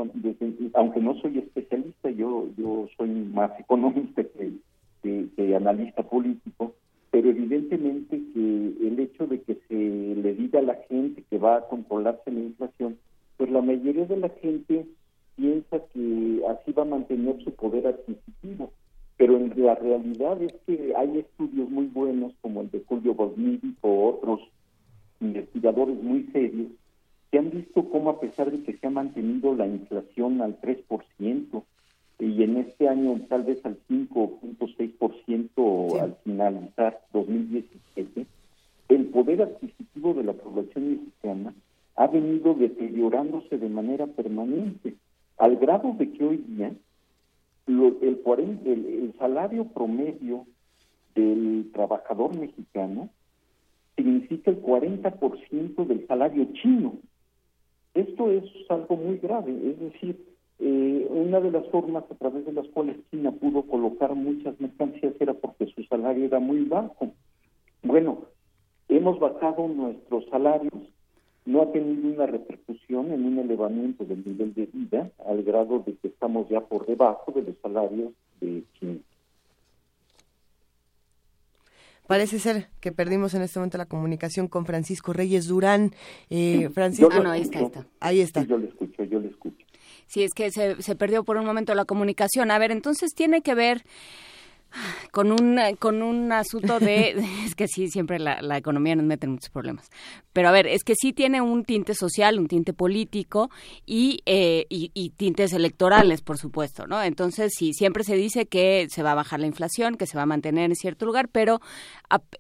aunque 0.74 1.00
no 1.00 1.14
soy 1.20 1.38
especialista, 1.38 2.10
yo 2.10 2.48
yo 2.56 2.88
soy 2.96 3.10
más 3.10 3.50
economista 3.60 4.22
que, 4.22 5.28
que, 5.36 5.56
analista 5.56 6.02
político, 6.02 6.74
pero 7.10 7.28
evidentemente 7.28 8.22
que 8.32 8.88
el 8.88 8.98
hecho 9.00 9.26
de 9.26 9.42
que 9.42 9.58
se 9.68 9.74
le 9.74 10.34
diga 10.34 10.60
a 10.60 10.62
la 10.62 10.76
gente 10.88 11.24
que 11.28 11.38
va 11.38 11.56
a 11.56 11.68
controlarse 11.68 12.30
la 12.30 12.40
inflación, 12.40 12.96
pues 13.36 13.50
la 13.50 13.60
mayoría 13.60 14.06
de 14.06 14.16
la 14.16 14.30
gente 14.30 14.86
piensa 15.36 15.80
que 15.92 16.42
así 16.48 16.72
va 16.72 16.82
a 16.82 16.86
mantener 16.86 17.42
su 17.44 17.52
poder 17.52 17.86
adquisitivo. 17.86 18.72
Pero 19.18 19.36
en 19.36 19.52
la 19.56 19.74
realidad 19.74 20.40
es 20.42 20.54
que 20.66 20.94
hay 20.96 21.18
estudios 21.18 21.68
muy 21.68 21.86
buenos 21.86 22.32
como 22.40 22.62
el 22.62 22.70
de 22.70 22.82
Julio 22.88 23.14
Bosnick 23.14 23.62
o 23.82 24.08
otros 24.08 24.40
investigadores 25.20 26.02
muy 26.02 26.24
serios 26.32 26.68
se 27.32 27.38
han 27.38 27.50
visto 27.50 27.88
cómo 27.88 28.10
a 28.10 28.20
pesar 28.20 28.52
de 28.52 28.62
que 28.62 28.76
se 28.76 28.86
ha 28.86 28.90
mantenido 28.90 29.54
la 29.54 29.66
inflación 29.66 30.42
al 30.42 30.60
3% 30.60 31.62
y 32.18 32.42
en 32.42 32.58
este 32.58 32.88
año 32.88 33.18
tal 33.26 33.44
vez 33.44 33.64
al 33.64 33.78
5.6% 33.88 35.98
al 35.98 36.14
finalizar 36.22 37.00
2017, 37.14 38.26
el 38.90 39.06
poder 39.06 39.40
adquisitivo 39.42 40.12
de 40.12 40.24
la 40.24 40.34
población 40.34 40.90
mexicana 40.90 41.54
ha 41.96 42.06
venido 42.06 42.52
deteriorándose 42.54 43.56
de 43.56 43.70
manera 43.70 44.06
permanente, 44.06 44.96
al 45.38 45.56
grado 45.56 45.94
de 45.98 46.12
que 46.12 46.24
hoy 46.24 46.36
día 46.36 46.70
el, 47.66 47.96
el, 48.02 48.20
el 48.66 49.14
salario 49.18 49.64
promedio 49.68 50.44
del 51.14 51.70
trabajador 51.72 52.38
mexicano 52.38 53.08
significa 53.96 54.50
el 54.50 54.62
40% 54.62 55.86
del 55.86 56.06
salario 56.06 56.46
chino. 56.52 56.98
Esto 57.94 58.30
es 58.30 58.44
algo 58.70 58.96
muy 58.96 59.18
grave, 59.18 59.52
es 59.52 59.78
decir, 59.78 60.16
eh, 60.58 61.06
una 61.10 61.40
de 61.40 61.50
las 61.50 61.66
formas 61.68 62.04
a 62.10 62.14
través 62.14 62.46
de 62.46 62.52
las 62.52 62.66
cuales 62.68 62.96
China 63.10 63.32
pudo 63.32 63.62
colocar 63.62 64.14
muchas 64.14 64.58
mercancías 64.60 65.14
era 65.20 65.34
porque 65.34 65.66
su 65.66 65.82
salario 65.84 66.24
era 66.24 66.38
muy 66.38 66.64
bajo. 66.64 67.12
Bueno, 67.82 68.22
hemos 68.88 69.18
bajado 69.18 69.68
nuestros 69.68 70.24
salarios, 70.26 70.72
no 71.44 71.62
ha 71.62 71.72
tenido 71.72 72.14
una 72.14 72.26
repercusión 72.26 73.12
en 73.12 73.26
un 73.26 73.38
elevamiento 73.40 74.04
del 74.04 74.24
nivel 74.24 74.54
de 74.54 74.66
vida 74.66 75.10
al 75.26 75.42
grado 75.42 75.80
de 75.80 75.94
que 75.96 76.08
estamos 76.08 76.48
ya 76.48 76.60
por 76.60 76.86
debajo 76.86 77.32
de 77.32 77.42
los 77.42 77.56
salarios 77.58 78.12
de 78.40 78.62
China. 78.78 79.00
Parece 82.06 82.38
ser 82.38 82.68
que 82.80 82.92
perdimos 82.92 83.34
en 83.34 83.42
este 83.42 83.58
momento 83.58 83.78
la 83.78 83.86
comunicación 83.86 84.48
con 84.48 84.66
Francisco 84.66 85.12
Reyes 85.12 85.46
Durán. 85.46 85.94
Eh, 86.30 86.68
Francisco, 86.74 87.08
ah, 87.12 87.20
no, 87.20 87.30
ahí 87.30 87.42
está, 87.42 87.86
ahí 88.00 88.20
está. 88.20 88.42
yo 88.42 88.58
le 88.58 88.68
escucho, 88.68 89.04
yo 89.04 89.20
le 89.20 89.28
escucho. 89.28 89.64
Sí, 90.06 90.22
es 90.22 90.32
que 90.34 90.50
se, 90.50 90.82
se 90.82 90.94
perdió 90.96 91.24
por 91.24 91.36
un 91.36 91.46
momento 91.46 91.74
la 91.74 91.84
comunicación. 91.84 92.50
A 92.50 92.58
ver, 92.58 92.70
entonces 92.70 93.14
tiene 93.14 93.40
que 93.40 93.54
ver 93.54 93.84
con 95.10 95.32
un, 95.32 95.58
con 95.78 96.02
un 96.02 96.32
asunto 96.32 96.80
de, 96.80 97.10
es 97.46 97.54
que 97.54 97.68
sí, 97.68 97.88
siempre 97.88 98.18
la, 98.18 98.56
economía 98.56 98.94
nos 98.94 99.06
mete 99.06 99.26
en 99.26 99.32
muchos 99.32 99.50
problemas. 99.50 99.90
Pero 100.32 100.48
a 100.48 100.52
ver, 100.52 100.66
es 100.66 100.84
que 100.84 100.94
sí 100.94 101.12
tiene 101.12 101.40
un 101.40 101.64
tinte 101.64 101.94
social, 101.94 102.38
un 102.38 102.46
tinte 102.46 102.72
político 102.72 103.50
y, 103.86 104.20
eh, 104.26 104.66
y, 104.68 105.10
tintes 105.16 105.52
electorales, 105.52 106.22
por 106.22 106.38
supuesto, 106.38 106.86
¿no? 106.86 107.02
Entonces, 107.02 107.52
sí, 107.56 107.72
siempre 107.72 108.04
se 108.04 108.16
dice 108.16 108.46
que 108.46 108.86
se 108.90 109.02
va 109.02 109.12
a 109.12 109.16
bajar 109.16 109.40
la 109.40 109.46
inflación, 109.46 109.96
que 109.96 110.06
se 110.06 110.16
va 110.16 110.22
a 110.22 110.26
mantener 110.26 110.70
en 110.70 110.76
cierto 110.76 111.06
lugar, 111.06 111.28
pero, 111.28 111.60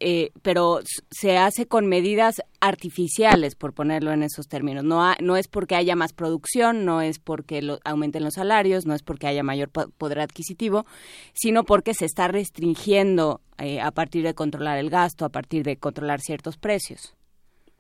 eh, 0.00 0.30
pero 0.42 0.80
se 1.10 1.36
hace 1.36 1.66
con 1.66 1.86
medidas 1.86 2.42
artificiales, 2.60 3.54
por 3.56 3.74
ponerlo 3.74 4.12
en 4.12 4.22
esos 4.22 4.46
términos. 4.46 4.84
No, 4.84 5.02
no 5.20 5.36
es 5.36 5.48
porque 5.48 5.74
haya 5.74 5.96
más 5.96 6.12
producción, 6.12 6.84
no 6.84 7.02
es 7.02 7.18
porque 7.18 7.76
aumenten 7.84 8.22
los 8.24 8.34
salarios, 8.34 8.86
no 8.86 8.94
es 8.94 9.02
porque 9.02 9.26
haya 9.26 9.42
mayor 9.42 9.70
poder 9.70 10.20
adquisitivo, 10.20 10.86
sino 11.32 11.64
porque 11.64 11.92
se 11.94 12.04
está 12.04 12.21
restringiendo 12.28 13.40
eh, 13.58 13.80
a 13.80 13.90
partir 13.90 14.24
de 14.24 14.34
controlar 14.34 14.78
el 14.78 14.90
gasto, 14.90 15.24
a 15.24 15.28
partir 15.28 15.64
de 15.64 15.76
controlar 15.76 16.20
ciertos 16.20 16.56
precios. 16.56 17.14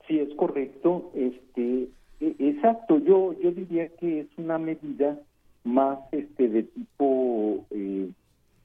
Sí, 0.06 0.18
es 0.18 0.34
correcto. 0.36 1.10
Este, 1.14 1.88
e, 2.20 2.36
exacto. 2.38 2.98
Yo 2.98 3.34
yo 3.40 3.50
diría 3.52 3.88
que 3.96 4.20
es 4.20 4.26
una 4.36 4.58
medida 4.58 5.18
más 5.64 5.98
este 6.12 6.48
de 6.48 6.62
tipo 6.64 7.64
eh, 7.70 8.10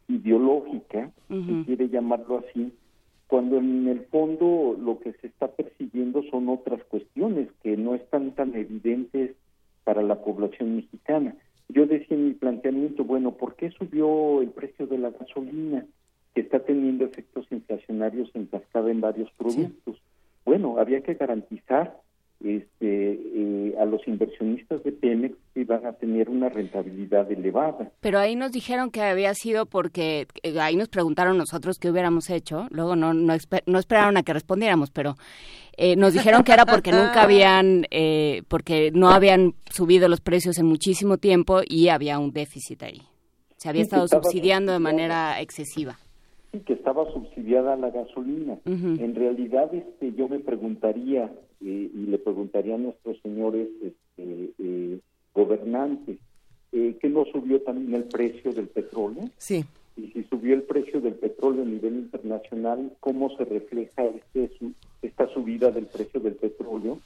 ideológica, 0.08 1.12
si 1.28 1.64
quiere 1.66 1.90
llamarlo 1.90 2.44
así, 2.48 2.72
cuando 3.28 3.58
en 3.58 3.88
el 3.88 4.06
fondo 4.06 4.78
lo 4.80 4.99
que 4.99 5.14
se 5.14 5.28
está 5.28 5.48
persiguiendo 5.49 6.24
son 6.32 6.48
otras 6.49 6.82
cuestiones 6.86 7.49
que 7.62 7.76
no 7.76 7.94
están 7.94 8.32
tan 8.32 8.56
evidentes 8.56 9.36
para 9.84 10.02
la 10.02 10.16
población 10.24 10.78
mexicana. 10.78 11.36
Yo 11.69 11.85
decía 11.85 12.15
en 12.15 12.27
mi 12.27 12.34
planteamiento, 12.34 13.03
bueno, 13.03 13.31
¿por 13.34 13.56
qué 13.56 13.72
subió 13.72 14.41
el 14.41 14.49
precio 14.49 14.88
de 14.88 14.98
la 14.98 15.11
gasolina? 15.11 15.85
Que 16.34 16.41
está 16.41 16.60
teniendo 16.60 17.06
efectos 17.06 17.45
inflacionarios 17.52 18.30
en 18.34 18.45
cascada 18.45 18.89
en 18.89 19.02
varios 19.02 19.30
productos. 19.31 20.02
Bueno, 20.45 20.77
había 20.80 21.02
que 21.02 21.15
garantizar 21.15 21.99
este, 22.44 23.19
eh, 23.34 23.76
a 23.80 23.85
los 23.85 24.07
inversionistas 24.07 24.84
de 24.84 24.91
Pemex 24.91 25.35
que 25.53 25.61
iban 25.61 25.85
a 25.85 25.94
tener 25.94 26.30
una 26.30 26.49
rentabilidad 26.49 27.31
elevada. 27.31 27.91
Pero 27.99 28.19
ahí 28.19 28.35
nos 28.35 28.52
dijeron 28.52 28.91
que 28.91 29.02
había 29.02 29.34
sido 29.34 29.65
porque, 29.65 30.27
eh, 30.44 30.60
ahí 30.60 30.76
nos 30.76 30.88
preguntaron 30.88 31.38
nosotros 31.38 31.77
qué 31.80 31.89
hubiéramos 31.89 32.30
hecho, 32.30 32.68
luego 32.69 32.95
no, 32.95 33.14
no, 33.14 33.35
no 33.65 33.80
esperaron 33.80 34.18
a 34.18 34.23
que 34.23 34.34
respondiéramos, 34.34 34.91
pero 34.91 35.15
eh, 35.78 35.95
nos 35.95 36.14
dijeron 36.14 36.44
que 36.44 36.52
era 36.52 36.66
porque 36.66 36.91
nunca 36.91 37.24
habían, 37.24 37.86
porque 38.48 38.91
no 38.94 39.10
habían 39.10 39.54
subido 39.70 40.10
los 40.10 40.22
precios 40.22 40.58
en 40.58 40.66
muchísimo 40.66 41.18
tiempo 41.18 41.62
y 41.66 41.88
había 41.90 42.20
un 42.20 42.32
déficit 42.32 42.84
ahí. 42.84 43.02
Se 43.56 43.70
había 43.70 43.84
estado 43.84 44.08
subsidiando 44.08 44.72
de 44.74 44.80
manera 44.80 45.41
excesiva 45.41 45.98
que 46.66 46.74
estaba 46.74 47.12
subsidiada 47.12 47.76
la 47.76 47.90
gasolina. 47.90 48.58
En 48.66 49.16
realidad, 49.16 49.74
este, 49.74 50.14
yo 50.14 50.28
me 50.28 50.40
preguntaría 50.40 51.32
eh, 51.62 51.91
y 51.94 52.06
le 52.06 52.18
preguntaría 52.18 52.76
a 52.76 52.78
nuestros 52.78 53.20
señores 53.22 53.68
este, 53.82 54.54
eh, 54.60 54.99
gobernantes, 55.34 56.18
eh, 56.72 56.98
¿qué 56.99 57.10
no 57.10 57.26
subió 57.26 57.62
también 57.62 57.95
el 57.95 58.06
precio 58.06 58.54
del 58.54 58.68
petróleo? 58.68 59.30
Sí. 59.38 59.66
Y 59.98 60.11
si 60.11 60.24
subió 60.26 60.53
el 60.53 60.61
precio 60.61 61.02
del 61.02 61.15
petróleo 61.15 61.64
a 61.64 61.65
nivel 61.65 61.95
internacional, 61.95 62.94
¿cómo 62.99 63.36
se 63.36 63.45
refleja 63.45 64.06
este, 64.06 64.52
esta 65.02 65.28
subida 65.34 65.72
del 65.72 65.88
precio 65.88 66.19
del 66.19 66.36
petróleo 66.36 66.99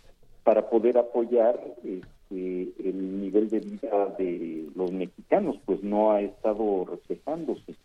para 0.43 0.69
poder 0.69 0.97
apoyar 0.97 1.57
este, 1.85 2.73
el 2.83 3.21
nivel 3.21 3.49
de 3.49 3.61
vida 3.61 4.07
de 4.17 4.67
los 4.75 4.91
mexicanos? 4.91 5.57
Pues 5.65 5.81
no 5.81 6.11
ha 6.11 6.21
estado 6.21 6.85
reflejándose. 6.85 7.75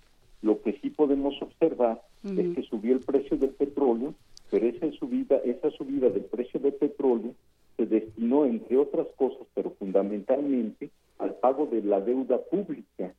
Lo 0.43 0.61
que 0.61 0.73
sí 0.83 0.91
podemos 0.91 1.41
observar 1.41 2.03
es 2.25 2.57
que 2.57 2.63
subió 2.63 2.95
el 2.95 3.01
precio 3.01 3.37
del 3.37 3.51
petróleo, 3.51 4.13
pero 4.51 4.67
esa 4.67 4.91
subida, 4.93 5.37
esa 5.45 5.71
subida 5.71 6.11
del 6.11 6.25
precio 6.25 6.59
del 6.59 6.75
petróleo 6.75 7.33
se 7.77 7.87
destinó, 7.87 8.45
entre 8.45 8.77
otras 8.77 9.07
cosas, 9.17 9.47
pero 9.55 9.71
fundamentalmente, 9.79 10.91
al 11.19 11.35
pago 11.37 11.67
de 11.67 11.83
la 11.83 12.01
deuda 12.01 12.39
pública 12.39 13.15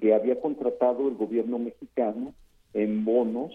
que 0.00 0.14
había 0.14 0.40
contratado 0.40 1.08
el 1.08 1.14
gobierno 1.16 1.58
mexicano 1.58 2.32
en 2.72 3.04
bonos, 3.04 3.52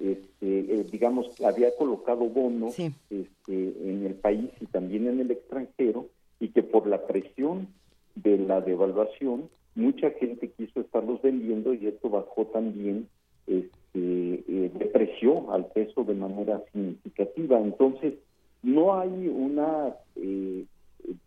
este, 0.00 0.20
eh, 0.40 0.86
digamos, 0.90 1.40
había 1.42 1.74
colocado 1.76 2.24
bonos 2.28 2.78
este, 2.78 3.28
en 3.48 4.04
el 4.06 4.14
país 4.14 4.50
y 4.60 4.66
también 4.66 5.06
en 5.06 5.20
el 5.20 5.30
extranjero, 5.30 6.06
y 6.40 6.48
que 6.48 6.62
por 6.62 6.86
la 6.86 7.06
presión 7.06 7.68
de 8.14 8.38
la 8.38 8.60
devaluación, 8.60 9.48
mucha 9.74 10.10
gente 10.10 10.50
quiso 10.50 10.80
estarlos 10.80 11.22
vendiendo 11.22 11.74
y 11.74 11.86
esto 11.86 12.08
bajó 12.08 12.46
también, 12.46 13.08
este, 13.46 13.70
eh, 13.94 14.70
depreció 14.78 15.52
al 15.52 15.66
peso 15.66 16.04
de 16.04 16.14
manera 16.14 16.62
significativa. 16.72 17.60
Entonces, 17.60 18.14
no 18.62 18.98
hay 18.98 19.28
una, 19.28 19.94
eh, 20.16 20.64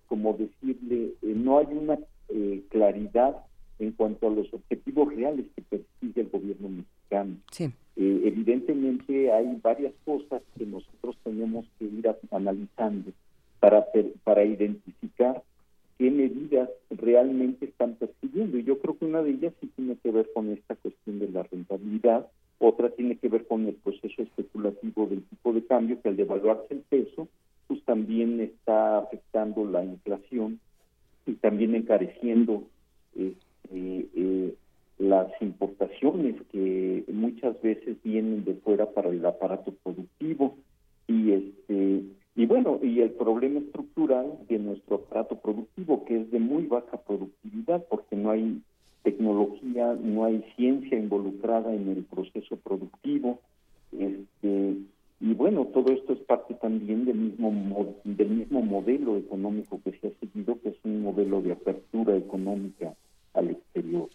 como 0.07 0.33
decirle, 0.33 1.13
eh, 1.21 1.33
no 1.35 1.59
hay 1.59 1.67
una 1.71 1.99
eh, 2.29 2.63
claridad 2.69 3.37
en 3.79 3.91
cuanto 3.91 4.27
a 4.27 4.31
los 4.31 4.53
objetivos 4.53 5.13
reales 5.15 5.45
que 5.55 5.61
persigue 5.61 6.21
el 6.21 6.29
gobierno 6.29 6.69
mexicano. 6.69 7.35
evidentemente 7.95 9.31
hay 9.31 9.59
varias 9.61 9.93
cosas 10.05 10.41
que 10.57 10.65
nosotros 10.65 11.17
tenemos 11.23 11.65
que 11.77 11.85
ir 11.85 12.09
analizando 12.31 13.11
para, 13.59 13.85
para 14.23 14.43
identificar 14.43 15.41
qué 15.97 16.11
medidas 16.11 16.69
realmente 16.89 17.65
están 17.65 17.95
persiguiendo. 17.95 18.57
Y 18.57 18.63
yo 18.63 18.79
creo 18.79 18.97
que 18.97 19.05
una 19.05 19.21
de 19.21 19.31
ellas 19.31 19.53
sí 19.61 19.69
tiene 19.75 19.95
que 20.01 20.11
ver 20.11 20.29
con 20.33 20.49
esta 20.49 20.75
cuestión 20.75 21.19
de 21.19 21.29
la 21.29 21.43
rentabilidad, 21.43 22.27
otra 22.59 22.89
tiene 22.89 23.17
que 23.17 23.29
ver 23.29 23.45
con 23.47 23.67
el 23.67 23.75
proceso 23.75 24.21
especulativo 24.21 25.07
del 25.07 25.23
tipo 25.23 25.53
de 25.53 25.65
cambio, 25.65 26.01
que 26.01 26.09
al 26.09 26.15
devaluarse 26.15 26.73
el 26.73 26.81
peso, 26.81 27.27
pues 27.67 27.83
también 27.83 28.39
está 28.39 28.99
afectando 28.99 29.65
la 29.65 29.83
inflación 29.83 30.59
y 31.25 31.33
también 31.33 31.75
encareciendo 31.75 32.63
este, 33.15 33.52
eh, 33.71 34.55
las 34.99 35.29
importaciones 35.41 36.35
que 36.51 37.03
muchas 37.11 37.59
veces 37.61 37.97
vienen 38.03 38.43
de 38.45 38.53
fuera 38.55 38.89
para 38.91 39.09
el 39.09 39.25
aparato 39.25 39.73
productivo 39.83 40.55
y 41.07 41.31
este 41.31 42.03
y 42.35 42.45
bueno 42.45 42.79
y 42.81 43.01
el 43.01 43.11
problema 43.11 43.59
estructural 43.59 44.37
de 44.47 44.59
nuestro 44.59 44.97
aparato 44.97 45.39
productivo 45.39 46.05
que 46.05 46.21
es 46.21 46.31
de 46.31 46.39
muy 46.39 46.67
baja 46.67 46.97
productividad 46.97 47.83
porque 47.89 48.15
no 48.15 48.31
hay 48.31 48.61
tecnología, 49.03 49.97
no 50.01 50.25
hay 50.25 50.43
ciencia 50.55 50.97
involucrada 50.97 51.73
en 51.73 51.89
el 51.89 52.03
proceso 52.05 52.55
productivo. 52.57 53.39
Este, 53.91 54.77
y 55.19 55.33
bueno, 55.35 55.65
todo 55.65 55.91
esto 55.91 56.13
es 56.13 56.19
parte 56.19 56.53
también 56.55 57.05
del 57.05 57.15
mismo, 57.15 57.95
del 58.03 58.29
mismo 58.29 58.61
modelo 58.61 59.17
económico 59.17 59.79
que 59.83 59.91
se 59.91 60.07
ha 60.07 60.11
seguido, 60.19 60.59
que 60.61 60.69
es 60.69 60.75
un 60.83 61.03
modelo 61.03 61.41
de 61.41 61.51
apertura 61.51 62.15
económica 62.15 62.93
al 63.33 63.51
exterior. 63.51 64.09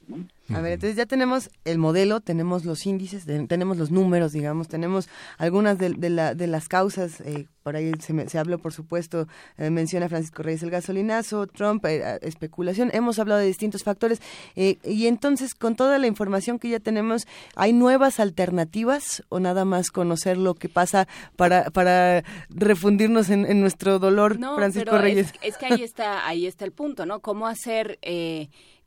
A 0.54 0.60
ver, 0.62 0.72
entonces 0.72 0.96
ya 0.96 1.04
tenemos 1.04 1.50
el 1.66 1.76
modelo, 1.76 2.20
tenemos 2.20 2.64
los 2.64 2.86
índices, 2.86 3.26
tenemos 3.48 3.76
los 3.76 3.90
números, 3.90 4.32
digamos, 4.32 4.66
tenemos 4.66 5.08
algunas 5.36 5.76
de, 5.76 5.90
la, 6.08 6.34
de 6.34 6.46
las 6.46 6.68
causas, 6.68 7.20
eh, 7.20 7.46
por 7.62 7.76
ahí 7.76 7.92
se, 8.00 8.28
se, 8.30 8.38
habló, 8.38 8.58
por 8.58 8.72
supuesto, 8.72 9.28
eh, 9.58 9.68
menciona 9.68 10.08
Francisco 10.08 10.42
Reyes 10.42 10.62
el 10.62 10.70
gasolinazo, 10.70 11.46
Trump, 11.48 11.84
eh, 11.84 12.18
especulación, 12.22 12.90
hemos 12.94 13.18
hablado 13.18 13.40
de 13.40 13.46
distintos 13.46 13.84
factores, 13.84 14.22
y 14.56 15.06
entonces 15.06 15.54
con 15.54 15.76
toda 15.76 15.98
la 15.98 16.06
información 16.06 16.58
que 16.58 16.70
ya 16.70 16.80
tenemos, 16.80 17.26
¿hay 17.54 17.74
nuevas 17.74 18.18
alternativas 18.18 19.22
o 19.28 19.40
nada 19.40 19.66
más 19.66 19.90
conocer 19.90 20.38
lo 20.38 20.54
que 20.54 20.70
pasa 20.70 21.08
para, 21.36 21.70
para 21.70 22.24
refundirnos 22.48 23.28
en, 23.28 23.60
nuestro 23.60 23.98
dolor, 23.98 24.38
Francisco 24.56 24.96
Reyes? 24.96 25.34
Es, 25.42 25.54
es, 25.54 25.58
que 25.58 25.66
ahí 25.66 25.82
está, 25.82 26.26
ahí 26.26 26.46
está 26.46 26.64
el 26.64 26.72
punto, 26.72 27.04
¿no? 27.04 27.20
¿Cómo 27.20 27.46
hacer 27.46 27.98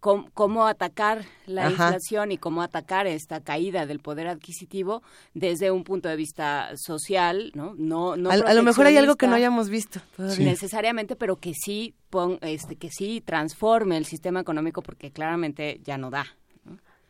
cómo, 0.01 0.65
atacar 0.65 1.21
la 1.45 1.69
inflación 1.69 2.31
y 2.31 2.37
cómo 2.37 2.63
atacar 2.63 3.05
esta 3.05 3.39
caída 3.41 3.85
del 3.85 3.99
poder 3.99 4.27
adquisitivo 4.27 5.03
desde 5.35 5.69
un 5.69 5.83
punto 5.83 6.09
de 6.09 6.15
vista 6.15 6.71
social, 6.75 7.51
¿no? 7.53 7.75
no, 7.77 8.17
no 8.17 8.31
a, 8.31 8.53
lo 8.53 8.63
mejor 8.63 8.87
hay 8.87 8.97
algo 8.97 9.15
que 9.15 9.27
no 9.27 9.35
hayamos 9.35 9.69
visto 9.69 9.99
necesariamente, 10.39 11.15
pero 11.15 11.35
que 11.35 11.53
sí 11.53 11.93
pon, 12.09 12.39
este 12.41 12.75
que 12.75 12.89
sí 12.89 13.21
transforme 13.23 13.97
el 13.97 14.05
sistema 14.05 14.39
económico 14.39 14.81
porque 14.81 15.11
claramente 15.11 15.79
ya 15.83 15.97
no 15.97 16.09
da. 16.09 16.25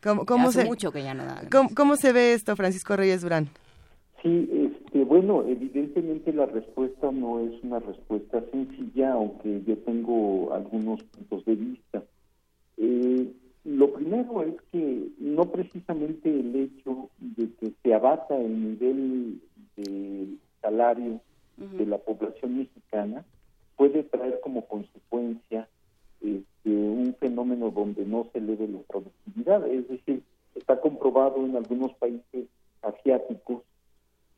¿Cómo, 0.02 0.50
se, 0.50 0.64
mucho 0.64 0.90
que 0.90 1.02
ya 1.02 1.14
no 1.14 1.24
da. 1.24 1.42
¿cómo, 1.76 1.96
se 1.96 2.12
ve 2.12 2.34
esto, 2.34 2.56
Francisco 2.56 2.96
Reyes 2.96 3.22
Durán? 3.22 3.48
Sí, 4.20 4.50
este, 4.52 5.04
bueno, 5.04 5.44
evidentemente 5.46 6.32
la 6.32 6.46
respuesta 6.46 7.10
no 7.12 7.38
es 7.38 7.52
una 7.62 7.78
respuesta 7.78 8.42
sencilla, 8.50 9.12
aunque 9.12 9.62
yo 9.64 9.78
tengo 9.78 10.52
algunos 10.52 11.02
puntos 11.04 11.44
de 11.44 11.54
vista. 11.54 12.02
Eh, 12.76 13.32
lo 13.64 13.92
primero 13.92 14.42
es 14.42 14.54
que 14.72 15.08
no 15.18 15.50
precisamente 15.50 16.28
el 16.28 16.54
hecho 16.56 17.10
de 17.20 17.48
que 17.54 17.72
se 17.82 17.94
abata 17.94 18.36
el 18.36 18.70
nivel 18.70 19.40
de 19.76 20.26
salario 20.60 21.20
de 21.56 21.86
la 21.86 21.98
población 21.98 22.58
mexicana 22.58 23.24
puede 23.76 24.02
traer 24.02 24.40
como 24.40 24.66
consecuencia 24.66 25.68
este, 26.20 26.70
un 26.70 27.14
fenómeno 27.20 27.70
donde 27.70 28.04
no 28.04 28.26
se 28.32 28.38
eleve 28.38 28.66
la 28.66 28.80
productividad. 28.80 29.66
Es 29.68 29.88
decir, 29.88 30.22
está 30.56 30.80
comprobado 30.80 31.44
en 31.44 31.56
algunos 31.56 31.92
países 31.94 32.46
asiáticos 32.82 33.62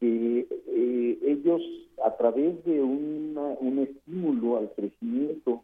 que 0.00 0.46
eh, 0.66 1.18
ellos 1.22 1.62
a 2.04 2.14
través 2.16 2.62
de 2.64 2.82
un 2.82 3.78
estímulo 3.78 4.58
al 4.58 4.70
crecimiento 4.72 5.62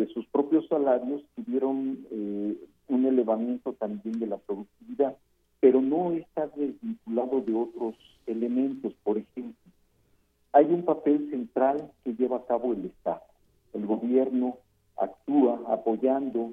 de 0.00 0.12
sus 0.12 0.26
propios 0.26 0.66
salarios 0.68 1.22
tuvieron 1.36 2.06
eh, 2.10 2.56
un 2.88 3.06
elevamiento 3.06 3.74
también 3.74 4.18
de 4.18 4.26
la 4.26 4.38
productividad, 4.38 5.16
pero 5.60 5.80
no 5.82 6.12
está 6.12 6.48
desvinculado 6.48 7.42
de 7.42 7.54
otros 7.54 7.94
elementos. 8.26 8.94
Por 9.04 9.18
ejemplo, 9.18 9.54
hay 10.52 10.64
un 10.66 10.84
papel 10.84 11.30
central 11.30 11.92
que 12.02 12.14
lleva 12.14 12.38
a 12.38 12.46
cabo 12.46 12.72
el 12.72 12.86
Estado. 12.86 13.20
El 13.74 13.86
gobierno 13.86 14.56
actúa 14.96 15.60
apoyando 15.68 16.52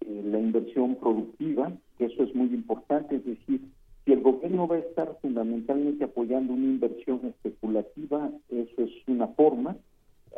eh, 0.00 0.22
la 0.24 0.40
inversión 0.40 0.96
productiva, 0.96 1.72
eso 1.98 2.22
es 2.22 2.34
muy 2.34 2.48
importante, 2.48 3.16
es 3.16 3.24
decir, 3.24 3.60
si 4.04 4.12
el 4.12 4.20
gobierno 4.20 4.66
va 4.68 4.76
a 4.76 4.80
estar 4.80 5.16
fundamentalmente 5.20 6.04
apoyando 6.04 6.52
una 6.52 6.64
inversión 6.64 7.20
especulativa, 7.24 8.30
eso 8.48 8.82
es 8.82 8.90
una 9.06 9.28
forma, 9.28 9.76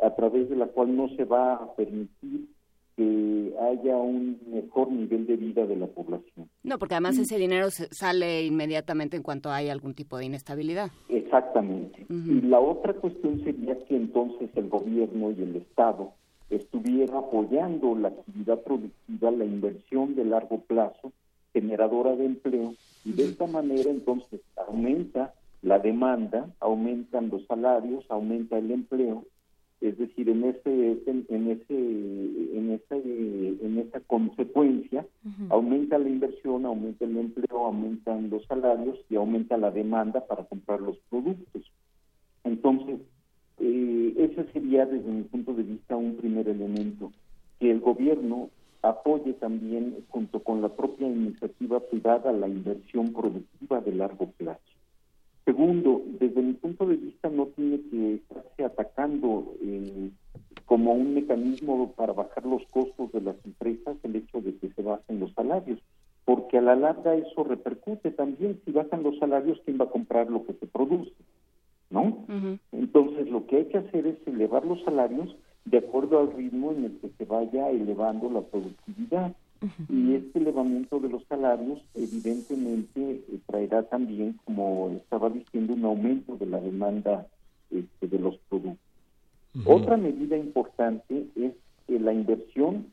a 0.01 0.15
través 0.15 0.49
de 0.49 0.55
la 0.55 0.67
cual 0.67 0.95
no 0.95 1.09
se 1.09 1.25
va 1.25 1.55
a 1.55 1.75
permitir 1.75 2.47
que 2.95 3.53
haya 3.61 3.95
un 3.95 4.39
mejor 4.51 4.91
nivel 4.91 5.25
de 5.25 5.37
vida 5.37 5.65
de 5.65 5.77
la 5.77 5.87
población. 5.87 6.49
No, 6.63 6.77
porque 6.77 6.95
además 6.95 7.17
ese 7.17 7.37
dinero 7.37 7.69
sale 7.71 8.45
inmediatamente 8.45 9.15
en 9.15 9.23
cuanto 9.23 9.51
hay 9.51 9.69
algún 9.69 9.93
tipo 9.93 10.17
de 10.17 10.25
inestabilidad. 10.25 10.91
Exactamente. 11.07 12.05
Y 12.09 12.41
la 12.41 12.59
otra 12.59 12.93
cuestión 12.93 13.41
sería 13.43 13.77
que 13.85 13.95
entonces 13.95 14.49
el 14.55 14.67
gobierno 14.67 15.31
y 15.31 15.41
el 15.41 15.55
Estado 15.55 16.11
estuviera 16.49 17.19
apoyando 17.19 17.95
la 17.95 18.09
actividad 18.09 18.59
productiva, 18.63 19.31
la 19.31 19.45
inversión 19.45 20.15
de 20.15 20.25
largo 20.25 20.59
plazo, 20.61 21.13
generadora 21.53 22.15
de 22.15 22.25
empleo, 22.25 22.73
y 23.05 23.13
de 23.13 23.25
esta 23.25 23.47
manera 23.47 23.89
entonces 23.89 24.41
aumenta 24.67 25.33
la 25.61 25.79
demanda, 25.79 26.49
aumentan 26.59 27.29
los 27.29 27.45
salarios, 27.45 28.05
aumenta 28.09 28.57
el 28.57 28.71
empleo, 28.71 29.25
es 29.81 29.97
decir, 29.97 30.29
en 30.29 30.43
ese, 30.43 31.01
en, 31.05 31.51
ese, 31.51 31.73
en 32.57 32.71
esa, 32.71 32.95
en 32.95 33.77
esa 33.79 34.01
consecuencia 34.01 35.05
aumenta 35.49 35.97
la 35.97 36.09
inversión, 36.09 36.65
aumenta 36.65 37.05
el 37.05 37.17
empleo, 37.17 37.65
aumentan 37.65 38.29
los 38.29 38.45
salarios 38.45 38.99
y 39.09 39.15
aumenta 39.15 39.57
la 39.57 39.71
demanda 39.71 40.25
para 40.27 40.43
comprar 40.43 40.81
los 40.81 40.97
productos. 41.09 41.63
Entonces, 42.43 42.99
eh, 43.59 44.13
ese 44.17 44.51
sería 44.51 44.85
desde 44.85 45.09
mi 45.09 45.23
punto 45.23 45.53
de 45.53 45.63
vista 45.63 45.95
un 45.95 46.17
primer 46.17 46.49
elemento 46.49 47.11
que 47.59 47.71
el 47.71 47.79
gobierno 47.79 48.49
apoye 48.81 49.33
también 49.33 50.05
junto 50.09 50.41
con 50.41 50.61
la 50.61 50.69
propia 50.69 51.07
iniciativa 51.07 51.79
privada 51.79 52.31
la 52.31 52.47
inversión 52.47 53.13
productiva 53.13 53.81
de 53.81 53.93
largo 53.93 54.31
plazo. 54.31 54.61
Segundo, 55.49 56.03
desde 56.19 56.43
mi 56.43 56.53
punto 56.53 56.85
de 56.85 56.95
vista 56.95 57.27
no 57.27 57.47
tiene 57.47 57.81
que 57.89 58.13
estarse 58.13 58.63
atacando 58.63 59.55
eh, 59.63 60.11
como 60.67 60.93
un 60.93 61.15
mecanismo 61.15 61.91
para 61.93 62.13
bajar 62.13 62.45
los 62.45 62.61
costos 62.67 63.11
de 63.13 63.21
las 63.21 63.35
empresas 63.43 63.97
el 64.03 64.17
hecho 64.17 64.41
de 64.41 64.55
que 64.57 64.69
se 64.69 64.83
bajen 64.83 65.19
los 65.19 65.33
salarios, 65.33 65.79
porque 66.23 66.59
a 66.59 66.61
la 66.61 66.75
larga 66.75 67.15
eso 67.15 67.43
repercute 67.43 68.11
también. 68.11 68.61
Si 68.63 68.71
bajan 68.71 69.01
los 69.01 69.17
salarios, 69.17 69.59
¿quién 69.65 69.79
va 69.81 69.85
a 69.85 69.89
comprar 69.89 70.29
lo 70.29 70.45
que 70.45 70.53
se 70.53 70.67
produce? 70.67 71.13
¿No? 71.89 72.27
Entonces 72.71 73.27
lo 73.31 73.47
que 73.47 73.55
hay 73.55 73.65
que 73.69 73.79
hacer 73.79 74.05
es 74.05 74.27
elevar 74.27 74.63
los 74.63 74.83
salarios 74.83 75.35
de 75.65 75.79
acuerdo 75.79 76.19
al 76.19 76.31
ritmo 76.31 76.73
en 76.73 76.85
el 76.85 76.99
que 76.99 77.09
se 77.17 77.25
vaya 77.25 77.71
elevando 77.71 78.29
la 78.29 78.41
productividad. 78.41 79.33
Y 79.89 80.15
este 80.15 80.39
elevamiento 80.39 80.99
de 80.99 81.09
los 81.09 81.23
salarios 81.25 81.81
evidentemente 81.93 82.99
eh, 83.01 83.39
traerá 83.45 83.83
también, 83.83 84.39
como 84.45 84.91
estaba 84.95 85.29
diciendo, 85.29 85.73
un 85.73 85.83
aumento 85.85 86.37
de 86.37 86.45
la 86.45 86.59
demanda 86.61 87.27
este, 87.69 88.07
de 88.07 88.19
los 88.19 88.37
productos. 88.49 88.79
Otra 89.65 89.97
medida 89.97 90.37
importante 90.37 91.25
es 91.35 91.53
eh, 91.87 91.99
la 91.99 92.13
inversión, 92.13 92.87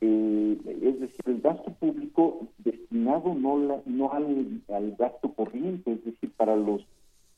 eh, 0.00 0.58
es 0.82 1.00
decir, 1.00 1.20
el 1.26 1.40
gasto 1.40 1.72
público 1.74 2.48
destinado 2.58 3.34
no, 3.34 3.58
la, 3.58 3.80
no 3.86 4.12
al, 4.12 4.62
al 4.68 4.96
gasto 4.96 5.32
corriente, 5.32 5.92
es 5.92 6.04
decir, 6.04 6.32
para 6.36 6.56
los 6.56 6.82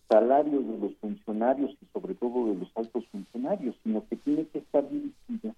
salarios 0.08 0.66
de 0.66 0.78
los 0.78 0.94
funcionarios 0.96 1.76
y 1.82 1.86
sobre 1.92 2.14
todo 2.14 2.46
de 2.46 2.54
los 2.54 2.70
altos 2.76 3.04
funcionarios, 3.08 3.76
sino 3.82 4.06
que 4.08 4.16
tiene 4.16 4.46
que 4.46 4.58
estar 4.58 4.88
dirigida 4.88 5.54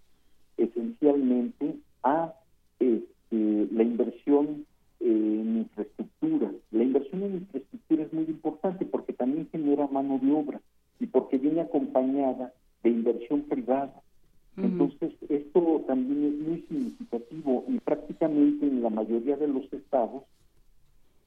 esencialmente 0.56 1.76
a 2.02 2.34
este, 3.32 3.74
la 3.74 3.82
inversión 3.82 4.66
en 5.00 5.58
infraestructura. 5.58 6.52
La 6.70 6.82
inversión 6.82 7.22
en 7.22 7.34
infraestructura 7.34 8.02
es 8.04 8.12
muy 8.12 8.24
importante 8.24 8.84
porque 8.84 9.12
también 9.12 9.48
genera 9.50 9.86
mano 9.88 10.18
de 10.22 10.32
obra 10.32 10.60
y 11.00 11.06
porque 11.06 11.38
viene 11.38 11.60
acompañada 11.60 12.52
de 12.82 12.90
inversión 12.90 13.42
privada. 13.42 13.94
Entonces, 14.56 15.12
esto 15.30 15.82
también 15.86 16.24
es 16.26 16.46
muy 16.46 16.60
significativo 16.68 17.64
y 17.68 17.78
prácticamente 17.78 18.66
en 18.66 18.82
la 18.82 18.90
mayoría 18.90 19.36
de 19.36 19.48
los 19.48 19.72
estados 19.72 20.24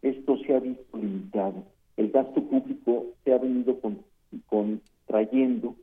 esto 0.04 0.38
se 0.46 0.54
ha 0.54 0.60
visto 0.60 0.98
limitado. 0.98 1.64
El 1.98 2.12
gasto 2.12 2.44
público 2.44 3.08
se 3.24 3.34
ha 3.34 3.40
venido 3.40 3.80
contrayendo 4.46 5.76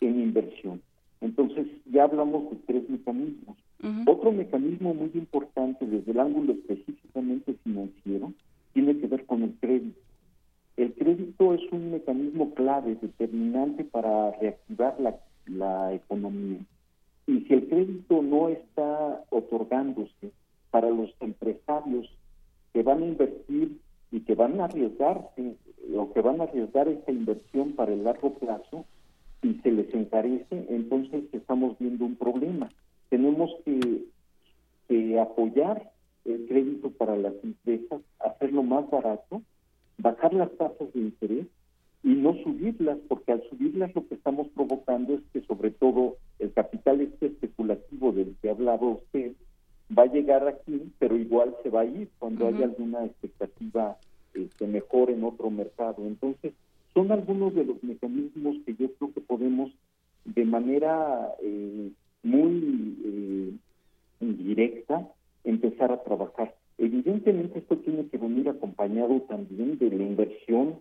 en 0.00 0.20
inversión. 0.20 0.82
Entonces, 1.20 1.68
ya 1.86 2.04
hablamos 2.04 2.50
de 2.50 2.56
tres 2.66 2.90
mecanismos. 2.90 3.56
Otro 4.06 4.32
mecanismo 4.32 4.92
muy 4.92 5.10
importante 5.14 5.86
desde 5.86 6.12
el 6.12 6.20
ángulo 6.20 6.52
específicamente 6.52 7.54
financiero 7.64 8.32
tiene 8.74 8.98
que 8.98 9.06
ver 9.06 9.24
con 9.24 9.42
el 9.42 9.54
crédito. 9.58 9.98
El 10.76 10.92
crédito 10.92 11.54
es 11.54 11.60
un 11.72 11.92
mecanismo 11.92 12.54
clave, 12.54 12.96
determinante 13.00 13.84
para 13.84 14.32
reactivar 14.32 15.00
la, 15.00 15.16
la 15.46 15.94
economía. 15.94 16.60
Y 17.26 17.40
si 17.40 17.54
el 17.54 17.68
crédito 17.68 18.22
no 18.22 18.48
está 18.48 19.24
otorgándose 19.30 20.30
para 20.70 20.90
los 20.90 21.10
empresarios 21.20 22.08
que 22.72 22.82
van 22.82 23.02
a 23.02 23.06
invertir 23.06 23.78
y 24.10 24.20
que 24.20 24.34
van 24.34 24.60
a 24.60 24.64
arriesgarse 24.64 25.56
o 25.96 26.12
que 26.12 26.20
van 26.20 26.40
a 26.40 26.44
arriesgar 26.44 26.88
esta 26.88 27.12
inversión 27.12 27.72
para 27.72 27.92
el 27.92 28.04
largo 28.04 28.34
plazo 28.34 28.84
y 29.42 29.54
se 29.62 29.72
les 29.72 29.92
encarece, 29.94 30.66
entonces 30.68 31.24
estamos 31.32 31.78
viendo 31.78 32.04
un 32.04 32.16
problema. 32.16 32.68
Tenemos 33.10 33.50
que, 33.64 34.08
apoyar 35.20 35.90
el 36.24 36.46
crédito 36.48 36.90
para 36.90 37.16
las 37.16 37.34
empresas, 37.44 38.00
hacerlo 38.18 38.62
más 38.62 38.88
barato, 38.90 39.42
bajar 39.98 40.32
las 40.32 40.50
tasas 40.56 40.92
de 40.94 41.00
interés 41.00 41.46
y 42.02 42.14
no 42.14 42.34
subirlas, 42.42 42.98
porque 43.08 43.32
al 43.32 43.42
subirlas 43.50 43.94
lo 43.94 44.06
que 44.08 44.14
estamos 44.14 44.48
provocando 44.48 45.14
es 45.14 45.20
que 45.32 45.42
sobre 45.42 45.70
todo 45.70 46.16
el 46.38 46.52
capital 46.52 47.02
este 47.02 47.26
especulativo 47.26 48.12
del 48.12 48.34
que 48.40 48.50
hablaba 48.50 48.86
usted 48.86 49.32
va 49.96 50.04
a 50.04 50.12
llegar 50.12 50.46
aquí, 50.48 50.90
pero 50.98 51.16
igual 51.16 51.54
se 51.62 51.70
va 51.70 51.82
a 51.82 51.86
ir 51.86 52.08
cuando 52.18 52.46
haya 52.48 52.64
alguna 52.64 53.04
expectativa 53.04 53.96
este, 54.34 54.66
mejor 54.66 55.10
en 55.10 55.24
otro 55.24 55.50
mercado. 55.50 56.06
Entonces, 56.06 56.54
son 56.94 57.12
algunos 57.12 57.54
de 57.54 57.64
los 57.64 57.82
mecanismos 57.82 58.56
que 58.64 58.74
yo 58.74 58.92
creo 58.94 59.12
que 59.12 59.20
podemos 59.20 59.70
de 60.24 60.44
manera 60.44 61.28
eh, 61.42 61.90
muy 62.22 62.96
eh, 63.04 63.52
directa 64.20 65.08
empezar 65.44 65.92
a 65.92 66.02
trabajar. 66.02 66.54
Evidentemente 66.78 67.58
esto 67.58 67.76
tiene 67.78 68.06
que 68.06 68.18
venir 68.18 68.48
acompañado 68.48 69.20
también 69.22 69.78
de 69.78 69.90
la 69.90 70.02
inversión 70.02 70.76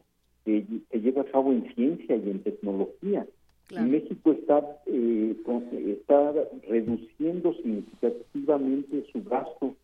que 0.46 0.66
se 0.90 1.02
lleva 1.02 1.22
a 1.22 1.26
cabo 1.26 1.52
en 1.52 1.74
ciencia 1.76 2.16
y 2.16 2.30
en 2.30 2.44
tecnología. 2.44 3.26
México 3.72 4.32
está, 4.32 4.66
eh, 4.88 5.36
está 5.86 6.34
reduciendo 6.68 7.54
significativamente 7.54 9.06
su 9.12 9.24
gasto 9.24 9.76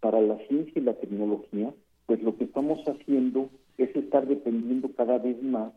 para 0.00 0.20
la 0.20 0.38
ciencia 0.46 0.72
y 0.76 0.80
la 0.80 0.94
tecnología, 0.94 1.72
pues 2.06 2.22
lo 2.22 2.36
que 2.36 2.44
estamos 2.44 2.86
haciendo 2.86 3.48
es 3.78 3.94
estar 3.96 4.26
dependiendo 4.26 4.92
cada 4.96 5.18
vez 5.18 5.42
más 5.42 5.72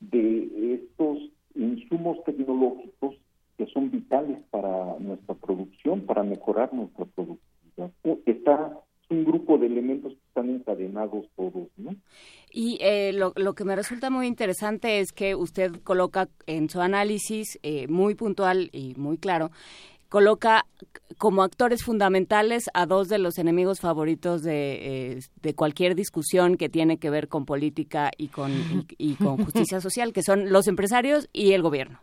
de 0.00 0.74
estos 0.74 1.30
insumos 1.54 2.22
tecnológicos 2.24 3.16
que 3.56 3.66
son 3.66 3.90
vitales 3.90 4.38
para 4.50 4.98
nuestra 4.98 5.34
producción, 5.34 6.02
para 6.02 6.22
mejorar 6.22 6.72
nuestra 6.72 7.04
productividad. 7.04 7.90
Está 8.26 8.78
un 9.08 9.24
grupo 9.24 9.56
de 9.56 9.66
elementos 9.66 10.12
que 10.12 10.18
están 10.28 10.50
encadenados 10.50 11.26
todos, 11.36 11.68
¿no? 11.76 11.94
Y 12.50 12.78
eh, 12.80 13.12
lo, 13.12 13.32
lo, 13.36 13.54
que 13.54 13.64
me 13.64 13.76
resulta 13.76 14.10
muy 14.10 14.26
interesante 14.26 15.00
es 15.00 15.12
que 15.12 15.34
usted 15.34 15.80
coloca 15.84 16.28
en 16.46 16.68
su 16.68 16.80
análisis 16.80 17.58
eh, 17.62 17.86
muy 17.86 18.14
puntual 18.14 18.70
y 18.72 18.94
muy 18.96 19.18
claro 19.18 19.50
coloca 20.08 20.66
como 21.18 21.42
actores 21.42 21.82
fundamentales 21.82 22.64
a 22.74 22.86
dos 22.86 23.08
de 23.08 23.18
los 23.18 23.38
enemigos 23.38 23.80
favoritos 23.80 24.42
de, 24.42 25.14
eh, 25.14 25.20
de 25.42 25.54
cualquier 25.54 25.94
discusión 25.94 26.56
que 26.56 26.68
tiene 26.68 26.98
que 26.98 27.10
ver 27.10 27.28
con 27.28 27.44
política 27.44 28.10
y 28.16 28.28
con, 28.28 28.52
y, 28.98 29.14
con 29.14 29.42
justicia 29.44 29.80
social, 29.80 30.12
que 30.12 30.22
son 30.22 30.52
los 30.52 30.68
empresarios 30.68 31.28
y 31.32 31.52
el 31.52 31.62
gobierno. 31.62 32.00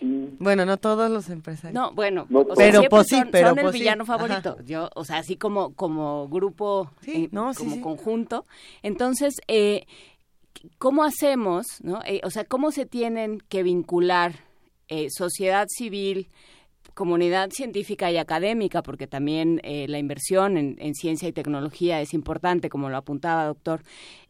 Bueno, 0.00 0.64
no 0.64 0.76
todos 0.76 1.10
los 1.10 1.28
empresarios. 1.30 1.74
No, 1.74 1.92
bueno, 1.92 2.26
pero 2.56 2.82
pues 2.88 3.06
sí, 3.08 3.16
son, 3.16 3.30
pero 3.30 3.48
son 3.50 3.58
el 3.58 3.64
pues 3.64 3.72
sí. 3.74 3.80
villano 3.80 4.04
favorito. 4.04 4.58
Yo, 4.64 4.90
o 4.94 5.04
sea, 5.04 5.18
así 5.18 5.36
como 5.36 5.74
como 5.74 6.28
grupo, 6.28 6.90
eh, 7.06 7.28
no, 7.32 7.52
como 7.54 7.74
sí. 7.74 7.80
conjunto. 7.80 8.46
Entonces, 8.82 9.34
eh, 9.48 9.86
¿cómo 10.78 11.04
hacemos, 11.04 11.66
no? 11.82 12.00
Eh, 12.04 12.20
o 12.24 12.30
sea, 12.30 12.44
cómo 12.44 12.70
se 12.70 12.86
tienen 12.86 13.40
que 13.48 13.62
vincular 13.62 14.48
eh, 14.88 15.08
sociedad 15.10 15.66
civil, 15.68 16.28
comunidad 16.98 17.50
científica 17.52 18.10
y 18.10 18.16
académica, 18.16 18.82
porque 18.82 19.06
también 19.06 19.60
eh, 19.62 19.86
la 19.86 20.00
inversión 20.00 20.56
en, 20.56 20.74
en, 20.80 20.96
ciencia 20.96 21.28
y 21.28 21.32
tecnología 21.32 22.00
es 22.00 22.12
importante, 22.12 22.68
como 22.68 22.90
lo 22.90 22.96
apuntaba 22.96 23.46
doctor, 23.46 23.82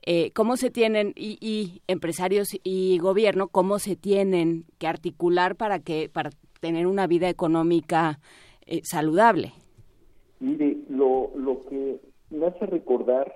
eh, 0.05 0.33
cómo 0.33 0.59
se 0.59 0.71
tienen, 0.71 1.15
y, 1.17 1.39
y, 1.41 1.81
empresarios 1.87 2.49
y 2.63 2.99
gobierno, 2.99 3.49
cómo 3.49 3.79
se 3.79 3.97
tienen 3.97 4.67
que 4.77 4.87
articular 4.87 5.57
para 5.57 5.79
que 5.79 6.11
para 6.13 6.29
tener 6.61 6.87
una 6.87 7.07
vida 7.07 7.31
económica 7.31 8.21
eh, 8.67 8.83
saludable. 8.85 9.55
Mire, 10.39 10.77
lo, 10.91 11.33
lo 11.37 11.65
que 11.71 11.97
me 12.29 12.49
hace 12.49 12.67
recordar 12.67 13.33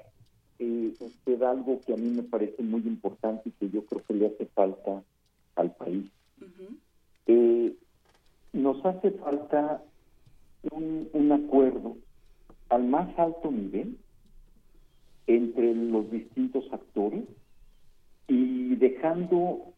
eh, 0.58 0.92
usted 1.00 1.42
algo 1.42 1.80
que 1.86 1.94
a 1.94 1.96
mí 1.96 2.10
me 2.10 2.22
parece 2.22 2.62
muy 2.62 2.82
importante 2.82 3.48
y 3.48 3.52
que 3.52 3.70
yo 3.70 3.82
creo 3.86 4.02
que 4.06 4.12
le 4.12 4.26
hace 4.26 4.44
falta 4.44 5.02
al 5.56 5.74
país. 5.76 6.04
Uh 6.38 6.44
-huh 6.44 6.76
nos 8.52 8.84
hace 8.84 9.10
falta 9.12 9.82
un, 10.70 11.32
acuerdo 11.32 11.96
al 12.68 12.84
más 12.84 13.18
alto 13.18 13.50
nivel 13.50 13.96
entre 15.26 15.74
los 15.74 16.10
distintos 16.10 16.64
actores 16.72 17.24
y 18.28 18.76
dejando 18.76 19.72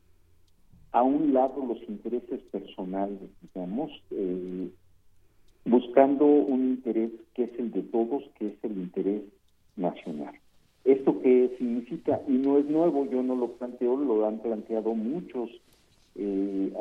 a 0.92 1.02
un 1.02 1.32
lado 1.32 1.64
los 1.64 1.78
intereses 1.88 2.40
personales, 2.50 3.18
digamos, 3.42 3.90
eh, 4.10 4.70
buscando 5.64 6.24
un 6.24 6.68
interés 6.70 7.10
que 7.34 7.44
es 7.44 7.58
el 7.58 7.72
de 7.72 7.82
todos, 7.82 8.22
que 8.38 8.48
es 8.48 8.54
el 8.62 8.72
interés 8.72 9.22
nacional. 9.76 10.34
¿Esto 10.84 11.20
qué 11.22 11.54
significa? 11.58 12.20
Y 12.28 12.32
no 12.32 12.58
es 12.58 12.66
nuevo, 12.66 13.06
yo 13.06 13.22
no 13.22 13.34
lo 13.34 13.52
planteo, 13.52 13.96
lo 13.96 14.26
han 14.26 14.38
planteado 14.38 14.94
muchos 14.94 15.50
eh, 16.14 16.72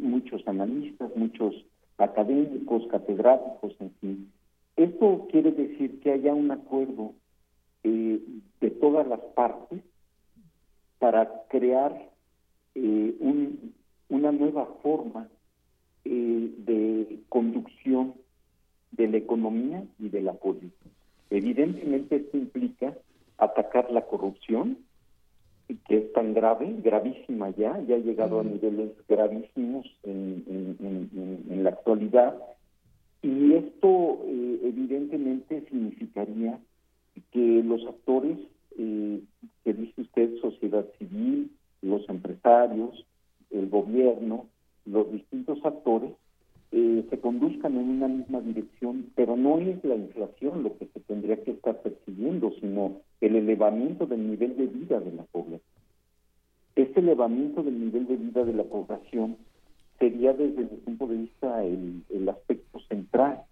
muchos 0.00 0.46
analistas, 0.46 1.10
muchos 1.16 1.54
académicos, 1.98 2.86
catedráticos, 2.88 3.74
en 3.80 3.90
fin. 4.00 4.32
Esto 4.76 5.26
quiere 5.30 5.52
decir 5.52 6.00
que 6.00 6.12
haya 6.12 6.34
un 6.34 6.50
acuerdo 6.50 7.12
eh, 7.84 8.20
de 8.60 8.70
todas 8.70 9.06
las 9.06 9.20
partes 9.34 9.80
para 10.98 11.28
crear 11.48 12.10
eh, 12.74 13.14
un, 13.20 13.74
una 14.08 14.32
nueva 14.32 14.66
forma 14.82 15.28
eh, 16.04 16.50
de 16.58 17.20
conducción 17.28 18.14
de 18.92 19.08
la 19.08 19.16
economía 19.16 19.84
y 19.98 20.08
de 20.08 20.22
la 20.22 20.32
política. 20.34 20.90
Evidentemente 21.30 22.16
esto 22.16 22.36
implica 22.36 22.96
atacar 23.38 23.90
la 23.90 24.02
corrupción, 24.02 24.78
que 25.86 25.98
es 25.98 26.12
tan 26.12 26.34
grave, 26.34 26.74
gravísima 26.82 27.50
ya, 27.50 27.80
ya 27.86 27.96
ha 27.96 27.98
llegado 27.98 28.40
a 28.40 28.44
niveles 28.44 28.90
gravísimos 29.08 29.86
en, 30.02 30.44
en, 30.46 31.08
en, 31.14 31.44
en 31.50 31.64
la 31.64 31.70
actualidad. 31.70 32.36
Y 33.22 33.54
esto 33.54 34.20
eh, 34.26 34.60
evidentemente 34.64 35.64
significaría 35.68 36.58
que 37.30 37.62
los 37.62 37.86
actores, 37.86 38.38
eh, 38.78 39.20
que 39.64 39.72
dice 39.74 40.00
usted, 40.00 40.36
sociedad 40.40 40.86
civil, 40.98 41.50
los 41.82 42.08
empresarios, 42.08 43.04
el 43.50 43.68
gobierno, 43.68 44.46
los 44.86 45.12
distintos 45.12 45.58
actores, 45.64 46.10
eh, 46.72 47.04
se 47.10 47.20
conduzcan 47.20 47.76
en 47.76 47.88
una 47.90 48.08
misma 48.08 48.40
dirección, 48.40 49.06
pero 49.14 49.36
no 49.36 49.58
es 49.58 49.84
la 49.84 49.94
inflación 49.94 50.62
lo 50.62 50.76
que 50.78 50.86
se 50.86 51.00
tendría 51.00 51.42
que 51.42 51.50
estar 51.50 51.82
percibiendo, 51.82 52.50
sino 52.60 52.96
el 53.20 53.36
elevamiento 53.36 54.06
del 54.06 54.30
nivel 54.30 54.56
de 54.56 54.66
vida 54.66 54.98
de 55.00 55.12
la 55.12 55.24
población. 55.24 55.60
Este 56.74 57.00
elevamiento 57.00 57.62
del 57.62 57.78
nivel 57.78 58.06
de 58.06 58.16
vida 58.16 58.44
de 58.44 58.54
la 58.54 58.64
población 58.64 59.36
sería 59.98 60.32
desde 60.32 60.62
mi 60.62 60.78
punto 60.78 61.06
de 61.06 61.16
vista 61.16 61.62
el, 61.62 62.02
el 62.08 62.28
aspecto 62.28 62.80
central, 62.88 63.42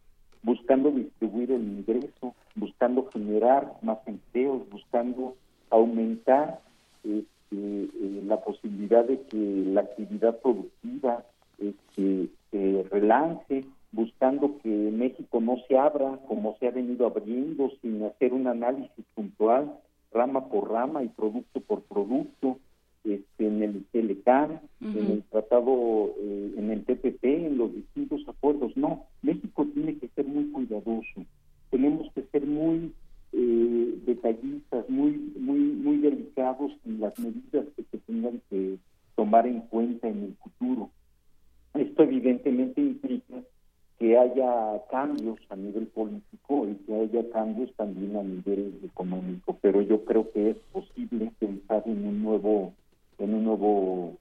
buscando 0.43 0.91
distribuir 0.91 1.53
el 1.53 1.63
ingreso, 1.63 2.35
buscando 2.55 3.07
generar 3.13 3.75
más 3.83 3.99
empleos, 4.07 4.69
buscando 4.71 5.37
aumentar 5.69 6.61
este, 7.05 7.29
eh, 7.53 8.23
la 8.27 8.41
posibilidad 8.41 9.05
de 9.05 9.21
que 9.23 9.37
la 9.67 9.83
actividad 9.83 10.39
productiva 10.41 11.25
este, 11.59 12.31
se 12.51 12.85
relance, 12.91 13.65
buscando 13.93 14.59
que 14.59 14.69
México 14.69 15.41
no 15.41 15.57
se 15.69 15.77
abra 15.77 16.19
como 16.29 16.57
se 16.59 16.69
ha 16.69 16.71
venido 16.71 17.07
abriendo 17.07 17.71
sin 17.81 18.03
hacer 18.05 18.33
un 18.33 18.47
análisis 18.47 19.05
puntual, 19.15 19.73
rama 20.13 20.49
por 20.49 20.71
rama 20.71 21.03
y 21.03 21.09
producto 21.09 21.61
por 21.61 21.83
producto, 21.83 22.59
este, 23.05 23.47
en 23.47 23.63
el 23.63 23.85
TLCAN, 23.93 24.61
en 24.83 24.97
el 24.97 25.23
tratado, 25.31 26.15
eh, 26.19 26.55
en 26.57 26.71
el 26.71 26.85
TPP, 26.85 27.25
en 27.25 27.59
los 27.59 27.75
distintos 27.75 28.21
acuerdos. 28.29 28.77
No, 28.77 29.07
México 29.23 29.67
tiene 29.73 29.97
que 29.97 30.09
ser 30.09 30.27
muy 30.27 30.51
cuidadoso. 30.51 31.25
Tenemos 31.71 32.13
que 32.13 32.23
ser 32.25 32.47
muy 32.47 32.93
eh, 33.33 33.99
detallistas, 34.05 34.89
muy, 34.91 35.13
muy, 35.39 35.59
muy 35.59 35.97
delicados 35.99 36.73
en 36.85 37.01
las 37.01 37.19
medidas 37.19 37.67
que 37.77 37.85
se 37.91 37.99
tengan 37.99 38.41
que 38.51 38.77
tomar 39.17 39.47
en 39.47 39.61
cuenta 39.63 40.09
en 40.09 40.25
el 40.25 40.35
futuro. 40.35 40.91
Esto 41.75 42.03
evidentemente 42.03 42.81
implica 42.81 43.37
que 43.99 44.17
haya 44.17 44.81
cambios 44.91 45.39
a 45.51 45.57
nivel 45.57 45.87
político 45.89 46.67
y 46.67 46.75
que 46.87 46.95
haya 46.95 47.31
cambios 47.31 47.71
también 47.77 48.17
a 48.17 48.23
nivel 48.23 48.81
económico, 48.83 49.59
pero 49.61 49.83
yo 49.83 50.05
creo 50.05 50.31
que 50.33 50.51
es 50.51 50.57
posible 50.73 51.31
pensar 51.39 51.83
en 51.87 52.07
un 52.07 52.23
nuevo 52.23 52.73
en 53.19 53.35
un 53.35 53.45
nuevo 53.45 54.19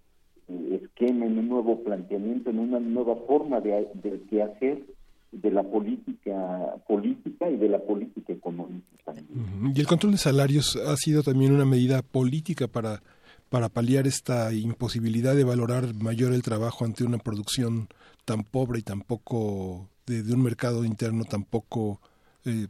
eh, 0.49 0.81
esquema, 0.83 1.25
en 1.25 1.39
un 1.39 1.47
nuevo 1.47 1.81
planteamiento, 1.83 2.49
en 2.49 2.59
una 2.59 2.79
nueva 2.79 3.15
forma 3.27 3.61
de, 3.61 3.87
de, 4.29 4.43
hacer 4.43 4.83
de 5.31 5.51
la 5.51 5.63
política 5.63 6.75
política 6.85 7.49
y 7.49 7.55
de 7.55 7.69
la 7.69 7.79
política 7.79 8.33
económica. 8.33 9.13
Y 9.73 9.79
el 9.79 9.87
control 9.87 10.11
de 10.11 10.17
salarios 10.17 10.75
ha 10.75 10.97
sido 10.97 11.23
también 11.23 11.53
una 11.53 11.65
medida 11.65 12.01
política 12.01 12.67
para 12.67 13.01
para 13.49 13.69
paliar 13.69 14.07
esta 14.07 14.53
imposibilidad 14.53 15.35
de 15.35 15.43
valorar 15.43 15.93
mayor 15.95 16.33
el 16.33 16.43
trabajo 16.43 16.85
ante 16.85 17.03
una 17.03 17.17
producción 17.17 17.87
tan 18.25 18.43
pobre 18.43 18.79
y 18.79 18.83
tan 18.83 19.01
poco 19.01 19.89
de, 20.05 20.21
un 20.33 20.43
mercado 20.43 20.85
interno 20.85 21.23
tan 21.25 21.43
poco 21.43 21.99
eh, 22.45 22.67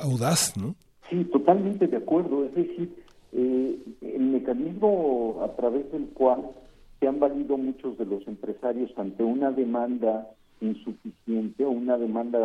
audaz, 0.00 0.56
¿no? 0.56 0.74
Sí, 1.10 1.24
totalmente 1.24 1.86
de 1.86 1.96
acuerdo. 1.96 2.44
Es 2.44 2.54
decir, 2.54 2.94
eh, 3.32 3.78
el 4.00 4.22
mecanismo 4.22 5.40
a 5.44 5.54
través 5.56 5.90
del 5.92 6.06
cual 6.08 6.50
se 7.00 7.06
han 7.06 7.20
valido 7.20 7.56
muchos 7.56 7.96
de 7.98 8.06
los 8.06 8.26
empresarios 8.26 8.90
ante 8.96 9.22
una 9.22 9.50
demanda 9.50 10.28
insuficiente 10.60 11.64
o 11.64 11.70
una 11.70 11.96
demanda 11.96 12.38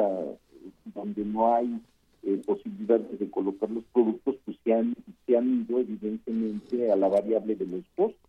donde 0.93 1.25
no 1.25 1.53
hay 1.53 1.81
eh, 2.23 2.41
posibilidades 2.45 3.19
de 3.19 3.29
colocar 3.29 3.69
los 3.69 3.83
productos, 3.85 4.35
pues 4.45 4.57
se 4.63 4.73
han, 4.73 4.95
se 5.25 5.37
han 5.37 5.65
ido 5.67 5.79
evidentemente 5.79 6.91
a 6.91 6.95
la 6.95 7.07
variable 7.09 7.55
de 7.55 7.65
los 7.65 7.83
costos. 7.95 8.19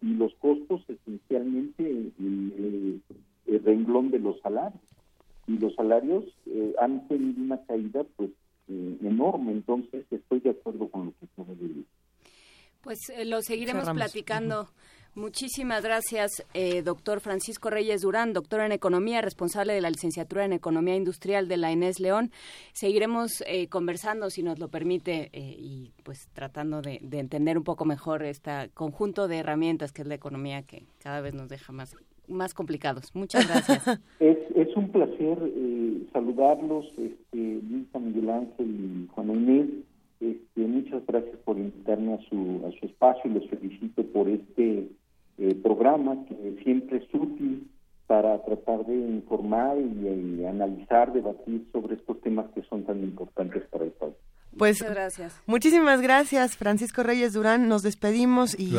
Y 0.00 0.14
los 0.14 0.34
costos 0.34 0.82
esencialmente 0.88 1.88
en 1.88 3.02
el, 3.46 3.62
renglón 3.64 4.10
de 4.10 4.18
los 4.18 4.40
salarios. 4.40 4.82
Y 5.46 5.58
los 5.58 5.74
salarios 5.74 6.24
eh, 6.46 6.74
han 6.80 7.06
tenido 7.08 7.40
una 7.42 7.62
caída 7.64 8.04
pues 8.16 8.30
eh, 8.68 8.98
enorme, 9.02 9.52
entonces 9.52 10.04
estoy 10.10 10.40
de 10.40 10.50
acuerdo 10.50 10.88
con 10.88 11.06
lo 11.06 11.12
que 11.18 11.26
acaba 11.26 11.54
de 11.54 11.84
Pues 12.80 13.10
eh, 13.10 13.24
lo 13.24 13.42
seguiremos 13.42 13.88
platicando. 13.90 14.68
Muchísimas 15.14 15.84
gracias, 15.84 16.46
eh, 16.54 16.82
doctor 16.82 17.20
Francisco 17.20 17.68
Reyes 17.68 18.00
Durán, 18.00 18.32
doctor 18.32 18.60
en 18.60 18.72
Economía, 18.72 19.20
responsable 19.20 19.74
de 19.74 19.82
la 19.82 19.90
licenciatura 19.90 20.44
en 20.44 20.54
Economía 20.54 20.96
Industrial 20.96 21.48
de 21.48 21.56
la 21.58 21.70
Inés 21.70 22.00
León. 22.00 22.30
Seguiremos 22.72 23.44
conversando, 23.68 24.30
si 24.30 24.42
nos 24.42 24.58
lo 24.58 24.68
permite, 24.68 25.30
y 25.32 25.92
pues 26.02 26.28
tratando 26.32 26.80
de, 26.80 26.98
de, 27.02 27.18
entender 27.18 27.58
un 27.58 27.64
poco 27.64 27.84
mejor 27.84 28.22
este 28.22 28.70
conjunto 28.72 29.28
de 29.28 29.38
herramientas 29.38 29.92
que 29.92 30.02
es 30.02 30.08
la 30.08 30.14
economía 30.14 30.62
que 30.62 30.84
cada 30.98 31.20
vez 31.20 31.34
nos 31.34 31.48
deja 31.48 31.72
más 31.72 31.94
más 32.28 32.54
complicados. 32.54 33.14
Muchas 33.14 33.46
gracias. 33.46 33.86
es, 34.20 34.38
es 34.54 34.76
un 34.76 34.88
placer 34.90 35.38
eh, 35.42 36.06
saludarlos, 36.12 36.86
este, 36.98 37.60
Luisa 37.68 37.98
Miguel 37.98 38.30
Ángel 38.30 38.66
y 38.66 39.08
Juan 39.08 39.30
Inés. 39.30 39.68
Este, 40.20 40.60
muchas 40.60 41.04
gracias 41.06 41.36
por 41.44 41.58
invitarme 41.58 42.14
a 42.14 42.18
su, 42.28 42.62
a 42.66 42.70
su 42.78 42.86
espacio 42.86 43.30
y 43.30 43.34
les 43.34 43.50
felicito 43.50 44.04
por 44.04 44.28
este 44.28 44.88
eh, 45.38 45.54
programa 45.62 46.24
que 46.26 46.60
siempre 46.62 46.98
es 46.98 47.14
útil 47.14 47.68
para 48.06 48.42
tratar 48.44 48.84
de 48.84 48.94
informar 48.94 49.78
y 49.78 50.44
analizar, 50.44 51.12
debatir 51.12 51.66
sobre 51.72 51.94
estos 51.94 52.20
temas 52.20 52.50
que 52.54 52.62
son 52.64 52.84
tan 52.84 53.02
importantes 53.02 53.62
para 53.70 53.84
el 53.84 53.92
país. 53.92 54.14
Pues 54.56 54.82
gracias. 54.82 55.34
muchísimas 55.46 56.00
gracias, 56.00 56.56
Francisco 56.56 57.02
Reyes 57.02 57.32
Durán. 57.32 57.68
Nos 57.68 57.82
despedimos 57.82 58.58
y, 58.58 58.76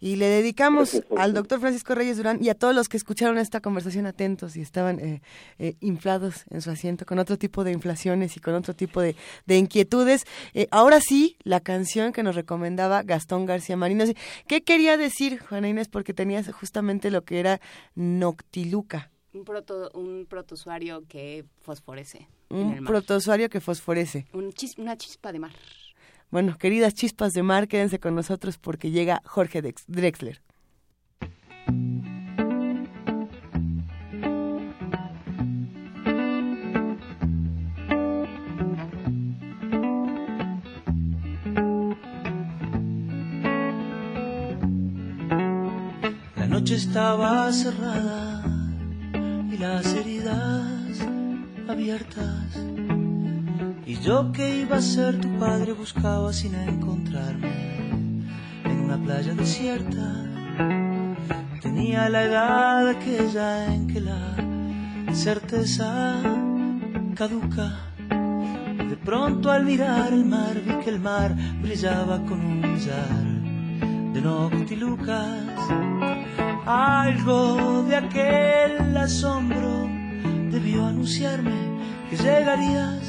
y 0.00 0.16
le 0.16 0.26
dedicamos 0.26 1.02
al 1.16 1.34
doctor 1.34 1.60
Francisco 1.60 1.94
Reyes 1.94 2.16
Durán 2.16 2.38
y 2.42 2.48
a 2.48 2.54
todos 2.54 2.74
los 2.74 2.88
que 2.88 2.96
escucharon 2.96 3.38
esta 3.38 3.60
conversación 3.60 4.06
atentos 4.06 4.56
y 4.56 4.60
estaban 4.60 4.98
eh, 5.00 5.22
eh, 5.58 5.76
inflados 5.80 6.44
en 6.50 6.62
su 6.62 6.70
asiento 6.70 7.06
con 7.06 7.18
otro 7.18 7.38
tipo 7.38 7.64
de 7.64 7.72
inflaciones 7.72 8.36
y 8.36 8.40
con 8.40 8.54
otro 8.54 8.74
tipo 8.74 9.00
de, 9.00 9.14
inquietudes. 9.46 10.24
Eh, 10.52 10.68
ahora 10.70 11.00
sí, 11.00 11.36
la 11.42 11.60
canción 11.60 12.12
que 12.12 12.22
nos 12.22 12.34
recomendaba 12.34 13.02
Gastón 13.02 13.46
García 13.46 13.76
Marino. 13.76 14.04
¿Qué 14.46 14.62
quería 14.62 14.96
decir, 14.96 15.38
Juana 15.38 15.68
Inés? 15.68 15.88
Porque 15.88 16.14
tenías 16.14 16.50
justamente 16.52 17.10
lo 17.10 17.24
que 17.24 17.40
era 17.40 17.60
Noctiluca. 17.94 19.10
Un, 19.32 19.44
proto, 19.44 19.90
un 19.94 20.26
protozoario 20.26 21.04
que 21.08 21.44
fosforece. 21.60 22.28
Un 22.54 22.84
protozoario 22.84 23.48
que 23.48 23.60
fosforece. 23.60 24.26
una 24.78 24.96
chispa 24.96 25.32
de 25.32 25.40
mar. 25.40 25.52
Bueno, 26.30 26.56
queridas 26.58 26.94
chispas 26.94 27.32
de 27.32 27.42
mar, 27.42 27.68
quédense 27.68 27.98
con 27.98 28.14
nosotros 28.14 28.58
porque 28.58 28.90
llega 28.90 29.22
Jorge 29.24 29.62
Drexler. 29.86 30.40
La 46.36 46.46
noche 46.46 46.74
estaba 46.76 47.52
cerrada 47.52 48.44
y 49.50 49.56
las 49.56 49.86
heridas 49.94 50.83
abiertas. 51.68 52.46
Y 53.86 53.96
yo 54.00 54.32
que 54.32 54.60
iba 54.62 54.76
a 54.76 54.82
ser 54.82 55.20
tu 55.20 55.28
padre 55.38 55.72
buscaba 55.72 56.32
sin 56.32 56.54
encontrarme 56.54 57.52
en 58.64 58.80
una 58.80 58.96
playa 58.96 59.34
desierta. 59.34 60.26
Tenía 61.60 62.08
la 62.08 62.22
edad 62.24 62.88
aquella 62.88 63.74
en 63.74 63.86
que 63.88 64.00
la 64.00 64.36
certeza 65.12 66.22
caduca. 67.14 67.90
De 68.88 68.96
pronto 68.96 69.50
al 69.50 69.64
mirar 69.64 70.12
el 70.12 70.24
mar 70.24 70.54
vi 70.64 70.74
que 70.84 70.90
el 70.90 71.00
mar 71.00 71.34
brillaba 71.62 72.24
con 72.26 72.40
un 72.40 72.60
millar 72.60 73.24
de 74.12 74.20
noctilucas 74.20 75.44
algo 76.66 77.82
de 77.82 77.96
aquel 77.96 78.96
asombro 78.96 80.03
debió 80.64 80.86
anunciarme 80.86 81.52
que 82.08 82.16
llegarías, 82.16 83.02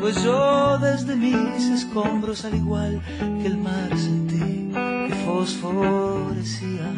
pues 0.00 0.24
yo 0.24 0.76
desde 0.78 1.14
mis 1.14 1.66
escombros, 1.66 2.44
al 2.44 2.56
igual 2.56 3.00
que 3.40 3.46
el 3.46 3.58
mar, 3.58 3.96
sentí 3.96 4.72
que 4.72 5.14
fosforecía. 5.24 6.90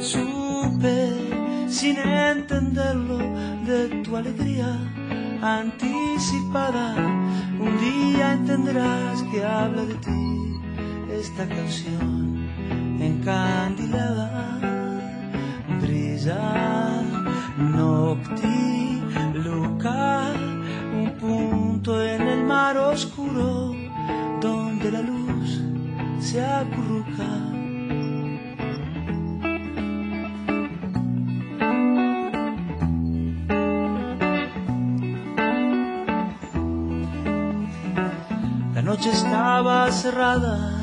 Supe, 0.00 1.68
sin 1.68 1.98
entenderlo, 1.98 3.18
de 3.64 4.02
tu 4.02 4.16
alegría 4.16 4.76
anticipada. 5.40 6.96
Un 7.60 7.78
día 7.80 8.32
entenderás 8.32 9.22
que 9.30 9.44
habla 9.44 9.84
de 9.84 9.94
ti 9.94 10.60
esta 11.12 11.46
canción 11.46 12.48
encandilada 13.00 14.58
brilla 15.80 17.02
nocti 17.58 18.51
oscuro 22.76 23.74
donde 24.40 24.90
la 24.90 25.02
luz 25.02 25.60
se 26.20 26.44
acurruca. 26.44 27.28
La 38.74 38.82
noche 38.82 39.10
estaba 39.10 39.90
cerrada 39.92 40.80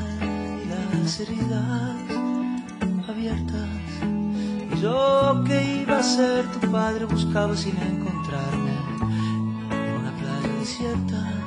y 0.62 0.68
las 0.68 1.20
heridas 1.20 1.94
abiertas. 3.08 3.68
Y 4.72 4.80
yo 4.80 5.42
que 5.46 5.82
iba 5.82 5.98
a 5.98 6.02
ser 6.02 6.46
tu 6.52 6.70
padre 6.70 7.04
buscaba 7.06 7.56
sin 7.56 7.76
encontrarme 7.76 8.74
en 9.70 10.00
una 10.00 10.12
playa 10.12 10.54
desierta. 10.58 11.39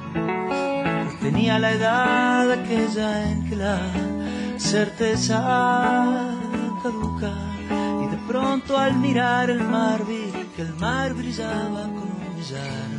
Tenía 1.33 1.57
la 1.57 1.71
edad 1.71 2.51
aquella 2.51 3.31
en 3.31 3.49
que 3.49 3.55
la 3.55 3.79
certeza 4.55 5.39
caduca. 6.83 7.33
Y 8.03 8.11
de 8.11 8.17
pronto 8.27 8.77
al 8.77 8.95
mirar 8.97 9.49
el 9.49 9.63
mar 9.63 10.05
vi 10.05 10.31
que 10.55 10.61
el 10.61 10.75
mar 10.75 11.15
brillaba 11.15 11.85
con 11.85 12.03
un 12.03 12.35
billar 12.35 12.89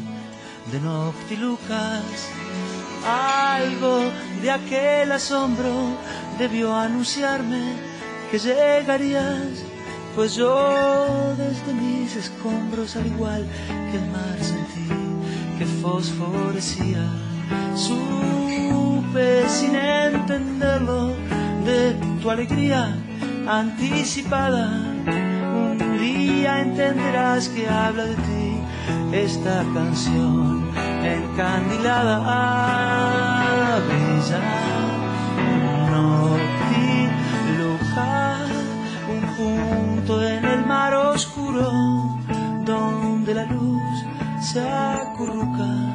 de 0.72 0.80
noctilucas. 0.80 2.28
Algo 3.06 4.00
de 4.42 4.50
aquel 4.50 5.12
asombro 5.12 5.96
debió 6.36 6.74
anunciarme 6.74 7.62
que 8.32 8.40
llegarías, 8.40 9.62
pues 10.16 10.34
yo 10.34 11.36
desde 11.38 11.72
mis 11.72 12.16
escombros, 12.16 12.96
al 12.96 13.06
igual 13.06 13.46
que 13.92 13.96
el 13.96 14.10
mar, 14.10 14.38
sentí 14.40 14.88
que 15.56 15.66
fosforecía. 15.66 17.33
Supe 17.74 19.48
sin 19.48 19.74
entenderlo 19.74 21.14
de 21.64 21.94
tu 22.20 22.30
alegría 22.30 22.96
anticipada. 23.46 24.66
Un 25.06 25.78
día 25.98 26.60
entenderás 26.60 27.48
que 27.48 27.68
habla 27.68 28.04
de 28.04 28.16
ti 28.16 28.60
esta 29.12 29.64
canción 29.72 30.70
encandilada 31.04 32.18
brilla 33.86 34.40
noctiluca 35.90 36.88
un 39.14 39.22
punto 39.36 40.12
en 40.26 40.44
el 40.44 40.66
mar 40.66 40.94
oscuro 40.94 41.70
donde 42.64 43.34
la 43.34 43.44
luz 43.44 44.04
se 44.40 44.68
acurruca 44.68 45.93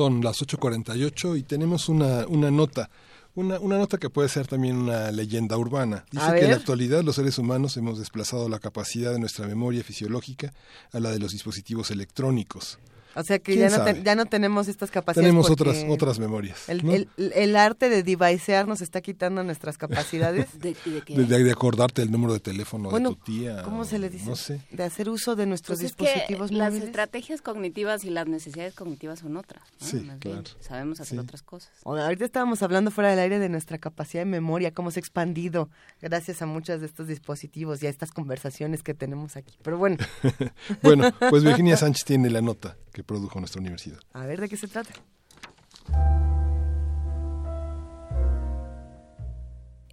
Son 0.00 0.22
las 0.22 0.40
8.48 0.40 1.38
y 1.38 1.42
tenemos 1.42 1.90
una, 1.90 2.26
una 2.26 2.50
nota. 2.50 2.88
Una, 3.34 3.60
una 3.60 3.76
nota 3.76 3.98
que 3.98 4.08
puede 4.08 4.30
ser 4.30 4.46
también 4.46 4.76
una 4.76 5.12
leyenda 5.12 5.58
urbana. 5.58 6.06
Dice 6.10 6.24
que 6.32 6.44
en 6.46 6.52
la 6.52 6.56
actualidad 6.56 7.04
los 7.04 7.16
seres 7.16 7.36
humanos 7.36 7.76
hemos 7.76 7.98
desplazado 7.98 8.48
la 8.48 8.60
capacidad 8.60 9.12
de 9.12 9.18
nuestra 9.18 9.46
memoria 9.46 9.84
fisiológica 9.84 10.54
a 10.92 11.00
la 11.00 11.10
de 11.10 11.18
los 11.18 11.32
dispositivos 11.32 11.90
electrónicos. 11.90 12.78
O 13.14 13.22
sea 13.24 13.38
que 13.38 13.54
¿Quién 13.54 13.68
ya 13.70 13.78
no, 13.78 13.84
te- 13.84 14.02
ya 14.02 14.14
no 14.14 14.26
tenemos 14.26 14.68
estas 14.68 14.90
capacidades. 14.90 15.26
Tenemos 15.28 15.50
otras 15.50 15.84
otras 15.88 16.18
memorias. 16.18 16.68
El, 16.68 16.84
¿no? 16.86 16.92
el- 16.92 17.08
el 17.16 17.56
arte 17.56 17.88
de 17.88 18.02
devicear 18.02 18.68
nos 18.68 18.80
está 18.80 19.00
quitando 19.00 19.42
nuestras 19.42 19.78
capacidades. 19.78 20.46
¿De, 20.60 20.74
de 20.84 21.00
qué? 21.02 21.16
de, 21.16 21.24
de- 21.24 21.44
de 21.44 21.50
acordarte 21.52 22.02
el 22.02 22.10
número 22.10 22.32
de 22.32 22.40
teléfono 22.40 22.90
Bueno, 22.90 23.10
de 23.10 23.14
tu 23.16 23.22
tía. 23.24 23.62
¿Cómo 23.62 23.80
o 23.80 23.84
se 23.84 23.98
le 23.98 24.10
dice? 24.10 24.26
No 24.26 24.36
sé. 24.36 24.60
De 24.70 24.84
hacer 24.84 25.08
uso 25.08 25.34
de 25.36 25.46
nuestros 25.46 25.78
Pues 25.80 25.90
es 25.90 25.96
que 25.96 26.04
dispositivos 26.04 26.52
las 26.52 26.74
estrategias 26.74 27.42
cognitivas 27.42 28.04
y 28.04 28.10
las 28.10 28.26
necesidades 28.26 28.74
cognitivas 28.74 29.18
son 29.20 29.36
otras. 29.36 29.62
¿no? 29.80 29.86
Sí, 29.86 29.96
Más 30.00 30.18
bien, 30.20 30.42
claro. 30.42 30.58
sabemos 30.60 31.00
hacer 31.00 31.18
Sí. 31.18 31.24
otras 31.24 31.42
cosas. 31.42 31.70
Bueno, 31.84 32.04
ahorita 32.04 32.24
estábamos 32.24 32.62
hablando 32.62 32.90
fuera 32.90 33.10
del 33.10 33.18
aire 33.18 33.38
de 33.38 33.48
nuestra 33.48 33.78
capacidad 33.78 34.22
de 34.22 34.26
memoria, 34.30 34.72
cómo 34.72 34.90
se 34.90 35.00
ha 35.00 35.02
expandido 35.02 35.68
gracias 36.00 36.42
a 36.42 36.46
muchos 36.46 36.80
de 36.80 36.86
estos 36.86 37.08
dispositivos 37.08 37.82
y 37.82 37.86
a 37.86 37.90
estas 37.90 38.12
conversaciones 38.12 38.82
que 38.82 38.94
tenemos 38.94 39.36
aquí. 39.36 39.56
Pero 39.62 39.78
bueno, 39.78 39.96
Bueno, 40.82 41.10
pues 41.30 41.44
Virginia 41.44 41.76
Sánchez 41.76 42.04
tiene 42.04 42.30
la 42.30 42.40
nota 42.40 42.76
que 42.92 42.99
produjo 43.02 43.38
nuestra 43.38 43.60
universidad. 43.60 43.98
a 44.12 44.26
ver 44.26 44.40
de 44.40 44.48
qué 44.48 44.56
se 44.56 44.68
trata. 44.68 44.92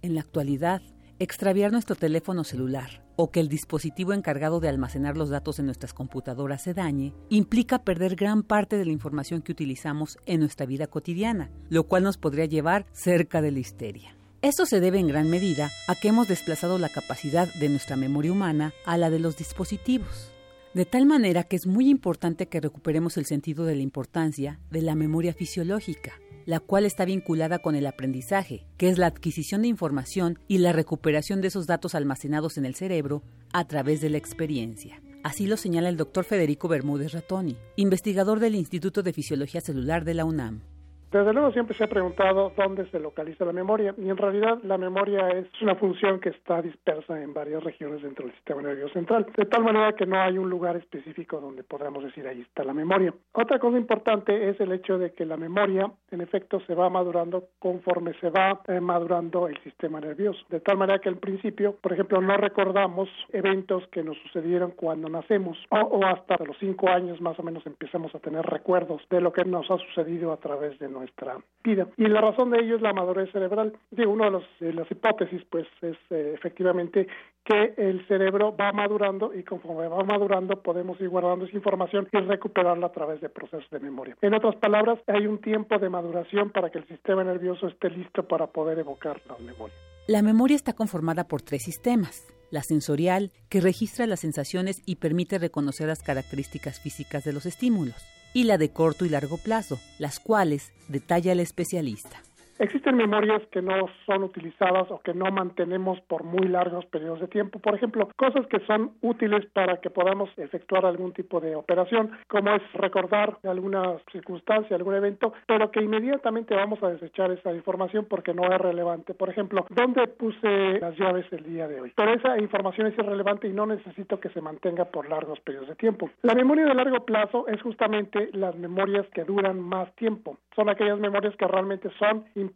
En 0.00 0.14
la 0.14 0.20
actualidad, 0.20 0.80
extraviar 1.18 1.72
nuestro 1.72 1.96
teléfono 1.96 2.44
celular 2.44 3.02
o 3.16 3.32
que 3.32 3.40
el 3.40 3.48
dispositivo 3.48 4.12
encargado 4.12 4.60
de 4.60 4.68
almacenar 4.68 5.16
los 5.16 5.28
datos 5.28 5.58
en 5.58 5.66
nuestras 5.66 5.92
computadoras 5.92 6.62
se 6.62 6.72
dañe, 6.72 7.12
implica 7.30 7.82
perder 7.82 8.14
gran 8.14 8.44
parte 8.44 8.78
de 8.78 8.84
la 8.84 8.92
información 8.92 9.42
que 9.42 9.50
utilizamos 9.50 10.18
en 10.24 10.38
nuestra 10.38 10.66
vida 10.66 10.86
cotidiana, 10.86 11.50
lo 11.68 11.88
cual 11.88 12.04
nos 12.04 12.16
podría 12.16 12.44
llevar 12.44 12.86
cerca 12.92 13.42
de 13.42 13.50
la 13.50 13.58
histeria. 13.58 14.16
Esto 14.40 14.66
se 14.66 14.78
debe 14.78 15.00
en 15.00 15.08
gran 15.08 15.28
medida 15.28 15.68
a 15.88 15.96
que 15.96 16.08
hemos 16.08 16.28
desplazado 16.28 16.78
la 16.78 16.88
capacidad 16.88 17.52
de 17.54 17.68
nuestra 17.68 17.96
memoria 17.96 18.30
humana 18.30 18.72
a 18.86 18.96
la 18.96 19.10
de 19.10 19.18
los 19.18 19.36
dispositivos. 19.36 20.32
De 20.74 20.84
tal 20.84 21.06
manera 21.06 21.44
que 21.44 21.56
es 21.56 21.66
muy 21.66 21.88
importante 21.88 22.46
que 22.46 22.60
recuperemos 22.60 23.16
el 23.16 23.24
sentido 23.24 23.64
de 23.64 23.74
la 23.74 23.82
importancia 23.82 24.60
de 24.70 24.82
la 24.82 24.94
memoria 24.94 25.32
fisiológica, 25.32 26.20
la 26.44 26.60
cual 26.60 26.84
está 26.84 27.04
vinculada 27.04 27.58
con 27.58 27.74
el 27.74 27.86
aprendizaje, 27.86 28.66
que 28.76 28.88
es 28.88 28.98
la 28.98 29.06
adquisición 29.06 29.62
de 29.62 29.68
información 29.68 30.38
y 30.46 30.58
la 30.58 30.72
recuperación 30.72 31.40
de 31.40 31.48
esos 31.48 31.66
datos 31.66 31.94
almacenados 31.94 32.58
en 32.58 32.66
el 32.66 32.74
cerebro 32.74 33.22
a 33.52 33.66
través 33.66 34.00
de 34.02 34.10
la 34.10 34.18
experiencia. 34.18 35.00
Así 35.24 35.46
lo 35.46 35.56
señala 35.56 35.88
el 35.88 35.96
doctor 35.96 36.24
Federico 36.24 36.68
Bermúdez 36.68 37.12
Ratoni, 37.12 37.56
investigador 37.76 38.38
del 38.38 38.54
Instituto 38.54 39.02
de 39.02 39.12
Fisiología 39.12 39.60
Celular 39.60 40.04
de 40.04 40.14
la 40.14 40.24
UNAM. 40.26 40.62
Desde 41.10 41.32
luego 41.32 41.50
siempre 41.52 41.74
se 41.74 41.84
ha 41.84 41.86
preguntado 41.86 42.52
dónde 42.54 42.84
se 42.90 43.00
localiza 43.00 43.46
la 43.46 43.54
memoria 43.54 43.94
y 43.96 44.10
en 44.10 44.16
realidad 44.18 44.58
la 44.62 44.76
memoria 44.76 45.30
es 45.30 45.46
una 45.62 45.74
función 45.74 46.20
que 46.20 46.28
está 46.28 46.60
dispersa 46.60 47.22
en 47.22 47.32
varias 47.32 47.64
regiones 47.64 48.02
dentro 48.02 48.26
del 48.26 48.34
sistema 48.34 48.60
nervioso 48.60 48.92
central, 48.92 49.26
de 49.34 49.46
tal 49.46 49.64
manera 49.64 49.94
que 49.94 50.04
no 50.04 50.20
hay 50.20 50.36
un 50.36 50.50
lugar 50.50 50.76
específico 50.76 51.40
donde 51.40 51.64
podamos 51.64 52.04
decir 52.04 52.28
ahí 52.28 52.42
está 52.42 52.62
la 52.62 52.74
memoria. 52.74 53.14
Otra 53.32 53.58
cosa 53.58 53.78
importante 53.78 54.50
es 54.50 54.60
el 54.60 54.70
hecho 54.70 54.98
de 54.98 55.14
que 55.14 55.24
la 55.24 55.38
memoria 55.38 55.90
en 56.10 56.20
efecto 56.20 56.60
se 56.66 56.74
va 56.74 56.90
madurando 56.90 57.44
conforme 57.58 58.12
se 58.20 58.28
va 58.28 58.60
eh, 58.68 58.78
madurando 58.78 59.48
el 59.48 59.58
sistema 59.62 60.00
nervioso, 60.00 60.44
de 60.50 60.60
tal 60.60 60.76
manera 60.76 60.98
que 60.98 61.08
al 61.08 61.16
principio, 61.16 61.74
por 61.80 61.94
ejemplo, 61.94 62.20
no 62.20 62.36
recordamos 62.36 63.08
eventos 63.32 63.86
que 63.88 64.02
nos 64.02 64.18
sucedieron 64.24 64.72
cuando 64.72 65.08
nacemos 65.08 65.56
o, 65.70 65.78
o 65.78 66.04
hasta 66.04 66.36
los 66.44 66.58
cinco 66.58 66.90
años 66.90 67.18
más 67.22 67.38
o 67.38 67.42
menos 67.42 67.66
empezamos 67.66 68.14
a 68.14 68.18
tener 68.18 68.44
recuerdos 68.44 69.00
de 69.08 69.22
lo 69.22 69.32
que 69.32 69.46
nos 69.46 69.70
ha 69.70 69.78
sucedido 69.78 70.32
a 70.32 70.36
través 70.36 70.78
de 70.78 70.97
nuestra 70.98 71.38
vida. 71.64 71.86
Y 71.96 72.06
la 72.06 72.20
razón 72.20 72.50
de 72.50 72.60
ello 72.60 72.76
es 72.76 72.82
la 72.82 72.92
madurez 72.92 73.30
cerebral. 73.32 73.72
Digo, 73.90 74.12
una 74.12 74.30
de 74.60 74.72
las 74.72 74.90
hipótesis, 74.90 75.42
pues, 75.50 75.66
es 75.82 75.96
eh, 76.10 76.32
efectivamente 76.34 77.06
que 77.44 77.74
el 77.76 78.06
cerebro 78.06 78.54
va 78.54 78.72
madurando 78.72 79.32
y 79.34 79.42
conforme 79.42 79.88
va 79.88 80.04
madurando 80.04 80.62
podemos 80.62 81.00
ir 81.00 81.08
guardando 81.08 81.46
esa 81.46 81.56
información 81.56 82.06
y 82.12 82.18
recuperarla 82.18 82.86
a 82.86 82.92
través 82.92 83.20
de 83.20 83.28
procesos 83.30 83.68
de 83.70 83.80
memoria. 83.80 84.16
En 84.20 84.34
otras 84.34 84.56
palabras, 84.56 84.98
hay 85.06 85.26
un 85.26 85.38
tiempo 85.38 85.78
de 85.78 85.88
maduración 85.88 86.50
para 86.50 86.70
que 86.70 86.78
el 86.78 86.86
sistema 86.86 87.24
nervioso 87.24 87.68
esté 87.68 87.90
listo 87.90 88.22
para 88.24 88.48
poder 88.48 88.78
evocar 88.78 89.20
las 89.28 89.40
memorias. 89.40 89.78
La 90.06 90.22
memoria 90.22 90.56
está 90.56 90.74
conformada 90.74 91.24
por 91.24 91.42
tres 91.42 91.62
sistemas. 91.62 92.26
La 92.50 92.62
sensorial, 92.62 93.30
que 93.50 93.60
registra 93.60 94.06
las 94.06 94.20
sensaciones 94.20 94.82
y 94.86 94.96
permite 94.96 95.38
reconocer 95.38 95.86
las 95.86 96.02
características 96.02 96.80
físicas 96.80 97.24
de 97.24 97.34
los 97.34 97.44
estímulos. 97.44 98.17
Y 98.34 98.44
la 98.44 98.58
de 98.58 98.70
corto 98.70 99.04
y 99.04 99.08
largo 99.08 99.38
plazo, 99.38 99.78
las 99.98 100.20
cuales 100.20 100.72
detalla 100.88 101.32
el 101.32 101.40
especialista. 101.40 102.22
Existen 102.58 102.96
memorias 102.96 103.40
que 103.52 103.62
no 103.62 103.88
son 104.04 104.24
utilizadas 104.24 104.90
o 104.90 104.98
que 104.98 105.14
no 105.14 105.30
mantenemos 105.30 106.00
por 106.02 106.24
muy 106.24 106.48
largos 106.48 106.84
periodos 106.86 107.20
de 107.20 107.28
tiempo. 107.28 107.60
Por 107.60 107.76
ejemplo, 107.76 108.08
cosas 108.16 108.46
que 108.48 108.58
son 108.66 108.92
útiles 109.00 109.46
para 109.52 109.76
que 109.76 109.90
podamos 109.90 110.28
efectuar 110.36 110.84
algún 110.84 111.12
tipo 111.12 111.40
de 111.40 111.54
operación, 111.54 112.10
como 112.26 112.50
es 112.50 112.62
recordar 112.74 113.38
alguna 113.44 113.98
circunstancia, 114.10 114.74
algún 114.76 114.96
evento, 114.96 115.32
pero 115.46 115.70
que 115.70 115.80
inmediatamente 115.80 116.54
vamos 116.54 116.82
a 116.82 116.90
desechar 116.90 117.30
esa 117.30 117.54
información 117.54 118.06
porque 118.10 118.34
no 118.34 118.44
es 118.52 118.60
relevante. 118.60 119.14
Por 119.14 119.30
ejemplo, 119.30 119.64
¿dónde 119.70 120.08
puse 120.08 120.80
las 120.80 120.96
llaves 120.98 121.26
el 121.30 121.44
día 121.44 121.68
de 121.68 121.80
hoy? 121.80 121.92
Pero 121.94 122.12
esa 122.12 122.38
información 122.40 122.88
es 122.88 122.98
irrelevante 122.98 123.46
y 123.46 123.52
no 123.52 123.66
necesito 123.66 124.18
que 124.18 124.30
se 124.30 124.40
mantenga 124.40 124.86
por 124.86 125.08
largos 125.08 125.38
periodos 125.40 125.68
de 125.68 125.76
tiempo. 125.76 126.10
La 126.22 126.34
memoria 126.34 126.64
de 126.64 126.74
largo 126.74 127.04
plazo 127.04 127.46
es 127.46 127.62
justamente 127.62 128.30
las 128.32 128.56
memorias 128.56 129.06
que 129.14 129.22
duran 129.22 129.60
más 129.60 129.94
tiempo. 129.94 130.38
son 130.56 130.68
aquellas 130.68 130.98
memorias 130.98 131.36
que 131.36 131.46
realmente 131.46 131.88
son 132.00 132.24
importantes 132.34 132.47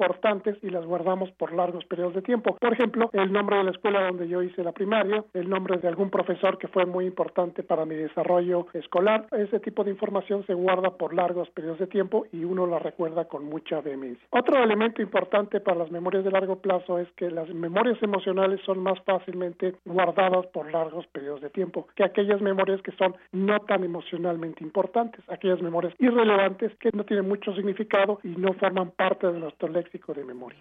y 0.63 0.71
las 0.71 0.85
guardamos 0.85 1.31
por 1.33 1.53
largos 1.53 1.85
periodos 1.85 2.15
de 2.15 2.23
tiempo. 2.23 2.57
Por 2.61 2.73
ejemplo, 2.73 3.11
el 3.13 3.33
nombre 3.33 3.57
de 3.57 3.65
la 3.65 3.71
escuela 3.71 4.03
donde 4.03 4.29
yo 4.29 4.43
hice 4.43 4.63
la 4.63 4.73
primaria, 4.73 5.25
el 5.35 5.49
nombre 5.49 5.79
de 5.79 5.89
algún 5.89 6.11
profesor 6.11 6.59
que 6.59 6.69
fue 6.69 6.87
muy 6.87 7.07
importante 7.07 7.63
para 7.63 7.85
mi 7.85 7.95
desarrollo 7.95 8.67
escolar. 8.73 9.27
Ese 9.33 9.61
tipo 9.61 9.85
de 9.85 9.91
información 9.91 10.45
se 10.47 10.55
guarda 10.55 10.91
por 10.91 11.15
largos 11.15 11.49
periodos 11.51 11.79
de 11.79 11.87
tiempo 11.87 12.27
y 12.33 12.45
uno 12.45 12.67
la 12.67 12.79
recuerda 12.79 13.27
con 13.27 13.45
mucha 13.45 13.81
vehemencia. 13.81 14.27
Otro 14.31 14.63
elemento 14.63 15.03
importante 15.03 15.61
para 15.61 15.79
las 15.79 15.91
memorias 15.91 16.25
de 16.25 16.31
largo 16.31 16.57
plazo 16.57 16.99
es 16.99 17.09
que 17.13 17.31
las 17.31 17.49
memorias 17.49 18.03
emocionales 18.03 18.61
son 18.65 18.83
más 18.83 19.01
fácilmente 19.05 19.75
guardadas 19.85 20.47
por 20.47 20.71
largos 20.71 21.07
periodos 21.09 21.41
de 21.41 21.51
tiempo 21.51 21.87
que 21.95 22.05
aquellas 22.05 22.41
memorias 22.41 22.83
que 22.83 22.93
son 22.93 23.15
no 23.33 23.61
tan 23.61 23.85
emocionalmente 23.85 24.65
importantes, 24.65 25.23
aquellas 25.29 25.63
memorias 25.63 25.95
irrelevantes 25.99 26.73
que 26.79 26.91
no 26.93 27.05
tienen 27.05 27.29
mucho 27.29 27.55
significado 27.55 28.19
y 28.23 28.29
no 28.29 28.53
forman 28.55 28.91
parte 28.91 29.27
de 29.27 29.39
nuestro 29.39 29.69
léxico 29.83 30.15
de 30.15 30.25
memoria. 30.25 30.61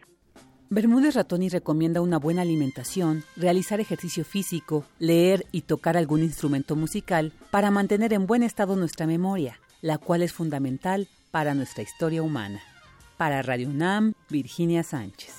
Bermúdez 0.69 1.15
Ratoni 1.15 1.49
recomienda 1.49 1.99
una 1.99 2.17
buena 2.17 2.43
alimentación, 2.43 3.23
realizar 3.35 3.81
ejercicio 3.81 4.23
físico, 4.23 4.85
leer 4.99 5.45
y 5.51 5.63
tocar 5.63 5.97
algún 5.97 6.23
instrumento 6.23 6.77
musical 6.77 7.33
para 7.51 7.71
mantener 7.71 8.13
en 8.13 8.25
buen 8.25 8.41
estado 8.41 8.77
nuestra 8.77 9.05
memoria, 9.05 9.59
la 9.81 9.97
cual 9.97 10.21
es 10.21 10.31
fundamental 10.31 11.09
para 11.29 11.53
nuestra 11.53 11.83
historia 11.83 12.23
humana. 12.23 12.61
Para 13.17 13.41
Radio 13.41 13.67
UNAM, 13.67 14.13
Virginia 14.29 14.83
Sánchez. 14.83 15.33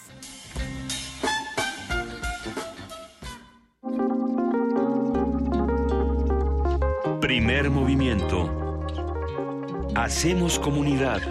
Primer 7.20 7.70
movimiento. 7.70 8.50
Hacemos 9.94 10.58
comunidad. 10.58 11.22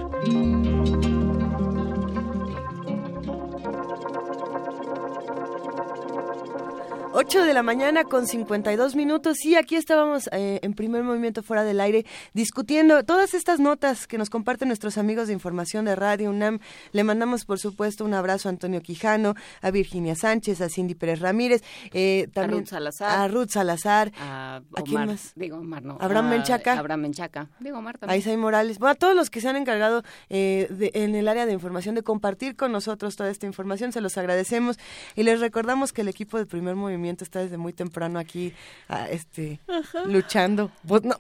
8 7.22 7.46
de 7.46 7.54
la 7.54 7.62
mañana 7.62 8.04
con 8.04 8.26
52 8.26 8.96
minutos 8.96 9.46
y 9.46 9.56
aquí 9.56 9.76
estábamos 9.76 10.28
eh, 10.32 10.60
en 10.64 10.74
primer 10.74 11.04
movimiento 11.04 11.44
fuera 11.44 11.64
del 11.64 11.80
aire 11.80 12.04
discutiendo 12.34 13.04
todas 13.04 13.36
estas 13.36 13.60
notas 13.60 14.08
que 14.08 14.18
nos 14.18 14.32
comparten 14.32 14.70
nuestros 14.70 14.98
amigos 14.98 15.28
de 15.28 15.34
información 15.34 15.86
de 15.86 15.96
Radio 15.96 16.32
UNAM. 16.32 16.58
Le 16.94 17.04
mandamos 17.04 17.46
por 17.46 17.60
supuesto 17.60 18.06
un 18.06 18.16
abrazo 18.16 18.50
a 18.50 18.52
Antonio 18.52 18.82
Quijano, 18.82 19.36
a 19.62 19.70
Virginia 19.70 20.16
Sánchez, 20.16 20.62
a 20.62 20.70
Cindy 20.70 20.96
Pérez 20.96 21.20
Ramírez, 21.20 21.62
eh, 21.94 22.28
también 22.34 22.62
a 22.62 22.62
Ruth 22.62 22.70
Salazar, 22.70 23.20
a, 23.20 23.28
Ruth 23.28 23.50
Salazar, 23.50 24.12
a, 24.20 24.62
quién 24.84 25.06
más? 25.06 25.34
Digo, 25.36 25.58
Omar, 25.58 25.84
no. 25.84 26.00
Abraham 26.02 26.28
Menchaca. 26.28 26.80
Abraham 26.80 27.02
Menchaca. 27.02 27.50
Digo, 27.60 27.78
Omar 27.78 28.00
también. 28.00 28.16
A 28.16 28.18
Isai 28.18 28.38
Morales. 28.38 28.80
Bueno, 28.80 28.94
a 28.94 28.96
todos 28.96 29.16
los 29.16 29.30
que 29.30 29.42
se 29.42 29.48
han 29.48 29.58
encargado 29.58 30.02
eh, 30.30 30.66
de, 30.72 30.90
en 30.96 31.14
el 31.14 31.28
área 31.28 31.46
de 31.46 31.54
información 31.54 31.94
de 31.94 32.02
compartir 32.02 32.56
con 32.56 32.72
nosotros 32.72 33.16
toda 33.16 33.30
esta 33.30 33.46
información, 33.46 33.92
se 33.92 34.02
los 34.02 34.18
agradecemos 34.18 34.80
y 35.16 35.22
les 35.22 35.40
recordamos 35.40 35.94
que 35.94 36.02
el 36.02 36.08
equipo 36.08 36.40
de 36.40 36.48
primer 36.48 36.76
movimiento 36.76 37.11
está 37.20 37.40
desde 37.40 37.58
muy 37.58 37.74
temprano 37.74 38.20
aquí 38.20 38.54
ah, 38.88 39.08
este 39.10 39.60
luchando. 40.06 40.72
No, 40.84 41.16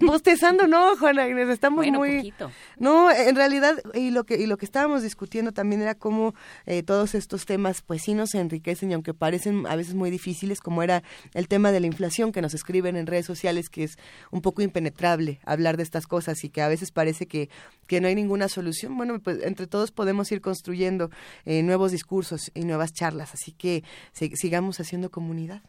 bostezando 0.00 0.66
no 0.66 0.96
Juana 0.96 1.28
Inés 1.28 1.48
estamos 1.48 1.86
muy 1.86 2.32
no 2.78 3.10
en 3.10 3.36
realidad 3.36 3.74
y 3.94 4.10
lo 4.10 4.24
que 4.24 4.36
y 4.36 4.46
lo 4.46 4.56
que 4.56 4.64
estábamos 4.64 5.02
discutiendo 5.02 5.52
también 5.52 5.82
era 5.82 5.94
cómo 5.94 6.34
eh, 6.66 6.82
todos 6.82 7.14
estos 7.14 7.46
temas 7.46 7.82
pues 7.82 8.02
sí 8.02 8.14
nos 8.14 8.34
enriquecen 8.34 8.90
y 8.90 8.94
aunque 8.94 9.14
parecen 9.14 9.66
a 9.66 9.76
veces 9.76 9.94
muy 9.94 10.10
difíciles 10.10 10.60
como 10.60 10.82
era 10.82 11.02
el 11.34 11.48
tema 11.48 11.72
de 11.72 11.80
la 11.80 11.86
inflación 11.86 12.32
que 12.32 12.42
nos 12.42 12.54
escriben 12.54 12.96
en 12.96 13.06
redes 13.06 13.26
sociales 13.26 13.68
que 13.68 13.84
es 13.84 13.98
un 14.30 14.42
poco 14.42 14.62
impenetrable 14.62 15.40
hablar 15.44 15.76
de 15.76 15.82
estas 15.82 16.06
cosas 16.06 16.42
y 16.44 16.50
que 16.50 16.62
a 16.62 16.68
veces 16.68 16.90
parece 16.90 17.26
que 17.26 17.48
que 17.86 18.00
no 18.00 18.08
hay 18.08 18.14
ninguna 18.14 18.48
solución. 18.48 18.96
Bueno 18.96 19.20
pues 19.20 19.42
entre 19.42 19.66
todos 19.66 19.90
podemos 19.90 20.30
ir 20.32 20.40
construyendo 20.40 21.10
eh, 21.44 21.62
nuevos 21.62 21.92
discursos 21.92 22.50
y 22.54 22.64
nuevas 22.64 22.92
charlas. 22.92 23.34
Así 23.34 23.52
que 23.52 23.84
sigamos 24.34 24.80
haciendo 24.80 25.10
como 25.10 25.25
comunidad. 25.26 25.62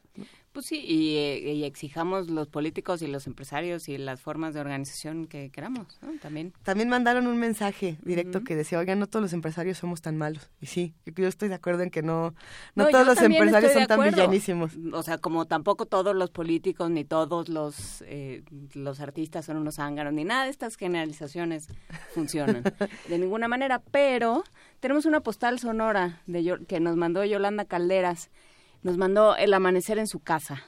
Pues 0.52 0.66
sí, 0.66 0.84
eh, 0.88 1.54
y, 1.54 1.64
exijamos 1.66 2.32
los 2.32 2.48
políticos 2.48 3.04
y 3.04 3.08
los 3.08 3.28
empresarios 3.28 3.90
y 3.90 3.98
las 4.00 4.22
formas 4.22 4.56
de 4.56 4.60
organización 4.60 5.28
que 5.28 5.52
queramos, 5.52 6.00
También. 6.20 6.52
También 6.64 6.90
mandaron 6.90 7.28
un 7.28 7.38
mensaje 7.38 8.00
directo 8.04 8.44
que 8.44 8.56
decía, 8.56 8.80
oigan, 8.80 8.98
no 8.98 9.06
todos 9.06 9.22
los 9.22 9.34
empresarios 9.34 9.78
somos 9.78 10.02
tan 10.02 10.18
malos. 10.18 10.50
Y 10.60 10.66
sí, 10.66 10.96
yo 11.06 11.28
estoy 11.28 11.50
de 11.50 11.56
acuerdo 11.56 11.84
en 11.84 11.92
que 11.92 12.02
no, 12.02 12.34
no, 12.74 12.88
todos 12.88 13.06
los 13.06 13.22
empresarios 13.22 13.74
son 13.74 13.86
tan 13.86 14.02
villanísimos. 14.02 14.72
O 14.94 15.04
sea, 15.04 15.20
como 15.20 15.46
tampoco 15.46 15.86
todos 15.86 16.16
los 16.16 16.32
políticos 16.32 16.90
ni 16.90 17.04
todos 17.04 17.50
los, 17.50 18.04
eh, 18.08 18.44
los 18.74 19.00
artistas 19.00 19.46
son 19.46 19.58
unos 19.58 19.78
ángaros, 19.78 20.12
ni 20.14 20.24
nada 20.24 20.46
de 20.46 20.50
estas 20.50 20.76
generalizaciones 20.76 21.68
funcionan 22.16 22.64
de 23.10 23.20
ninguna 23.20 23.48
manera. 23.48 23.84
Pero 23.92 24.44
tenemos 24.80 25.06
una 25.06 25.20
postal 25.20 25.60
sonora 25.60 26.22
de 26.26 26.66
que 26.68 26.80
nos 26.80 26.96
mandó 26.96 27.24
Yolanda 27.24 27.66
Calderas 27.66 28.32
nos 28.88 28.98
mandó 28.98 29.36
el 29.36 29.54
amanecer 29.54 30.00
en 30.00 30.08
su 30.08 30.22
casa. 30.22 30.64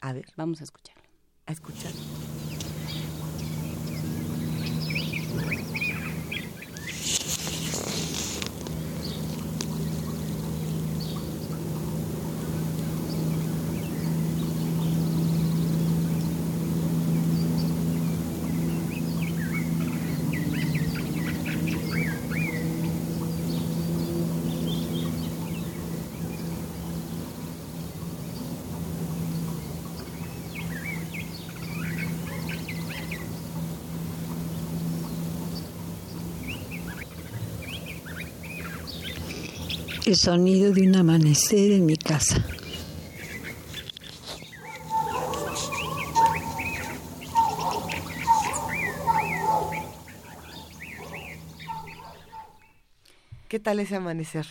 A 0.00 0.12
ver. 0.12 0.26
Vamos 0.36 0.60
a 0.60 0.64
escuchar. 0.64 0.94
A 1.46 1.52
escuchar. 1.52 1.90
El 40.12 40.18
sonido 40.18 40.72
de 40.72 40.86
un 40.86 40.94
amanecer 40.94 41.72
en 41.72 41.86
mi 41.86 41.96
casa. 41.96 42.44
¿Qué 53.48 53.58
tal 53.58 53.80
ese 53.80 53.96
amanecer? 53.96 54.46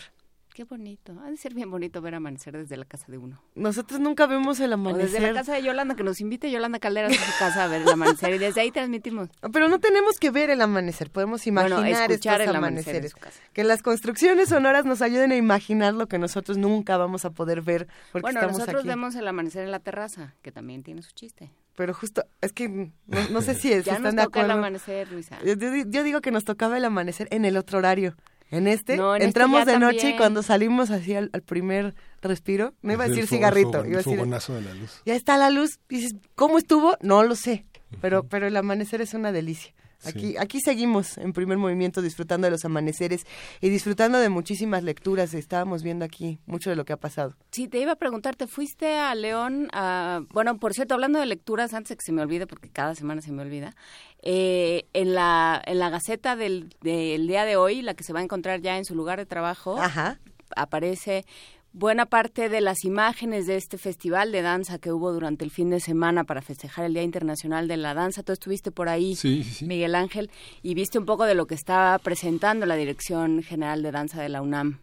Qué 0.54 0.64
bonito. 0.64 1.18
Ha 1.24 1.30
de 1.30 1.36
ser 1.38 1.54
bien 1.54 1.70
bonito 1.70 2.02
ver 2.02 2.14
amanecer 2.14 2.54
desde 2.54 2.76
la 2.76 2.84
casa 2.84 3.06
de 3.08 3.16
uno. 3.16 3.42
Nosotros 3.54 4.00
nunca 4.00 4.26
vemos 4.26 4.60
el 4.60 4.74
amanecer. 4.74 5.10
desde 5.10 5.20
la 5.20 5.32
casa 5.32 5.54
de 5.54 5.62
Yolanda, 5.62 5.94
que 5.94 6.02
nos 6.02 6.20
invite 6.20 6.50
Yolanda 6.50 6.78
Caldera 6.78 7.08
a 7.08 7.10
su 7.10 7.38
casa 7.38 7.64
a 7.64 7.68
ver 7.68 7.82
el 7.82 7.88
amanecer 7.88 8.34
y 8.34 8.38
desde 8.38 8.60
ahí 8.60 8.70
transmitimos. 8.70 9.30
Pero 9.52 9.68
no 9.68 9.78
tenemos 9.80 10.18
que 10.18 10.30
ver 10.30 10.50
el 10.50 10.60
amanecer, 10.60 11.10
podemos 11.10 11.46
imaginar 11.46 12.10
escuchar 12.10 12.42
el 12.42 12.54
amanecer 12.54 13.10
Que 13.54 13.64
las 13.64 13.82
construcciones 13.82 14.50
sonoras 14.50 14.84
nos 14.84 15.00
ayuden 15.00 15.32
a 15.32 15.36
imaginar 15.36 15.94
lo 15.94 16.06
que 16.06 16.18
nosotros 16.18 16.58
nunca 16.58 16.98
vamos 16.98 17.24
a 17.24 17.30
poder 17.30 17.62
ver 17.62 17.88
porque 18.12 18.22
bueno, 18.22 18.40
estamos 18.40 18.58
nosotros 18.58 18.84
vemos 18.84 19.14
el 19.14 19.26
amanecer 19.26 19.64
en 19.64 19.70
la 19.70 19.80
terraza, 19.80 20.34
que 20.42 20.52
también 20.52 20.82
tiene 20.82 21.02
su 21.02 21.12
chiste. 21.12 21.50
Pero 21.76 21.94
justo, 21.94 22.26
es 22.42 22.52
que 22.52 22.90
no, 23.06 23.40
sé 23.40 23.54
si, 23.54 23.72
es, 23.72 23.84
ya 23.86 23.94
están 23.94 24.16
nos 24.16 24.26
toca 24.26 24.42
el 24.42 24.50
amanecer, 24.50 25.10
Luisa. 25.10 25.38
yo 25.42 26.02
digo 26.04 26.20
que 26.20 26.30
nos 26.30 26.44
tocaba 26.44 26.76
el 26.76 26.84
amanecer 26.84 27.26
en 27.30 27.46
el 27.46 27.56
otro 27.56 27.78
horario. 27.78 28.16
En 28.52 28.68
este 28.68 28.94
este 28.94 29.24
entramos 29.24 29.64
de 29.64 29.78
noche 29.78 30.10
y 30.10 30.16
cuando 30.16 30.42
salimos 30.42 30.90
así 30.90 31.14
al, 31.14 31.30
primer 31.30 31.94
respiro, 32.20 32.74
no 32.82 32.92
iba 32.92 33.04
a 33.04 33.08
decir 33.08 33.26
cigarrito, 33.26 33.84
iba 33.86 34.00
a 34.00 34.02
decir, 34.02 34.20
de 34.20 34.26
la 34.60 34.74
luz. 34.74 35.00
Ya 35.06 35.14
está 35.14 35.38
la 35.38 35.48
luz, 35.48 35.80
dices, 35.88 36.14
¿cómo 36.34 36.58
estuvo? 36.58 36.98
No 37.00 37.22
lo 37.24 37.34
sé, 37.34 37.64
pero 38.02 38.24
pero 38.28 38.46
el 38.46 38.54
amanecer 38.54 39.00
es 39.00 39.14
una 39.14 39.32
delicia. 39.32 39.72
Aquí, 40.04 40.36
aquí 40.36 40.58
seguimos 40.60 41.18
en 41.18 41.32
primer 41.32 41.58
movimiento 41.58 42.02
disfrutando 42.02 42.46
de 42.46 42.50
los 42.50 42.64
amaneceres 42.64 43.26
y 43.60 43.68
disfrutando 43.68 44.18
de 44.18 44.28
muchísimas 44.28 44.82
lecturas. 44.82 45.34
Estábamos 45.34 45.82
viendo 45.82 46.04
aquí 46.04 46.38
mucho 46.46 46.70
de 46.70 46.76
lo 46.76 46.84
que 46.84 46.92
ha 46.92 46.96
pasado. 46.96 47.36
Sí, 47.50 47.68
te 47.68 47.78
iba 47.78 47.92
a 47.92 47.96
preguntar, 47.96 48.36
¿te 48.36 48.46
fuiste 48.46 48.96
a 48.96 49.14
León? 49.14 49.68
A... 49.72 50.22
Bueno, 50.30 50.58
por 50.58 50.74
cierto, 50.74 50.94
hablando 50.94 51.18
de 51.18 51.26
lecturas, 51.26 51.74
antes 51.74 51.90
de 51.90 51.96
que 51.96 52.04
se 52.04 52.12
me 52.12 52.22
olvide, 52.22 52.46
porque 52.46 52.68
cada 52.68 52.94
semana 52.94 53.22
se 53.22 53.32
me 53.32 53.42
olvida, 53.42 53.74
eh, 54.22 54.86
en, 54.92 55.14
la, 55.14 55.60
en 55.64 55.78
la 55.78 55.90
Gaceta 55.90 56.36
del, 56.36 56.74
del 56.80 57.26
día 57.26 57.44
de 57.44 57.56
hoy, 57.56 57.82
la 57.82 57.94
que 57.94 58.04
se 58.04 58.12
va 58.12 58.20
a 58.20 58.22
encontrar 58.22 58.60
ya 58.60 58.76
en 58.78 58.84
su 58.84 58.94
lugar 58.94 59.18
de 59.18 59.26
trabajo, 59.26 59.76
aparece 60.56 61.24
buena 61.72 62.06
parte 62.06 62.48
de 62.48 62.60
las 62.60 62.84
imágenes 62.84 63.46
de 63.46 63.56
este 63.56 63.78
festival 63.78 64.32
de 64.32 64.42
danza 64.42 64.78
que 64.78 64.92
hubo 64.92 65.12
durante 65.12 65.44
el 65.44 65.50
fin 65.50 65.70
de 65.70 65.80
semana 65.80 66.24
para 66.24 66.42
festejar 66.42 66.84
el 66.84 66.94
Día 66.94 67.02
Internacional 67.02 67.68
de 67.68 67.76
la 67.76 67.94
Danza. 67.94 68.22
Tú 68.22 68.32
estuviste 68.32 68.70
por 68.70 68.88
ahí, 68.88 69.16
Miguel 69.62 69.94
Ángel, 69.94 70.30
y 70.62 70.74
viste 70.74 70.98
un 70.98 71.06
poco 71.06 71.24
de 71.24 71.34
lo 71.34 71.46
que 71.46 71.54
estaba 71.54 71.98
presentando 71.98 72.66
la 72.66 72.76
Dirección 72.76 73.42
General 73.42 73.82
de 73.82 73.90
Danza 73.90 74.20
de 74.22 74.28
la 74.28 74.42
UNAM. 74.42 74.80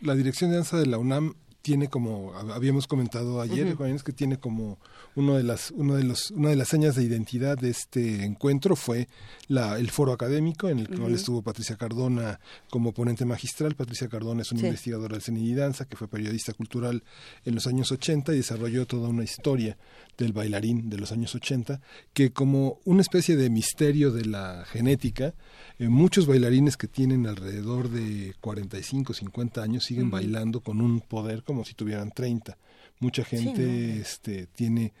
La 0.00 0.14
Dirección 0.14 0.50
de 0.50 0.56
Danza 0.56 0.78
de 0.78 0.86
la 0.86 0.98
UNAM 0.98 1.34
tiene 1.64 1.88
como 1.88 2.34
habíamos 2.34 2.86
comentado 2.86 3.40
ayer 3.40 3.74
que 4.04 4.12
tiene 4.12 4.38
como 4.38 4.78
uno 5.14 5.34
de 5.34 5.42
las 5.42 5.70
uno 5.70 5.94
de 5.94 6.04
los 6.04 6.30
una 6.30 6.50
de 6.50 6.56
las 6.56 6.68
señas 6.68 6.94
de 6.94 7.04
identidad 7.04 7.56
de 7.56 7.70
este 7.70 8.22
encuentro 8.26 8.76
fue 8.76 9.08
la, 9.48 9.78
el 9.78 9.90
foro 9.90 10.12
académico 10.12 10.68
en 10.68 10.80
el 10.80 10.88
cual 10.90 11.14
estuvo 11.14 11.40
Patricia 11.40 11.76
Cardona 11.76 12.38
como 12.68 12.92
ponente 12.92 13.24
magistral. 13.24 13.76
Patricia 13.76 14.08
Cardona 14.08 14.42
es 14.42 14.52
una 14.52 14.60
investigadora 14.60 15.14
del 15.14 15.22
cine 15.22 15.40
y 15.40 15.54
danza 15.54 15.86
que 15.86 15.96
fue 15.96 16.06
periodista 16.06 16.52
cultural 16.52 17.02
en 17.46 17.54
los 17.54 17.66
años 17.66 17.90
80 17.90 18.34
y 18.34 18.36
desarrolló 18.36 18.84
toda 18.84 19.08
una 19.08 19.24
historia 19.24 19.78
del 20.16 20.32
bailarín 20.32 20.90
de 20.90 20.98
los 20.98 21.12
años 21.12 21.34
80 21.34 21.80
que 22.12 22.32
como 22.32 22.78
una 22.84 23.02
especie 23.02 23.36
de 23.36 23.50
misterio 23.50 24.12
de 24.12 24.24
la 24.24 24.64
genética 24.66 25.34
eh, 25.78 25.88
muchos 25.88 26.26
bailarines 26.26 26.76
que 26.76 26.88
tienen 26.88 27.26
alrededor 27.26 27.88
de 27.90 28.34
45 28.40 29.14
50 29.14 29.62
años 29.62 29.84
siguen 29.84 30.10
bailando 30.10 30.60
con 30.60 30.80
un 30.80 31.00
poder 31.00 31.42
como 31.42 31.64
si 31.64 31.74
tuvieran 31.74 32.10
30. 32.10 32.56
Mucha 33.00 33.24
gente 33.24 34.00
este, 34.00 34.46
tiene 34.46 34.92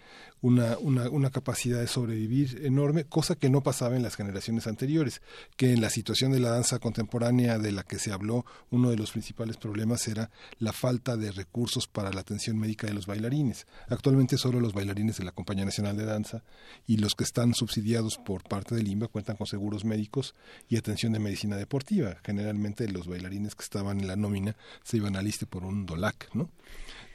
una, 0.42 0.76
una, 0.78 1.08
una, 1.08 1.30
capacidad 1.30 1.80
de 1.80 1.86
sobrevivir 1.86 2.60
enorme, 2.64 3.04
cosa 3.04 3.34
que 3.34 3.48
no 3.48 3.62
pasaba 3.62 3.96
en 3.96 4.02
las 4.02 4.16
generaciones 4.16 4.66
anteriores, 4.66 5.22
que 5.56 5.72
en 5.72 5.80
la 5.80 5.88
situación 5.88 6.32
de 6.32 6.40
la 6.40 6.50
danza 6.50 6.80
contemporánea 6.80 7.58
de 7.58 7.72
la 7.72 7.82
que 7.82 7.98
se 7.98 8.12
habló, 8.12 8.44
uno 8.70 8.90
de 8.90 8.96
los 8.96 9.12
principales 9.12 9.56
problemas 9.56 10.06
era 10.06 10.30
la 10.58 10.74
falta 10.74 11.16
de 11.16 11.32
recursos 11.32 11.86
para 11.86 12.12
la 12.12 12.20
atención 12.20 12.58
médica 12.58 12.86
de 12.86 12.92
los 12.92 13.06
bailarines. 13.06 13.66
Actualmente 13.88 14.36
solo 14.36 14.60
los 14.60 14.74
bailarines 14.74 15.16
de 15.16 15.24
la 15.24 15.32
Compañía 15.32 15.64
Nacional 15.64 15.96
de 15.96 16.04
Danza 16.04 16.42
y 16.86 16.98
los 16.98 17.14
que 17.14 17.24
están 17.24 17.54
subsidiados 17.54 18.18
por 18.18 18.42
parte 18.42 18.74
del 18.74 18.88
INBA 18.88 19.08
cuentan 19.08 19.36
con 19.36 19.46
seguros 19.46 19.86
médicos 19.86 20.34
y 20.68 20.76
atención 20.76 21.12
de 21.12 21.20
medicina 21.20 21.56
deportiva. 21.56 22.16
Generalmente 22.22 22.86
los 22.88 23.06
bailarines 23.06 23.54
que 23.54 23.62
estaban 23.62 24.00
en 24.00 24.08
la 24.08 24.16
nómina 24.16 24.56
se 24.82 24.98
iban 24.98 25.16
a 25.16 25.22
liste 25.22 25.46
por 25.46 25.64
un 25.64 25.86
DOLAC, 25.86 26.34
¿no? 26.34 26.50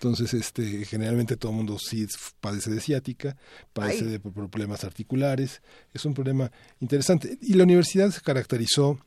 Entonces, 0.02 0.34
este, 0.34 0.86
generalmente 0.86 1.36
todo 1.36 1.52
el 1.52 1.58
mundo 1.58 1.78
sí 1.78 2.08
padece 2.40 2.72
de 2.72 2.80
ciática, 2.80 3.36
padece 3.74 4.06
de 4.06 4.18
problemas 4.22 4.86
articulares, 4.86 5.62
es 5.94 6.06
un 6.06 6.14
problema 6.14 6.54
interesante. 6.80 7.38
Y 7.42 7.56
la 7.56 7.66
universidad 7.66 8.10
se 8.10 8.22
caracterizó 8.22 8.98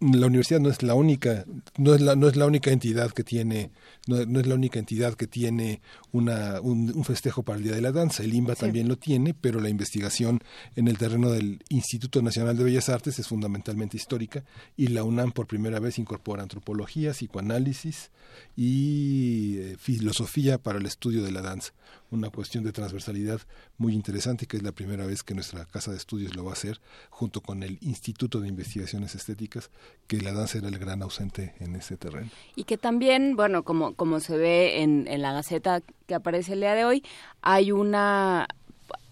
la 0.00 0.26
universidad 0.26 0.60
no 0.60 0.68
es 0.68 0.82
la 0.82 0.94
única 0.94 1.44
no 1.76 1.94
es 1.94 2.00
la 2.00 2.16
no 2.16 2.28
es 2.28 2.36
la 2.36 2.46
única 2.46 2.70
entidad 2.70 3.10
que 3.12 3.24
tiene 3.24 3.70
no, 4.06 4.40
es 4.40 4.46
la 4.46 4.54
única 4.56 4.80
entidad 4.80 5.14
que 5.14 5.28
tiene 5.28 5.80
una, 6.10 6.60
un, 6.60 7.04
festejo 7.04 7.44
para 7.44 7.58
el 7.58 7.64
día 7.64 7.74
de 7.74 7.80
la 7.80 7.92
danza. 7.92 8.24
El 8.24 8.34
INBA 8.34 8.56
también 8.56 8.88
lo 8.88 8.98
tiene 8.98 9.32
pero 9.32 9.60
la 9.60 9.68
investigación 9.68 10.40
en 10.74 10.88
el 10.88 10.98
terreno 10.98 11.30
del 11.30 11.62
Instituto 11.68 12.20
Nacional 12.20 12.56
de 12.56 12.64
Bellas 12.64 12.88
Artes 12.88 13.20
es 13.20 13.28
fundamentalmente 13.28 13.96
histórica 13.96 14.44
y 14.76 14.88
la 14.88 15.04
UNAM 15.04 15.30
por 15.30 15.46
primera 15.46 15.78
vez 15.78 15.98
incorpora 15.98 16.42
antropología 16.42 17.12
psicoanálisis 17.12 18.10
y 18.56 19.58
eh, 19.58 19.76
filosofía 19.78 20.58
para 20.58 20.78
el 20.78 20.86
estudio 20.86 21.22
de 21.22 21.30
la 21.30 21.42
danza 21.42 21.72
una 22.12 22.30
cuestión 22.30 22.62
de 22.62 22.72
transversalidad 22.72 23.40
muy 23.78 23.94
interesante 23.94 24.46
que 24.46 24.58
es 24.58 24.62
la 24.62 24.72
primera 24.72 25.06
vez 25.06 25.22
que 25.22 25.34
nuestra 25.34 25.64
casa 25.64 25.90
de 25.90 25.96
estudios 25.96 26.36
lo 26.36 26.44
va 26.44 26.50
a 26.50 26.52
hacer 26.54 26.80
junto 27.10 27.40
con 27.40 27.62
el 27.62 27.78
Instituto 27.80 28.40
de 28.40 28.48
Investigaciones 28.48 29.14
Estéticas 29.14 29.70
que 30.06 30.20
la 30.20 30.32
danza 30.32 30.58
era 30.58 30.68
el 30.68 30.78
gran 30.78 31.02
ausente 31.02 31.54
en 31.58 31.74
ese 31.74 31.96
terreno. 31.96 32.30
Y 32.54 32.64
que 32.64 32.76
también, 32.76 33.34
bueno, 33.34 33.64
como, 33.64 33.94
como 33.94 34.20
se 34.20 34.36
ve 34.36 34.82
en, 34.82 35.08
en 35.08 35.22
la 35.22 35.32
Gaceta 35.32 35.80
que 36.06 36.14
aparece 36.14 36.52
el 36.52 36.60
día 36.60 36.74
de 36.74 36.84
hoy, 36.84 37.02
hay 37.40 37.72
una 37.72 38.46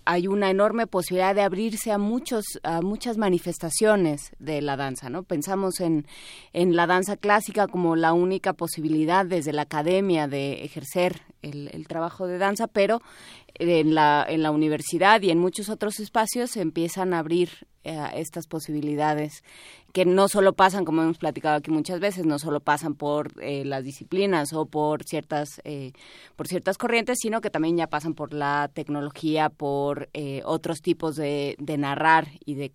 hay 0.05 0.27
una 0.27 0.51
enorme 0.51 0.87
posibilidad 0.87 1.35
de 1.35 1.43
abrirse 1.43 1.93
a 1.93 1.99
muchos 1.99 2.45
a 2.63 2.81
muchas 2.81 3.17
manifestaciones 3.17 4.33
de 4.39 4.61
la 4.63 4.77
danza 4.77 5.11
no 5.11 5.23
pensamos 5.23 5.81
en, 5.81 6.07
en 6.53 6.75
la 6.75 6.87
danza 6.87 7.17
clásica 7.17 7.69
como 7.69 7.97
la 7.97 8.13
única 8.13 8.53
posibilidad 8.53 9.25
desde 9.27 9.53
la 9.53 9.63
academia 9.63 10.27
de 10.27 10.65
ejercer 10.65 11.23
el, 11.43 11.87
trabajo 11.89 12.27
de 12.27 12.39
danza 12.39 12.67
pero 12.67 13.01
en 13.55 13.95
la 13.95 14.25
en 14.29 14.43
la 14.43 14.51
universidad 14.51 15.23
y 15.23 15.31
en 15.31 15.39
muchos 15.39 15.69
otros 15.69 16.01
espacios 16.01 16.51
se 16.51 16.61
empiezan 16.61 17.15
a 17.15 17.19
abrir 17.19 17.51
eh, 17.85 17.99
estas 18.15 18.47
posibilidades 18.47 19.43
que 19.93 20.05
no 20.05 20.29
solo 20.29 20.53
pasan, 20.53 20.85
como 20.85 21.03
hemos 21.03 21.19
platicado 21.19 21.57
aquí 21.57 21.71
muchas 21.71 22.01
veces, 22.01 22.27
no 22.27 22.39
solo 22.39 22.61
pasan 22.61 22.95
por 22.95 23.33
eh, 23.43 23.65
las 23.65 23.85
disciplinas 23.85 24.53
o 24.53 24.67
por 24.67 25.05
ciertas, 25.05 25.61
eh, 25.65 25.93
por 26.37 26.47
ciertas 26.47 26.79
corrientes, 26.79 27.19
sino 27.21 27.41
que 27.41 27.51
también 27.51 27.77
ya 27.77 27.89
pasan 27.89 28.15
por 28.15 28.33
la 28.33 28.71
tecnología, 28.73 29.49
por 29.49 30.09
eh, 30.13 30.43
otros 30.45 30.81
tipos 30.81 31.17
de, 31.17 31.57
de 31.59 31.79
narrar 31.79 32.29
y 32.45 32.55
de 32.55 32.73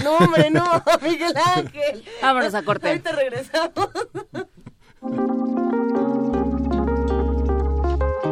No, 0.03 0.17
hombre, 0.17 0.49
no, 0.49 0.63
Miguel 1.01 1.33
Ángel. 1.55 2.03
Vámonos 2.21 2.53
a 2.53 2.63
corte. 2.63 2.87
Ahorita 2.87 3.11
regresamos. 3.11 3.89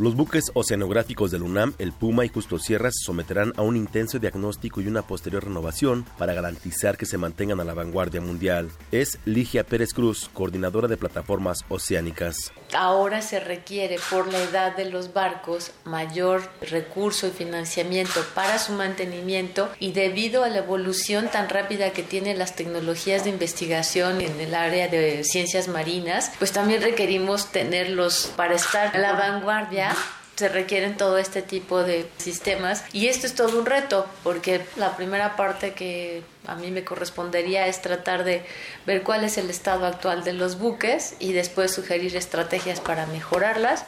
los 0.00 0.16
buques 0.16 0.50
oceanográficos 0.54 1.30
del 1.30 1.42
UNAM, 1.42 1.74
el 1.78 1.92
Puma 1.92 2.24
y 2.24 2.30
Justo 2.30 2.58
Sierra 2.58 2.90
se 2.90 3.04
someterán 3.04 3.52
a 3.58 3.62
un 3.62 3.76
intenso 3.76 4.18
diagnóstico 4.18 4.80
y 4.80 4.86
una 4.86 5.02
posterior 5.02 5.44
renovación 5.44 6.06
para 6.16 6.32
garantizar 6.32 6.96
que 6.96 7.04
se 7.04 7.18
mantengan 7.18 7.60
a 7.60 7.64
la 7.64 7.74
vanguardia 7.74 8.22
mundial. 8.22 8.70
Es 8.92 9.18
Ligia 9.26 9.62
Pérez 9.62 9.92
Cruz, 9.92 10.30
coordinadora 10.32 10.88
de 10.88 10.96
plataformas 10.96 11.66
oceánicas. 11.68 12.50
Ahora 12.72 13.20
se 13.20 13.40
requiere 13.40 13.98
por 14.08 14.32
la 14.32 14.42
edad 14.42 14.74
de 14.74 14.86
los 14.86 15.12
barcos 15.12 15.72
mayor 15.84 16.48
recurso 16.62 17.26
y 17.26 17.32
financiamiento 17.32 18.20
para 18.34 18.58
su 18.58 18.72
mantenimiento 18.72 19.68
y 19.80 19.92
debido 19.92 20.44
a 20.44 20.48
la 20.48 20.58
evolución 20.60 21.28
tan 21.30 21.50
rápida 21.50 21.90
que 21.90 22.02
tienen 22.02 22.38
las 22.38 22.56
tecnologías 22.56 23.24
de 23.24 23.30
investigación 23.30 24.22
en 24.22 24.40
el 24.40 24.54
área 24.54 24.88
de 24.88 25.24
ciencias 25.24 25.68
marinas, 25.68 26.32
pues 26.38 26.52
también 26.52 26.80
requerimos 26.80 27.52
tenerlos 27.52 28.32
para 28.34 28.54
estar 28.54 28.96
a 28.96 28.98
la 28.98 29.12
vanguardia 29.12 29.89
se 30.36 30.48
requieren 30.48 30.96
todo 30.96 31.18
este 31.18 31.42
tipo 31.42 31.82
de 31.82 32.08
sistemas 32.16 32.82
y 32.94 33.08
esto 33.08 33.26
es 33.26 33.34
todo 33.34 33.58
un 33.58 33.66
reto 33.66 34.06
porque 34.24 34.64
la 34.76 34.96
primera 34.96 35.36
parte 35.36 35.74
que 35.74 36.22
a 36.46 36.54
mí 36.54 36.70
me 36.70 36.82
correspondería 36.82 37.66
es 37.66 37.82
tratar 37.82 38.24
de 38.24 38.42
ver 38.86 39.02
cuál 39.02 39.22
es 39.24 39.36
el 39.36 39.50
estado 39.50 39.84
actual 39.84 40.24
de 40.24 40.32
los 40.32 40.58
buques 40.58 41.14
y 41.18 41.32
después 41.32 41.74
sugerir 41.74 42.16
estrategias 42.16 42.80
para 42.80 43.04
mejorarlas. 43.06 43.84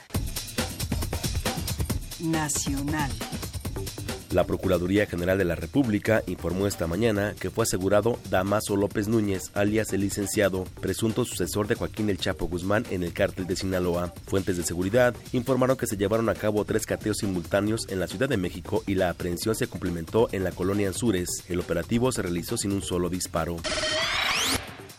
Nacional. 2.20 3.10
La 4.32 4.44
Procuraduría 4.44 5.06
General 5.06 5.36
de 5.36 5.44
la 5.44 5.54
República 5.54 6.22
informó 6.26 6.66
esta 6.66 6.86
mañana 6.86 7.34
que 7.38 7.50
fue 7.50 7.64
asegurado 7.64 8.18
Damaso 8.30 8.76
López 8.76 9.08
Núñez, 9.08 9.50
alias 9.54 9.92
el 9.92 10.00
licenciado, 10.00 10.64
presunto 10.80 11.24
sucesor 11.24 11.66
de 11.66 11.74
Joaquín 11.74 12.08
El 12.08 12.18
Chapo 12.18 12.46
Guzmán 12.46 12.86
en 12.90 13.02
el 13.02 13.12
cártel 13.12 13.46
de 13.46 13.56
Sinaloa. 13.56 14.12
Fuentes 14.26 14.56
de 14.56 14.62
seguridad 14.62 15.14
informaron 15.32 15.76
que 15.76 15.86
se 15.86 15.96
llevaron 15.96 16.28
a 16.28 16.34
cabo 16.34 16.64
tres 16.64 16.86
cateos 16.86 17.18
simultáneos 17.18 17.86
en 17.90 18.00
la 18.00 18.08
Ciudad 18.08 18.28
de 18.28 18.36
México 18.36 18.82
y 18.86 18.94
la 18.94 19.10
aprehensión 19.10 19.54
se 19.54 19.66
cumplimentó 19.66 20.28
en 20.32 20.44
la 20.44 20.52
colonia 20.52 20.88
Anzures. 20.88 21.44
El 21.48 21.60
operativo 21.60 22.10
se 22.12 22.22
realizó 22.22 22.56
sin 22.56 22.72
un 22.72 22.82
solo 22.82 23.08
disparo. 23.08 23.56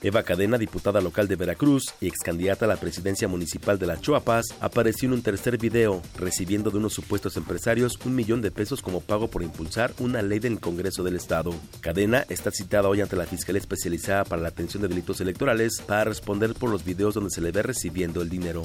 Eva 0.03 0.23
Cadena, 0.23 0.57
diputada 0.57 0.99
local 0.99 1.29
de 1.29 1.37
Veracruz 1.37 1.93
y 2.01 2.07
ex 2.07 2.19
candidata 2.19 2.65
a 2.65 2.67
la 2.67 2.75
presidencia 2.75 3.29
municipal 3.29 3.79
de 3.79 3.87
La 3.87 3.99
Chuapas, 3.99 4.47
apareció 4.59 5.07
en 5.07 5.13
un 5.13 5.21
tercer 5.21 5.57
video, 5.57 6.01
recibiendo 6.17 6.71
de 6.71 6.77
unos 6.77 6.93
supuestos 6.93 7.37
empresarios 7.37 7.97
un 8.05 8.13
millón 8.13 8.41
de 8.41 8.51
pesos 8.51 8.81
como 8.81 8.99
pago 8.99 9.29
por 9.29 9.43
impulsar 9.43 9.93
una 9.99 10.21
ley 10.21 10.39
del 10.39 10.59
Congreso 10.59 11.03
del 11.03 11.15
Estado. 11.15 11.55
Cadena 11.79 12.25
está 12.27 12.51
citada 12.51 12.89
hoy 12.89 12.99
ante 12.99 13.15
la 13.15 13.25
Fiscalía 13.25 13.61
Especializada 13.61 14.25
para 14.25 14.41
la 14.41 14.49
Atención 14.49 14.83
de 14.83 14.89
Delitos 14.89 15.21
Electorales 15.21 15.81
para 15.87 16.03
responder 16.03 16.53
por 16.53 16.69
los 16.69 16.83
videos 16.83 17.13
donde 17.13 17.29
se 17.29 17.39
le 17.39 17.51
ve 17.51 17.63
recibiendo 17.63 18.21
el 18.21 18.29
dinero. 18.29 18.63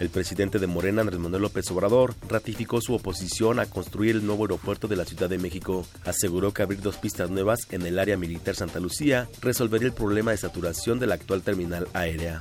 El 0.00 0.10
presidente 0.10 0.60
de 0.60 0.68
Morena, 0.68 1.00
Andrés 1.00 1.18
Manuel 1.18 1.42
López 1.42 1.68
Obrador, 1.72 2.14
ratificó 2.28 2.80
su 2.80 2.94
oposición 2.94 3.58
a 3.58 3.66
construir 3.66 4.14
el 4.14 4.24
nuevo 4.24 4.44
aeropuerto 4.44 4.86
de 4.86 4.94
la 4.94 5.04
Ciudad 5.04 5.28
de 5.28 5.38
México. 5.38 5.84
Aseguró 6.04 6.52
que 6.52 6.62
abrir 6.62 6.80
dos 6.80 6.96
pistas 6.96 7.30
nuevas 7.30 7.66
en 7.70 7.82
el 7.82 7.98
área 7.98 8.16
militar 8.16 8.54
Santa 8.54 8.78
Lucía 8.78 9.28
resolvería 9.40 9.88
el 9.88 9.94
problema 9.94 10.30
de 10.30 10.36
saturación 10.36 11.00
de 11.00 11.08
la 11.08 11.16
actual 11.16 11.42
terminal 11.42 11.88
aérea. 11.94 12.38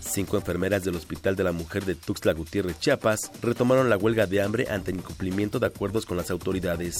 Cinco 0.00 0.36
enfermeras 0.36 0.82
del 0.82 0.96
Hospital 0.96 1.36
de 1.36 1.44
la 1.44 1.52
Mujer 1.52 1.84
de 1.84 1.94
Tuxtla 1.94 2.32
Gutiérrez, 2.32 2.80
Chiapas, 2.80 3.30
retomaron 3.40 3.88
la 3.88 3.96
huelga 3.96 4.26
de 4.26 4.42
hambre 4.42 4.66
ante 4.68 4.90
el 4.90 4.98
incumplimiento 4.98 5.60
de 5.60 5.66
acuerdos 5.66 6.04
con 6.04 6.16
las 6.16 6.32
autoridades. 6.32 6.96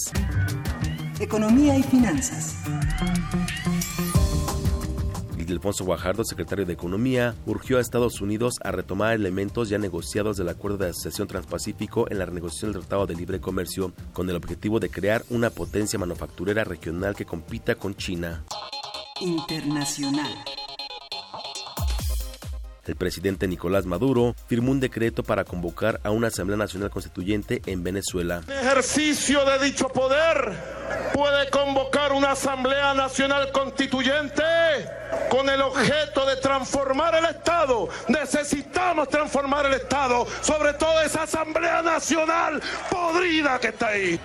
Economía 1.19 1.77
y 1.77 1.83
finanzas. 1.83 2.55
Alfonso 5.53 5.85
Guajardo, 5.85 6.25
secretario 6.25 6.67
de 6.67 6.73
Economía, 6.73 7.35
urgió 7.47 7.79
a 7.79 7.81
Estados 7.81 8.21
Unidos 8.21 8.55
a 8.63 8.73
retomar 8.73 9.15
elementos 9.15 9.69
ya 9.69 9.79
negociados 9.79 10.37
del 10.37 10.49
Acuerdo 10.49 10.79
de 10.79 10.91
Asociación 10.91 11.29
Transpacífico 11.29 12.11
en 12.11 12.19
la 12.19 12.27
renegociación 12.27 12.73
del 12.73 12.83
Tratado 12.83 13.07
de 13.07 13.15
Libre 13.15 13.41
Comercio, 13.41 13.93
con 14.13 14.29
el 14.31 14.37
objetivo 14.37 14.81
de 14.81 14.91
crear 14.91 15.25
una 15.31 15.51
potencia 15.51 15.99
manufacturera 15.99 16.65
regional 16.65 17.15
que 17.15 17.25
compita 17.25 17.75
con 17.75 17.95
China. 17.95 18.45
Internacional. 19.21 20.33
El 22.91 22.97
presidente 22.97 23.47
Nicolás 23.47 23.87
Maduro 23.87 24.35
firmó 24.49 24.73
un 24.73 24.81
decreto 24.81 25.23
para 25.23 25.45
convocar 25.45 26.01
a 26.03 26.11
una 26.11 26.27
Asamblea 26.27 26.57
Nacional 26.57 26.91
Constituyente 26.91 27.63
en 27.67 27.85
Venezuela. 27.85 28.41
En 28.49 28.53
ejercicio 28.53 29.45
de 29.45 29.65
dicho 29.65 29.87
poder 29.91 30.53
puede 31.15 31.49
convocar 31.51 32.11
una 32.13 32.33
Asamblea 32.33 32.93
Nacional 32.95 33.53
Constituyente 33.53 34.43
con 35.29 35.49
el 35.49 35.63
objeto 35.63 36.27
de 36.27 36.35
transformar 36.39 37.15
el 37.15 37.27
Estado. 37.27 37.89
Necesitamos 38.09 39.09
transformar 39.09 39.67
el 39.67 39.75
Estado, 39.75 40.27
sobre 40.41 40.73
todo 40.73 41.01
esa 41.03 41.23
Asamblea 41.23 41.83
Nacional 41.83 42.61
podrida 42.91 43.61
que 43.61 43.69
está 43.69 43.87
ahí. 43.87 44.21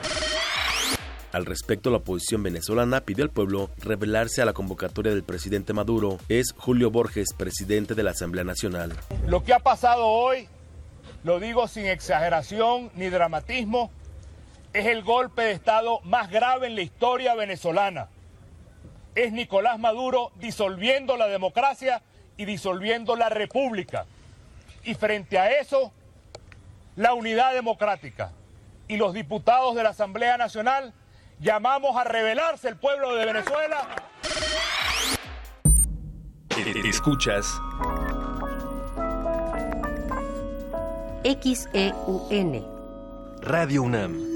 Al 1.35 1.45
respecto, 1.45 1.89
la 1.89 1.97
oposición 1.97 2.43
venezolana 2.43 3.01
pidió 3.01 3.25
al 3.25 3.29
pueblo 3.29 3.69
revelarse 3.79 4.41
a 4.41 4.45
la 4.45 4.53
convocatoria 4.53 5.11
del 5.11 5.25
presidente 5.25 5.73
Maduro. 5.73 6.17
Es 6.29 6.53
Julio 6.57 6.91
Borges, 6.91 7.33
presidente 7.35 7.93
de 7.93 8.03
la 8.03 8.11
Asamblea 8.11 8.45
Nacional. 8.45 8.93
Lo 9.27 9.43
que 9.43 9.53
ha 9.53 9.59
pasado 9.59 10.07
hoy, 10.07 10.47
lo 11.25 11.41
digo 11.41 11.67
sin 11.67 11.87
exageración 11.87 12.89
ni 12.95 13.09
dramatismo, 13.09 13.91
es 14.71 14.85
el 14.85 15.03
golpe 15.03 15.41
de 15.41 15.51
Estado 15.51 15.99
más 16.05 16.31
grave 16.31 16.67
en 16.67 16.75
la 16.75 16.83
historia 16.83 17.35
venezolana. 17.35 18.07
Es 19.13 19.33
Nicolás 19.33 19.77
Maduro 19.77 20.31
disolviendo 20.39 21.17
la 21.17 21.27
democracia 21.27 22.01
y 22.37 22.45
disolviendo 22.45 23.17
la 23.17 23.27
república. 23.27 24.05
Y 24.85 24.93
frente 24.93 25.37
a 25.37 25.51
eso, 25.51 25.91
la 26.95 27.13
unidad 27.13 27.53
democrática 27.53 28.31
y 28.87 28.95
los 28.95 29.13
diputados 29.13 29.75
de 29.75 29.83
la 29.83 29.89
Asamblea 29.89 30.37
Nacional 30.37 30.93
llamamos 31.39 31.95
a 31.97 32.03
rebelarse 32.03 32.69
el 32.69 32.77
pueblo 32.77 33.15
de 33.15 33.25
Venezuela. 33.25 33.87
Escuchas 36.85 37.59
XEUN 41.23 42.65
Radio 43.41 43.83
UNAM. 43.83 44.35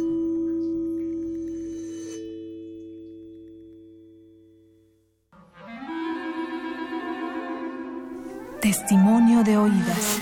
Testimonio 8.62 9.44
de 9.44 9.58
oídas. 9.58 10.20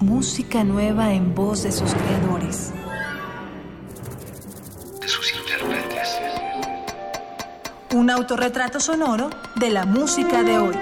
Música 0.00 0.62
nueva 0.62 1.12
en 1.12 1.34
voz 1.34 1.62
de 1.62 1.72
sus 1.72 1.92
creadores. 1.94 2.72
Un 7.96 8.10
autorretrato 8.10 8.78
sonoro 8.78 9.30
de 9.54 9.70
la 9.70 9.86
música 9.86 10.42
de 10.42 10.58
hoy. 10.58 10.76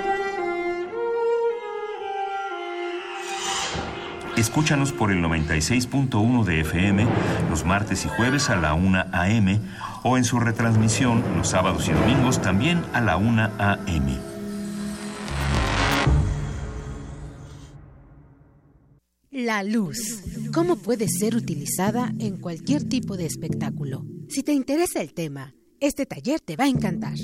Escúchanos 4.36 4.90
por 4.90 5.12
el 5.12 5.22
96.1 5.22 6.42
de 6.42 6.62
FM 6.62 7.06
los 7.48 7.64
martes 7.64 8.04
y 8.04 8.08
jueves 8.08 8.50
a 8.50 8.56
la 8.56 8.74
1 8.74 9.04
a.m. 9.12 9.60
o 10.02 10.18
en 10.18 10.24
su 10.24 10.40
retransmisión 10.40 11.22
los 11.36 11.50
sábados 11.50 11.88
y 11.88 11.92
domingos 11.92 12.42
también 12.42 12.82
a 12.92 13.00
la 13.00 13.16
1 13.16 13.42
a.m. 13.60 14.18
La 19.30 19.62
luz. 19.62 20.20
¿Cómo 20.52 20.74
puede 20.74 21.06
ser 21.08 21.36
utilizada 21.36 22.12
en 22.18 22.38
cualquier 22.38 22.88
tipo 22.88 23.16
de 23.16 23.26
espectáculo? 23.26 24.04
Si 24.28 24.42
te 24.42 24.52
interesa 24.52 25.00
el 25.00 25.14
tema, 25.14 25.54
este 25.86 26.06
taller 26.06 26.40
te 26.40 26.56
va 26.56 26.64
a 26.64 26.68
encantar. 26.68 27.14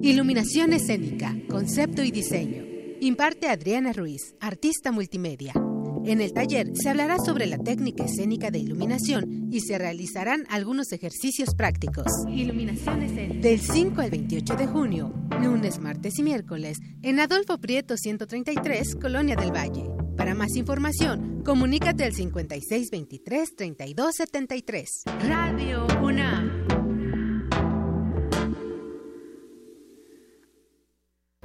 Iluminación 0.00 0.72
escénica, 0.72 1.36
concepto 1.48 2.02
y 2.02 2.10
diseño. 2.10 2.64
Imparte 3.00 3.48
Adriana 3.48 3.92
Ruiz, 3.92 4.34
artista 4.40 4.90
multimedia. 4.92 5.52
En 6.04 6.20
el 6.20 6.32
taller 6.32 6.70
se 6.74 6.90
hablará 6.90 7.18
sobre 7.18 7.46
la 7.46 7.58
técnica 7.58 8.04
escénica 8.04 8.50
de 8.50 8.58
iluminación 8.58 9.48
y 9.50 9.62
se 9.62 9.78
realizarán 9.78 10.44
algunos 10.50 10.92
ejercicios 10.92 11.54
prácticos. 11.54 12.06
Iluminación 12.28 13.02
escénica. 13.02 13.40
Del 13.40 13.60
5 13.60 14.00
al 14.00 14.10
28 14.10 14.56
de 14.56 14.66
junio, 14.66 15.14
lunes, 15.40 15.78
martes 15.78 16.18
y 16.18 16.22
miércoles, 16.22 16.78
en 17.02 17.20
Adolfo 17.20 17.58
Prieto 17.58 17.96
133, 17.96 18.96
Colonia 18.96 19.34
del 19.34 19.50
Valle. 19.50 19.86
Para 20.16 20.34
más 20.34 20.54
información, 20.56 21.42
comunícate 21.44 22.04
al 22.04 22.12
5623-3273. 22.12 24.86
Radio 25.26 25.86
UNAM. 26.02 26.73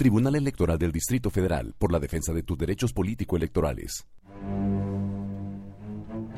Tribunal 0.00 0.34
Electoral 0.34 0.78
del 0.78 0.92
Distrito 0.92 1.28
Federal 1.28 1.74
por 1.76 1.92
la 1.92 1.98
defensa 1.98 2.32
de 2.32 2.42
tus 2.42 2.56
derechos 2.56 2.94
político-electorales. 2.94 4.06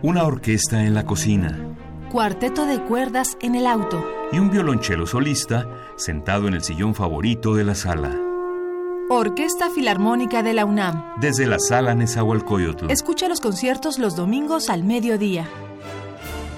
Una 0.02 0.24
orquesta 0.24 0.84
en 0.84 0.94
la 0.94 1.06
cocina. 1.06 1.76
Cuarteto 2.10 2.66
de 2.66 2.82
cuerdas 2.82 3.38
en 3.40 3.54
el 3.54 3.68
auto. 3.68 4.04
Y 4.32 4.40
un 4.40 4.50
violonchelo 4.50 5.06
solista 5.06 5.68
sentado 5.94 6.48
en 6.48 6.54
el 6.54 6.64
sillón 6.64 6.96
favorito 6.96 7.54
de 7.54 7.62
la 7.62 7.76
sala. 7.76 8.18
Orquesta 9.08 9.70
Filarmónica 9.70 10.42
de 10.42 10.54
la 10.54 10.64
UNAM. 10.64 11.20
Desde 11.20 11.46
la 11.46 11.60
sala 11.60 11.94
Nezahualcóyotl. 11.94 12.90
Escucha 12.90 13.28
los 13.28 13.40
conciertos 13.40 14.00
los 14.00 14.16
domingos 14.16 14.70
al 14.70 14.82
mediodía. 14.82 15.46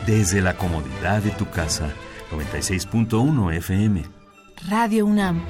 Desde 0.07 0.41
la 0.41 0.57
comodidad 0.57 1.23
de 1.23 1.33
tu 1.33 1.51
casa. 1.51 1.91
96.1 2.33 3.53
FM. 3.57 4.05
Radio 4.71 5.05
UNAM. 5.05 5.43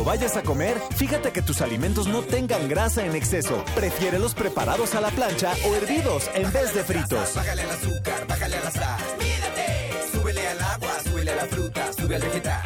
Cuando 0.00 0.18
vayas 0.18 0.34
a 0.38 0.42
comer, 0.42 0.78
fíjate 0.96 1.30
que 1.30 1.42
tus 1.42 1.60
alimentos 1.60 2.08
no 2.08 2.22
tengan 2.22 2.70
grasa 2.70 3.04
en 3.04 3.14
exceso. 3.14 3.62
Prefiérelos 3.74 4.34
preparados 4.34 4.94
a 4.94 5.00
la 5.02 5.10
plancha 5.10 5.52
o 5.68 5.74
hervidos 5.74 6.30
en 6.34 6.50
vez 6.50 6.72
de 6.74 6.82
fritos. 6.84 7.34
Bájale 7.36 7.60
al 7.60 7.70
azúcar, 7.70 8.26
bájale 8.26 8.56
a 8.56 8.64
la 8.64 8.70
sal. 8.70 9.00
Mídete, 9.18 10.10
súbele 10.10 10.48
al 10.48 10.58
agua, 10.58 11.00
súbele 11.04 11.30
a 11.32 11.36
la 11.36 11.44
fruta, 11.44 11.92
sube 11.92 12.16
al 12.16 12.22
vegetal. 12.22 12.62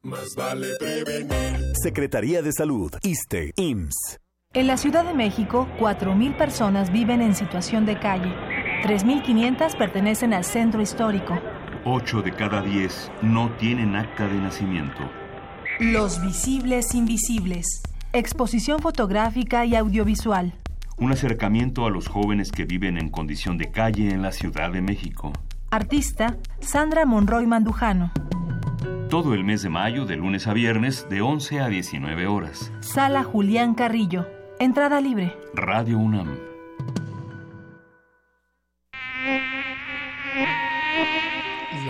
Más 0.00 0.34
vale 0.34 0.68
prevenir. 0.78 1.72
Secretaría 1.82 2.40
de 2.40 2.52
Salud, 2.52 2.90
ISTE, 3.02 3.52
IMSS. 3.56 4.18
En 4.54 4.66
la 4.66 4.78
Ciudad 4.78 5.04
de 5.04 5.12
México, 5.12 5.68
4.000 5.78 6.38
personas 6.38 6.90
viven 6.90 7.20
en 7.20 7.34
situación 7.34 7.84
de 7.84 8.00
calle. 8.00 8.34
3.500 8.82 9.76
pertenecen 9.76 10.32
al 10.32 10.44
centro 10.44 10.80
histórico. 10.80 11.38
8 11.90 12.20
de 12.20 12.32
cada 12.32 12.60
10 12.60 13.12
no 13.22 13.50
tienen 13.52 13.96
acta 13.96 14.28
de 14.28 14.34
nacimiento. 14.34 15.00
Los 15.80 16.20
visibles 16.20 16.94
invisibles. 16.94 17.82
Exposición 18.12 18.80
fotográfica 18.80 19.64
y 19.64 19.74
audiovisual. 19.74 20.52
Un 20.98 21.12
acercamiento 21.12 21.86
a 21.86 21.90
los 21.90 22.06
jóvenes 22.06 22.52
que 22.52 22.66
viven 22.66 22.98
en 22.98 23.08
condición 23.08 23.56
de 23.56 23.70
calle 23.70 24.10
en 24.10 24.20
la 24.20 24.32
Ciudad 24.32 24.70
de 24.70 24.82
México. 24.82 25.32
Artista 25.70 26.36
Sandra 26.60 27.06
Monroy 27.06 27.46
Mandujano. 27.46 28.12
Todo 29.08 29.32
el 29.32 29.44
mes 29.44 29.62
de 29.62 29.70
mayo, 29.70 30.04
de 30.04 30.16
lunes 30.16 30.46
a 30.46 30.52
viernes, 30.52 31.06
de 31.08 31.22
11 31.22 31.60
a 31.60 31.68
19 31.68 32.26
horas. 32.26 32.70
Sala 32.80 33.24
Julián 33.24 33.74
Carrillo. 33.74 34.26
Entrada 34.58 35.00
libre. 35.00 35.34
Radio 35.54 35.98
UNAM. 35.98 36.36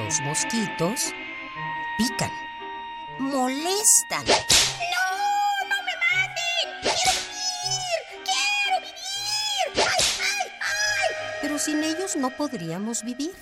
Los 0.09 0.22
mosquitos 0.22 1.12
pican, 1.98 2.30
molestan. 3.18 4.24
¡No! 4.24 5.68
¡No 5.68 5.76
me 5.85 5.93
maten! 6.01 6.80
¡Quiero 6.80 7.12
vivir! 7.26 8.24
¡Quiero 8.24 8.80
vivir! 8.86 9.86
¡Ay, 9.86 10.05
ay, 10.18 10.51
ay! 10.62 11.14
Pero 11.43 11.59
sin 11.59 11.85
ellos 11.85 12.16
no 12.16 12.30
podríamos 12.30 13.02
vivir. 13.02 13.32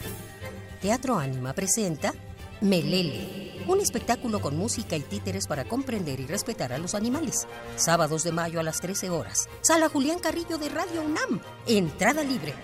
Teatro 0.83 1.17
Ánima 1.21 1.53
presenta 1.53 2.13
Melele, 2.61 3.63
un 3.69 3.81
espectáculo 3.81 4.41
con 4.41 4.57
música 4.57 4.97
y 4.97 5.03
títeres 5.03 5.47
para 5.47 5.67
comprender 5.67 6.19
y 6.19 6.27
respetar 6.27 6.73
a 6.73 6.79
los 6.79 6.97
animales. 6.97 7.47
Sábados 7.77 8.25
de 8.25 8.33
mayo 8.33 8.59
a 8.59 8.65
las 8.65 8.81
13 8.81 9.09
horas. 9.11 9.49
Sala 9.61 9.89
Julián 9.89 10.19
Carrillo 10.19 10.59
de 10.59 10.69
Radio 10.69 11.03
UNAM. 11.03 11.41
Entrada 11.69 12.25
libre. 12.25 12.55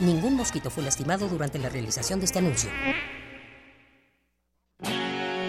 Ningún 0.00 0.34
mosquito 0.34 0.68
fue 0.68 0.82
lastimado 0.82 1.28
durante 1.28 1.60
la 1.60 1.68
realización 1.68 2.18
de 2.18 2.24
este 2.24 2.40
anuncio. 2.40 2.68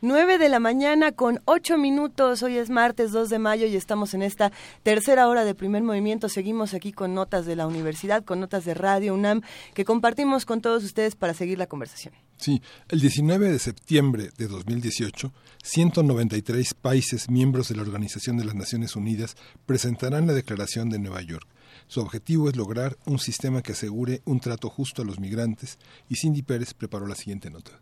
9 0.00 0.38
de 0.38 0.48
la 0.48 0.60
mañana 0.60 1.10
con 1.10 1.40
8 1.44 1.76
minutos. 1.76 2.44
Hoy 2.44 2.56
es 2.56 2.70
martes 2.70 3.10
2 3.10 3.30
de 3.30 3.40
mayo 3.40 3.66
y 3.66 3.74
estamos 3.74 4.14
en 4.14 4.22
esta 4.22 4.52
tercera 4.84 5.26
hora 5.26 5.44
de 5.44 5.56
primer 5.56 5.82
movimiento. 5.82 6.28
Seguimos 6.28 6.72
aquí 6.72 6.92
con 6.92 7.14
notas 7.14 7.44
de 7.44 7.56
la 7.56 7.66
universidad, 7.66 8.24
con 8.24 8.38
notas 8.38 8.64
de 8.64 8.74
Radio 8.74 9.14
UNAM 9.14 9.42
que 9.74 9.84
compartimos 9.84 10.46
con 10.46 10.60
todos 10.60 10.84
ustedes 10.84 11.16
para 11.16 11.34
seguir 11.34 11.58
la 11.58 11.66
conversación. 11.66 12.14
Sí, 12.38 12.62
el 12.88 13.00
19 13.00 13.50
de 13.50 13.58
septiembre 13.58 14.30
de 14.38 14.46
2018, 14.46 15.32
193 15.64 16.74
países 16.74 17.28
miembros 17.28 17.68
de 17.68 17.74
la 17.74 17.82
Organización 17.82 18.36
de 18.36 18.44
las 18.44 18.54
Naciones 18.54 18.94
Unidas 18.94 19.36
presentarán 19.66 20.28
la 20.28 20.34
Declaración 20.34 20.88
de 20.88 21.00
Nueva 21.00 21.20
York. 21.20 21.46
Su 21.88 22.00
objetivo 22.00 22.48
es 22.48 22.54
lograr 22.54 22.96
un 23.06 23.18
sistema 23.18 23.60
que 23.60 23.72
asegure 23.72 24.22
un 24.24 24.38
trato 24.38 24.70
justo 24.70 25.02
a 25.02 25.04
los 25.04 25.18
migrantes 25.18 25.78
y 26.08 26.14
Cindy 26.14 26.42
Pérez 26.42 26.74
preparó 26.74 27.08
la 27.08 27.16
siguiente 27.16 27.50
nota. 27.50 27.72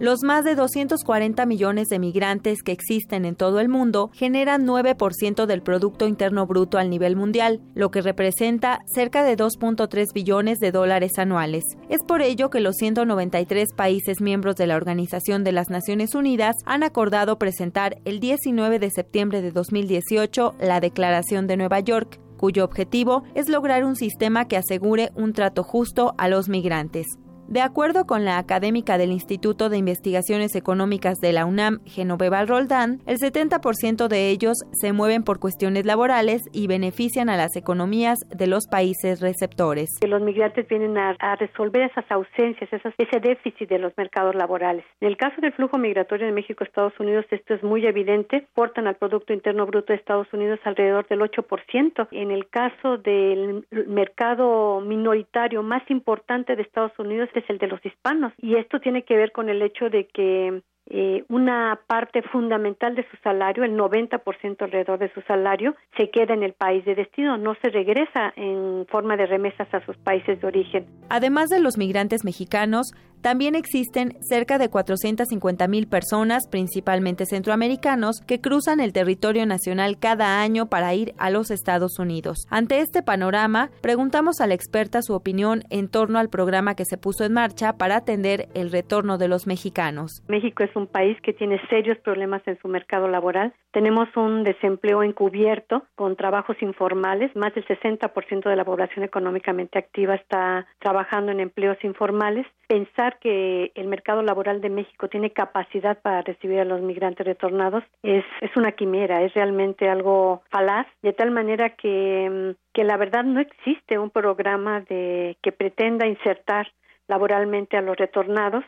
Los 0.00 0.22
más 0.22 0.44
de 0.44 0.54
240 0.54 1.44
millones 1.44 1.88
de 1.88 1.98
migrantes 1.98 2.62
que 2.62 2.70
existen 2.70 3.24
en 3.24 3.34
todo 3.34 3.58
el 3.58 3.68
mundo 3.68 4.12
generan 4.14 4.64
9% 4.64 5.44
del 5.44 5.60
Producto 5.60 6.06
Interno 6.06 6.46
Bruto 6.46 6.78
al 6.78 6.88
nivel 6.88 7.16
mundial, 7.16 7.60
lo 7.74 7.90
que 7.90 8.00
representa 8.00 8.78
cerca 8.86 9.24
de 9.24 9.36
2.3 9.36 10.12
billones 10.14 10.60
de 10.60 10.70
dólares 10.70 11.18
anuales. 11.18 11.64
Es 11.88 11.98
por 12.06 12.22
ello 12.22 12.48
que 12.48 12.60
los 12.60 12.76
193 12.76 13.72
países 13.74 14.20
miembros 14.20 14.54
de 14.54 14.68
la 14.68 14.76
Organización 14.76 15.42
de 15.42 15.50
las 15.50 15.68
Naciones 15.68 16.14
Unidas 16.14 16.54
han 16.64 16.84
acordado 16.84 17.40
presentar 17.40 17.98
el 18.04 18.20
19 18.20 18.78
de 18.78 18.90
septiembre 18.90 19.42
de 19.42 19.50
2018 19.50 20.54
la 20.60 20.78
Declaración 20.78 21.48
de 21.48 21.56
Nueva 21.56 21.80
York, 21.80 22.20
cuyo 22.36 22.64
objetivo 22.64 23.24
es 23.34 23.48
lograr 23.48 23.84
un 23.84 23.96
sistema 23.96 24.46
que 24.46 24.58
asegure 24.58 25.10
un 25.16 25.32
trato 25.32 25.64
justo 25.64 26.14
a 26.18 26.28
los 26.28 26.48
migrantes. 26.48 27.18
De 27.48 27.62
acuerdo 27.62 28.04
con 28.04 28.26
la 28.26 28.36
académica 28.36 28.98
del 28.98 29.10
Instituto 29.10 29.70
de 29.70 29.78
Investigaciones 29.78 30.54
Económicas 30.54 31.18
de 31.18 31.32
la 31.32 31.46
UNAM, 31.46 31.78
Genoveva 31.86 32.44
Roldán, 32.44 32.98
el 33.06 33.16
70% 33.16 34.06
de 34.06 34.28
ellos 34.28 34.58
se 34.72 34.92
mueven 34.92 35.24
por 35.24 35.40
cuestiones 35.40 35.86
laborales 35.86 36.42
y 36.52 36.66
benefician 36.66 37.30
a 37.30 37.38
las 37.38 37.56
economías 37.56 38.18
de 38.28 38.48
los 38.48 38.66
países 38.66 39.22
receptores. 39.22 39.88
Los 40.06 40.20
migrantes 40.20 40.68
vienen 40.68 40.98
a, 40.98 41.16
a 41.20 41.36
resolver 41.36 41.90
esas 41.90 42.04
ausencias, 42.10 42.70
esas, 42.70 42.92
ese 42.98 43.18
déficit 43.18 43.70
de 43.70 43.78
los 43.78 43.96
mercados 43.96 44.34
laborales. 44.34 44.84
En 45.00 45.08
el 45.08 45.16
caso 45.16 45.40
del 45.40 45.54
flujo 45.54 45.78
migratorio 45.78 46.26
de 46.26 46.32
México 46.32 46.64
a 46.64 46.66
Estados 46.66 47.00
Unidos, 47.00 47.24
esto 47.30 47.54
es 47.54 47.62
muy 47.62 47.86
evidente. 47.86 48.46
Portan 48.54 48.86
al 48.86 48.96
Producto 48.96 49.32
Interno 49.32 49.64
Bruto 49.64 49.94
de 49.94 49.98
Estados 49.98 50.30
Unidos 50.34 50.60
alrededor 50.64 51.08
del 51.08 51.20
8%. 51.20 52.08
En 52.10 52.30
el 52.30 52.46
caso 52.50 52.98
del 52.98 53.64
mercado 53.86 54.82
minoritario 54.82 55.62
más 55.62 55.82
importante 55.90 56.54
de 56.54 56.60
Estados 56.60 56.92
Unidos, 56.98 57.30
es 57.38 57.50
el 57.50 57.58
de 57.58 57.68
los 57.68 57.84
hispanos. 57.84 58.32
Y 58.38 58.56
esto 58.56 58.80
tiene 58.80 59.04
que 59.04 59.16
ver 59.16 59.32
con 59.32 59.48
el 59.48 59.62
hecho 59.62 59.90
de 59.90 60.06
que 60.08 60.62
eh, 60.90 61.24
una 61.28 61.78
parte 61.86 62.22
fundamental 62.22 62.94
de 62.94 63.06
su 63.10 63.16
salario, 63.18 63.64
el 63.64 63.76
90% 63.76 64.62
alrededor 64.62 64.98
de 64.98 65.12
su 65.12 65.20
salario, 65.22 65.74
se 65.96 66.10
queda 66.10 66.34
en 66.34 66.42
el 66.42 66.54
país 66.54 66.84
de 66.84 66.94
destino, 66.94 67.36
no 67.36 67.54
se 67.62 67.68
regresa 67.68 68.32
en 68.36 68.86
forma 68.88 69.16
de 69.16 69.26
remesas 69.26 69.72
a 69.74 69.84
sus 69.84 69.96
países 69.98 70.40
de 70.40 70.46
origen. 70.46 70.86
Además 71.10 71.50
de 71.50 71.60
los 71.60 71.76
migrantes 71.76 72.24
mexicanos, 72.24 72.92
también 73.20 73.56
existen 73.56 74.16
cerca 74.20 74.58
de 74.58 74.68
450 74.68 75.66
mil 75.66 75.88
personas, 75.88 76.46
principalmente 76.48 77.26
centroamericanos, 77.26 78.20
que 78.20 78.40
cruzan 78.40 78.78
el 78.78 78.92
territorio 78.92 79.44
nacional 79.44 79.98
cada 79.98 80.40
año 80.40 80.66
para 80.66 80.94
ir 80.94 81.14
a 81.18 81.30
los 81.30 81.50
Estados 81.50 81.98
Unidos. 81.98 82.46
Ante 82.48 82.78
este 82.78 83.02
panorama, 83.02 83.70
preguntamos 83.82 84.40
a 84.40 84.46
la 84.46 84.54
experta 84.54 85.02
su 85.02 85.14
opinión 85.14 85.62
en 85.70 85.88
torno 85.88 86.20
al 86.20 86.28
programa 86.28 86.76
que 86.76 86.84
se 86.84 86.96
puso 86.96 87.24
en 87.24 87.32
marcha 87.32 87.72
para 87.72 87.96
atender 87.96 88.48
el 88.54 88.70
retorno 88.70 89.18
de 89.18 89.28
los 89.28 89.48
mexicanos. 89.48 90.22
México 90.28 90.62
es 90.62 90.74
un 90.78 90.86
país 90.86 91.20
que 91.20 91.32
tiene 91.32 91.60
serios 91.68 91.98
problemas 91.98 92.42
en 92.46 92.58
su 92.60 92.68
mercado 92.68 93.08
laboral. 93.08 93.52
Tenemos 93.72 94.08
un 94.16 94.44
desempleo 94.44 95.02
encubierto 95.02 95.82
con 95.94 96.16
trabajos 96.16 96.56
informales. 96.62 97.34
Más 97.36 97.54
del 97.54 97.66
60% 97.66 98.48
de 98.48 98.56
la 98.56 98.64
población 98.64 99.04
económicamente 99.04 99.78
activa 99.78 100.14
está 100.14 100.66
trabajando 100.78 101.32
en 101.32 101.40
empleos 101.40 101.76
informales. 101.82 102.46
Pensar 102.66 103.18
que 103.18 103.72
el 103.74 103.88
mercado 103.88 104.22
laboral 104.22 104.60
de 104.60 104.70
México 104.70 105.08
tiene 105.08 105.30
capacidad 105.30 106.00
para 106.00 106.22
recibir 106.22 106.60
a 106.60 106.64
los 106.64 106.80
migrantes 106.80 107.26
retornados 107.26 107.84
es, 108.02 108.24
es 108.40 108.56
una 108.56 108.72
quimera, 108.72 109.22
es 109.22 109.34
realmente 109.34 109.88
algo 109.88 110.42
falaz, 110.50 110.86
de 111.02 111.12
tal 111.12 111.30
manera 111.30 111.70
que, 111.70 112.54
que 112.72 112.84
la 112.84 112.96
verdad 112.96 113.24
no 113.24 113.40
existe 113.40 113.98
un 113.98 114.10
programa 114.10 114.80
de 114.82 115.36
que 115.42 115.52
pretenda 115.52 116.06
insertar 116.06 116.68
laboralmente 117.08 117.76
a 117.76 117.82
los 117.82 117.96
retornados 117.96 118.64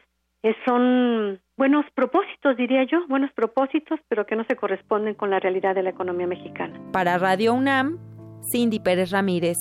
son 0.64 1.40
buenos 1.56 1.84
propósitos, 1.94 2.56
diría 2.56 2.84
yo, 2.84 3.06
buenos 3.08 3.32
propósitos, 3.32 4.00
pero 4.08 4.26
que 4.26 4.36
no 4.36 4.44
se 4.44 4.56
corresponden 4.56 5.14
con 5.14 5.30
la 5.30 5.40
realidad 5.40 5.74
de 5.74 5.82
la 5.82 5.90
economía 5.90 6.26
mexicana. 6.26 6.80
Para 6.92 7.18
Radio 7.18 7.54
UNAM, 7.54 7.98
Cindy 8.50 8.80
Pérez 8.80 9.10
Ramírez. 9.10 9.58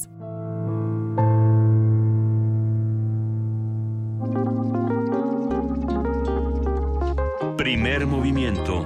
Primer 7.58 8.08
movimiento. 8.08 8.86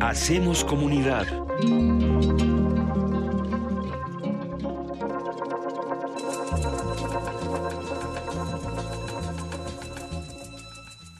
Hacemos 0.00 0.64
comunidad. 0.64 1.26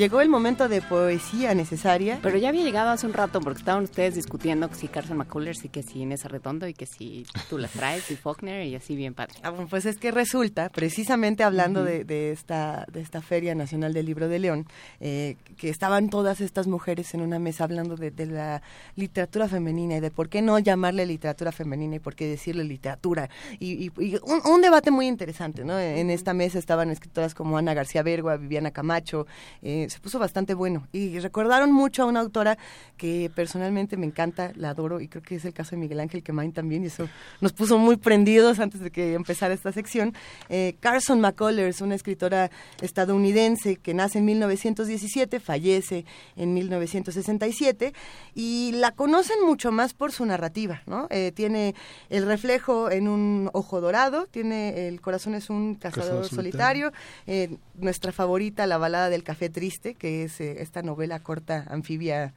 Llegó 0.00 0.22
el 0.22 0.30
momento 0.30 0.66
de 0.70 0.80
poesía 0.80 1.54
necesaria. 1.54 2.18
Pero 2.22 2.38
ya 2.38 2.48
había 2.48 2.62
llegado 2.64 2.88
hace 2.88 3.04
un 3.06 3.12
rato 3.12 3.38
porque 3.42 3.58
estaban 3.58 3.84
ustedes 3.84 4.14
discutiendo 4.14 4.66
que 4.70 4.74
si 4.74 4.88
Carson 4.88 5.18
McCullers 5.18 5.62
y 5.66 5.68
que 5.68 5.82
si 5.82 6.00
Inés 6.00 6.24
Arredondo 6.24 6.66
y 6.66 6.72
que 6.72 6.86
si 6.86 7.26
tú 7.50 7.58
las 7.58 7.72
traes 7.72 8.10
y 8.10 8.16
Faulkner 8.16 8.64
y 8.66 8.74
así 8.74 8.96
bien 8.96 9.12
padre. 9.12 9.34
Ah, 9.42 9.52
pues 9.68 9.84
es 9.84 9.98
que 9.98 10.10
resulta, 10.10 10.70
precisamente 10.70 11.44
hablando 11.44 11.84
de, 11.84 12.04
de 12.06 12.30
esta, 12.32 12.86
de 12.90 13.02
esta 13.02 13.20
Feria 13.20 13.54
Nacional 13.54 13.92
del 13.92 14.06
Libro 14.06 14.28
de 14.28 14.38
León, 14.38 14.66
eh, 15.00 15.36
que 15.58 15.68
estaban 15.68 16.08
todas 16.08 16.40
estas 16.40 16.66
mujeres 16.66 17.12
en 17.12 17.20
una 17.20 17.38
mesa 17.38 17.64
hablando 17.64 17.96
de, 17.96 18.10
de 18.10 18.24
la 18.24 18.62
literatura 18.96 19.48
femenina 19.48 19.96
y 19.98 20.00
de 20.00 20.10
por 20.10 20.30
qué 20.30 20.40
no 20.40 20.58
llamarle 20.58 21.04
literatura 21.04 21.52
femenina 21.52 21.96
y 21.96 21.98
por 21.98 22.14
qué 22.14 22.26
decirle 22.26 22.64
literatura. 22.64 23.28
Y, 23.58 23.72
y- 23.84 23.92
y 24.02 24.14
un, 24.22 24.40
un 24.50 24.62
debate 24.62 24.90
muy 24.90 25.06
interesante, 25.08 25.62
¿no? 25.62 25.78
En 25.78 26.08
esta 26.08 26.32
mesa 26.32 26.58
estaban 26.58 26.88
escritoras 26.90 27.34
como 27.34 27.58
Ana 27.58 27.74
García 27.74 28.02
Bergua, 28.02 28.38
Viviana 28.38 28.70
Camacho, 28.70 29.26
eh, 29.60 29.88
se 29.90 30.00
puso 30.00 30.18
bastante 30.18 30.54
bueno. 30.54 30.86
Y 30.92 31.18
recordaron 31.18 31.72
mucho 31.72 32.02
a 32.02 32.06
una 32.06 32.20
autora 32.20 32.58
que 32.96 33.30
personalmente 33.34 33.96
me 33.96 34.06
encanta, 34.06 34.52
la 34.56 34.70
adoro, 34.70 35.00
y 35.00 35.08
creo 35.08 35.22
que 35.22 35.36
es 35.36 35.44
el 35.44 35.52
caso 35.52 35.72
de 35.72 35.78
Miguel 35.78 36.00
Ángel 36.00 36.22
Quemain 36.22 36.52
también, 36.52 36.84
y 36.84 36.86
eso 36.86 37.08
nos 37.40 37.52
puso 37.52 37.78
muy 37.78 37.96
prendidos 37.96 38.58
antes 38.60 38.80
de 38.80 38.90
que 38.90 39.14
empezara 39.14 39.54
esta 39.54 39.72
sección. 39.72 40.14
Eh, 40.48 40.76
Carson 40.80 41.20
McCullers, 41.20 41.80
una 41.80 41.94
escritora 41.94 42.50
estadounidense 42.80 43.76
que 43.76 43.94
nace 43.94 44.18
en 44.18 44.24
1917, 44.26 45.40
fallece 45.40 46.04
en 46.36 46.54
1967, 46.54 47.92
y 48.34 48.72
la 48.72 48.92
conocen 48.92 49.44
mucho 49.44 49.72
más 49.72 49.94
por 49.94 50.12
su 50.12 50.24
narrativa, 50.26 50.82
¿no? 50.86 51.06
Eh, 51.10 51.32
tiene 51.34 51.74
el 52.08 52.26
reflejo 52.26 52.90
en 52.90 53.08
un 53.08 53.50
ojo 53.52 53.80
dorado, 53.80 54.26
tiene 54.26 54.88
el 54.88 55.00
corazón 55.00 55.34
es 55.34 55.50
un 55.50 55.74
cazador, 55.74 56.20
Cazador 56.20 56.28
solitario, 56.28 56.92
eh, 57.26 57.56
nuestra 57.74 58.12
favorita, 58.12 58.66
La 58.66 58.78
balada 58.78 59.10
del 59.10 59.22
café 59.22 59.48
triste, 59.48 59.79
que 59.80 60.24
es 60.24 60.40
eh, 60.40 60.60
esta 60.60 60.82
novela 60.82 61.20
corta 61.20 61.66
anfibia 61.68 62.34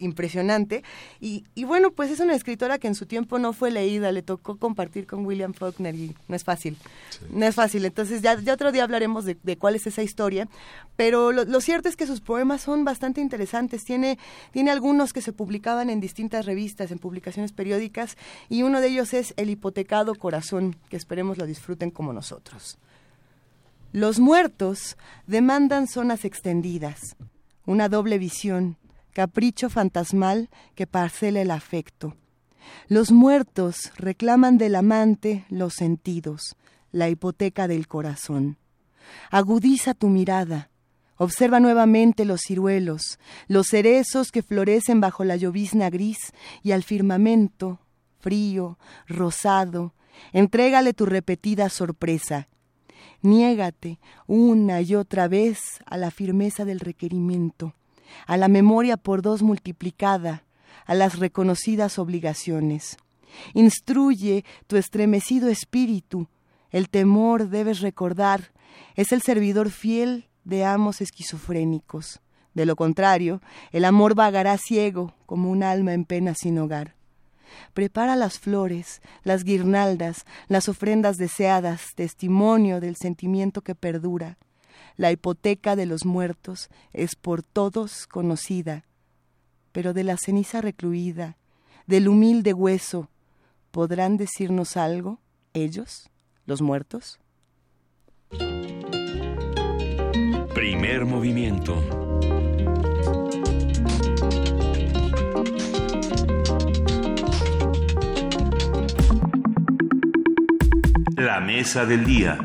impresionante. 0.00 0.82
Y, 1.20 1.44
y 1.54 1.64
bueno 1.64 1.90
pues 1.90 2.10
es 2.10 2.20
una 2.20 2.34
escritora 2.34 2.78
que 2.78 2.88
en 2.88 2.94
su 2.94 3.06
tiempo 3.06 3.38
no 3.38 3.52
fue 3.52 3.70
leída 3.70 4.12
le 4.12 4.22
tocó 4.22 4.56
compartir 4.56 5.06
con 5.06 5.24
William 5.26 5.52
Faulkner 5.52 5.94
y 5.94 6.14
no 6.28 6.36
es 6.36 6.44
fácil 6.44 6.76
no 7.30 7.46
es 7.46 7.54
fácil. 7.54 7.84
Entonces 7.84 8.22
ya, 8.22 8.38
ya 8.40 8.54
otro 8.54 8.72
día 8.72 8.84
hablaremos 8.84 9.24
de, 9.24 9.36
de 9.42 9.56
cuál 9.56 9.74
es 9.74 9.86
esa 9.86 10.02
historia 10.02 10.48
pero 10.96 11.32
lo, 11.32 11.44
lo 11.44 11.60
cierto 11.60 11.88
es 11.88 11.96
que 11.96 12.06
sus 12.06 12.20
poemas 12.20 12.62
son 12.62 12.84
bastante 12.84 13.20
interesantes. 13.20 13.84
Tiene 13.84 14.18
tiene 14.52 14.70
algunos 14.70 15.12
que 15.12 15.22
se 15.22 15.32
publicaban 15.32 15.90
en 15.90 16.00
distintas 16.00 16.46
revistas 16.46 16.90
en 16.90 16.98
publicaciones 16.98 17.52
periódicas 17.52 18.16
y 18.48 18.62
uno 18.62 18.80
de 18.80 18.88
ellos 18.88 19.14
es 19.14 19.34
El 19.36 19.50
hipotecado 19.50 20.14
corazón 20.14 20.76
que 20.88 20.96
esperemos 20.96 21.38
lo 21.38 21.46
disfruten 21.46 21.90
como 21.90 22.12
nosotros 22.12 22.78
los 23.92 24.18
muertos 24.18 24.96
demandan 25.26 25.86
zonas 25.86 26.24
extendidas, 26.24 27.14
una 27.66 27.90
doble 27.90 28.18
visión, 28.18 28.78
capricho 29.12 29.68
fantasmal 29.68 30.48
que 30.74 30.86
parcela 30.86 31.42
el 31.42 31.50
afecto. 31.50 32.16
Los 32.88 33.12
muertos 33.12 33.92
reclaman 33.96 34.56
del 34.56 34.76
amante 34.76 35.44
los 35.50 35.74
sentidos, 35.74 36.56
la 36.90 37.10
hipoteca 37.10 37.68
del 37.68 37.86
corazón. 37.86 38.56
Agudiza 39.30 39.92
tu 39.92 40.08
mirada, 40.08 40.70
observa 41.18 41.60
nuevamente 41.60 42.24
los 42.24 42.40
ciruelos, 42.46 43.18
los 43.46 43.68
cerezos 43.68 44.32
que 44.32 44.42
florecen 44.42 45.00
bajo 45.00 45.22
la 45.24 45.36
llovizna 45.36 45.90
gris 45.90 46.32
y 46.62 46.72
al 46.72 46.82
firmamento, 46.82 47.78
frío, 48.20 48.78
rosado, 49.06 49.92
entrégale 50.32 50.94
tu 50.94 51.04
repetida 51.04 51.68
sorpresa. 51.68 52.48
Niégate 53.22 54.00
una 54.26 54.80
y 54.80 54.96
otra 54.96 55.28
vez 55.28 55.60
a 55.86 55.96
la 55.96 56.10
firmeza 56.10 56.64
del 56.64 56.80
requerimiento, 56.80 57.74
a 58.26 58.36
la 58.36 58.48
memoria 58.48 58.96
por 58.96 59.22
dos 59.22 59.42
multiplicada, 59.42 60.44
a 60.86 60.94
las 60.94 61.18
reconocidas 61.18 61.98
obligaciones. 61.98 62.96
Instruye 63.54 64.44
tu 64.66 64.76
estremecido 64.76 65.48
espíritu. 65.48 66.28
El 66.70 66.88
temor, 66.88 67.48
debes 67.48 67.80
recordar, 67.80 68.52
es 68.96 69.12
el 69.12 69.22
servidor 69.22 69.70
fiel 69.70 70.28
de 70.44 70.64
amos 70.64 71.00
esquizofrénicos. 71.00 72.20
De 72.54 72.66
lo 72.66 72.76
contrario, 72.76 73.40
el 73.70 73.84
amor 73.84 74.14
vagará 74.14 74.58
ciego 74.58 75.14
como 75.26 75.50
un 75.50 75.62
alma 75.62 75.94
en 75.94 76.04
pena 76.04 76.34
sin 76.34 76.58
hogar. 76.58 76.96
Prepara 77.74 78.16
las 78.16 78.38
flores, 78.38 79.02
las 79.24 79.44
guirnaldas, 79.44 80.24
las 80.48 80.68
ofrendas 80.68 81.16
deseadas, 81.16 81.94
testimonio 81.94 82.80
del 82.80 82.96
sentimiento 82.96 83.62
que 83.62 83.74
perdura. 83.74 84.38
La 84.96 85.10
hipoteca 85.10 85.76
de 85.76 85.86
los 85.86 86.04
muertos 86.04 86.68
es 86.92 87.16
por 87.16 87.42
todos 87.42 88.06
conocida, 88.06 88.84
pero 89.72 89.92
de 89.94 90.04
la 90.04 90.16
ceniza 90.16 90.60
recluida, 90.60 91.36
del 91.86 92.08
humilde 92.08 92.52
hueso, 92.52 93.08
¿podrán 93.70 94.16
decirnos 94.16 94.76
algo 94.76 95.18
ellos, 95.54 96.10
los 96.46 96.62
muertos? 96.62 97.18
Primer 100.54 101.04
movimiento. 101.06 102.01
La 111.22 111.38
mesa 111.38 111.86
del 111.86 112.04
día. 112.04 112.36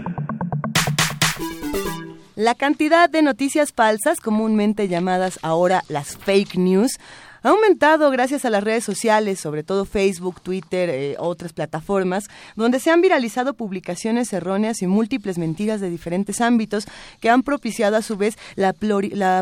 La 2.36 2.54
cantidad 2.54 3.10
de 3.10 3.24
noticias 3.24 3.74
falsas, 3.74 4.20
comúnmente 4.20 4.88
llamadas 4.88 5.40
ahora 5.42 5.84
las 5.90 6.16
fake 6.16 6.58
news, 6.58 7.00
ha 7.42 7.50
aumentado 7.50 8.12
gracias 8.12 8.46
a 8.46 8.52
las 8.52 8.64
redes 8.64 8.84
sociales, 8.84 9.40
sobre 9.40 9.64
todo 9.64 9.84
Facebook, 9.86 10.42
Twitter, 10.42 10.92
eh, 10.92 11.16
otras 11.18 11.54
plataformas, 11.54 12.26
donde 12.56 12.80
se 12.80 12.92
han 12.92 13.02
viralizado 13.02 13.56
publicaciones 13.56 14.32
erróneas 14.32 14.84
y 14.84 14.86
múltiples 14.86 15.40
mentiras 15.40 15.82
de 15.82 15.90
diferentes 15.90 16.40
ámbitos 16.40 16.86
que 17.20 17.32
han 17.32 17.42
propiciado 17.42 17.98
a 17.98 18.04
su 18.04 18.16
vez 18.16 18.38
la, 18.56 18.74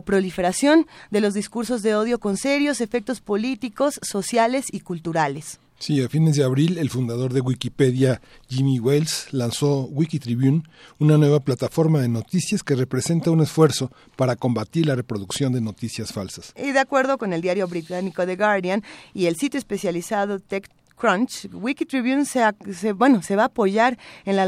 proliferación 0.06 0.88
de 1.12 1.20
los 1.20 1.34
discursos 1.34 1.82
de 1.82 1.94
odio 1.94 2.20
con 2.20 2.38
serios 2.38 2.80
efectos 2.80 3.20
políticos, 3.20 3.99
sociales 4.02 4.68
y 4.72 4.80
culturales. 4.80 5.60
Sí, 5.77 6.02
a 6.02 6.07
fines 6.10 6.35
de 6.38 6.43
abril, 6.43 6.77
el 6.77 6.89
fundador 6.89 7.34
de 7.34 7.41
Wikipedia, 7.41 8.22
Jimmy 8.49 8.80
Wales, 8.80 9.27
lanzó 9.31 9.81
Wikitribune, 9.91 10.64
una 10.99 11.18
nueva 11.18 11.41
plataforma 11.41 11.99
de 12.02 12.07
noticias 12.07 12.64
que 12.64 12.76
representa 12.76 13.30
un 13.30 13.41
esfuerzo 13.41 13.91
para 14.15 14.35
combatir 14.38 14.85
la 14.88 14.95
reproducción 14.95 15.52
de 15.53 15.61
noticias 15.61 16.14
falsas. 16.14 16.53
Y 16.56 16.72
de 16.72 16.80
acuerdo 16.80 17.18
con 17.18 17.34
el 17.34 17.41
diario 17.41 17.68
británico 17.68 18.26
The 18.26 18.35
Guardian 18.38 18.84
y 19.14 19.26
el 19.26 19.35
sitio 19.35 19.57
especializado 19.57 20.39
TechCrunch, 20.39 21.49
Wikitribune 21.53 22.23
se, 22.26 22.41
se- 22.73 22.93
bueno, 22.93 23.22
se 23.22 23.35
va 23.35 23.43
a 23.43 23.47
apoyar 23.47 23.97
en 24.23 24.38
la, 24.38 24.43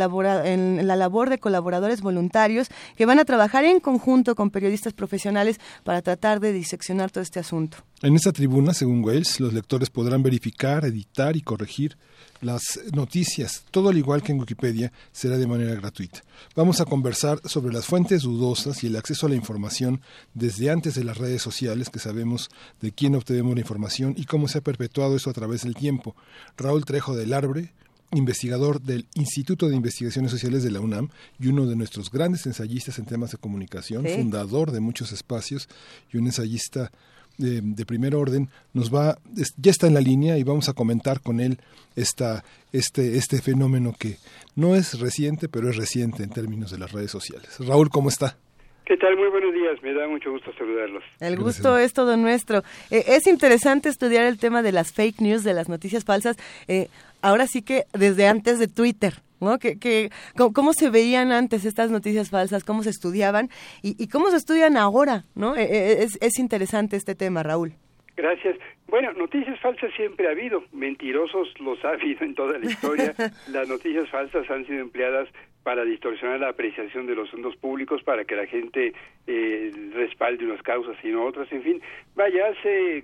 en 0.45 0.87
la 0.87 0.95
labor 0.95 1.29
de 1.29 1.39
colaboradores 1.39 1.99
voluntarios 2.01 2.69
que 2.95 3.05
van 3.05 3.19
a 3.19 3.25
trabajar 3.25 3.65
en 3.65 3.81
conjunto 3.81 4.33
con 4.33 4.49
periodistas 4.49 4.93
profesionales 4.93 5.59
para 5.83 6.01
tratar 6.01 6.39
de 6.39 6.53
diseccionar 6.53 7.11
todo 7.11 7.21
este 7.21 7.39
asunto. 7.41 7.79
En 8.03 8.15
esta 8.15 8.31
tribuna, 8.31 8.75
según 8.75 9.03
Wales, 9.03 9.39
los 9.39 9.53
lectores 9.53 9.89
podrán 9.89 10.21
verificar, 10.21 10.85
editar 10.85 11.35
y 11.35 11.41
corregir 11.41 11.97
las 12.41 12.79
noticias. 12.93 13.63
Todo 13.71 13.89
al 13.89 13.97
igual 13.97 14.21
que 14.21 14.31
en 14.31 14.39
Wikipedia 14.39 14.93
será 15.11 15.35
de 15.37 15.47
manera 15.47 15.73
gratuita. 15.73 16.21
Vamos 16.55 16.79
a 16.79 16.85
conversar 16.85 17.39
sobre 17.45 17.73
las 17.73 17.87
fuentes 17.87 18.21
dudosas 18.21 18.83
y 18.83 18.87
el 18.87 18.97
acceso 18.97 19.25
a 19.25 19.29
la 19.29 19.35
información 19.35 20.01
desde 20.35 20.69
antes 20.69 20.93
de 20.93 21.03
las 21.03 21.17
redes 21.17 21.41
sociales, 21.41 21.89
que 21.89 21.97
sabemos 21.97 22.49
de 22.81 22.91
quién 22.91 23.15
obtenemos 23.15 23.55
la 23.55 23.61
información 23.61 24.13
y 24.15 24.25
cómo 24.25 24.47
se 24.47 24.59
ha 24.59 24.61
perpetuado 24.61 25.15
eso 25.15 25.31
a 25.31 25.33
través 25.33 25.63
del 25.63 25.73
tiempo. 25.73 26.15
Raúl 26.55 26.85
Trejo 26.85 27.15
del 27.15 27.33
Arbre, 27.33 27.73
investigador 28.11 28.79
del 28.79 29.07
Instituto 29.15 29.69
de 29.69 29.75
Investigaciones 29.75 30.29
Sociales 30.29 30.63
de 30.63 30.69
la 30.69 30.81
UNAM 30.81 31.09
y 31.39 31.47
uno 31.47 31.65
de 31.65 31.75
nuestros 31.75 32.11
grandes 32.11 32.45
ensayistas 32.45 32.99
en 32.99 33.05
temas 33.05 33.31
de 33.31 33.37
comunicación, 33.39 34.05
Sí. 34.05 34.13
fundador 34.17 34.71
de 34.71 34.81
muchos 34.81 35.11
espacios 35.11 35.67
y 36.13 36.17
un 36.17 36.27
ensayista 36.27 36.91
de, 37.37 37.61
de 37.61 37.85
primer 37.85 38.15
orden, 38.15 38.49
nos 38.73 38.93
va, 38.93 39.17
es- 39.37 39.53
ya 39.57 39.71
está 39.71 39.87
en 39.87 39.93
la 39.93 40.01
línea 40.01 40.37
y 40.37 40.43
vamos 40.43 40.69
a 40.69 40.73
comentar 40.73 41.21
con 41.21 41.39
él 41.39 41.59
esta, 41.95 42.43
este, 42.71 43.17
este 43.17 43.41
fenómeno 43.41 43.93
que 43.97 44.17
no 44.55 44.75
es 44.75 44.99
reciente, 44.99 45.47
pero 45.49 45.69
es 45.69 45.77
reciente 45.77 46.23
en 46.23 46.29
términos 46.29 46.71
de 46.71 46.77
las 46.79 46.91
redes 46.91 47.11
sociales. 47.11 47.49
Raúl, 47.59 47.89
¿cómo 47.89 48.09
está? 48.09 48.37
¿Qué 48.85 48.95
tal? 48.95 49.17
Muy 49.17 49.27
buenos 49.29 49.53
días. 49.53 49.73
Me 49.83 49.93
da 49.93 50.07
mucho 50.07 50.31
gusto 50.31 50.49
saludarlos. 50.57 51.03
El 51.19 51.37
gusto 51.37 51.77
es 51.77 51.91
todo 51.91 52.15
nuestro. 52.15 52.59
Eh, 52.89 53.03
es 53.07 53.27
interesante 53.27 53.89
estudiar 53.89 54.23
el 54.25 54.37
tema 54.37 54.61
de 54.63 54.71
las 54.71 54.93
fake 54.93 55.19
news, 55.19 55.43
de 55.43 55.53
las 55.53 55.67
noticias 55.67 56.05
falsas. 56.05 56.37
eh, 56.69 56.87
ahora 57.21 57.47
sí 57.47 57.61
que 57.63 57.83
desde 57.93 58.27
antes 58.27 58.59
de 58.59 58.67
Twitter, 58.69 59.21
¿no? 59.39 59.59
Que, 59.59 59.77
que, 59.79 60.09
cómo, 60.35 60.53
cómo 60.53 60.73
se 60.73 60.89
veían 60.89 61.31
antes 61.31 61.65
estas 61.65 61.91
noticias 61.91 62.29
falsas, 62.29 62.63
cómo 62.63 62.83
se 62.83 62.89
estudiaban 62.89 63.49
y, 63.81 64.01
y 64.01 64.07
cómo 64.07 64.29
se 64.29 64.37
estudian 64.37 64.77
ahora, 64.77 65.23
¿no? 65.35 65.55
Eh, 65.55 65.67
eh, 65.69 66.03
es, 66.03 66.17
es 66.21 66.39
interesante 66.39 66.95
este 66.95 67.15
tema, 67.15 67.43
Raúl. 67.43 67.73
Gracias. 68.15 68.57
Bueno, 68.87 69.13
noticias 69.13 69.59
falsas 69.59 69.91
siempre 69.95 70.27
ha 70.27 70.31
habido. 70.31 70.63
Mentirosos 70.71 71.49
los 71.59 71.83
ha 71.85 71.89
habido 71.89 72.25
en 72.25 72.33
toda 72.33 72.57
la 72.57 72.65
historia. 72.65 73.13
Las 73.51 73.69
noticias 73.69 74.09
falsas 74.09 74.49
han 74.49 74.65
sido 74.65 74.79
empleadas 74.79 75.29
para 75.63 75.83
distorsionar 75.83 76.39
la 76.39 76.49
apreciación 76.49 77.05
de 77.05 77.15
los 77.15 77.29
fondos 77.29 77.55
públicos, 77.57 78.01
para 78.03 78.23
que 78.23 78.35
la 78.35 78.47
gente 78.47 78.93
eh, 79.27 79.71
respalde 79.93 80.45
unas 80.45 80.61
causas 80.63 80.95
y 81.03 81.09
no 81.09 81.25
otras. 81.25 81.51
En 81.51 81.61
fin, 81.61 81.81
vaya, 82.15 82.47
hace 82.47 83.03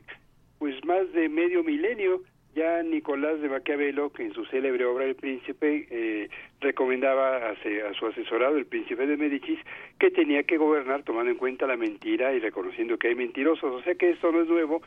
pues 0.59 0.73
más 0.85 1.11
de 1.11 1.27
medio 1.27 1.61
milenio 1.61 2.21
ya 2.55 2.83
Nicolás 2.83 3.41
de 3.41 3.49
Maquiavelo, 3.49 4.11
que 4.11 4.23
en 4.23 4.33
su 4.33 4.45
célebre 4.45 4.85
obra 4.85 5.05
El 5.05 5.15
Príncipe, 5.15 5.87
eh, 5.89 6.29
recomendaba 6.59 7.37
a, 7.37 7.51
a 7.51 7.93
su 7.93 8.05
asesorado, 8.07 8.57
el 8.57 8.65
Príncipe 8.65 9.07
de 9.07 9.17
Médicis, 9.17 9.59
que 9.99 10.11
tenía 10.11 10.43
que 10.43 10.57
gobernar 10.57 11.03
tomando 11.03 11.31
en 11.31 11.37
cuenta 11.37 11.67
la 11.67 11.77
mentira 11.77 12.33
y 12.33 12.39
reconociendo 12.39 12.97
que 12.97 13.09
hay 13.09 13.15
mentirosos. 13.15 13.73
O 13.73 13.81
sea 13.81 13.95
que 13.95 14.11
esto 14.11 14.31
no 14.31 14.41
es 14.41 14.47
nuevo, 14.47 14.81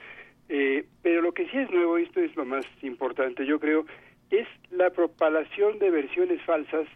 eh, 0.48 0.84
pero 1.02 1.22
lo 1.22 1.32
que 1.32 1.48
sí 1.48 1.58
es 1.58 1.70
nuevo, 1.70 1.98
esto 1.98 2.20
es 2.20 2.34
lo 2.36 2.44
más 2.44 2.64
importante, 2.82 3.44
yo 3.46 3.58
creo, 3.58 3.84
es 4.30 4.46
la 4.70 4.90
propalación 4.90 5.78
de 5.78 5.90
versiones 5.90 6.40
falsas 6.42 6.86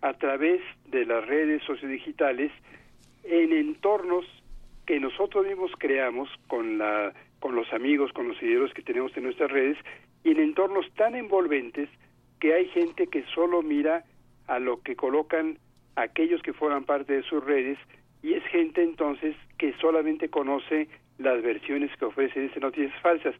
a 0.00 0.14
través 0.14 0.60
de 0.86 1.06
las 1.06 1.26
redes 1.26 1.62
sociodigitales 1.64 2.52
en 3.24 3.52
entornos 3.52 4.26
que 4.86 5.00
nosotros 5.00 5.46
mismos 5.46 5.70
creamos 5.78 6.28
con 6.46 6.78
la 6.78 7.12
con 7.40 7.54
los 7.54 7.70
amigos, 7.74 8.10
con 8.12 8.28
los 8.28 8.38
seguidores 8.38 8.72
que 8.72 8.80
tenemos 8.80 9.14
en 9.18 9.24
nuestras 9.24 9.50
redes 9.50 9.76
y 10.24 10.30
en 10.32 10.40
entornos 10.40 10.86
tan 10.94 11.14
envolventes 11.14 11.88
que 12.40 12.54
hay 12.54 12.66
gente 12.68 13.06
que 13.06 13.22
solo 13.34 13.62
mira 13.62 14.04
a 14.46 14.58
lo 14.58 14.80
que 14.82 14.96
colocan 14.96 15.58
aquellos 15.96 16.42
que 16.42 16.52
forman 16.52 16.84
parte 16.84 17.12
de 17.12 17.22
sus 17.22 17.44
redes 17.44 17.78
y 18.22 18.34
es 18.34 18.44
gente 18.46 18.82
entonces 18.82 19.36
que 19.58 19.72
solamente 19.74 20.28
conoce 20.28 20.88
las 21.18 21.40
versiones 21.42 21.90
que 21.96 22.06
ofrecen 22.06 22.44
esas 22.46 22.60
noticias 22.62 22.92
falsas. 23.00 23.34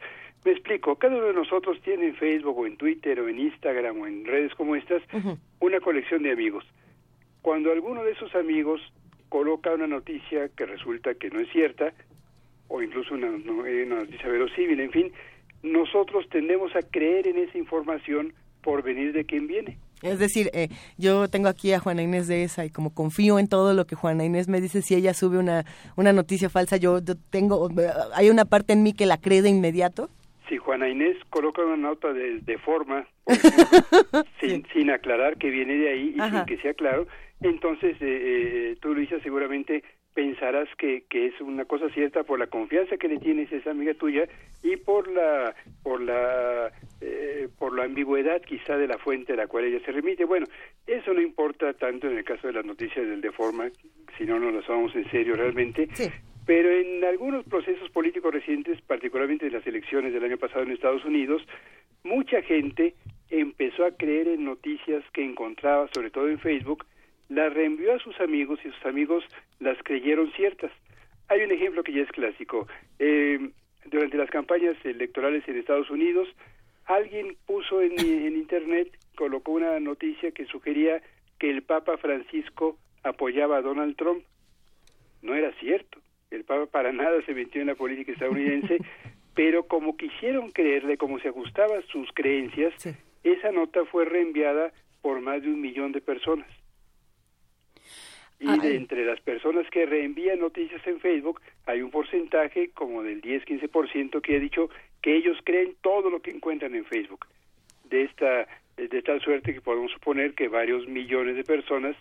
Me 0.45 0.53
explico, 0.53 0.97
cada 0.97 1.17
uno 1.17 1.27
de 1.27 1.33
nosotros 1.35 1.81
tiene 1.83 2.07
en 2.09 2.15
Facebook 2.17 2.57
o 2.59 2.67
en 2.67 2.77
Twitter 2.77 3.19
o 3.19 3.29
en 3.29 3.39
Instagram 3.41 4.01
o 4.01 4.07
en 4.07 4.25
redes 4.25 4.55
como 4.55 4.77
estas 4.77 5.03
una 5.61 5.81
colección 5.81 6.23
de 6.23 6.33
amigos. 6.33 6.65
Cuando 7.43 7.73
alguno 7.73 8.05
de 8.05 8.13
esos 8.13 8.35
amigos 8.35 8.81
coloca 9.31 9.73
una 9.75 9.87
noticia 9.87 10.49
que 10.51 10.67
resulta 10.67 11.15
que 11.15 11.31
no 11.31 11.41
es 11.41 11.49
cierta, 11.51 11.93
o 12.69 12.81
incluso 12.83 13.15
una, 13.15 13.31
no- 13.31 13.67
eh, 13.67 13.85
una 13.85 13.97
noticia 13.97 14.29
verosímil, 14.29 14.81
en 14.81 14.91
fin, 14.91 15.13
nosotros 15.65 16.29
tendemos 16.31 16.75
a 16.77 16.83
creer 16.83 17.27
en 17.27 17.39
esa 17.39 17.59
información 17.59 18.33
por 18.63 18.83
venir 18.83 19.13
de 19.13 19.25
quien 19.25 19.47
viene. 19.47 19.79
Es 20.03 20.19
decir, 20.19 20.51
eh, 20.53 20.69
yo 20.99 21.29
tengo 21.29 21.49
aquí 21.49 21.73
a 21.73 21.79
Juana 21.81 22.03
Inés 22.03 22.29
de 22.29 22.45
esa 22.45 22.65
y 22.65 22.71
como 22.71 22.95
confío 22.95 23.39
en 23.39 23.49
todo 23.49 23.73
lo 23.73 23.87
que 23.87 23.95
Juana 23.95 24.25
Inés 24.25 24.49
me 24.49 24.61
dice, 24.61 24.83
si 24.83 24.95
ella 24.95 25.15
sube 25.15 25.39
una, 25.39 25.65
una 25.97 26.13
noticia 26.13 26.51
falsa, 26.51 26.77
yo, 26.77 26.99
yo 27.03 27.15
tengo, 27.31 27.71
hay 28.15 28.29
una 28.29 28.45
parte 28.45 28.75
en 28.75 28.83
mí 28.83 28.93
que 28.93 29.07
la 29.07 29.17
cree 29.19 29.41
de 29.41 29.49
inmediato. 29.49 30.11
Si 30.49 30.59
Juana 30.59 30.91
Inés 30.91 31.17
coloca 31.31 31.65
una 31.65 31.77
nota 31.79 32.13
de, 32.13 32.41
de 32.41 32.59
forma, 32.59 33.07
ejemplo, 33.27 33.65
sin, 34.41 34.67
sin 34.75 34.91
aclarar 34.91 35.39
que 35.39 35.49
viene 35.49 35.75
de 35.75 35.89
ahí 35.89 36.15
y 36.17 36.21
Ajá. 36.21 36.45
sin 36.45 36.57
que 36.57 36.63
sea 36.63 36.75
claro, 36.75 37.07
entonces 37.41 37.97
eh, 38.03 38.73
eh, 38.73 38.77
tú, 38.81 38.93
Luisa, 38.95 39.17
seguramente 39.23 39.83
pensarás 40.15 40.69
que, 40.79 41.05
que 41.11 41.27
es 41.27 41.41
una 41.41 41.65
cosa 41.65 41.89
cierta 41.91 42.23
por 42.23 42.39
la 42.39 42.47
confianza 42.47 42.97
que 42.97 43.09
le 43.09 43.19
tienes 43.19 43.53
a 43.53 43.57
esa 43.57 43.73
amiga 43.73 43.95
tuya 43.95 44.27
y 44.63 44.77
por 44.77 45.09
la 45.09 45.55
por 45.83 46.01
la 46.01 46.71
eh, 47.01 47.49
por 47.59 47.77
la 47.77 47.85
ambigüedad 47.85 48.41
quizá 48.43 48.77
de 48.79 48.87
la 48.87 48.99
fuente 48.99 49.33
a 49.33 49.37
la 49.37 49.49
cual 49.49 49.65
ella 49.65 49.85
se 49.85 49.93
remite. 49.93 50.25
Bueno, 50.25 50.47
eso 50.87 51.13
no 51.13 51.21
importa 51.21 51.75
tanto 51.75 52.09
en 52.09 52.17
el 52.17 52.25
caso 52.25 52.47
de 52.47 52.55
las 52.55 52.65
noticias 52.65 53.07
del 53.07 53.21
Deforma, 53.21 53.69
si 54.17 54.25
no 54.25 54.39
nos 54.39 54.55
las 54.55 54.65
tomamos 54.65 54.95
en 54.95 55.11
serio 55.11 55.35
realmente. 55.35 55.89
Pero 56.47 56.71
en 56.71 57.03
algunos 57.05 57.45
procesos 57.47 57.91
políticos 57.91 58.33
recientes, 58.33 58.81
particularmente 58.83 59.47
en 59.47 59.55
las 59.55 59.67
elecciones 59.67 60.13
del 60.13 60.25
año 60.25 60.37
pasado 60.37 60.63
en 60.63 60.73
Estados 60.73 61.05
Unidos, 61.05 61.43
mucha 62.03 62.43
gente 62.43 62.95
empezó 63.31 63.87
a 63.87 63.97
creer 63.97 64.29
en 64.29 64.45
noticias 64.45 65.03
que 65.13 65.25
encontraba, 65.25 65.89
sobre 65.95 66.11
todo 66.11 66.29
en 66.29 66.39
Facebook, 66.39 66.85
las 67.29 67.53
reenvió 67.53 67.95
a 67.95 67.99
sus 67.99 68.19
amigos 68.21 68.59
y 68.65 68.71
sus 68.71 68.87
amigos 68.87 69.25
las 69.61 69.79
creyeron 69.83 70.31
ciertas. 70.33 70.71
Hay 71.29 71.43
un 71.43 71.53
ejemplo 71.53 71.83
que 71.83 71.93
ya 71.93 72.03
es 72.03 72.11
clásico. 72.11 72.67
Eh, 72.99 73.51
durante 73.87 74.17
las 74.17 74.31
campañas 74.31 74.77
electorales 74.85 75.47
en 75.49 75.59
Estados 75.59 75.91
Unidos, 75.91 76.29
alguien 76.87 77.37
puso 77.47 77.81
en, 77.81 77.93
en 77.99 78.37
Internet, 78.37 78.97
colocó 79.17 79.53
una 79.53 79.79
noticia 79.81 80.33
que 80.33 80.47
sugería 80.47 81.03
que 81.39 81.51
el 81.51 81.63
Papa 81.63 81.97
Francisco 81.97 82.79
apoyaba 83.03 83.59
a 83.59 83.63
Donald 83.63 83.97
Trump. 83.97 84.25
No 85.23 85.35
era 85.35 85.53
cierto. 85.61 85.99
El 86.31 86.45
Papa 86.45 86.67
para 86.67 86.93
nada 86.93 87.23
se 87.25 87.35
metió 87.35 87.61
en 87.61 87.69
la 87.69 87.75
política 87.75 88.13
estadounidense, 88.13 88.79
pero 89.35 89.67
como 89.67 89.97
quisieron 89.97 90.51
creerle, 90.51 90.97
como 90.97 91.19
se 91.21 91.29
ajustaba 91.29 91.79
a 91.79 91.83
sus 91.83 92.11
creencias, 92.13 92.75
esa 93.23 93.53
nota 93.53 93.85
fue 93.87 94.05
reenviada 94.05 94.73
por 95.01 95.21
más 95.21 95.43
de 95.43 95.49
un 95.49 95.61
millón 95.61 95.93
de 95.93 96.01
personas. 96.01 96.49
Y 98.41 98.59
de 98.59 98.75
entre 98.75 99.05
las 99.07 99.21
personas 99.21 99.67
que 99.71 99.87
reenvían 99.87 100.41
noticias 100.41 100.85
en 100.87 101.01
Facebook, 101.01 101.41
hay 101.67 101.83
un 101.83 101.91
porcentaje 101.91 102.71
como 102.71 103.03
del 103.03 103.23
10-15% 103.23 104.21
que 104.21 104.37
ha 104.37 104.41
dicho 104.41 104.69
que 105.01 105.17
ellos 105.17 105.39
creen 105.45 105.75
todo 105.81 106.11
lo 106.11 106.21
que 106.21 106.31
encuentran 106.31 106.75
en 106.75 106.85
Facebook. 106.85 107.27
De 107.85 108.03
esta 108.03 108.47
de 108.77 109.03
tal 109.03 109.21
suerte 109.21 109.55
que 109.55 109.61
podemos 109.61 109.93
suponer 109.93 110.35
que 110.35 110.49
varios 110.49 110.89
millones 110.89 111.37
de 111.37 111.45
personas 111.45 111.97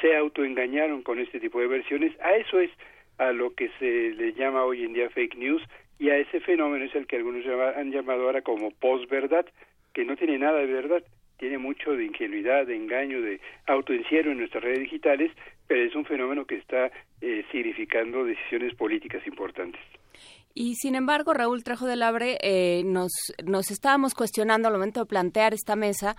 se 0.00 0.14
autoengañaron 0.14 1.02
con 1.02 1.18
este 1.18 1.40
tipo 1.40 1.60
de 1.60 1.66
versiones. 1.66 2.12
A 2.20 2.36
eso 2.36 2.60
es 2.60 2.70
a 3.18 3.32
lo 3.32 3.54
que 3.54 3.70
se 3.78 4.10
le 4.10 4.32
llama 4.34 4.64
hoy 4.64 4.84
en 4.84 4.92
día 4.92 5.10
fake 5.10 5.36
news 5.36 5.62
y 5.98 6.10
a 6.10 6.18
ese 6.18 6.40
fenómeno 6.40 6.84
es 6.84 6.94
el 6.94 7.06
que 7.06 7.16
algunos 7.16 7.44
han 7.76 7.90
llamado 7.90 8.24
ahora 8.24 8.42
como 8.42 8.70
posverdad, 8.70 9.46
que 9.92 10.04
no 10.04 10.16
tiene 10.16 10.38
nada 10.38 10.58
de 10.60 10.66
verdad, 10.66 11.02
tiene 11.38 11.58
mucho 11.58 11.92
de 11.92 12.04
ingenuidad, 12.04 12.66
de 12.66 12.76
engaño, 12.76 13.20
de 13.20 13.40
autoencierro 13.66 14.30
en 14.30 14.38
nuestras 14.38 14.62
redes 14.62 14.80
digitales, 14.80 15.32
pero 15.68 15.84
es 15.84 15.94
un 15.94 16.04
fenómeno 16.04 16.46
que 16.46 16.56
está 16.56 16.90
eh, 17.20 17.44
significando 17.52 18.24
decisiones 18.24 18.74
políticas 18.74 19.24
importantes. 19.26 19.80
Y 20.54 20.74
sin 20.74 20.96
embargo, 20.96 21.34
Raúl 21.34 21.62
Trejo 21.62 21.86
del 21.86 22.02
Abre, 22.02 22.38
eh, 22.40 22.82
nos, 22.84 23.12
nos 23.44 23.70
estábamos 23.70 24.14
cuestionando 24.14 24.66
al 24.66 24.74
momento 24.74 25.00
de 25.00 25.06
plantear 25.06 25.54
esta 25.54 25.76
mesa 25.76 26.16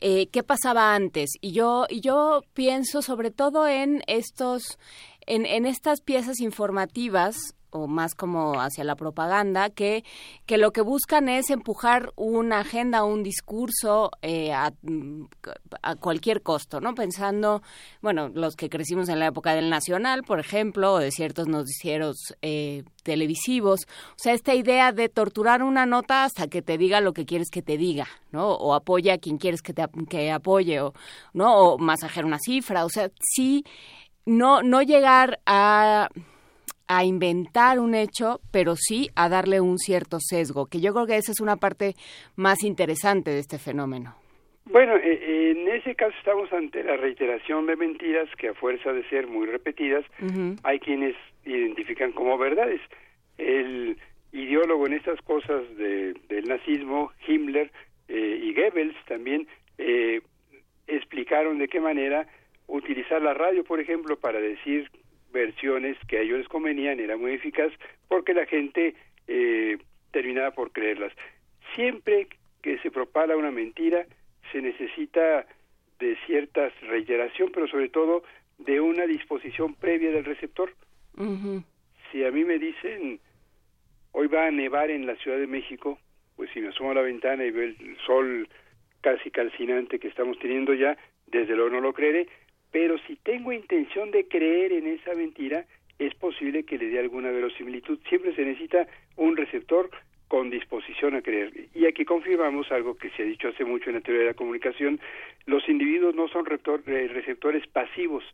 eh, 0.00 0.28
qué 0.28 0.42
pasaba 0.42 0.94
antes. 0.94 1.30
Y 1.40 1.52
yo, 1.52 1.86
y 1.88 2.00
yo 2.00 2.42
pienso 2.54 3.02
sobre 3.02 3.30
todo 3.30 3.66
en 3.66 4.02
estos, 4.06 4.78
en, 5.26 5.46
en 5.46 5.66
estas 5.66 6.00
piezas 6.00 6.40
informativas 6.40 7.56
o 7.72 7.86
más 7.86 8.14
como 8.14 8.60
hacia 8.60 8.84
la 8.84 8.94
propaganda, 8.94 9.70
que, 9.70 10.04
que 10.46 10.58
lo 10.58 10.72
que 10.72 10.82
buscan 10.82 11.28
es 11.28 11.50
empujar 11.50 12.12
una 12.16 12.60
agenda, 12.60 13.04
un 13.04 13.22
discurso 13.22 14.10
eh, 14.22 14.52
a, 14.52 14.72
cualquier 15.98 16.42
costo, 16.42 16.80
¿no? 16.80 16.94
Pensando, 16.94 17.62
bueno, 18.00 18.28
los 18.28 18.56
que 18.56 18.68
crecimos 18.68 19.08
en 19.08 19.18
la 19.18 19.26
época 19.26 19.54
del 19.54 19.70
Nacional, 19.70 20.22
por 20.22 20.38
ejemplo, 20.38 20.94
o 20.94 20.98
de 20.98 21.10
ciertos 21.10 21.48
noticieros 21.48 22.16
eh, 22.42 22.84
televisivos, 23.02 23.86
o 24.10 24.18
sea, 24.18 24.34
esta 24.34 24.54
idea 24.54 24.92
de 24.92 25.08
torturar 25.08 25.62
una 25.62 25.86
nota 25.86 26.24
hasta 26.24 26.48
que 26.48 26.62
te 26.62 26.78
diga 26.78 27.00
lo 27.00 27.12
que 27.12 27.24
quieres 27.24 27.48
que 27.50 27.62
te 27.62 27.76
diga, 27.76 28.06
¿no? 28.30 28.52
O 28.52 28.74
apoya 28.74 29.14
a 29.14 29.18
quien 29.18 29.38
quieres 29.38 29.62
que 29.62 29.72
te 29.72 29.82
que 30.08 30.30
apoye, 30.30 30.80
o, 30.80 30.92
¿no? 31.32 31.56
O 31.56 31.78
masajear 31.78 32.26
una 32.26 32.38
cifra, 32.38 32.84
o 32.84 32.90
sea, 32.90 33.10
sí, 33.18 33.64
no, 34.24 34.62
no 34.62 34.82
llegar 34.82 35.40
a 35.46 36.08
a 36.96 37.04
inventar 37.04 37.78
un 37.80 37.94
hecho, 37.94 38.40
pero 38.50 38.74
sí 38.76 39.08
a 39.16 39.28
darle 39.28 39.60
un 39.60 39.78
cierto 39.78 40.18
sesgo, 40.20 40.66
que 40.66 40.80
yo 40.80 40.92
creo 40.92 41.06
que 41.06 41.16
esa 41.16 41.32
es 41.32 41.40
una 41.40 41.56
parte 41.56 41.94
más 42.36 42.62
interesante 42.64 43.30
de 43.30 43.38
este 43.38 43.58
fenómeno. 43.58 44.14
Bueno, 44.66 44.96
eh, 44.96 45.50
en 45.50 45.68
ese 45.68 45.94
caso 45.94 46.14
estamos 46.18 46.52
ante 46.52 46.84
la 46.84 46.96
reiteración 46.96 47.66
de 47.66 47.76
mentiras 47.76 48.28
que 48.38 48.48
a 48.48 48.54
fuerza 48.54 48.92
de 48.92 49.02
ser 49.08 49.26
muy 49.26 49.46
repetidas, 49.46 50.04
hay 50.62 50.78
quienes 50.78 51.16
identifican 51.44 52.12
como 52.12 52.38
verdades. 52.38 52.80
El 53.38 53.96
ideólogo 54.32 54.86
en 54.86 54.92
estas 54.94 55.20
cosas 55.22 55.62
de- 55.76 56.14
del 56.28 56.46
nazismo, 56.48 57.10
Himmler 57.26 57.70
eh, 58.08 58.40
y 58.42 58.54
Goebbels 58.54 58.96
también 59.06 59.46
eh, 59.78 60.20
explicaron 60.86 61.58
de 61.58 61.68
qué 61.68 61.80
manera 61.80 62.26
utilizar 62.66 63.20
la 63.22 63.34
radio, 63.34 63.64
por 63.64 63.80
ejemplo, 63.80 64.16
para 64.18 64.40
decir 64.40 64.88
versiones 65.32 65.96
que 66.06 66.18
a 66.18 66.20
ellos 66.20 66.38
les 66.38 66.48
convenían 66.48 67.00
era 67.00 67.16
muy 67.16 67.32
eficaz 67.32 67.72
porque 68.08 68.34
la 68.34 68.46
gente 68.46 68.94
eh, 69.26 69.78
terminaba 70.10 70.50
por 70.52 70.72
creerlas. 70.72 71.12
Siempre 71.74 72.28
que 72.62 72.78
se 72.78 72.90
propala 72.90 73.36
una 73.36 73.50
mentira, 73.50 74.06
se 74.52 74.60
necesita 74.60 75.46
de 75.98 76.16
cierta 76.26 76.70
reiteración, 76.82 77.50
pero 77.52 77.66
sobre 77.66 77.88
todo 77.88 78.22
de 78.58 78.80
una 78.80 79.06
disposición 79.06 79.74
previa 79.74 80.10
del 80.10 80.24
receptor. 80.24 80.72
Si 82.10 82.24
a 82.24 82.30
mí 82.30 82.44
me 82.44 82.58
dicen, 82.58 83.20
hoy 84.12 84.26
va 84.28 84.46
a 84.46 84.50
nevar 84.50 84.90
en 84.90 85.06
la 85.06 85.16
Ciudad 85.16 85.38
de 85.38 85.46
México, 85.46 85.98
pues 86.36 86.50
si 86.52 86.60
me 86.60 86.68
asomo 86.68 86.90
a 86.90 86.94
la 86.94 87.02
ventana 87.02 87.44
y 87.44 87.50
veo 87.50 87.64
el 87.64 87.96
sol 88.06 88.48
casi 89.00 89.30
calcinante 89.30 89.98
que 89.98 90.08
estamos 90.08 90.38
teniendo 90.38 90.74
ya, 90.74 90.96
desde 91.26 91.54
luego 91.54 91.70
no 91.70 91.80
lo 91.80 91.92
creeré, 91.92 92.28
pero 92.72 92.98
si 93.06 93.16
tengo 93.16 93.52
intención 93.52 94.10
de 94.10 94.26
creer 94.26 94.72
en 94.72 94.88
esa 94.88 95.14
mentira, 95.14 95.66
es 95.98 96.14
posible 96.14 96.64
que 96.64 96.78
le 96.78 96.88
dé 96.88 96.98
alguna 96.98 97.30
verosimilitud. 97.30 97.98
Siempre 98.08 98.34
se 98.34 98.44
necesita 98.44 98.88
un 99.16 99.36
receptor 99.36 99.90
con 100.26 100.48
disposición 100.48 101.14
a 101.14 101.20
creer. 101.20 101.52
Y 101.74 101.84
aquí 101.84 102.06
confirmamos 102.06 102.72
algo 102.72 102.96
que 102.96 103.10
se 103.10 103.22
ha 103.22 103.26
dicho 103.26 103.48
hace 103.48 103.66
mucho 103.66 103.90
en 103.90 103.96
la 103.96 104.00
teoría 104.00 104.22
de 104.22 104.28
la 104.30 104.34
comunicación, 104.34 104.98
los 105.44 105.68
individuos 105.68 106.14
no 106.14 106.26
son 106.28 106.46
eh, 106.48 107.08
receptores 107.12 107.66
pasivos, 107.66 108.24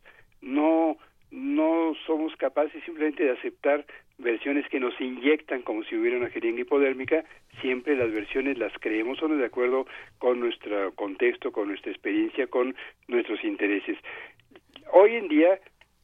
no 0.41 0.97
no 1.31 1.93
somos 2.07 2.35
capaces 2.37 2.83
simplemente 2.85 3.23
de 3.23 3.31
aceptar 3.31 3.85
versiones 4.19 4.67
que 4.69 4.79
nos 4.79 4.99
inyectan 4.99 5.61
como 5.61 5.83
si 5.83 5.95
hubiera 5.95 6.17
una 6.17 6.29
jeringa 6.29 6.61
hipodérmica, 6.61 7.23
siempre 7.61 7.95
las 7.95 8.11
versiones 8.11 8.57
las 8.57 8.73
creemos 8.79 9.21
o 9.23 9.27
no 9.27 9.37
de 9.37 9.45
acuerdo 9.45 9.87
con 10.17 10.39
nuestro 10.39 10.93
contexto, 10.93 11.51
con 11.51 11.69
nuestra 11.69 11.91
experiencia, 11.91 12.47
con 12.47 12.75
nuestros 13.07 13.43
intereses. 13.43 13.97
Hoy 14.91 15.15
en 15.15 15.27
día, 15.27 15.59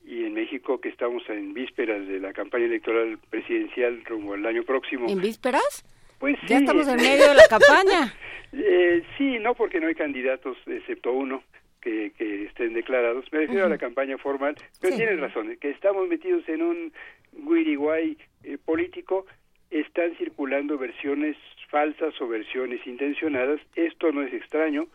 y 0.05 0.25
en 0.25 0.33
México 0.33 0.79
que 0.79 0.89
estamos 0.89 1.27
en 1.29 1.53
vísperas 1.53 2.07
de 2.07 2.19
la 2.19 2.31
campaña 2.31 2.65
electoral 2.65 3.17
presidencial 3.29 4.03
rumbo 4.05 4.33
al 4.33 4.45
año 4.45 4.63
próximo. 4.63 5.09
¿En 5.09 5.19
vísperas? 5.19 5.83
Pues 6.19 6.37
Ya 6.47 6.59
estamos 6.59 6.87
en 6.87 6.95
medio 6.97 7.27
de 7.29 7.35
la 7.35 7.47
campaña. 7.49 8.13
Eh, 8.53 9.03
sí, 9.17 9.39
no 9.39 9.55
porque 9.55 9.79
no 9.79 9.87
hay 9.87 9.95
candidatos, 9.95 10.57
excepto 10.67 11.11
uno. 11.11 11.43
Que, 11.81 12.13
que 12.17 12.45
estén 12.45 12.73
declarados, 12.73 13.25
me 13.31 13.41
refiero 13.41 13.67
a 13.67 13.69
la 13.69 13.77
campaña 13.77 14.17
formal, 14.17 14.55
pero 14.81 14.95
tienes 14.95 15.19
razón, 15.19 15.55
que 15.61 15.69
estamos 15.69 16.07
metidos 16.07 16.43
en 16.49 16.63
un 16.63 16.93
guiriguay 17.35 18.17
eh, 18.43 18.57
político, 18.63 19.25
están 19.69 20.15
circulando 20.17 20.77
versiones 20.77 21.35
falsas 21.69 22.19
o 22.21 22.27
versiones 22.27 22.85
intencionadas, 22.87 23.59
esto 23.75 24.11
no 24.11 24.21
es 24.21 24.33
extraño. 24.33 24.87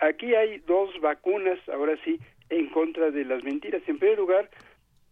Aquí 0.00 0.34
hay 0.34 0.58
dos 0.66 0.98
vacunas, 1.00 1.58
ahora 1.68 1.96
sí, 2.04 2.18
en 2.50 2.68
contra 2.68 3.10
de 3.10 3.24
las 3.24 3.44
mentiras. 3.44 3.82
En 3.86 3.98
primer 3.98 4.18
lugar, 4.18 4.50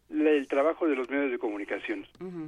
la- 0.08 0.30
el 0.30 0.48
trabajo 0.48 0.88
de 0.88 0.96
los 0.96 1.08
medios 1.08 1.30
de 1.30 1.38
comunicación. 1.38 2.06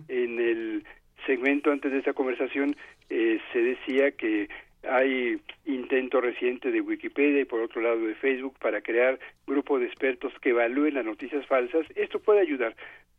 En 0.09 0.41
el 0.41 0.85
segmento 1.27 1.71
antes 1.71 1.93
de 1.93 1.99
esta 1.99 2.13
conversación 2.13 2.77
eh, 3.09 3.39
se 3.53 3.59
decía 3.61 4.11
que 4.13 4.49
hay 4.87 5.41
intento 5.65 6.21
reciente 6.21 6.71
de 6.71 6.81
Wikipedia 6.83 7.41
y 7.41 7.45
por 7.47 7.61
otro 7.61 7.81
lado 7.81 8.01
de 8.07 8.15
Facebook 8.17 8.59
para 8.59 8.83
crear 8.83 9.19
grupos 9.47 9.81
de 9.81 9.87
expertos 9.87 10.33
que 10.43 10.51
evalúen 10.51 10.95
las 10.95 11.05
noticias 11.07 11.47
falsas. 11.47 11.87
Esto 11.95 12.19
puede 12.21 12.41
ayudar, 12.41 12.75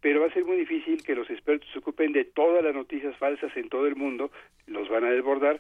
pero 0.06 0.22
va 0.22 0.28
a 0.28 0.34
ser 0.34 0.46
muy 0.46 0.58
difícil 0.58 1.02
que 1.02 1.16
los 1.16 1.28
expertos 1.32 1.68
se 1.74 1.80
ocupen 1.80 2.12
de 2.12 2.26
todas 2.26 2.64
las 2.64 2.76
noticias 2.76 3.18
falsas 3.18 3.52
en 3.58 3.70
todo 3.70 3.88
el 3.88 3.96
mundo, 3.96 4.30
los 4.68 4.88
van 4.88 5.04
a 5.04 5.10
desbordar, 5.10 5.60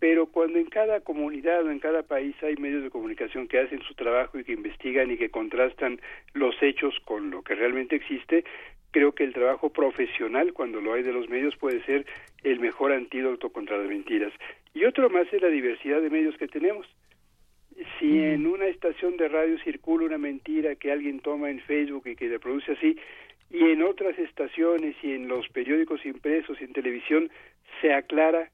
pero 0.00 0.26
cuando 0.26 0.58
en 0.58 0.66
cada 0.66 0.98
comunidad 1.02 1.64
o 1.64 1.70
en 1.70 1.78
cada 1.78 2.02
país 2.02 2.34
hay 2.42 2.56
medios 2.56 2.82
de 2.82 2.90
comunicación 2.90 3.46
que 3.46 3.60
hacen 3.60 3.82
su 3.82 3.94
trabajo 3.94 4.36
y 4.36 4.42
que 4.42 4.50
investigan 4.50 5.12
y 5.12 5.16
que 5.16 5.30
contrastan 5.30 6.00
los 6.32 6.60
hechos 6.60 6.98
con 7.04 7.30
lo 7.30 7.42
que 7.42 7.54
realmente 7.54 7.94
existe, 7.94 8.42
creo 8.90 9.12
que 9.12 9.22
el 9.22 9.32
trabajo 9.32 9.70
profesional, 9.70 10.52
cuando 10.54 10.80
lo 10.80 10.94
hay 10.94 11.04
de 11.04 11.12
los 11.12 11.28
medios, 11.28 11.54
puede 11.56 11.80
ser 11.84 12.04
el 12.42 12.58
mejor 12.58 12.90
antídoto 12.90 13.50
contra 13.50 13.78
las 13.78 13.86
mentiras. 13.86 14.32
Y 14.74 14.86
otro 14.86 15.08
más 15.08 15.32
es 15.32 15.40
la 15.40 15.50
diversidad 15.50 16.02
de 16.02 16.10
medios 16.10 16.36
que 16.36 16.48
tenemos. 16.48 16.84
Si 17.98 18.20
en 18.22 18.46
una 18.46 18.66
estación 18.66 19.16
de 19.16 19.28
radio 19.28 19.56
circula 19.58 20.06
una 20.06 20.18
mentira 20.18 20.74
que 20.76 20.92
alguien 20.92 21.20
toma 21.20 21.50
en 21.50 21.60
Facebook 21.60 22.06
y 22.06 22.14
que 22.14 22.28
se 22.28 22.38
produce 22.38 22.72
así, 22.72 22.96
y 23.50 23.70
en 23.70 23.82
otras 23.82 24.18
estaciones 24.18 24.96
y 25.02 25.12
en 25.12 25.28
los 25.28 25.48
periódicos 25.48 26.04
impresos 26.04 26.60
y 26.60 26.64
en 26.64 26.72
televisión 26.72 27.30
se 27.80 27.92
aclara 27.92 28.50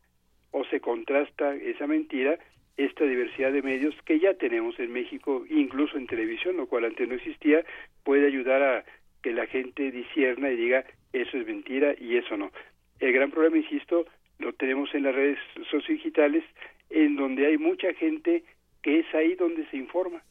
o 0.51 0.65
se 0.65 0.81
contrasta 0.81 1.55
esa 1.55 1.87
mentira, 1.87 2.39
esta 2.77 3.05
diversidad 3.05 3.53
de 3.53 3.63
medios 3.63 3.95
que 4.05 4.19
ya 4.19 4.35
tenemos 4.35 4.79
en 4.79 4.93
México, 4.93 5.45
incluso 5.49 5.97
en 5.97 6.07
televisión, 6.07 6.57
lo 6.57 6.67
cual 6.67 6.85
antes 6.85 7.09
no 7.09 7.15
existía, 7.15 7.65
puede 8.05 8.27
ayudar 8.27 8.63
a 8.63 8.85
que 9.23 9.33
la 9.33 9.47
gente 9.47 9.91
disierna 9.91 10.51
y 10.51 10.57
diga 10.57 10.85
eso 11.13 11.37
es 11.37 11.47
mentira 11.47 11.95
y 11.99 12.17
eso 12.17 12.37
no. 12.37 12.51
El 12.99 13.13
gran 13.13 13.31
problema, 13.31 13.59
insisto, 13.59 14.07
lo 14.39 14.53
tenemos 14.55 14.95
en 14.95 15.05
las 15.05 15.15
redes 15.15 15.39
sociodigitales, 15.71 16.45
en 16.89 17.17
donde 17.17 17.47
hay 17.47 17.59
mucha 17.59 17.93
gente 17.95 18.45
que 18.83 19.01
es 19.01 19.15
ahí 19.15 19.35
donde 19.35 19.67
se 19.67 19.77
informa. 19.77 20.23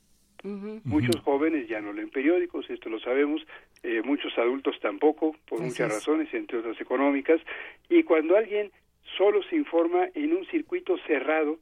Muchos 0.43 1.17
jóvenes 1.21 1.67
ya 1.67 1.81
no 1.81 1.91
leen 1.91 2.09
periódicos, 2.09 2.69
esto 2.69 2.89
lo 2.89 2.99
sabemos, 2.99 3.45
eh, 3.83 4.01
muchos 4.03 4.37
adultos 4.37 4.79
tampoco, 4.79 5.35
por 5.47 5.59
Así 5.59 5.69
muchas 5.69 5.87
es. 5.89 5.93
razones, 5.95 6.33
entre 6.33 6.59
otras 6.59 6.79
económicas, 6.79 7.41
y 7.89 8.03
cuando 8.03 8.37
alguien 8.37 8.71
solo 9.17 9.43
se 9.43 9.55
informa 9.55 10.07
en 10.13 10.33
un 10.33 10.45
circuito 10.45 10.97
cerrado, 11.07 11.59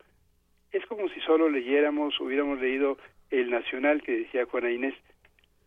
es 0.71 0.85
como 0.85 1.09
si 1.09 1.19
solo 1.21 1.49
leyéramos, 1.49 2.19
hubiéramos 2.19 2.59
leído 2.59 2.97
el 3.31 3.49
Nacional 3.49 4.01
que 4.03 4.19
decía 4.19 4.45
Juana 4.45 4.71
Inés, 4.71 4.93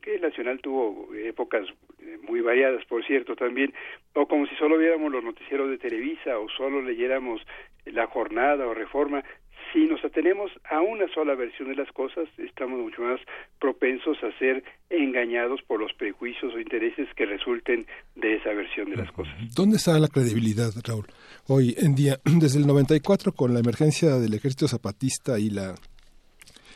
que 0.02 0.14
el 0.14 0.22
Nacional 0.22 0.60
tuvo 0.60 1.12
épocas 1.14 1.66
eh, 2.00 2.18
muy 2.22 2.40
variadas, 2.40 2.84
por 2.86 3.04
cierto, 3.04 3.34
también, 3.36 3.74
o 4.14 4.26
como 4.26 4.46
si 4.46 4.54
solo 4.56 4.78
viéramos 4.78 5.12
los 5.12 5.24
noticieros 5.24 5.68
de 5.68 5.78
Televisa 5.78 6.38
o 6.38 6.48
solo 6.48 6.80
leyéramos 6.80 7.42
La 7.86 8.06
Jornada 8.06 8.66
o 8.66 8.74
Reforma. 8.74 9.24
Si 9.72 9.86
nos 9.86 10.04
atenemos 10.04 10.50
a 10.68 10.80
una 10.80 11.06
sola 11.14 11.34
versión 11.34 11.68
de 11.68 11.76
las 11.76 11.90
cosas, 11.92 12.28
estamos 12.38 12.80
mucho 12.80 13.02
más 13.02 13.20
propensos 13.60 14.16
a 14.22 14.36
ser 14.38 14.64
engañados 14.88 15.60
por 15.62 15.80
los 15.80 15.92
prejuicios 15.92 16.54
o 16.54 16.58
intereses 16.58 17.08
que 17.14 17.26
resulten 17.26 17.86
de 18.16 18.36
esa 18.36 18.50
versión 18.50 18.90
de 18.90 18.96
las 18.96 19.12
cosas. 19.12 19.34
¿Dónde 19.54 19.76
está 19.76 19.98
la 19.98 20.08
credibilidad, 20.08 20.72
Raúl? 20.84 21.06
Hoy 21.46 21.74
en 21.78 21.94
día, 21.94 22.18
desde 22.24 22.58
el 22.58 22.66
94, 22.66 23.32
con 23.32 23.54
la 23.54 23.60
emergencia 23.60 24.16
del 24.16 24.34
ejército 24.34 24.68
zapatista 24.68 25.38
y 25.38 25.50
la 25.50 25.74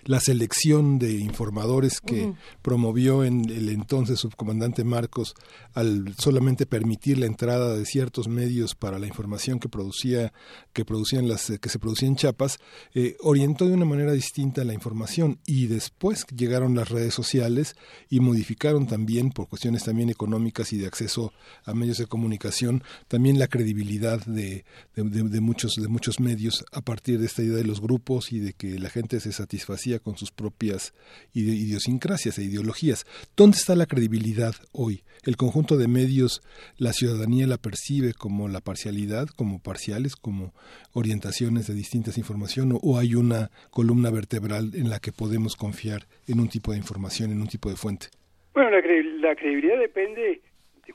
la 0.07 0.21
selección 0.21 0.99
de 0.99 1.13
informadores 1.13 2.01
que 2.01 2.33
promovió 2.63 3.25
en 3.25 3.49
el 3.51 3.69
entonces 3.69 4.21
subcomandante 4.21 4.85
Marcos 4.85 5.35
al 5.73 6.15
solamente 6.19 6.67
permitir 6.67 7.19
la 7.19 7.27
entrada 7.27 7.75
de 7.77 7.85
ciertos 7.85 8.29
medios 8.29 8.75
para 8.75 8.99
la 8.99 9.07
información 9.07 9.59
que 9.59 9.69
producía 9.69 10.33
que 10.73 10.85
producían 10.85 11.29
las 11.29 11.53
que 11.61 11.69
se 11.69 11.79
producía 11.79 12.09
en 12.09 12.17
Chiapas 12.17 12.59
eh, 12.95 13.17
orientó 13.21 13.67
de 13.67 13.75
una 13.75 13.85
manera 13.85 14.13
distinta 14.13 14.65
la 14.65 14.75
información 14.75 15.39
y 15.47 15.67
después 15.67 16.25
llegaron 16.37 16.75
las 16.75 16.89
redes 16.89 17.15
sociales 17.15 17.75
y 18.11 18.21
modificaron 18.21 18.87
también 18.87 19.31
por 19.31 19.49
cuestiones 19.49 19.85
también 19.85 20.11
económicas 20.11 20.73
y 20.73 20.79
de 20.79 20.87
acceso 20.87 21.33
a 21.65 21.75
medios 21.75 21.99
de 21.99 22.07
comunicación 22.07 22.83
también 23.09 23.39
la 23.39 23.49
credibilidad 23.49 24.25
de, 24.27 24.65
de- 24.97 25.03
de- 25.03 25.23
de 25.29 25.41
muchos 25.41 25.73
de 25.75 25.89
muchos 25.89 26.21
medios 26.21 26.65
a 26.73 26.81
partir 26.81 27.19
de 27.19 27.27
esta 27.27 27.43
idea 27.43 27.57
de 27.57 27.65
los 27.65 27.81
grupos 27.81 28.33
y 28.33 28.39
de 28.39 28.53
que 28.53 28.79
la 28.79 28.91
gente 28.91 29.21
se 29.21 29.33
satisfacía 29.33 29.94
con 29.99 30.17
sus 30.17 30.31
propias 30.31 30.95
idiosincrasias 31.33 32.39
e 32.39 32.45
ideologías. 32.45 33.07
¿Dónde 33.37 33.57
está 33.57 33.75
la 33.75 33.87
credibilidad 33.87 34.55
hoy? 34.73 35.03
El 35.25 35.37
conjunto 35.37 35.77
de 35.77 35.89
medios, 35.89 36.43
la 36.77 36.93
ciudadanía 36.93 37.47
la 37.47 37.57
percibe 37.57 38.13
como 38.13 38.49
la 38.49 38.61
parcialidad, 38.61 39.29
como 39.29 39.63
parciales, 39.63 40.17
como 40.17 40.53
orientaciones 40.93 41.67
de 41.67 41.75
distintas 41.75 42.19
información 42.19 42.79
o, 42.81 42.99
hay 42.99 43.15
una 43.15 43.51
columna 43.71 44.11
vertebral 44.11 44.71
en 44.75 44.89
la 44.89 44.99
que 45.01 45.13
podemos 45.13 45.57
confiar 45.57 46.03
en 46.29 46.41
un 46.41 46.49
tipo 46.49 46.73
de 46.73 46.79
información, 46.79 47.33
en 47.33 47.41
un 47.41 47.49
tipo 47.49 47.69
de 47.69 47.77
fuente. 47.77 48.07
Bueno, 48.55 48.71
la, 48.71 48.81
la 49.29 49.35
credibilidad 49.35 49.79
depende 49.79 50.41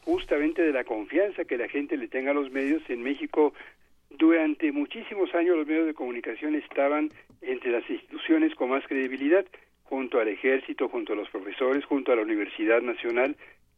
justamente 0.03 0.61
de 0.61 0.71
la 0.71 0.83
confianza 0.83 1.45
que 1.45 1.57
la 1.57 1.67
gente 1.67 1.97
le 1.97 2.07
tenga 2.07 2.31
a 2.31 2.33
los 2.33 2.51
medios. 2.51 2.81
En 2.89 3.03
México, 3.03 3.53
durante 4.09 4.71
muchísimos 4.71 5.33
años, 5.35 5.57
los 5.57 5.67
medios 5.67 5.85
de 5.85 5.93
comunicación 5.93 6.55
estaban 6.55 7.09
entre 7.41 7.71
las 7.71 7.89
instituciones 7.89 8.55
con 8.55 8.69
más 8.69 8.85
credibilidad, 8.87 9.45
junto 9.83 10.19
al 10.19 10.27
ejército, 10.27 10.89
junto 10.89 11.13
a 11.13 11.15
los 11.15 11.29
profesores, 11.29 11.85
junto 11.85 12.11
a 12.11 12.15
la 12.15 12.21
Universidad 12.21 12.81
Nacional, 12.81 13.35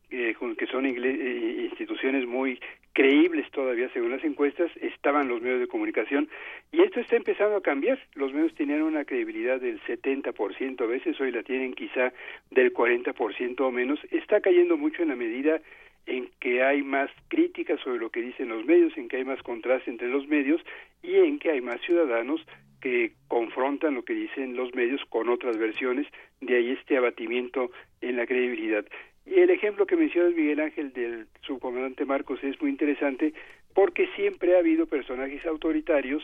eh, 0.09 0.35
que 0.57 0.67
son 0.67 0.85
eh, 0.85 1.67
instituciones 1.69 2.27
muy 2.27 2.59
creíbles 2.93 3.49
todavía 3.51 3.89
según 3.93 4.11
las 4.11 4.23
encuestas, 4.23 4.69
estaban 4.81 5.29
los 5.29 5.41
medios 5.41 5.61
de 5.61 5.67
comunicación 5.67 6.27
y 6.71 6.81
esto 6.81 6.99
está 6.99 7.15
empezando 7.15 7.55
a 7.55 7.61
cambiar. 7.61 7.99
Los 8.15 8.33
medios 8.33 8.53
tenían 8.55 8.81
una 8.81 9.05
credibilidad 9.05 9.61
del 9.61 9.81
70% 9.81 10.81
a 10.81 10.85
veces, 10.85 11.19
hoy 11.21 11.31
la 11.31 11.43
tienen 11.43 11.73
quizá 11.73 12.11
del 12.49 12.73
40% 12.73 13.61
o 13.61 13.71
menos. 13.71 13.99
Está 14.11 14.41
cayendo 14.41 14.75
mucho 14.75 15.01
en 15.03 15.09
la 15.09 15.15
medida 15.15 15.61
en 16.05 16.29
que 16.39 16.63
hay 16.63 16.81
más 16.83 17.09
críticas 17.27 17.79
sobre 17.81 17.99
lo 17.99 18.09
que 18.09 18.21
dicen 18.21 18.49
los 18.49 18.65
medios, 18.65 18.97
en 18.97 19.07
que 19.07 19.17
hay 19.17 19.25
más 19.25 19.41
contraste 19.43 19.89
entre 19.89 20.09
los 20.09 20.27
medios 20.27 20.61
y 21.03 21.15
en 21.15 21.39
que 21.39 21.51
hay 21.51 21.61
más 21.61 21.79
ciudadanos 21.81 22.41
que 22.81 23.13
confrontan 23.27 23.93
lo 23.93 24.03
que 24.03 24.13
dicen 24.13 24.55
los 24.55 24.73
medios 24.73 25.01
con 25.09 25.29
otras 25.29 25.57
versiones, 25.57 26.07
de 26.41 26.57
ahí 26.57 26.71
este 26.71 26.97
abatimiento 26.97 27.71
en 28.01 28.17
la 28.17 28.25
credibilidad. 28.25 28.85
Y 29.25 29.39
el 29.39 29.51
ejemplo 29.51 29.85
que 29.85 29.95
mencionas, 29.95 30.33
Miguel 30.33 30.59
Ángel, 30.59 30.91
del 30.93 31.27
subcomandante 31.41 32.05
Marcos 32.05 32.43
es 32.43 32.59
muy 32.59 32.71
interesante 32.71 33.33
porque 33.73 34.07
siempre 34.15 34.55
ha 34.55 34.59
habido 34.59 34.87
personajes 34.87 35.45
autoritarios 35.45 36.23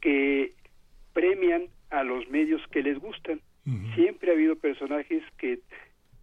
que 0.00 0.52
premian 1.12 1.68
a 1.90 2.02
los 2.02 2.28
medios 2.28 2.60
que 2.70 2.82
les 2.82 2.98
gustan. 2.98 3.40
Siempre 3.96 4.30
ha 4.30 4.34
habido 4.34 4.54
personajes 4.54 5.24
que 5.38 5.58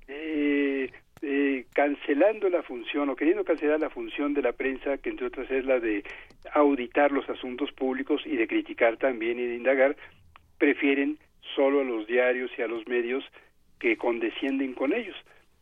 eh, 0.07 0.89
eh, 1.25 1.65
cancelando 1.73 2.49
la 2.49 2.63
función 2.63 3.09
o 3.09 3.15
queriendo 3.15 3.45
cancelar 3.45 3.79
la 3.79 3.89
función 3.89 4.33
de 4.33 4.41
la 4.41 4.51
prensa, 4.51 4.97
que 4.97 5.09
entre 5.09 5.27
otras 5.27 5.49
es 5.49 5.65
la 5.65 5.79
de 5.79 6.03
auditar 6.53 7.13
los 7.13 7.29
asuntos 7.29 7.71
públicos 7.71 8.21
y 8.25 8.35
de 8.35 8.45
criticar 8.45 8.97
también 8.97 9.39
y 9.39 9.47
de 9.47 9.55
indagar, 9.55 9.95
prefieren 10.57 11.17
solo 11.55 11.79
a 11.79 11.85
los 11.85 12.07
diarios 12.07 12.51
y 12.57 12.61
a 12.61 12.67
los 12.67 12.85
medios 12.87 13.23
que 13.79 13.95
condescienden 13.95 14.73
con 14.73 14.91
ellos. 14.91 15.15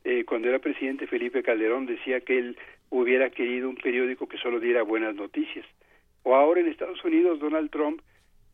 Eh, 0.03 0.25
cuando 0.25 0.49
era 0.49 0.57
presidente 0.57 1.05
Felipe 1.05 1.43
Calderón 1.43 1.85
decía 1.85 2.21
que 2.21 2.39
él 2.39 2.57
hubiera 2.89 3.29
querido 3.29 3.69
un 3.69 3.75
periódico 3.75 4.27
que 4.27 4.39
solo 4.39 4.59
diera 4.59 4.81
buenas 4.81 5.13
noticias. 5.13 5.65
O 6.23 6.35
ahora 6.35 6.61
en 6.61 6.69
Estados 6.69 7.03
Unidos 7.05 7.39
Donald 7.39 7.69
Trump 7.69 8.01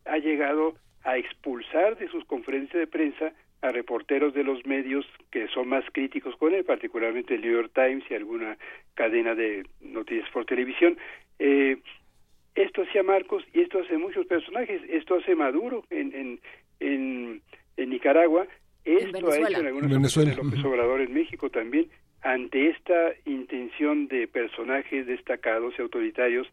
ha 0.03 0.17
llegado 0.17 0.75
a 1.05 1.17
expulsar 1.17 1.97
de 1.97 2.09
sus 2.09 2.25
conferencias 2.25 2.81
de 2.81 2.87
prensa 2.87 3.33
a 3.61 3.71
reporteros 3.71 4.33
de 4.33 4.43
los 4.43 4.65
medios 4.65 5.05
que 5.31 5.47
son 5.47 5.67
más 5.67 5.83
críticos 5.91 6.35
con 6.37 6.53
él, 6.53 6.63
particularmente 6.63 7.35
el 7.35 7.41
New 7.41 7.53
York 7.53 7.71
Times 7.73 8.03
y 8.09 8.13
alguna 8.13 8.57
cadena 8.93 9.33
de 9.35 9.65
noticias 9.81 10.29
por 10.31 10.45
televisión. 10.45 10.97
Eh, 11.39 11.77
esto 12.55 12.83
hacía 12.83 13.03
Marcos 13.03 13.43
y 13.53 13.61
esto 13.61 13.79
hace 13.79 13.97
muchos 13.97 14.25
personajes. 14.25 14.81
Esto 14.89 15.15
hace 15.15 15.35
Maduro 15.35 15.85
en, 15.89 16.13
en, 16.13 16.39
en, 16.79 17.41
en 17.77 17.89
Nicaragua. 17.89 18.47
Esto 18.83 19.29
ha 19.29 19.37
hecho 19.37 19.59
en 19.59 19.67
algunas 19.67 19.91
Venezuela. 19.91 20.31
ocasiones 20.31 20.37
López 20.37 20.65
Obrador 20.65 21.01
en 21.01 21.13
México 21.13 21.49
también. 21.49 21.87
Ante 22.21 22.69
esta 22.69 23.13
intención 23.25 24.07
de 24.07 24.27
personajes 24.27 25.05
destacados 25.05 25.75
y 25.77 25.81
autoritarios 25.81 26.47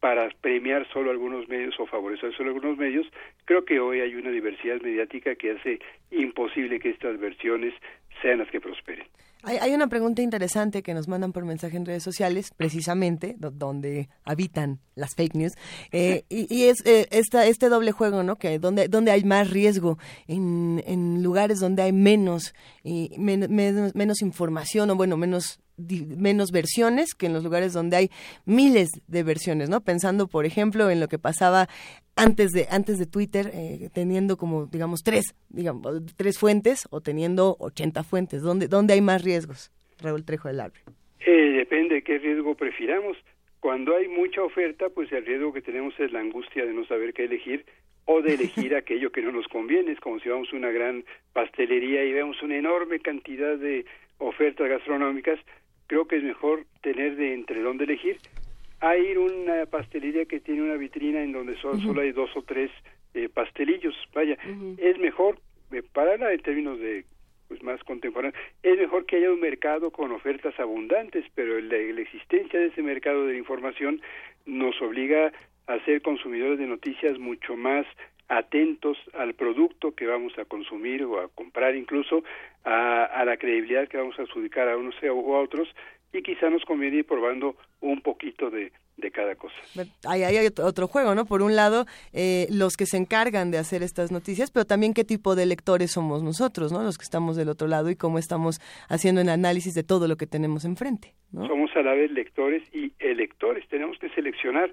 para 0.00 0.28
premiar 0.40 0.86
solo 0.92 1.10
algunos 1.10 1.48
medios 1.48 1.74
o 1.80 1.86
favorecer 1.86 2.32
solo 2.36 2.50
algunos 2.50 2.76
medios, 2.76 3.06
creo 3.44 3.64
que 3.64 3.80
hoy 3.80 4.00
hay 4.00 4.14
una 4.14 4.30
diversidad 4.30 4.80
mediática 4.80 5.34
que 5.34 5.52
hace 5.52 5.78
imposible 6.10 6.78
que 6.78 6.90
estas 6.90 7.18
versiones 7.18 7.74
sean 8.22 8.38
las 8.38 8.50
que 8.50 8.60
prosperen. 8.60 9.06
Hay, 9.44 9.56
hay 9.58 9.72
una 9.72 9.86
pregunta 9.86 10.20
interesante 10.20 10.82
que 10.82 10.94
nos 10.94 11.06
mandan 11.06 11.32
por 11.32 11.44
mensaje 11.44 11.76
en 11.76 11.86
redes 11.86 12.02
sociales, 12.02 12.50
precisamente 12.56 13.36
do- 13.38 13.52
donde 13.52 14.08
habitan 14.24 14.80
las 14.96 15.14
fake 15.14 15.34
news, 15.36 15.52
eh, 15.92 16.24
y, 16.28 16.52
y 16.52 16.64
es 16.64 16.84
eh, 16.84 17.06
esta, 17.12 17.46
este 17.46 17.68
doble 17.68 17.92
juego, 17.92 18.24
¿no? 18.24 18.34
Que 18.36 18.58
donde, 18.58 18.88
donde 18.88 19.12
hay 19.12 19.22
más 19.22 19.50
riesgo, 19.50 19.96
en, 20.26 20.82
en 20.86 21.22
lugares 21.22 21.60
donde 21.60 21.82
hay 21.82 21.92
menos, 21.92 22.52
y 22.82 23.10
men- 23.16 23.46
menos, 23.54 23.94
menos 23.94 24.22
información 24.22 24.90
o 24.90 24.96
bueno, 24.96 25.16
menos 25.16 25.60
menos 26.16 26.50
versiones 26.50 27.14
que 27.14 27.26
en 27.26 27.32
los 27.32 27.44
lugares 27.44 27.72
donde 27.72 27.96
hay 27.96 28.10
miles 28.44 28.88
de 29.06 29.22
versiones, 29.22 29.70
¿no? 29.70 29.80
Pensando, 29.80 30.26
por 30.26 30.44
ejemplo, 30.44 30.90
en 30.90 31.00
lo 31.00 31.08
que 31.08 31.18
pasaba 31.18 31.68
antes 32.16 32.50
de 32.50 32.66
antes 32.70 32.98
de 32.98 33.06
Twitter, 33.06 33.50
eh, 33.54 33.88
teniendo 33.94 34.36
como 34.36 34.66
digamos 34.66 35.02
tres, 35.04 35.34
digamos 35.48 36.02
tres 36.16 36.38
fuentes 36.38 36.86
o 36.90 37.00
teniendo 37.00 37.56
80 37.60 38.02
fuentes, 38.02 38.42
¿dónde 38.42 38.68
dónde 38.68 38.94
hay 38.94 39.00
más 39.00 39.22
riesgos? 39.22 39.70
Raúl 40.00 40.24
Trejo 40.24 40.48
del 40.48 40.60
Arbre. 40.60 40.80
Eh, 41.20 41.52
depende 41.56 41.96
de 41.96 42.02
qué 42.02 42.18
riesgo 42.18 42.54
prefiramos. 42.54 43.16
Cuando 43.60 43.96
hay 43.96 44.08
mucha 44.08 44.42
oferta, 44.42 44.88
pues 44.88 45.10
el 45.12 45.26
riesgo 45.26 45.52
que 45.52 45.62
tenemos 45.62 45.98
es 45.98 46.12
la 46.12 46.20
angustia 46.20 46.64
de 46.64 46.72
no 46.72 46.84
saber 46.86 47.12
qué 47.12 47.24
elegir 47.24 47.64
o 48.04 48.22
de 48.22 48.34
elegir 48.34 48.74
aquello 48.76 49.10
que 49.10 49.22
no 49.22 49.32
nos 49.32 49.48
conviene. 49.48 49.92
Es 49.92 50.00
como 50.00 50.20
si 50.20 50.28
vamos 50.28 50.48
a 50.52 50.56
una 50.56 50.70
gran 50.70 51.04
pastelería 51.32 52.04
y 52.04 52.12
vemos 52.12 52.42
una 52.42 52.56
enorme 52.56 53.00
cantidad 53.00 53.56
de 53.56 53.84
ofertas 54.18 54.68
gastronómicas. 54.68 55.38
Creo 55.88 56.06
que 56.06 56.16
es 56.16 56.22
mejor 56.22 56.64
tener 56.80 57.16
de 57.16 57.34
entre 57.34 57.60
dónde 57.60 57.84
elegir 57.84 58.18
a 58.80 58.94
una 59.18 59.66
pastelería 59.66 60.26
que 60.26 60.38
tiene 60.38 60.62
una 60.62 60.76
vitrina 60.76 61.22
en 61.22 61.32
donde 61.32 61.56
solo, 61.56 61.78
solo 61.78 62.02
hay 62.02 62.12
dos 62.12 62.30
o 62.36 62.42
tres 62.42 62.70
eh, 63.14 63.28
pastelillos. 63.28 63.94
Vaya, 64.14 64.38
es 64.76 64.98
mejor, 64.98 65.40
eh, 65.72 65.82
para 65.82 66.16
la 66.16 66.32
en 66.32 66.40
términos 66.40 66.78
de 66.78 67.04
pues 67.48 67.62
más 67.62 67.82
contemporáneo, 67.82 68.38
es 68.62 68.78
mejor 68.78 69.06
que 69.06 69.16
haya 69.16 69.32
un 69.32 69.40
mercado 69.40 69.90
con 69.90 70.12
ofertas 70.12 70.58
abundantes, 70.60 71.24
pero 71.34 71.58
la, 71.60 71.78
la 71.78 72.00
existencia 72.02 72.60
de 72.60 72.66
ese 72.66 72.82
mercado 72.82 73.24
de 73.24 73.32
la 73.32 73.38
información 73.38 74.02
nos 74.44 74.80
obliga 74.82 75.32
a 75.66 75.84
ser 75.84 76.02
consumidores 76.02 76.58
de 76.58 76.66
noticias 76.66 77.18
mucho 77.18 77.56
más 77.56 77.86
atentos 78.28 78.98
al 79.14 79.34
producto 79.34 79.92
que 79.92 80.06
vamos 80.06 80.38
a 80.38 80.44
consumir 80.44 81.02
o 81.04 81.20
a 81.20 81.28
comprar 81.28 81.74
incluso, 81.74 82.22
a, 82.68 83.04
a 83.04 83.24
la 83.24 83.36
credibilidad 83.36 83.88
que 83.88 83.96
vamos 83.96 84.18
a 84.18 84.22
adjudicar 84.22 84.68
a 84.68 84.76
unos 84.76 84.94
o 85.02 85.36
a 85.36 85.40
otros, 85.40 85.68
y 86.12 86.22
quizá 86.22 86.48
nos 86.50 86.64
conviene 86.64 86.98
ir 86.98 87.06
probando 87.06 87.56
un 87.80 88.00
poquito 88.00 88.48
de, 88.50 88.72
de 88.96 89.10
cada 89.10 89.34
cosa. 89.36 89.54
Ahí 90.08 90.22
hay 90.22 90.46
otro- 90.46 90.64
otro 90.64 90.86
juego, 90.88 91.14
¿no? 91.14 91.26
Por 91.26 91.42
un 91.42 91.54
lado, 91.54 91.84
eh, 92.14 92.46
los 92.50 92.76
que 92.78 92.86
se 92.86 92.96
encargan 92.96 93.50
de 93.50 93.58
hacer 93.58 93.82
estas 93.82 94.10
noticias, 94.10 94.50
pero 94.50 94.64
también 94.64 94.94
qué 94.94 95.04
tipo 95.04 95.36
de 95.36 95.44
lectores 95.44 95.92
somos 95.92 96.22
nosotros, 96.22 96.72
¿no? 96.72 96.82
Los 96.82 96.96
que 96.96 97.04
estamos 97.04 97.36
del 97.36 97.50
otro 97.50 97.68
lado 97.68 97.90
y 97.90 97.96
cómo 97.96 98.18
estamos 98.18 98.58
haciendo 98.88 99.20
el 99.20 99.28
análisis 99.28 99.74
de 99.74 99.82
todo 99.84 100.08
lo 100.08 100.16
que 100.16 100.26
tenemos 100.26 100.64
enfrente. 100.64 101.12
¿no? 101.30 101.46
Somos 101.46 101.70
a 101.76 101.82
la 101.82 101.92
vez 101.92 102.10
lectores 102.10 102.62
y 102.74 102.92
electores. 102.98 103.68
Tenemos 103.68 103.98
que 103.98 104.08
seleccionar 104.10 104.72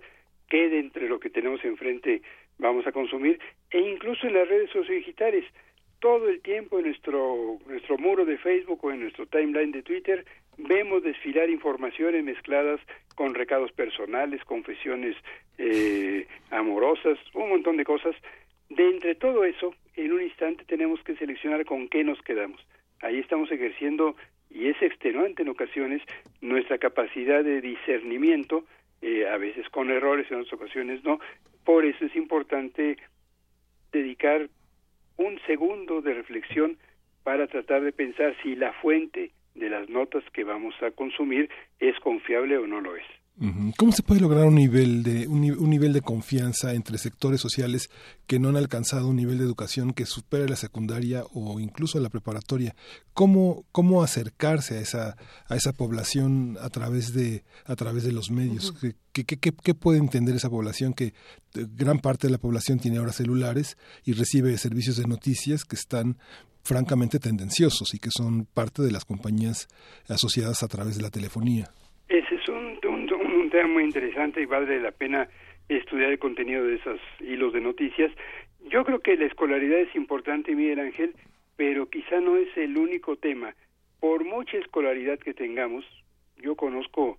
qué 0.50 0.70
de 0.70 0.80
entre 0.80 1.10
lo 1.10 1.20
que 1.20 1.30
tenemos 1.30 1.64
enfrente 1.66 2.22
vamos 2.60 2.88
a 2.88 2.94
consumir 2.94 3.40
e 3.72 3.80
incluso 3.82 4.26
en 4.28 4.36
las 4.36 4.48
redes 4.48 4.70
sociodigitales. 4.72 5.44
Todo 6.00 6.30
el 6.30 6.42
tiempo 6.42 6.80
en 6.80 6.86
nuestro, 6.86 7.58
nuestro 7.66 7.98
muro 7.98 8.26
de 8.26 8.38
Facebook 8.38 8.84
o 8.84 8.92
en 8.92 9.02
nuestro 9.02 9.26
timeline 9.26 9.72
de 9.72 9.84
Twitter 9.84 10.26
vemos 10.58 11.04
desfilar 11.04 11.50
informaciones 11.50 12.24
mezcladas 12.24 12.80
con 13.16 13.34
recados 13.34 13.72
personales, 13.72 14.44
confesiones 14.44 15.16
eh, 15.58 16.28
amorosas, 16.52 17.18
un 17.34 17.50
montón 17.50 17.78
de 17.78 17.86
cosas. 17.86 18.16
De 18.70 18.88
entre 18.90 19.16
todo 19.16 19.46
eso, 19.46 19.74
en 19.96 20.12
un 20.12 20.22
instante 20.22 20.66
tenemos 20.66 21.02
que 21.04 21.16
seleccionar 21.16 21.66
con 21.66 21.88
qué 21.88 22.04
nos 22.04 22.22
quedamos. 22.22 22.60
Ahí 23.02 23.20
estamos 23.20 23.52
ejerciendo, 23.52 24.16
y 24.50 24.68
es 24.68 24.82
extenuante 24.82 25.44
en 25.44 25.50
ocasiones, 25.50 26.02
nuestra 26.42 26.78
capacidad 26.78 27.44
de 27.44 27.62
discernimiento, 27.62 28.66
eh, 29.02 29.28
a 29.28 29.38
veces 29.38 29.70
con 29.70 29.92
errores, 29.92 30.30
en 30.32 30.38
otras 30.38 30.54
ocasiones 30.54 31.04
no. 31.04 31.20
Por 31.64 31.86
eso 31.86 32.06
es 32.06 32.16
importante 32.16 32.98
dedicar 33.92 34.50
un 35.18 35.40
segundo 35.48 36.02
de 36.02 36.14
reflexión 36.14 36.78
para 37.24 37.48
tratar 37.48 37.82
de 37.82 37.92
pensar 37.92 38.36
si 38.44 38.56
la 38.56 38.74
fuente 38.74 39.32
de 39.56 39.70
las 39.70 39.90
notas 39.90 40.24
que 40.32 40.44
vamos 40.44 40.76
a 40.84 40.92
consumir 40.92 41.50
es 41.80 41.98
confiable 42.00 42.58
o 42.58 42.68
no 42.68 42.82
lo 42.82 42.96
es. 42.96 43.06
¿Cómo 43.78 43.92
se 43.92 44.02
puede 44.02 44.22
lograr 44.22 44.46
un 44.46 44.56
nivel 44.56 45.04
de 45.04 45.28
un, 45.28 45.44
un 45.44 45.70
nivel 45.70 45.92
de 45.92 46.00
confianza 46.00 46.74
entre 46.74 46.98
sectores 46.98 47.42
sociales 47.42 47.90
que 48.28 48.40
no 48.40 48.48
han 48.48 48.56
alcanzado 48.56 49.10
un 49.10 49.18
nivel 49.18 49.38
de 49.40 49.44
educación 49.44 49.92
que 49.92 50.06
supere 50.06 50.48
la 50.48 50.56
secundaria 50.56 51.26
o 51.34 51.60
incluso 51.60 52.00
la 52.00 52.08
preparatoria? 52.10 52.76
¿Cómo 53.14 53.66
cómo 53.74 54.04
acercarse 54.04 54.78
a 54.78 54.80
esa 54.82 55.18
a 55.50 55.56
esa 55.58 55.74
población 55.74 56.58
a 56.62 56.70
través 56.70 57.14
de 57.14 57.44
a 57.66 57.76
través 57.76 58.06
de 58.06 58.14
los 58.14 58.32
medios? 58.32 58.72
¿Qué, 59.12 59.26
qué, 59.26 59.38
qué- 59.38 59.52
qué 59.54 59.74
puede 59.74 59.98
entender 60.00 60.34
esa 60.38 60.50
población 60.50 60.94
que 60.94 61.08
eh, 61.08 61.14
gran 61.76 62.00
parte 62.00 62.28
de 62.28 62.32
la 62.32 62.38
población 62.40 62.80
tiene 62.80 63.00
ahora 63.00 63.12
celulares 63.12 63.78
y 64.06 64.14
recibe 64.14 64.58
servicios 64.58 64.96
de 64.96 65.08
noticias 65.08 65.66
que 65.66 65.76
están 65.76 66.18
francamente 66.64 67.20
tendenciosos 67.20 67.94
y 67.94 68.00
que 68.00 68.10
son 68.16 68.46
parte 68.46 68.82
de 68.82 68.92
las 68.92 69.04
compañías 69.04 69.68
asociadas 70.08 70.64
a 70.64 70.68
través 70.70 70.96
de 70.96 71.02
la 71.04 71.10
telefonía? 71.10 71.70
Ese 72.08 72.36
es 72.36 72.48
un 72.50 72.80
tema 73.56 73.70
muy 73.70 73.84
interesante 73.84 74.42
y 74.42 74.46
vale 74.46 74.82
la 74.82 74.92
pena 74.92 75.30
estudiar 75.70 76.12
el 76.12 76.20
contenido 76.20 76.66
de 76.66 76.76
esos 76.76 77.00
hilos 77.22 77.54
de 77.54 77.62
noticias. 77.62 78.12
Yo 78.70 78.84
creo 78.84 79.00
que 79.00 79.16
la 79.16 79.26
escolaridad 79.26 79.80
es 79.80 79.96
importante, 79.96 80.54
Miguel 80.54 80.82
Ángel, 80.82 81.16
pero 81.56 81.90
quizá 81.90 82.20
no 82.20 82.36
es 82.36 82.50
el 82.58 82.78
único 82.78 83.16
tema. 83.16 83.56
Por 84.02 84.26
mucha 84.26 84.58
escolaridad 84.58 85.20
que 85.20 85.34
tengamos, 85.34 85.86
yo 86.36 86.56
conozco 86.58 87.18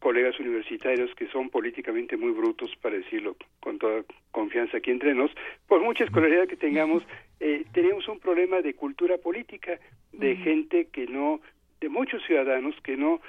colegas 0.00 0.38
universitarios 0.38 1.14
que 1.14 1.28
son 1.28 1.48
políticamente 1.48 2.18
muy 2.18 2.32
brutos, 2.32 2.70
para 2.82 2.96
decirlo 2.96 3.34
con 3.60 3.78
toda 3.78 4.04
confianza 4.32 4.76
aquí 4.76 4.90
entre 4.90 5.14
nos, 5.14 5.30
por 5.66 5.80
mucha 5.80 6.04
escolaridad 6.04 6.46
que 6.46 6.56
tengamos, 6.56 7.02
eh, 7.40 7.64
tenemos 7.72 8.06
un 8.08 8.20
problema 8.20 8.60
de 8.60 8.74
cultura 8.74 9.16
política, 9.16 9.80
de 10.12 10.36
gente 10.36 10.88
que 10.92 11.06
no, 11.06 11.40
de 11.80 11.88
muchos 11.88 12.22
ciudadanos 12.26 12.74
que 12.82 12.98
no 12.98 13.22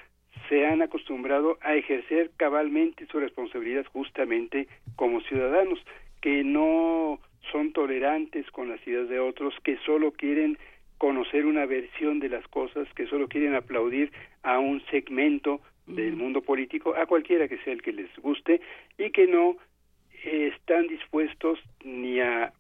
se 0.50 0.66
han 0.66 0.82
acostumbrado 0.82 1.58
a 1.62 1.76
ejercer 1.76 2.32
cabalmente 2.38 3.06
su 3.08 3.20
responsabilidad 3.20 3.86
justamente 3.92 4.68
como 4.96 5.22
ciudadanos, 5.22 5.80
que 6.22 6.44
no 6.44 7.20
son 7.52 7.74
tolerantes 7.74 8.50
con 8.52 8.70
las 8.70 8.86
ideas 8.88 9.10
de 9.10 9.20
otros, 9.20 9.54
que 9.64 9.78
solo 9.86 10.12
quieren 10.12 10.58
conocer 10.98 11.46
una 11.46 11.66
versión 11.66 12.20
de 12.20 12.30
las 12.30 12.48
cosas, 12.48 12.88
que 12.96 13.08
solo 13.08 13.28
quieren 13.28 13.56
aplaudir 13.56 14.12
a 14.44 14.60
un 14.60 14.82
segmento 14.90 15.62
del 15.88 16.16
mundo 16.16 16.42
político, 16.42 16.96
a 16.96 17.06
cualquiera 17.06 17.48
que 17.48 17.58
sea 17.60 17.74
el 17.74 17.82
que 17.82 17.94
les 17.94 18.14
guste, 18.18 18.62
y 18.98 19.12
que 19.12 19.28
no 19.28 19.58
eh, 20.24 20.52
están 20.56 20.88
dispuestos 20.88 21.60
ni 21.84 22.20
a, 22.20 22.54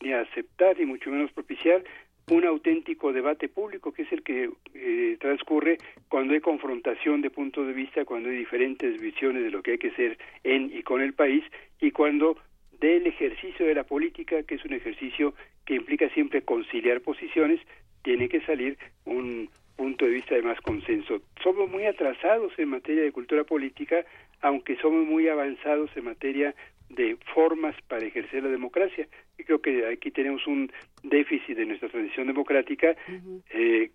ni 0.00 0.12
a 0.12 0.20
aceptar, 0.20 0.78
ni 0.78 0.86
mucho 0.86 1.10
menos 1.10 1.32
propiciar 1.32 1.82
un 2.30 2.44
auténtico 2.44 3.12
debate 3.12 3.48
público, 3.48 3.92
que 3.92 4.02
es 4.02 4.12
el 4.12 4.22
que 4.22 4.50
eh, 4.74 5.16
transcurre 5.20 5.78
cuando 6.08 6.34
hay 6.34 6.40
confrontación 6.40 7.20
de 7.20 7.30
puntos 7.30 7.66
de 7.66 7.72
vista, 7.72 8.04
cuando 8.04 8.28
hay 8.28 8.36
diferentes 8.36 9.00
visiones 9.00 9.42
de 9.42 9.50
lo 9.50 9.62
que 9.62 9.72
hay 9.72 9.78
que 9.78 9.88
hacer 9.88 10.18
en 10.44 10.70
y 10.72 10.82
con 10.82 11.00
el 11.02 11.14
país 11.14 11.44
y 11.80 11.90
cuando 11.90 12.36
del 12.80 13.06
ejercicio 13.06 13.66
de 13.66 13.74
la 13.74 13.84
política, 13.84 14.42
que 14.42 14.56
es 14.56 14.64
un 14.64 14.72
ejercicio 14.72 15.34
que 15.64 15.74
implica 15.74 16.08
siempre 16.10 16.42
conciliar 16.42 17.00
posiciones, 17.00 17.60
tiene 18.02 18.28
que 18.28 18.40
salir 18.40 18.76
un 19.04 19.48
punto 19.76 20.04
de 20.04 20.12
vista 20.12 20.34
de 20.34 20.42
más 20.42 20.60
consenso. 20.60 21.22
Somos 21.42 21.70
muy 21.70 21.86
atrasados 21.86 22.52
en 22.58 22.68
materia 22.68 23.02
de 23.02 23.12
cultura 23.12 23.44
política, 23.44 24.04
aunque 24.40 24.76
somos 24.76 25.06
muy 25.06 25.28
avanzados 25.28 25.90
en 25.96 26.04
materia 26.04 26.54
de 26.88 27.16
formas 27.34 27.74
para 27.88 28.04
ejercer 28.04 28.42
la 28.42 28.50
democracia. 28.50 29.08
Creo 29.44 29.60
que 29.60 29.86
aquí 29.86 30.10
tenemos 30.10 30.46
un 30.46 30.70
déficit 31.02 31.56
de 31.56 31.66
nuestra 31.66 31.88
transición 31.88 32.26
democrática 32.26 32.96
eh, 33.50 33.90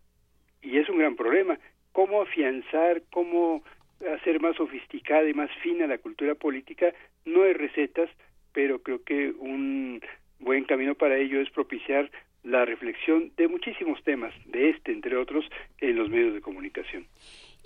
y 0.62 0.78
es 0.78 0.90
un 0.90 1.00
gran 1.00 1.16
problema. 1.16 1.58
¿Cómo 1.92 2.22
afianzar, 2.22 3.04
cómo 3.12 3.64
hacer 4.16 4.40
más 4.40 4.56
sofisticada 4.56 5.28
y 5.30 5.34
más 5.34 5.50
fina 5.62 5.88
la 5.88 5.98
cultura 5.98 6.36
política? 6.36 6.94
No 7.26 7.44
hay 7.44 7.54
recetas, 7.54 8.10
pero 8.54 8.82
creo 8.82 9.04
que 9.04 9.32
un 9.32 10.02
buen 10.40 10.66
camino 10.66 10.96
para 10.96 11.18
ello 11.18 11.42
es 11.42 11.50
propiciar 11.50 12.12
la 12.44 12.66
reflexión 12.66 13.32
de 13.36 13.48
muchísimos 13.48 14.02
temas, 14.04 14.34
de 14.46 14.70
este 14.70 14.92
entre 14.92 15.18
otros, 15.18 15.46
en 15.80 15.96
los 15.96 16.10
medios 16.10 16.34
de 16.34 16.42
comunicación. 16.42 17.06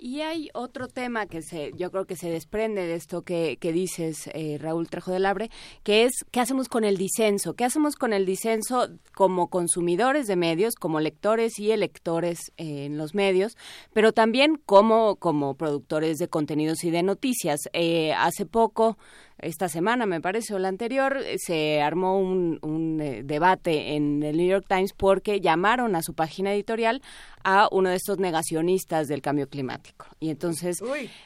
Y 0.04 0.22
hay 0.22 0.50
otro 0.52 0.88
tema 0.88 1.26
que 1.26 1.42
se, 1.42 1.70
yo 1.76 1.92
creo 1.92 2.06
que 2.06 2.16
se 2.16 2.28
desprende 2.28 2.88
de 2.88 2.96
esto 2.96 3.22
que, 3.22 3.56
que 3.60 3.72
dices, 3.72 4.28
eh, 4.34 4.58
Raúl 4.60 4.88
Trejo 4.88 5.12
del 5.12 5.24
Abre, 5.24 5.48
que 5.84 6.02
es 6.02 6.24
qué 6.32 6.40
hacemos 6.40 6.68
con 6.68 6.82
el 6.82 6.96
disenso, 6.96 7.54
qué 7.54 7.64
hacemos 7.64 7.94
con 7.94 8.12
el 8.12 8.26
disenso 8.26 8.88
como 9.14 9.46
consumidores 9.46 10.26
de 10.26 10.34
medios, 10.34 10.74
como 10.74 10.98
lectores 10.98 11.56
y 11.60 11.70
electores 11.70 12.50
eh, 12.56 12.86
en 12.86 12.98
los 12.98 13.14
medios, 13.14 13.56
pero 13.92 14.12
también 14.12 14.56
como, 14.66 15.14
como 15.20 15.54
productores 15.54 16.18
de 16.18 16.26
contenidos 16.26 16.82
y 16.82 16.90
de 16.90 17.04
noticias. 17.04 17.60
Eh, 17.72 18.12
hace 18.12 18.44
poco 18.44 18.98
esta 19.42 19.68
semana, 19.68 20.06
me 20.06 20.20
parece, 20.20 20.54
o 20.54 20.58
la 20.58 20.68
anterior, 20.68 21.18
eh, 21.18 21.36
se 21.38 21.82
armó 21.82 22.18
un, 22.18 22.58
un 22.62 23.00
eh, 23.00 23.22
debate 23.24 23.94
en 23.94 24.22
el 24.22 24.36
New 24.36 24.48
York 24.48 24.64
Times 24.68 24.92
porque 24.96 25.40
llamaron 25.40 25.96
a 25.96 26.02
su 26.02 26.14
página 26.14 26.54
editorial 26.54 27.02
a 27.44 27.68
uno 27.72 27.90
de 27.90 27.96
estos 27.96 28.18
negacionistas 28.18 29.08
del 29.08 29.20
cambio 29.20 29.48
climático. 29.48 30.06
Y 30.20 30.30
entonces 30.30 30.78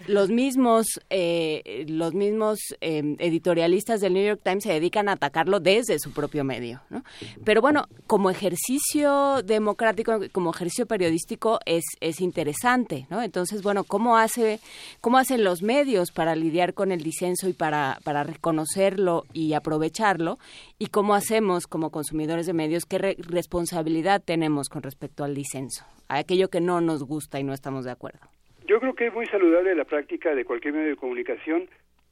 los 0.07 0.31
mismos, 0.31 0.87
eh, 1.11 1.85
los 1.89 2.15
mismos 2.15 2.59
editorialistas 2.81 4.01
del 4.01 4.15
New 4.15 4.27
York 4.27 4.41
Times 4.43 4.65
se 4.65 4.73
dedican 4.73 5.09
a 5.09 5.13
atacarlo 5.13 5.61
desde 5.61 5.99
su 5.99 6.13
propio 6.13 6.45
medio. 6.45 6.81
¿no? 6.89 7.05
Pero 7.45 7.61
bueno, 7.61 7.87
como 8.07 8.31
ejercicio 8.31 9.43
democrático, 9.43 10.21
como 10.33 10.51
ejercicio 10.51 10.87
periodístico 10.87 11.61
es, 11.67 11.85
es 12.01 12.21
interesante. 12.21 13.07
¿no? 13.11 13.23
Entonces, 13.23 13.63
bueno, 13.63 13.85
¿cómo, 13.85 14.17
hace, 14.17 14.61
¿cómo 15.01 15.19
hacen 15.19 15.45
los 15.45 15.63
medios 15.63 16.13
para 16.13 16.35
lidiar 16.35 16.73
con 16.73 16.93
el 16.93 17.03
disenso 17.03 17.49
y 17.49 17.53
para 17.53 17.99
para 18.07 18.23
reconocerlo 18.23 19.25
y 19.33 19.55
aprovecharlo 19.55 20.39
y 20.79 20.87
cómo 20.87 21.17
hacemos 21.17 21.67
como 21.67 21.91
consumidores 21.91 22.47
de 22.47 22.53
medios, 22.53 22.87
qué 22.87 22.99
responsabilidad 23.19 24.23
tenemos 24.25 24.69
con 24.69 24.85
respecto 24.85 25.25
al 25.25 25.35
disenso, 25.35 25.85
a 26.09 26.19
aquello 26.19 26.49
que 26.49 26.61
no 26.61 26.81
nos 26.81 27.03
gusta 27.03 27.41
y 27.41 27.43
no 27.43 27.53
estamos 27.53 27.85
de 27.85 27.91
acuerdo. 27.91 28.21
Yo 28.69 28.79
creo 28.79 28.95
que 28.95 29.09
es 29.09 29.13
muy 29.13 29.27
saludable 29.27 29.75
la 29.75 29.85
práctica 29.85 30.37
de 30.37 30.45
cualquier 30.45 30.75
medio 30.75 30.91
de 30.91 30.97
comunicación 30.97 31.69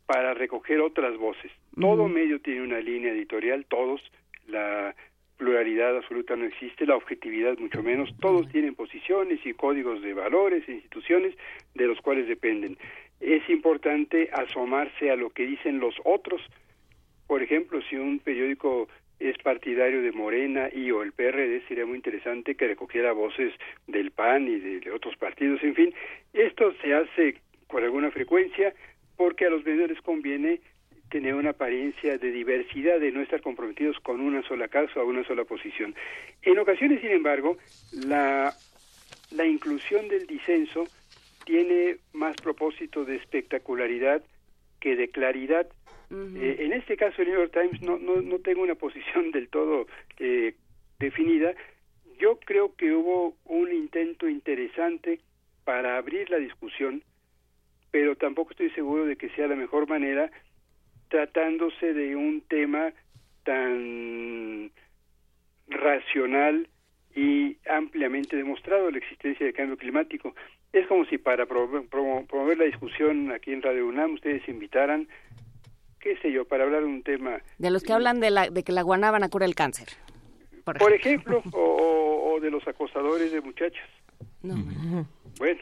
para 0.07 0.35
recoger 0.35 0.81
otras 0.81 1.17
voces. 1.17 1.53
Todo 1.81 2.09
medio 2.09 2.41
tiene 2.41 2.63
una 2.63 2.81
línea 2.81 3.13
editorial, 3.13 3.65
todos, 3.67 4.01
la 4.49 4.97
pluralidad 5.37 5.97
absoluta 5.97 6.35
no 6.35 6.45
existe, 6.45 6.87
la 6.87 6.97
objetividad 6.97 7.57
mucho 7.59 7.85
menos, 7.85 8.11
todos 8.21 8.49
tienen 8.49 8.75
posiciones 8.75 9.39
y 9.45 9.55
códigos 9.55 10.03
de 10.03 10.13
valores 10.13 10.69
e 10.69 10.73
instituciones 10.73 11.37
de 11.75 11.87
los 11.87 12.01
cuales 12.01 12.27
dependen 12.27 12.79
es 13.21 13.49
importante 13.49 14.31
asomarse 14.33 15.11
a 15.11 15.17
lo 15.17 15.31
que 15.31 15.47
dicen 15.47 15.81
los 15.81 15.95
otros. 16.05 16.41
Por 17.27 17.43
ejemplo, 17.43 17.81
si 17.89 17.97
un 17.97 18.19
periódico 18.19 18.89
es 19.19 19.39
partidario 19.39 20.03
de 20.03 20.13
Morena 20.13 20.69
y 20.73 20.91
o 20.91 21.03
el 21.03 21.13
PRD, 21.13 21.63
sería 21.69 21.87
muy 21.87 21.97
interesante 21.97 22.57
que 22.57 22.67
recogiera 22.67 23.13
voces 23.13 23.53
del 23.87 24.11
PAN 24.11 24.49
y 24.49 24.59
de, 24.59 24.91
otros 24.91 25.17
partidos, 25.17 25.63
en 25.63 25.75
fin. 25.75 25.95
Esto 26.33 26.75
se 26.83 26.95
hace 26.95 27.41
con 27.67 27.83
alguna 27.83 28.11
frecuencia 28.11 28.75
porque 29.17 29.47
a 29.47 29.51
los 29.51 29.65
les 29.65 30.01
conviene 30.03 30.61
tener 31.11 31.35
una 31.35 31.51
apariencia 31.51 32.19
de 32.19 32.33
diversidad, 32.33 32.99
de 32.99 33.13
no 33.13 33.21
estar 33.21 33.41
comprometidos 33.41 33.99
con 34.01 34.21
una 34.21 34.43
sola 34.43 34.69
causa 34.69 35.01
o 35.01 35.07
una 35.07 35.25
sola 35.25 35.45
posición. 35.45 35.95
En 36.43 36.59
ocasiones, 36.59 37.01
sin 37.01 37.11
embargo, 37.11 37.57
la, 37.93 38.53
la 39.31 39.47
inclusión 39.47 40.09
del 40.09 40.27
disenso 40.27 40.89
tiene 41.45 41.99
más 42.13 42.37
propósito 42.37 43.05
de 43.05 43.17
espectacularidad 43.17 44.23
que 44.81 44.97
de 44.97 45.09
claridad. 45.09 45.67
Eh, 46.11 46.57
en 46.61 46.73
este 46.73 46.97
caso, 46.97 47.23
el 47.23 47.29
New 47.29 47.39
York 47.39 47.53
Times 47.53 47.83
no, 47.83 47.99
no, 47.99 48.21
no 48.21 48.39
tengo 48.39 48.63
una 48.63 48.75
posición 48.75 49.31
del 49.33 49.49
todo 49.49 49.87
eh, 50.19 50.55
definida. 50.99 51.55
Yo 52.19 52.39
creo 52.39 52.75
que 52.77 52.93
hubo 52.93 53.37
un 53.45 53.73
intento 53.73 54.29
interesante 54.29 55.21
para 55.65 55.97
abrir 55.97 56.31
la 56.31 56.39
discusión, 56.39 57.03
pero 57.91 58.17
tampoco 58.17 58.51
estoy 58.51 58.71
seguro 58.71 59.07
de 59.07 59.17
que 59.17 59.31
sea 59.31 59.49
la 59.49 59.57
mejor 59.57 59.89
manera 59.89 60.31
tratándose 61.09 61.95
de 61.95 62.17
un 62.17 62.43
tema 62.43 62.93
tan 63.45 64.71
racional 65.69 66.69
y 67.15 67.57
ampliamente 67.69 68.37
demostrado 68.37 68.91
la 68.91 68.99
existencia 68.99 69.47
del 69.47 69.55
cambio 69.55 69.77
climático. 69.77 70.35
Es 70.75 70.89
como 70.89 71.05
si 71.05 71.19
para 71.19 71.47
promover 71.47 72.59
la 72.59 72.65
discusión 72.65 73.31
aquí 73.31 73.53
en 73.53 73.63
Radio 73.63 73.87
UNAM 73.87 74.15
ustedes 74.15 74.47
invitaran, 74.49 75.07
qué 76.01 76.17
sé 76.17 76.33
yo, 76.33 76.47
para 76.47 76.65
hablar 76.65 76.81
de 76.81 76.89
un 76.89 77.05
tema... 77.05 77.41
De 77.59 77.71
los 77.71 77.85
que 77.85 77.93
hablan 77.93 78.19
de, 78.19 78.33
la, 78.33 78.51
de 78.51 78.65
que 78.65 78.73
la 78.73 78.83
guanábana 78.83 79.29
cura 79.29 79.47
el 79.47 79.55
cáncer. 79.55 79.87
Por 80.65 80.93
ejemplo, 80.93 81.45
o, 81.53 82.41
de 82.41 82.51
los 82.51 82.67
acosadores 82.67 83.31
de 83.31 83.41
muchachas. 83.41 83.89
Bueno, 84.43 85.61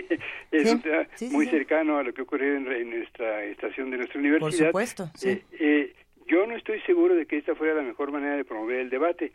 es 0.52 0.72
un 0.72 0.80
tema 0.80 1.08
muy 1.32 1.46
cercano 1.46 1.98
a 1.98 2.04
lo 2.04 2.14
que 2.14 2.22
ocurrió 2.22 2.54
en, 2.54 2.90
nuestra 2.90 3.42
estación 3.44 3.90
de 3.90 3.96
nuestra 3.96 4.20
universidad. 4.20 4.70
Por 4.70 4.86
supuesto, 4.86 5.10
eh, 5.24 5.42
eh, 5.58 5.92
yo 6.28 6.46
no 6.46 6.54
estoy 6.54 6.80
seguro 6.82 7.16
de 7.16 7.26
que 7.26 7.38
esta 7.38 7.56
fuera 7.56 7.74
la 7.74 7.82
mejor 7.82 8.12
manera 8.12 8.36
de 8.36 8.44
promover 8.44 8.78
el 8.78 8.90
debate. 8.90 9.32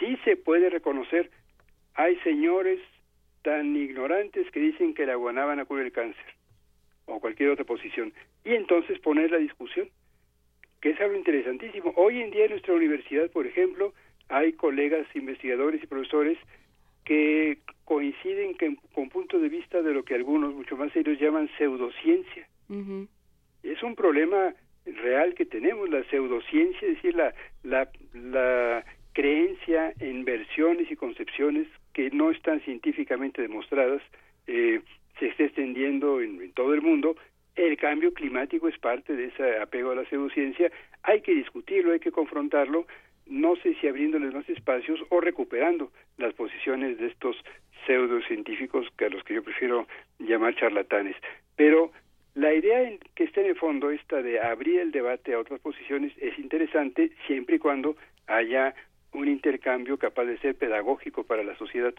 Sí 0.00 0.18
se 0.24 0.36
puede 0.36 0.70
reconocer, 0.70 1.30
hay 1.94 2.16
señores 2.24 2.80
tan 3.46 3.76
ignorantes 3.76 4.50
que 4.50 4.58
dicen 4.58 4.92
que 4.92 5.06
la 5.06 5.14
guanábana 5.14 5.64
cura 5.66 5.84
el 5.84 5.92
cáncer 5.92 6.34
o 7.04 7.20
cualquier 7.20 7.50
otra 7.50 7.64
posición 7.64 8.12
y 8.44 8.54
entonces 8.54 8.98
poner 8.98 9.30
la 9.30 9.38
discusión 9.38 9.88
que 10.80 10.90
es 10.90 11.00
algo 11.00 11.14
interesantísimo. 11.14 11.92
Hoy 11.94 12.20
en 12.20 12.32
día 12.32 12.46
en 12.46 12.50
nuestra 12.50 12.74
universidad 12.74 13.30
por 13.30 13.46
ejemplo 13.46 13.94
hay 14.28 14.54
colegas 14.54 15.06
investigadores 15.14 15.80
y 15.80 15.86
profesores 15.86 16.36
que 17.04 17.58
coinciden 17.84 18.56
que, 18.56 18.76
con 18.92 19.10
puntos 19.10 19.40
de 19.40 19.48
vista 19.48 19.80
de 19.80 19.94
lo 19.94 20.02
que 20.02 20.16
algunos 20.16 20.52
mucho 20.52 20.76
más 20.76 20.92
serios 20.92 21.20
llaman 21.20 21.48
pseudociencia. 21.56 22.48
Es 23.62 23.80
un 23.84 23.94
problema 23.94 24.56
real 24.86 25.34
que 25.34 25.46
tenemos 25.46 25.88
la 25.88 26.02
pseudociencia 26.10 26.88
es 26.88 26.96
decir 26.96 27.14
la 27.14 27.32
la, 27.62 27.88
la 28.12 28.84
creencia 29.12 29.94
en 30.00 30.24
versiones 30.24 30.90
y 30.90 30.96
concepciones 30.96 31.68
que 31.96 32.10
no 32.10 32.30
están 32.30 32.60
científicamente 32.60 33.40
demostradas 33.40 34.02
eh, 34.46 34.82
se 35.18 35.28
está 35.28 35.44
extendiendo 35.44 36.20
en, 36.20 36.52
todo 36.52 36.74
el 36.74 36.82
mundo. 36.82 37.16
El 37.54 37.78
cambio 37.78 38.12
climático 38.12 38.68
es 38.68 38.78
parte 38.78 39.16
de 39.16 39.28
ese 39.28 39.56
apego 39.56 39.92
a 39.92 39.94
la 39.94 40.04
pseudociencia. 40.04 40.70
Hay 41.04 41.22
que 41.22 41.34
discutirlo, 41.34 41.92
hay 41.92 41.98
que 41.98 42.12
confrontarlo. 42.12 42.86
No 43.24 43.56
sé 43.56 43.76
si 43.80 43.88
abriéndoles 43.88 44.34
más 44.34 44.46
espacios 44.50 45.00
o 45.08 45.22
recuperando 45.22 45.90
las 46.18 46.34
posiciones 46.34 46.98
de 46.98 47.06
estos 47.06 47.34
pseudocientíficos 47.86 48.86
que 48.98 49.06
a 49.06 49.08
los 49.08 49.24
que 49.24 49.32
yo 49.32 49.42
prefiero 49.42 49.88
llamar 50.18 50.54
charlatanes. 50.54 51.16
Pero 51.56 51.92
la 52.34 52.52
idea 52.52 52.92
que 53.14 53.24
está 53.24 53.40
en 53.40 53.46
el 53.46 53.56
fondo, 53.56 53.90
esta 53.90 54.20
de 54.20 54.38
abrir 54.38 54.80
el 54.80 54.92
debate 54.92 55.32
a 55.32 55.38
otras 55.38 55.60
posiciones, 55.60 56.12
es 56.18 56.38
interesante 56.38 57.12
siempre 57.26 57.56
y 57.56 57.58
cuando 57.58 57.96
haya 58.26 58.74
un 59.16 59.28
intercambio 59.28 59.98
capaz 59.98 60.24
de 60.24 60.38
ser 60.38 60.54
pedagógico 60.56 61.24
para 61.24 61.42
la 61.42 61.56
sociedad. 61.56 61.94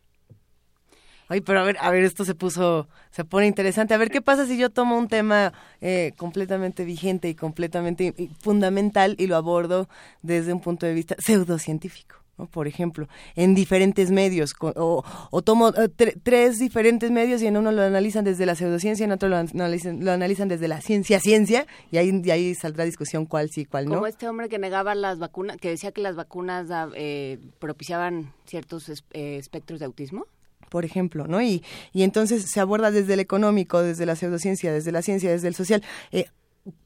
Ay, 1.29 1.41
pero 1.41 1.59
a 1.59 1.63
ver, 1.63 1.75
a 1.81 1.91
ver, 1.91 2.03
esto 2.03 2.23
se 2.23 2.35
puso, 2.35 2.87
se 3.09 3.25
pone 3.25 3.47
interesante. 3.47 3.93
A 3.93 3.97
ver, 3.97 4.09
¿qué 4.09 4.21
pasa 4.21 4.45
si 4.45 4.57
yo 4.57 4.69
tomo 4.69 4.97
un 4.97 5.09
tema 5.09 5.51
eh, 5.81 6.13
completamente 6.15 6.85
vigente 6.85 7.27
y 7.27 7.35
completamente 7.35 8.13
fundamental 8.39 9.15
y 9.17 9.27
lo 9.27 9.35
abordo 9.35 9.89
desde 10.21 10.53
un 10.53 10.61
punto 10.61 10.85
de 10.85 10.93
vista 10.93 11.15
pseudocientífico? 11.17 12.26
Por 12.45 12.67
ejemplo, 12.67 13.07
en 13.35 13.55
diferentes 13.55 14.11
medios, 14.11 14.53
o, 14.59 15.41
tomo 15.43 15.69
eh, 15.69 15.89
tres 16.21 16.59
diferentes 16.59 17.09
medios 17.09 17.41
y 17.41 17.47
en 17.47 17.57
uno 17.57 17.71
lo 17.71 17.81
analizan 17.81 18.23
desde 18.23 18.45
la 18.45 18.55
pseudociencia, 18.55 19.03
en 19.05 19.11
otro 19.11 19.27
lo 19.27 19.37
analizan, 19.37 20.05
lo 20.05 20.11
analizan 20.11 20.47
desde 20.47 20.67
la 20.67 20.81
ciencia, 20.81 21.19
ciencia, 21.19 21.65
y 21.91 21.97
ahí, 21.97 22.21
ahí 22.29 22.53
saldrá 22.53 22.85
discusión 22.85 23.25
cuál 23.25 23.49
sí, 23.49 23.65
cuál 23.65 23.85
no. 23.85 23.95
Como 23.95 24.07
este 24.07 24.27
hombre 24.29 24.49
que 24.49 24.59
negaba 24.59 24.93
las 24.93 25.17
vacunas, 25.17 25.57
que 25.57 25.69
decía 25.69 25.91
que 25.91 26.01
las 26.01 26.15
vacunas 26.15 26.67
eh, 26.95 27.39
propiciaban 27.59 28.33
ciertos 28.45 28.89
eh, 28.89 29.37
espectros 29.37 29.79
de 29.79 29.85
autismo. 29.85 30.27
por 30.69 30.85
ejemplo, 30.85 31.27
¿no? 31.27 31.41
Y, 31.41 31.63
y 31.93 32.03
entonces 32.03 32.51
se 32.51 32.59
aborda 32.59 32.91
desde 32.91 33.13
el 33.13 33.19
económico, 33.19 33.81
desde 33.81 34.05
la 34.05 34.15
pseudociencia, 34.15 34.71
desde 34.71 34.91
la 34.91 35.01
ciencia, 35.01 35.31
desde 35.31 35.47
el 35.47 35.55
social. 35.55 35.81
Eh, 36.11 36.25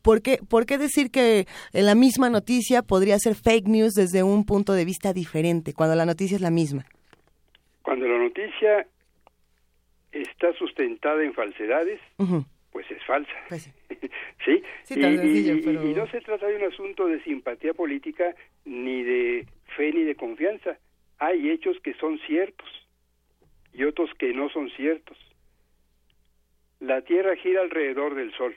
¿por, 0.01 0.22
qué, 0.22 0.40
¿Por 0.50 0.66
qué 0.66 0.77
decir 0.77 1.11
que 1.11 1.45
la 1.74 1.95
misma 1.95 2.30
noticia 2.30 2.82
podría 2.82 3.18
ser 3.19 3.35
fake 3.35 3.68
news 3.68 3.93
desde 3.93 4.24
un 4.24 4.45
punto 4.45 4.74
de 4.74 4.85
vista 4.85 5.14
diferente, 5.14 5.74
cuando 5.74 5.95
la 5.95 6.06
noticia 6.06 6.35
es 6.35 6.42
la 6.42 6.51
misma? 6.51 6.85
Cuando 7.82 8.08
la 8.08 8.18
noticia 8.19 8.85
está 10.11 10.53
sustentada 10.53 11.24
en 11.24 11.34
falsedades, 11.34 12.00
pues 12.72 12.90
es 12.92 13.03
falsa. 13.06 13.32
Pues 13.50 13.64
sí, 13.64 13.72
Sí, 14.45 14.95
y, 14.95 15.01
tan 15.01 15.14
y- 15.14 15.18
sencillo, 15.18 15.53
y- 15.56 15.61
pero- 15.61 15.88
y 15.90 15.93
no 15.93 16.08
se 16.08 16.22
trata 16.22 16.48
de 16.48 16.56
un 16.58 16.64
asunto 16.72 17.08
de 17.08 17.24
simpatía 17.24 17.74
política, 17.74 18.35
ni 18.66 19.03
de 19.03 19.48
fe, 19.77 19.92
ni 19.93 20.03
de 20.03 20.16
confianza. 20.16 20.77
Hay 21.19 21.50
hechos 21.50 21.77
que 21.84 21.93
son 21.95 22.19
ciertos 22.27 22.68
y 23.74 23.84
otros 23.84 24.10
que 24.18 24.34
no 24.34 24.50
son 24.50 24.69
ciertos. 24.72 25.18
La 26.80 27.01
Tierra 27.03 27.35
gira 27.35 27.61
alrededor 27.61 28.16
del 28.16 28.34
Sol. 28.35 28.56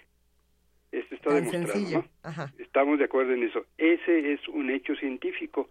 Esto 0.95 1.15
está 1.15 1.31
Tan 1.31 1.51
demostrado. 1.51 1.91
¿no? 1.91 2.05
Ajá. 2.23 2.53
Estamos 2.59 2.99
de 2.99 3.05
acuerdo 3.05 3.33
en 3.33 3.43
eso. 3.43 3.67
Ese 3.79 4.33
es 4.33 4.47
un 4.49 4.71
hecho 4.71 4.95
científico 4.97 5.69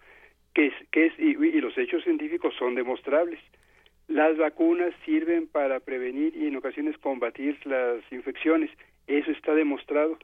que 0.54 0.68
es, 0.68 0.74
que 0.92 1.08
es 1.08 1.14
y, 1.18 1.32
y 1.32 1.62
los 1.62 1.78
hechos 1.78 2.04
científicos 2.04 2.54
son 2.60 2.76
demostrables. 2.76 3.40
Las 4.08 4.38
vacunas 4.38 4.94
sirven 5.06 5.48
para 5.48 5.80
prevenir 5.80 6.36
y 6.36 6.48
en 6.48 6.58
ocasiones 6.58 6.98
combatir 6.98 7.58
las 7.66 8.00
infecciones. 8.12 8.70
Eso 9.08 9.32
está 9.32 9.54
demostrado. 9.56 10.18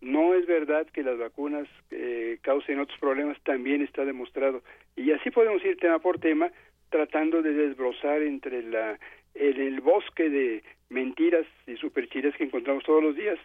No 0.00 0.34
es 0.34 0.46
verdad 0.46 0.86
que 0.86 1.02
las 1.02 1.18
vacunas 1.18 1.66
eh, 1.90 2.38
causen 2.42 2.78
otros 2.78 2.98
problemas, 3.00 3.40
también 3.42 3.82
está 3.82 4.04
demostrado. 4.04 4.62
Y 4.94 5.10
así 5.10 5.30
podemos 5.30 5.64
ir 5.64 5.76
tema 5.78 5.98
por 5.98 6.20
tema 6.20 6.52
tratando 6.90 7.42
de 7.42 7.52
desbrozar 7.52 8.22
entre 8.22 8.62
la 8.62 8.98
en 9.38 9.60
el 9.60 9.80
bosque 9.80 10.28
de 10.28 10.62
mentiras 10.90 11.46
y 11.66 11.76
supercherías 11.76 12.34
que 12.36 12.44
encontramos 12.44 12.84
todos 12.84 13.02
los 13.02 13.16
días 13.16 13.38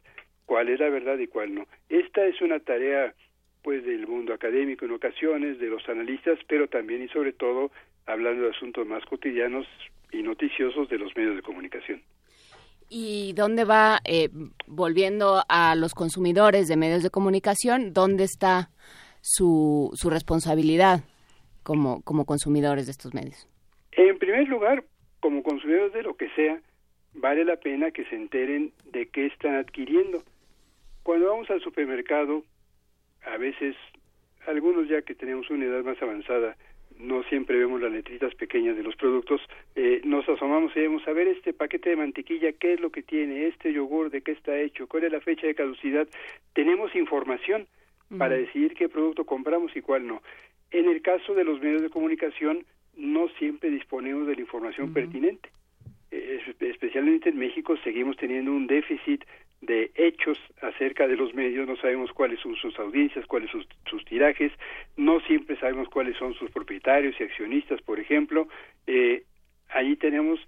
cuál 0.46 0.70
es 0.70 0.80
la 0.80 0.90
verdad 0.90 1.18
y 1.20 1.28
cuál 1.28 1.54
no. 1.54 1.68
Esta 1.90 2.26
es 2.26 2.42
una 2.42 2.60
tarea 2.60 3.14
pues 3.62 3.86
del 3.86 4.08
mundo 4.08 4.34
académico 4.34 4.86
en 4.86 4.92
ocasiones, 4.92 5.58
de 5.60 5.68
los 5.68 5.88
analistas, 5.88 6.38
pero 6.48 6.68
también 6.68 7.02
y 7.04 7.08
sobre 7.10 7.32
todo 7.32 7.72
hablando 8.06 8.44
de 8.44 8.50
asuntos 8.50 8.86
más 8.86 9.06
cotidianos 9.06 9.66
y 10.12 10.22
noticiosos 10.22 10.90
de 10.90 10.98
los 10.98 11.16
medios 11.16 11.38
de 11.38 11.42
comunicación. 11.42 12.02
¿Y 12.90 13.34
dónde 13.34 13.64
va, 13.64 14.00
eh, 14.06 14.30
volviendo 14.68 15.44
a 15.48 15.76
los 15.76 15.94
consumidores 15.94 16.68
de 16.68 16.76
medios 16.76 17.04
de 17.04 17.10
comunicación, 17.10 17.94
dónde 17.94 18.26
está 18.26 18.70
su, 19.22 19.92
su 19.94 20.10
responsabilidad 20.10 21.00
como, 21.64 22.04
como 22.04 22.26
consumidores 22.26 22.86
de 22.86 22.92
estos 22.92 23.14
medios? 23.14 23.48
En 23.94 24.18
primer 24.20 24.48
lugar, 24.50 24.84
como 25.24 25.42
consumidores 25.42 25.93
de 25.93 26.03
lo 26.03 26.18
que 26.18 26.27
sea, 26.32 26.60
vale 27.14 27.45
la 27.45 27.56
pena 27.56 27.92
que 27.92 28.03
se 28.03 28.16
enteren 28.18 28.74
de 28.92 29.06
qué 29.06 29.27
están 29.27 29.56
adquiriendo. 29.56 30.22
Cuando 31.02 31.30
vamos 31.30 31.50
al 31.50 31.61
supermercado, 31.61 32.43
a 33.26 33.38
veces, 33.38 33.74
algunos 34.45 34.90
ya 34.90 35.02
que 35.02 35.16
tenemos 35.16 35.50
una 35.50 35.64
edad 35.64 35.82
más 35.82 36.02
avanzada, 36.02 36.58
no 37.00 37.24
siempre 37.24 37.58
vemos 37.58 37.80
las 37.80 37.93
letritas 37.93 38.35
pequeñas 38.35 38.76
de 38.76 38.84
los 38.84 38.98
productos, 38.98 39.40
eh, 39.77 40.02
nos 40.03 40.27
asomamos 40.27 40.76
y 40.76 40.82
vemos 40.82 41.08
a 41.08 41.14
ver 41.14 41.30
este 41.30 41.53
paquete 41.53 41.92
de 41.92 41.95
mantequilla, 41.95 42.52
qué 42.52 42.74
es 42.74 42.82
lo 42.82 42.90
que 42.90 43.02
tiene, 43.02 43.48
este 43.48 43.72
yogur, 43.72 44.10
de 44.10 44.24
qué 44.24 44.34
está 44.34 44.60
hecho, 44.60 44.88
cuál 44.88 45.06
es 45.06 45.14
la 45.14 45.22
fecha 45.22 45.48
de 45.48 45.56
caducidad. 45.56 46.06
Tenemos 46.52 46.93
información 46.98 47.66
para 48.18 48.35
decidir 48.35 48.74
qué 48.74 48.90
producto 48.90 49.24
compramos 49.24 49.74
y 49.74 49.82
cuál 49.82 50.06
no. 50.06 50.22
En 50.72 50.90
el 50.90 51.02
caso 51.02 51.34
de 51.34 51.45
los 51.45 51.61
medios 51.61 51.82
de 51.82 51.90
comunicación, 51.90 52.66
no 52.98 53.28
siempre 53.40 53.70
disponemos 53.70 54.28
de 54.28 54.36
la 54.36 54.42
información 54.42 54.94
pertinente. 54.94 55.50
Eh, 56.12 56.42
es- 56.48 56.62
especialmente 56.62 57.30
en 57.30 57.38
México 57.38 57.76
seguimos 57.84 58.18
teniendo 58.18 58.52
un 58.52 58.68
déficit 58.68 59.24
de 59.62 59.92
hechos 59.96 60.38
acerca 60.62 61.08
de 61.08 61.16
los 61.16 61.34
medios, 61.34 61.66
no 61.68 61.78
sabemos 61.78 62.12
cuáles 62.12 62.40
son 62.42 62.56
sus 62.58 62.78
audiencias, 62.80 63.26
cuáles 63.26 63.50
son 63.50 63.62
sus, 63.64 63.70
sus 63.90 64.06
tirajes, 64.06 64.52
no 64.98 65.22
siempre 65.22 65.56
sabemos 65.58 65.88
cuáles 65.88 66.18
son 66.18 66.34
sus 66.34 66.52
propietarios 66.52 67.16
y 67.20 67.24
accionistas, 67.24 67.82
por 67.82 68.00
ejemplo. 68.00 68.48
Eh, 68.88 69.24
allí 69.70 69.96
tenemos 69.96 70.40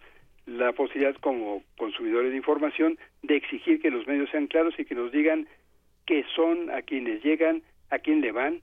la 0.45 0.73
posibilidad 0.73 1.15
como 1.15 1.63
consumidores 1.77 2.31
de 2.31 2.37
información 2.37 2.99
de 3.23 3.37
exigir 3.37 3.81
que 3.81 3.89
los 3.89 4.05
medios 4.05 4.29
sean 4.31 4.47
claros 4.47 4.77
y 4.77 4.85
que 4.85 4.95
nos 4.95 5.11
digan 5.13 5.47
qué 6.05 6.25
son, 6.35 6.69
a 6.69 6.81
quienes 6.81 7.23
llegan, 7.23 7.63
a 7.89 7.99
quién 7.99 8.19
le 8.21 8.31
van, 8.33 8.61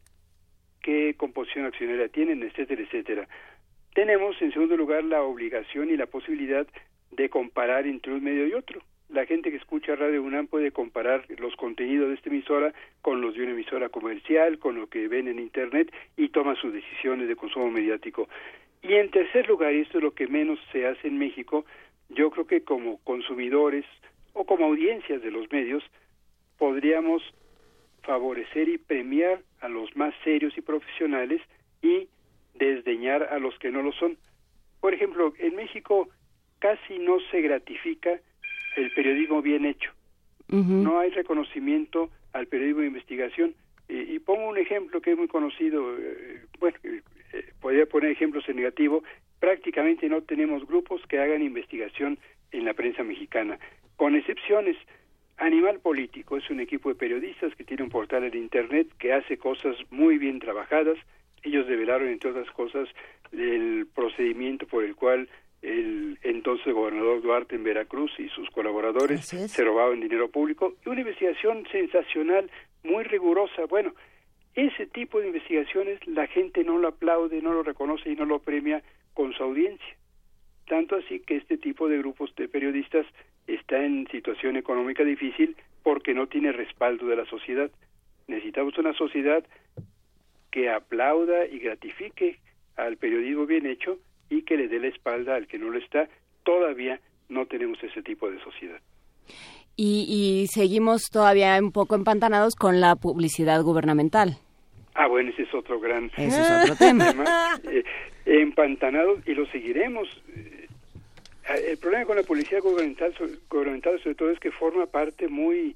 qué 0.82 1.14
composición 1.16 1.64
accionaria 1.64 2.08
tienen, 2.08 2.42
etcétera, 2.42 2.82
etcétera. 2.82 3.28
Tenemos, 3.94 4.40
en 4.40 4.52
segundo 4.52 4.76
lugar, 4.76 5.04
la 5.04 5.22
obligación 5.22 5.90
y 5.90 5.96
la 5.96 6.06
posibilidad 6.06 6.66
de 7.10 7.28
comparar 7.28 7.86
entre 7.86 8.14
un 8.14 8.24
medio 8.24 8.46
y 8.46 8.54
otro. 8.54 8.80
La 9.10 9.26
gente 9.26 9.50
que 9.50 9.58
escucha 9.58 9.94
Radio 9.94 10.22
UNAM 10.22 10.46
puede 10.46 10.72
comparar 10.72 11.26
los 11.38 11.54
contenidos 11.56 12.08
de 12.08 12.14
esta 12.14 12.30
emisora 12.30 12.72
con 13.02 13.20
los 13.20 13.34
de 13.34 13.42
una 13.42 13.52
emisora 13.52 13.90
comercial, 13.90 14.58
con 14.58 14.76
lo 14.76 14.86
que 14.86 15.08
ven 15.08 15.28
en 15.28 15.38
Internet 15.38 15.92
y 16.16 16.30
toma 16.30 16.54
sus 16.56 16.72
decisiones 16.72 17.28
de 17.28 17.36
consumo 17.36 17.70
mediático. 17.70 18.28
Y 18.80 18.94
en 18.94 19.10
tercer 19.10 19.46
lugar, 19.46 19.74
y 19.74 19.80
esto 19.80 19.98
es 19.98 20.04
lo 20.04 20.14
que 20.14 20.26
menos 20.26 20.58
se 20.72 20.86
hace 20.86 21.08
en 21.08 21.18
México, 21.18 21.66
yo 22.08 22.30
creo 22.30 22.46
que 22.46 22.64
como 22.64 22.98
consumidores 23.04 23.84
o 24.32 24.46
como 24.46 24.64
audiencias 24.64 25.20
de 25.20 25.30
los 25.30 25.52
medios 25.52 25.84
podríamos 26.56 27.22
favorecer 28.02 28.70
y 28.70 28.78
premiar 28.78 29.42
a 29.60 29.68
los 29.68 29.94
más 29.94 30.14
serios 30.24 30.56
y 30.56 30.62
profesionales 30.62 31.42
y 31.82 32.08
desdeñar 32.54 33.24
a 33.24 33.38
los 33.38 33.58
que 33.58 33.70
no 33.70 33.82
lo 33.82 33.92
son. 33.92 34.16
Por 34.80 34.94
ejemplo, 34.94 35.32
en 35.38 35.56
México 35.56 36.08
casi 36.58 36.98
no 36.98 37.18
se 37.30 37.40
gratifica 37.40 38.20
el 38.76 38.90
periodismo 38.94 39.42
bien 39.42 39.66
hecho. 39.66 39.90
No 40.48 40.98
hay 40.98 41.10
reconocimiento 41.10 42.10
al 42.34 42.46
periodismo 42.46 42.82
de 42.82 42.88
investigación. 42.88 43.54
Y, 43.88 44.14
y 44.14 44.18
pongo 44.18 44.48
un 44.48 44.58
ejemplo 44.58 45.00
que 45.00 45.12
es 45.12 45.18
muy 45.18 45.28
conocido, 45.28 45.96
eh, 45.98 46.42
bueno, 46.60 46.76
eh, 46.82 47.00
eh, 47.32 47.52
podría 47.60 47.86
poner 47.86 48.10
ejemplos 48.10 48.46
en 48.48 48.56
negativo, 48.56 49.02
prácticamente 49.40 50.08
no 50.08 50.22
tenemos 50.22 50.66
grupos 50.66 51.00
que 51.08 51.18
hagan 51.18 51.42
investigación 51.42 52.18
en 52.52 52.64
la 52.64 52.74
prensa 52.74 53.02
mexicana, 53.02 53.58
con 53.96 54.14
excepciones. 54.14 54.76
Animal 55.38 55.80
Político 55.80 56.36
es 56.36 56.48
un 56.50 56.60
equipo 56.60 56.90
de 56.90 56.94
periodistas 56.94 57.54
que 57.56 57.64
tiene 57.64 57.82
un 57.82 57.88
portal 57.88 58.24
en 58.24 58.36
Internet 58.36 58.88
que 58.98 59.12
hace 59.12 59.38
cosas 59.38 59.74
muy 59.90 60.18
bien 60.18 60.38
trabajadas. 60.38 60.98
Ellos 61.42 61.66
develaron, 61.66 62.08
entre 62.08 62.30
otras 62.30 62.50
cosas, 62.52 62.88
el 63.32 63.86
procedimiento 63.94 64.66
por 64.66 64.84
el 64.84 64.94
cual 64.94 65.28
el 65.62 66.18
entonces 66.22 66.74
gobernador 66.74 67.22
Duarte 67.22 67.54
en 67.54 67.64
Veracruz 67.64 68.12
y 68.18 68.28
sus 68.30 68.50
colaboradores 68.50 69.24
se 69.26 69.64
robaban 69.64 70.00
dinero 70.00 70.28
público. 70.28 70.74
Y 70.84 70.88
una 70.88 71.00
investigación 71.00 71.66
sensacional, 71.70 72.50
muy 72.82 73.04
rigurosa. 73.04 73.66
Bueno, 73.66 73.94
ese 74.54 74.86
tipo 74.86 75.20
de 75.20 75.28
investigaciones 75.28 76.04
la 76.06 76.26
gente 76.26 76.64
no 76.64 76.78
lo 76.78 76.88
aplaude, 76.88 77.40
no 77.40 77.52
lo 77.52 77.62
reconoce 77.62 78.10
y 78.10 78.16
no 78.16 78.26
lo 78.26 78.40
premia 78.40 78.82
con 79.14 79.32
su 79.32 79.42
audiencia. 79.42 79.96
Tanto 80.66 80.96
así 80.96 81.20
que 81.20 81.36
este 81.36 81.58
tipo 81.58 81.88
de 81.88 81.98
grupos 81.98 82.34
de 82.36 82.48
periodistas 82.48 83.06
está 83.46 83.84
en 83.84 84.06
situación 84.10 84.56
económica 84.56 85.04
difícil 85.04 85.56
porque 85.82 86.14
no 86.14 86.26
tiene 86.26 86.52
respaldo 86.52 87.06
de 87.06 87.16
la 87.16 87.24
sociedad. 87.26 87.70
Necesitamos 88.26 88.76
una 88.78 88.94
sociedad 88.94 89.44
que 90.52 90.70
aplauda 90.70 91.46
y 91.46 91.58
gratifique 91.58 92.38
al 92.76 92.96
periodismo 92.96 93.46
bien 93.46 93.66
hecho 93.66 93.98
y 94.30 94.42
que 94.42 94.56
le 94.56 94.68
dé 94.68 94.78
la 94.78 94.88
espalda 94.88 95.34
al 95.34 95.48
que 95.48 95.58
no 95.58 95.70
lo 95.70 95.78
está. 95.78 96.08
Todavía 96.44 97.00
no 97.28 97.46
tenemos 97.46 97.82
ese 97.82 98.02
tipo 98.02 98.30
de 98.30 98.38
sociedad. 98.40 98.78
Y, 99.74 100.06
y 100.08 100.46
seguimos 100.48 101.10
todavía 101.10 101.58
un 101.58 101.72
poco 101.72 101.96
empantanados 101.96 102.54
con 102.54 102.80
la 102.80 102.94
publicidad 102.94 103.62
gubernamental. 103.62 104.36
Ah, 104.94 105.06
bueno, 105.06 105.30
ese 105.30 105.42
es 105.42 105.54
otro 105.54 105.80
gran 105.80 106.10
Ese 106.16 106.40
es 106.40 106.50
otro 106.62 106.76
tema. 106.76 107.14
Eh, 108.24 108.40
empantanados 108.42 109.26
y 109.26 109.34
lo 109.34 109.46
seguiremos. 109.46 110.06
Eh, 110.36 110.68
el 111.70 111.78
problema 111.78 112.04
con 112.04 112.16
la 112.16 112.22
publicidad 112.22 112.60
gubernamental, 112.60 113.14
gubernamental 113.50 114.00
sobre 114.02 114.14
todo 114.14 114.30
es 114.30 114.38
que 114.38 114.52
forma 114.52 114.86
parte 114.86 115.28
muy 115.28 115.74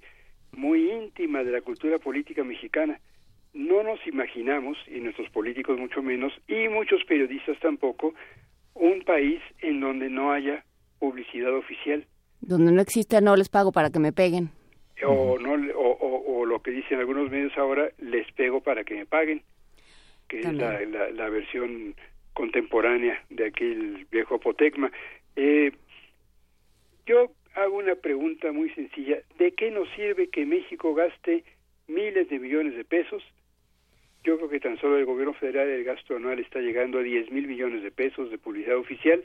muy 0.52 0.90
íntima 0.90 1.44
de 1.44 1.52
la 1.52 1.60
cultura 1.60 1.98
política 1.98 2.44
mexicana. 2.44 3.00
No 3.56 3.82
nos 3.82 3.98
imaginamos, 4.06 4.76
y 4.86 5.00
nuestros 5.00 5.30
políticos 5.30 5.78
mucho 5.78 6.02
menos, 6.02 6.30
y 6.46 6.68
muchos 6.68 7.02
periodistas 7.04 7.58
tampoco, 7.60 8.14
un 8.74 9.00
país 9.02 9.40
en 9.62 9.80
donde 9.80 10.10
no 10.10 10.30
haya 10.30 10.62
publicidad 10.98 11.54
oficial. 11.54 12.04
Donde 12.42 12.70
no 12.70 12.82
existe, 12.82 13.18
no 13.22 13.34
les 13.34 13.48
pago 13.48 13.72
para 13.72 13.88
que 13.90 13.98
me 13.98 14.12
peguen. 14.12 14.50
o 15.06 15.38
no 15.38 15.52
o, 15.74 15.90
o- 15.90 16.40
o 16.40 16.44
lo 16.44 16.60
que 16.60 16.70
dicen 16.70 16.98
algunos 16.98 17.30
medios 17.30 17.56
ahora 17.56 17.90
les 17.98 18.30
pego 18.32 18.60
para 18.62 18.84
que 18.84 18.94
me 18.94 19.06
paguen 19.06 19.42
que 20.28 20.40
es 20.40 20.52
la, 20.54 20.80
la, 20.80 21.10
la 21.10 21.28
versión 21.28 21.94
contemporánea 22.34 23.22
de 23.30 23.46
aquel 23.46 24.06
viejo 24.10 24.34
apotecma 24.36 24.90
eh, 25.36 25.70
yo 27.06 27.30
hago 27.54 27.76
una 27.76 27.94
pregunta 27.94 28.52
muy 28.52 28.70
sencilla 28.70 29.18
¿de 29.38 29.52
qué 29.52 29.70
nos 29.70 29.88
sirve 29.96 30.28
que 30.28 30.46
México 30.46 30.94
gaste 30.94 31.44
miles 31.88 32.28
de 32.30 32.38
millones 32.38 32.74
de 32.76 32.84
pesos 32.84 33.22
Yo 34.26 34.36
creo 34.36 34.48
que 34.48 34.58
tan 34.58 34.76
solo 34.80 34.98
el 34.98 35.04
gobierno 35.04 35.34
federal 35.34 35.68
el 35.68 35.84
gasto 35.84 36.16
anual 36.16 36.40
está 36.40 36.58
llegando 36.58 36.98
a 36.98 37.02
10 37.02 37.30
mil 37.30 37.46
millones 37.46 37.84
de 37.84 37.92
pesos 37.92 38.28
de 38.28 38.38
publicidad 38.38 38.76
oficial 38.76 39.22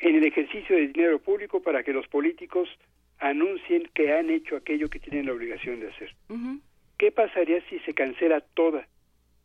en 0.00 0.16
el 0.16 0.24
ejercicio 0.24 0.76
de 0.76 0.88
dinero 0.88 1.18
público 1.18 1.62
para 1.62 1.82
que 1.82 1.94
los 1.94 2.06
políticos 2.08 2.68
anuncien 3.18 3.88
que 3.94 4.12
han 4.12 4.28
hecho 4.28 4.54
aquello 4.54 4.90
que 4.90 5.00
tienen 5.00 5.24
la 5.24 5.32
obligación 5.32 5.80
de 5.80 5.88
hacer. 5.88 6.14
¿Qué 6.98 7.10
pasaría 7.10 7.66
si 7.70 7.78
se 7.80 7.94
cancela 7.94 8.42
toda, 8.42 8.86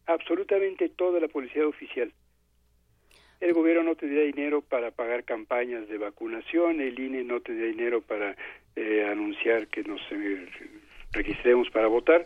absolutamente 0.06 0.90
toda 0.90 1.22
la 1.22 1.30
publicidad 1.30 1.68
oficial? 1.68 2.12
El 3.40 3.54
gobierno 3.54 3.84
no 3.84 3.96
tendría 3.96 4.24
dinero 4.24 4.62
para 4.62 4.92
pagar 4.92 5.24
campañas 5.24 5.88
de 5.88 5.98
vacunación, 5.98 6.82
el 6.82 7.00
INE 7.00 7.24
no 7.24 7.40
tendría 7.40 7.68
dinero 7.68 8.02
para 8.02 8.36
eh, 8.76 9.08
anunciar 9.10 9.68
que 9.68 9.84
nos 9.84 10.02
eh, 10.12 10.46
registremos 11.14 11.70
para 11.70 11.88
votar, 11.88 12.26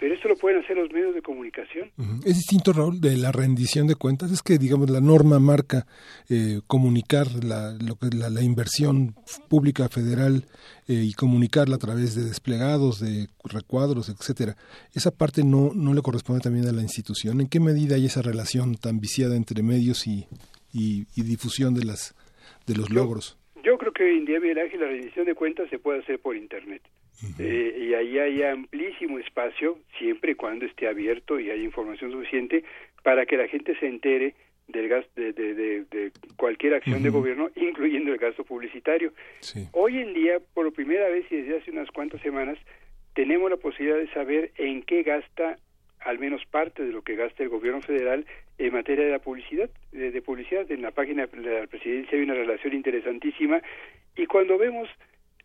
pero 0.00 0.14
esto 0.14 0.28
lo 0.28 0.36
pueden 0.36 0.64
hacer 0.64 0.78
los 0.78 0.90
medios 0.90 1.14
de 1.14 1.20
comunicación. 1.20 1.90
Es 2.24 2.36
distinto, 2.36 2.72
Raúl, 2.72 3.02
de 3.02 3.18
la 3.18 3.32
rendición 3.32 3.86
de 3.86 3.96
cuentas. 3.96 4.32
Es 4.32 4.42
que, 4.42 4.56
digamos, 4.56 4.88
la 4.88 5.02
norma 5.02 5.38
marca 5.38 5.86
eh, 6.30 6.60
comunicar 6.66 7.26
la, 7.44 7.72
lo 7.72 7.96
que, 7.96 8.08
la, 8.16 8.30
la, 8.30 8.42
inversión 8.42 9.14
pública 9.50 9.90
federal 9.90 10.46
eh, 10.88 11.04
y 11.04 11.12
comunicarla 11.12 11.76
a 11.76 11.78
través 11.78 12.14
de 12.14 12.24
desplegados, 12.24 12.98
de 12.98 13.28
recuadros, 13.44 14.08
etcétera. 14.08 14.56
Esa 14.94 15.10
parte 15.10 15.44
no, 15.44 15.72
no 15.74 15.92
le 15.92 16.00
corresponde 16.00 16.40
también 16.40 16.66
a 16.66 16.72
la 16.72 16.80
institución. 16.80 17.42
¿En 17.42 17.48
qué 17.48 17.60
medida 17.60 17.96
hay 17.96 18.06
esa 18.06 18.22
relación 18.22 18.76
tan 18.76 19.00
viciada 19.00 19.36
entre 19.36 19.62
medios 19.62 20.06
y, 20.06 20.26
y, 20.72 21.04
y 21.14 21.22
difusión 21.24 21.74
de, 21.74 21.84
las, 21.84 22.14
de 22.66 22.74
los 22.74 22.88
yo, 22.88 22.94
logros? 22.94 23.36
Yo 23.62 23.76
creo 23.76 23.92
que 23.92 24.04
hoy 24.04 24.16
en 24.16 24.24
día, 24.24 24.40
Miguel 24.40 24.60
Ángel, 24.60 24.80
la 24.80 24.86
rendición 24.86 25.26
de 25.26 25.34
cuentas 25.34 25.68
se 25.68 25.78
puede 25.78 26.00
hacer 26.00 26.18
por 26.20 26.36
Internet. 26.36 26.80
Eh, 27.38 27.86
y 27.88 27.94
ahí 27.94 28.18
hay 28.18 28.42
amplísimo 28.42 29.18
espacio, 29.18 29.78
siempre 29.98 30.32
y 30.32 30.34
cuando 30.34 30.64
esté 30.64 30.88
abierto 30.88 31.38
y 31.38 31.50
haya 31.50 31.62
información 31.62 32.12
suficiente 32.12 32.64
para 33.02 33.26
que 33.26 33.36
la 33.36 33.48
gente 33.48 33.76
se 33.78 33.86
entere 33.86 34.34
del 34.68 34.88
gasto 34.88 35.10
de, 35.20 35.32
de, 35.32 35.54
de, 35.54 35.84
de 35.90 36.12
cualquier 36.36 36.74
acción 36.74 36.96
uh 36.96 36.98
-huh. 37.00 37.02
de 37.04 37.10
gobierno, 37.10 37.50
incluyendo 37.56 38.12
el 38.12 38.18
gasto 38.18 38.44
publicitario. 38.44 39.12
Sí. 39.40 39.66
Hoy 39.72 39.98
en 39.98 40.14
día, 40.14 40.40
por 40.54 40.72
primera 40.72 41.08
vez 41.08 41.26
y 41.30 41.36
desde 41.36 41.58
hace 41.58 41.70
unas 41.70 41.90
cuantas 41.90 42.20
semanas, 42.22 42.58
tenemos 43.14 43.50
la 43.50 43.56
posibilidad 43.56 43.98
de 43.98 44.08
saber 44.12 44.52
en 44.56 44.82
qué 44.82 45.02
gasta 45.02 45.56
al 46.00 46.18
menos 46.18 46.44
parte 46.46 46.84
de 46.84 46.92
lo 46.92 47.02
que 47.02 47.16
gasta 47.16 47.42
el 47.42 47.50
gobierno 47.50 47.82
federal 47.82 48.24
en 48.58 48.72
materia 48.72 49.04
de 49.04 49.10
la 49.10 49.18
publicidad, 49.18 49.68
de 49.92 50.22
publicidad. 50.22 50.70
En 50.70 50.82
la 50.82 50.92
página 50.92 51.26
de 51.26 51.60
la 51.60 51.66
presidencia 51.66 52.16
hay 52.16 52.24
una 52.24 52.34
relación 52.34 52.72
interesantísima 52.72 53.60
y 54.16 54.26
cuando 54.26 54.56
vemos 54.56 54.88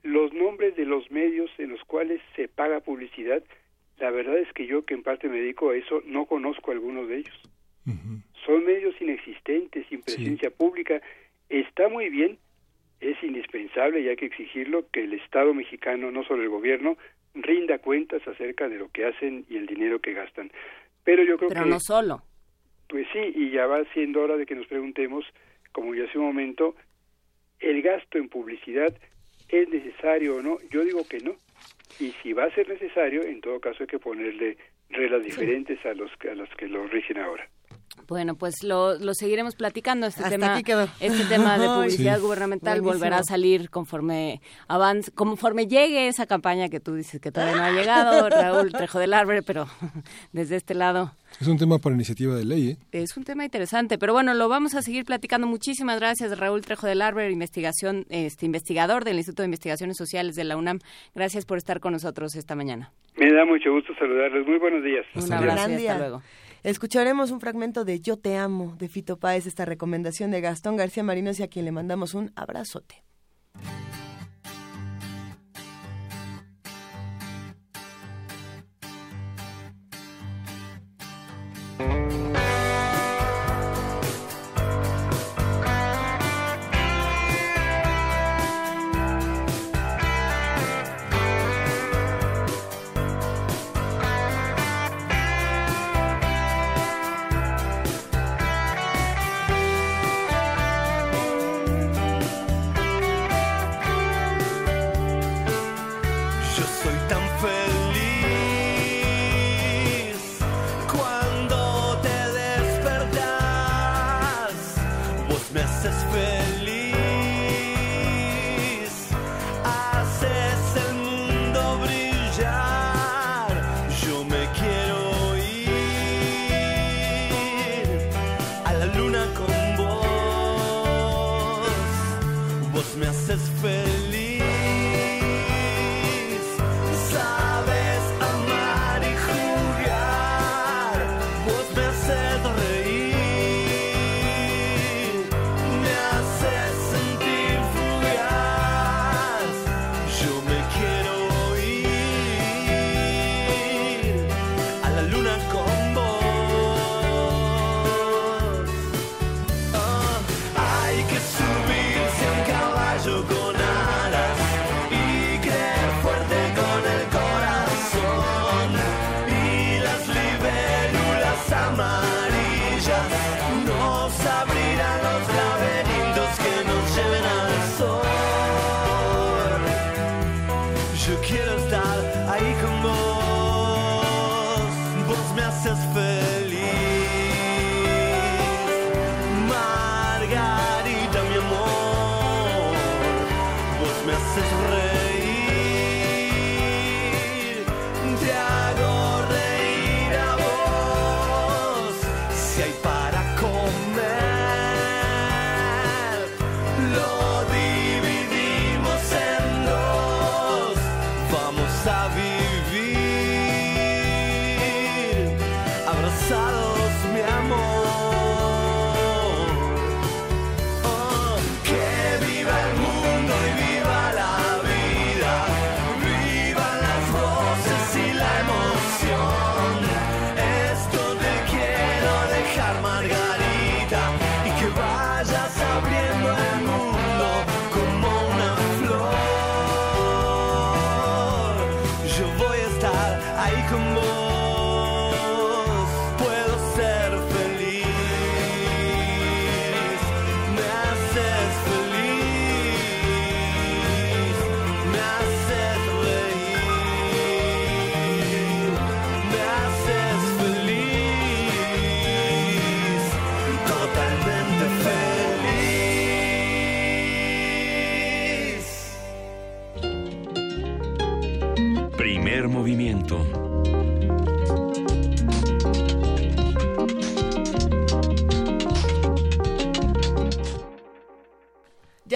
los 0.06 0.34
nombres 0.34 0.76
de 0.76 0.86
los 0.86 1.10
medios 1.10 1.50
en 1.58 1.72
los 1.72 1.84
cuales 1.84 2.22
se 2.36 2.48
paga 2.48 2.80
publicidad, 2.80 3.44
la 3.98 4.12
verdad 4.12 4.38
es 4.38 4.52
que 4.54 4.68
yo 4.68 4.86
que 4.86 4.94
en 4.94 5.02
parte 5.02 5.28
me 5.28 5.40
dedico 5.40 5.72
a 5.72 5.76
eso, 5.76 6.02
no 6.06 6.26
conozco 6.26 6.72
algunos 6.72 7.08
de 7.08 7.18
ellos. 7.18 7.42
Uh 7.88 7.92
-huh. 7.92 8.22
Son 8.46 8.64
medios 8.64 8.96
inexistentes, 9.02 9.88
sin 9.88 10.02
presencia 10.04 10.50
sí. 10.50 10.56
pública. 10.56 11.02
Está 11.50 11.90
muy 11.90 12.10
bien, 12.10 12.38
es 13.00 13.22
indispensable 13.24 14.02
y 14.02 14.10
hay 14.10 14.16
que 14.16 14.28
exigirlo 14.28 14.86
que 14.92 15.04
el 15.04 15.14
Estado 15.14 15.56
mexicano, 15.56 16.12
no 16.12 16.24
solo 16.24 16.44
el 16.44 16.50
gobierno, 16.50 16.98
rinda 17.34 17.80
cuentas 17.80 18.22
acerca 18.28 18.70
de 18.70 18.78
lo 18.78 18.90
que 18.90 19.06
hacen 19.06 19.46
y 19.50 19.58
el 19.58 19.66
dinero 19.66 20.00
que 20.00 20.14
gastan. 20.14 20.52
Pero 21.04 21.24
yo 21.24 21.38
creo 21.38 21.50
Pero 21.50 21.64
que... 21.64 21.70
no 21.70 21.80
solo. 21.80 22.22
Pues 22.88 23.08
sí, 23.12 23.34
y 23.34 23.50
ya 23.50 23.66
va 23.66 23.84
siendo 23.94 24.22
hora 24.22 24.38
de 24.38 24.46
que 24.46 24.54
nos 24.54 24.68
preguntemos, 24.68 25.26
como 25.72 25.96
ya 25.96 26.04
hace 26.04 26.20
un 26.20 26.26
momento, 26.26 26.76
el 27.60 27.82
gasto 27.82 28.20
en 28.20 28.30
publicidad 28.30 28.96
es 29.50 29.70
necesario 29.70 30.38
o 30.38 30.42
no. 30.42 30.58
Yo 30.70 30.84
digo 30.84 31.08
que 31.08 31.20
no. 31.20 31.36
Y 32.00 32.12
si 32.22 32.34
va 32.34 32.46
a 32.46 32.52
ser 32.52 32.68
necesario, 32.68 33.24
en 33.24 33.42
todo 33.42 33.60
caso 33.60 33.84
hay 33.84 33.88
que 33.88 34.00
ponerle 34.00 34.58
reglas 34.90 35.24
diferentes 35.24 35.84
a 35.86 35.94
los 35.94 36.12
a 36.30 36.36
los 36.36 36.50
que 36.56 36.68
lo 36.68 36.86
rigen 36.88 37.18
ahora. 37.18 37.48
Bueno, 38.08 38.36
pues 38.36 38.62
lo, 38.64 38.98
lo 39.00 39.14
seguiremos 39.14 39.56
platicando. 39.56 40.08
Este 40.08 40.24
Hasta 40.24 40.60
tema, 40.62 40.88
este 41.00 41.26
tema 41.26 41.58
de 41.58 41.68
publicidad 41.76 42.18
sí. 42.18 42.22
gubernamental 42.22 42.82
Buenísimo. 42.82 42.94
volverá 42.94 43.18
a 43.20 43.24
salir 43.24 43.70
conforme 43.70 44.42
avance, 44.68 45.12
conforme 45.12 45.68
llegue 45.68 46.08
esa 46.08 46.28
campaña 46.28 46.70
que 46.70 46.80
tú 46.80 46.94
dices 46.94 47.20
que 47.20 47.32
todavía 47.32 47.56
no 47.56 47.64
ha 47.64 47.72
llegado, 47.72 48.30
Raúl 48.30 48.72
Trejo 48.72 49.00
del 49.00 49.14
Arbre, 49.14 49.42
pero 49.42 49.68
desde 50.34 50.56
este 50.56 50.76
lado. 50.76 51.14
Es 51.42 51.48
un 51.48 51.58
tema 51.58 51.80
para 51.80 51.96
iniciativa 51.96 52.36
de 52.36 52.46
ley, 52.46 52.70
¿eh? 52.70 52.78
Es 52.92 53.18
un 53.18 53.24
tema 53.24 53.44
interesante, 53.44 53.98
pero 53.98 54.14
bueno, 54.14 54.34
lo 54.34 54.48
vamos 54.48 54.76
a 54.76 54.82
seguir 54.82 55.04
platicando. 55.04 55.48
Muchísimas 55.48 56.00
gracias, 56.00 56.38
Raúl 56.38 56.62
Trejo 56.62 56.88
del 56.88 57.02
Arbre, 57.02 57.30
investigación, 57.32 58.06
este 58.10 58.46
investigador 58.46 59.04
del 59.04 59.18
Instituto 59.18 59.42
de 59.42 59.48
Investigaciones 59.48 59.98
Sociales 59.98 60.36
de 60.36 60.44
la 60.46 60.56
UNAM. 60.56 60.80
Gracias 61.14 61.46
por 61.46 61.58
estar 61.58 61.80
con 61.80 61.94
nosotros 61.94 62.36
esta 62.36 62.56
mañana. 62.56 62.92
Me 63.18 63.32
da 63.34 63.46
mucho 63.46 63.72
gusto 63.72 63.94
saludarles. 63.96 64.46
Muy 64.48 64.60
buenos 64.60 64.84
días. 64.84 65.06
Un 65.16 65.34
abrazo 65.34 65.72
y 65.72 65.88
hasta 65.88 65.98
luego. 65.98 66.22
Escucharemos 66.66 67.30
un 67.30 67.40
fragmento 67.40 67.86
de 67.86 68.02
Yo 68.02 68.18
te 68.18 68.38
amo 68.38 68.76
de 68.80 68.90
Fito 68.90 69.20
Páez, 69.20 69.46
esta 69.46 69.66
recomendación 69.66 70.32
de 70.32 70.42
Gastón 70.42 70.78
García 70.78 71.04
Marinos 71.04 71.40
y 71.40 71.44
a 71.44 71.48
quien 71.48 71.64
le 71.64 71.72
mandamos 71.72 72.16
un 72.16 72.32
abrazote. 72.36 73.04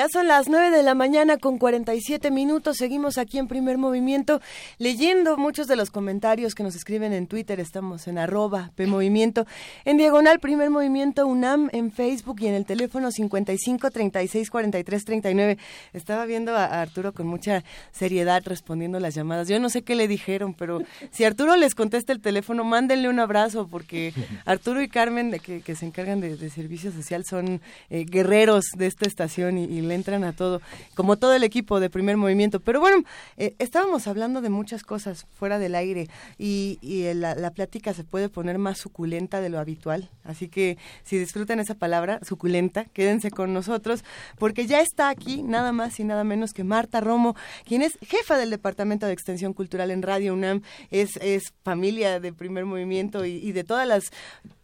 Ya 0.10 0.14
son 0.14 0.19
las 0.30 0.48
9 0.48 0.70
de 0.70 0.84
la 0.84 0.94
mañana 0.94 1.38
con 1.38 1.58
47 1.58 2.30
minutos. 2.30 2.78
Seguimos 2.78 3.18
aquí 3.18 3.40
en 3.40 3.48
primer 3.48 3.80
movimiento 3.80 4.42
leyendo 4.78 5.38
muchos 5.38 5.66
de 5.66 5.76
los 5.76 5.90
comentarios 5.90 6.54
que 6.54 6.62
nos 6.62 6.76
escriben 6.76 7.14
en 7.14 7.26
Twitter. 7.26 7.60
Estamos 7.60 8.08
en 8.08 8.20
arroba 8.20 8.70
PMovimiento. 8.76 9.48
En 9.86 9.98
diagonal 9.98 10.40
primer 10.40 10.70
movimiento 10.70 11.26
UNAM 11.26 11.70
en 11.74 11.92
Facebook 11.92 12.42
y 12.42 12.48
en 12.48 12.54
el 12.54 12.66
teléfono 12.66 13.10
55 13.10 13.90
36 13.90 14.52
43 14.52 15.04
39. 15.04 15.58
Estaba 15.94 16.26
viendo 16.26 16.56
a 16.56 16.80
Arturo 16.80 17.12
con 17.12 17.26
mucha 17.26 17.64
seriedad 17.92 18.44
respondiendo 18.46 19.00
las 19.00 19.16
llamadas. 19.16 19.48
Yo 19.48 19.60
no 19.60 19.72
sé 19.72 19.82
qué 19.82 19.96
le 19.96 20.08
dijeron, 20.08 20.54
pero 20.54 20.84
si 21.10 21.24
Arturo 21.24 21.56
les 21.56 21.74
contesta 21.74 22.14
el 22.14 22.22
teléfono, 22.22 22.64
mándenle 22.64 23.10
un 23.10 23.20
abrazo 23.20 23.68
porque 23.68 24.14
Arturo 24.46 24.84
y 24.84 24.90
Carmen, 24.90 25.32
de 25.32 25.40
que, 25.40 25.62
que 25.62 25.74
se 25.74 25.88
encargan 25.88 26.22
de, 26.22 26.52
servicio 26.52 26.92
social, 26.92 27.26
son 27.26 27.62
eh, 27.90 28.06
guerreros 28.08 28.66
de 28.78 28.86
esta 28.86 29.08
estación 29.08 29.58
y 29.58 29.82
le 29.82 29.96
entran 29.96 30.19
a 30.24 30.34
todo, 30.34 30.62
como 30.96 31.18
todo 31.18 31.34
el 31.34 31.44
equipo 31.44 31.80
de 31.80 31.90
primer 31.90 32.18
movimiento. 32.18 32.60
Pero 32.60 32.80
bueno, 32.80 33.04
eh, 33.38 33.56
estábamos 33.60 34.08
hablando 34.08 34.42
de 34.42 34.50
muchas 34.50 34.84
cosas 34.84 35.26
fuera 35.34 35.60
del 35.60 35.76
aire 35.76 36.08
y, 36.38 36.80
y 36.82 37.14
la, 37.14 37.36
la 37.36 37.52
plática 37.52 37.94
se 37.94 38.04
puede 38.04 38.30
poner 38.30 38.58
más 38.58 38.78
suculenta 38.80 39.42
de 39.42 39.50
lo 39.50 39.60
habitual. 39.60 40.10
Así 40.24 40.48
que 40.48 40.78
si 41.04 41.18
disfrutan 41.18 41.60
esa 41.60 41.76
palabra, 41.76 42.20
suculenta, 42.28 42.86
quédense 42.86 43.32
con 43.32 43.54
nosotros 43.54 44.04
porque 44.38 44.68
ya 44.68 44.82
está 44.82 45.10
aquí 45.10 45.44
nada 45.44 45.72
más 45.72 46.00
y 46.00 46.04
nada 46.04 46.24
menos 46.24 46.54
que 46.54 46.64
Marta 46.64 47.02
Romo, 47.02 47.36
quien 47.66 47.82
es 47.82 47.98
jefa 48.02 48.38
del 48.38 48.50
Departamento 48.50 49.06
de 49.06 49.14
Extensión 49.14 49.54
Cultural 49.54 49.92
en 49.92 50.02
Radio 50.02 50.34
UNAM, 50.34 50.62
es, 50.92 51.18
es 51.18 51.54
familia 51.64 52.20
de 52.20 52.34
primer 52.34 52.66
movimiento 52.66 53.26
y, 53.26 53.36
y 53.38 53.52
de 53.52 53.64
todas 53.64 53.88
las 53.88 54.12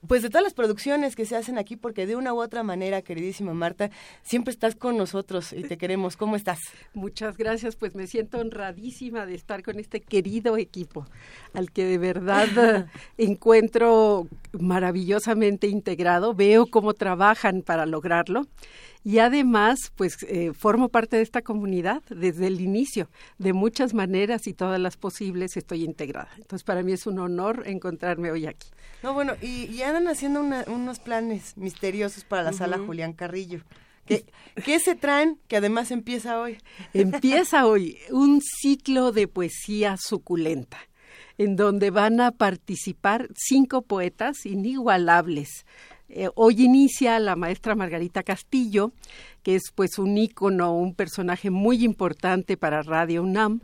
pues 0.08 0.22
de 0.22 0.30
todas 0.30 0.44
las 0.44 0.54
producciones 0.54 1.16
que 1.16 1.26
se 1.26 1.36
hacen 1.36 1.58
aquí, 1.58 1.76
porque 1.76 2.06
de 2.06 2.16
una 2.16 2.34
u 2.34 2.42
otra 2.42 2.64
manera, 2.64 3.02
queridísima 3.02 3.54
Marta, 3.54 3.90
siempre 4.24 4.52
estás 4.52 4.76
con 4.76 4.98
nosotros 4.98 5.45
y 5.54 5.64
te 5.64 5.78
queremos. 5.78 6.16
¿Cómo 6.18 6.36
estás? 6.36 6.60
Muchas 6.94 7.38
gracias, 7.38 7.76
pues 7.76 7.96
me 7.96 8.08
siento 8.08 8.40
honradísima 8.40 9.26
de 9.26 9.36
estar 9.36 9.64
con 9.64 9.80
este 9.80 10.02
querido 10.02 10.58
equipo, 10.58 11.06
al 11.54 11.72
que 11.72 11.86
de 11.86 11.98
verdad 11.98 12.88
encuentro 13.18 14.28
maravillosamente 14.54 15.68
integrado, 15.68 16.34
veo 16.34 16.68
cómo 16.68 16.94
trabajan 16.94 17.62
para 17.62 17.86
lograrlo 17.86 18.46
y 19.04 19.20
además, 19.20 19.92
pues 19.96 20.18
eh, 20.24 20.52
formo 20.54 20.90
parte 20.90 21.18
de 21.18 21.22
esta 21.22 21.42
comunidad 21.44 22.02
desde 22.10 22.48
el 22.48 22.60
inicio, 22.60 23.08
de 23.38 23.54
muchas 23.54 23.94
maneras 23.94 24.48
y 24.48 24.54
todas 24.54 24.80
las 24.80 24.98
posibles 24.98 25.58
estoy 25.58 25.84
integrada. 25.84 26.30
Entonces, 26.38 26.64
para 26.64 26.82
mí 26.82 26.92
es 26.92 27.06
un 27.06 27.20
honor 27.20 27.64
encontrarme 27.68 28.32
hoy 28.32 28.48
aquí. 28.48 28.68
No, 29.04 29.14
bueno, 29.14 29.34
y, 29.44 29.66
y 29.66 29.84
andan 29.84 30.08
haciendo 30.08 30.40
una- 30.42 30.66
unos 30.68 31.00
planes 31.00 31.56
misteriosos 31.56 32.24
para 32.24 32.42
la 32.42 32.54
sala. 32.54 32.80
Julián 32.80 33.14
Carrillo. 33.14 33.62
¿Qué, 34.06 34.26
¿Qué 34.64 34.80
se 34.80 34.96
traen? 34.96 35.40
Que 35.48 35.58
además 35.58 35.92
empieza 35.92 36.40
hoy. 36.40 36.58
Empieza 36.94 37.66
hoy 37.66 37.98
un 38.12 38.42
ciclo 38.42 39.12
de 39.12 39.28
poesía 39.28 39.98
suculenta, 39.98 40.78
en 41.38 41.56
donde 41.56 41.90
van 41.90 42.22
a 42.22 42.32
participar 42.32 43.30
cinco 43.36 43.82
poetas 43.82 44.46
inigualables. 44.46 45.66
Eh, 46.08 46.30
hoy 46.36 46.64
inicia 46.64 47.20
la 47.20 47.36
maestra 47.36 47.74
Margarita 47.74 48.22
Castillo, 48.22 48.94
que 49.42 49.56
es 49.56 49.72
pues 49.74 49.98
un 49.98 50.18
ícono, 50.18 50.78
un 50.78 50.94
personaje 50.94 51.50
muy 51.50 51.84
importante 51.84 52.58
para 52.58 52.84
Radio 52.84 53.24
UNAM, 53.24 53.62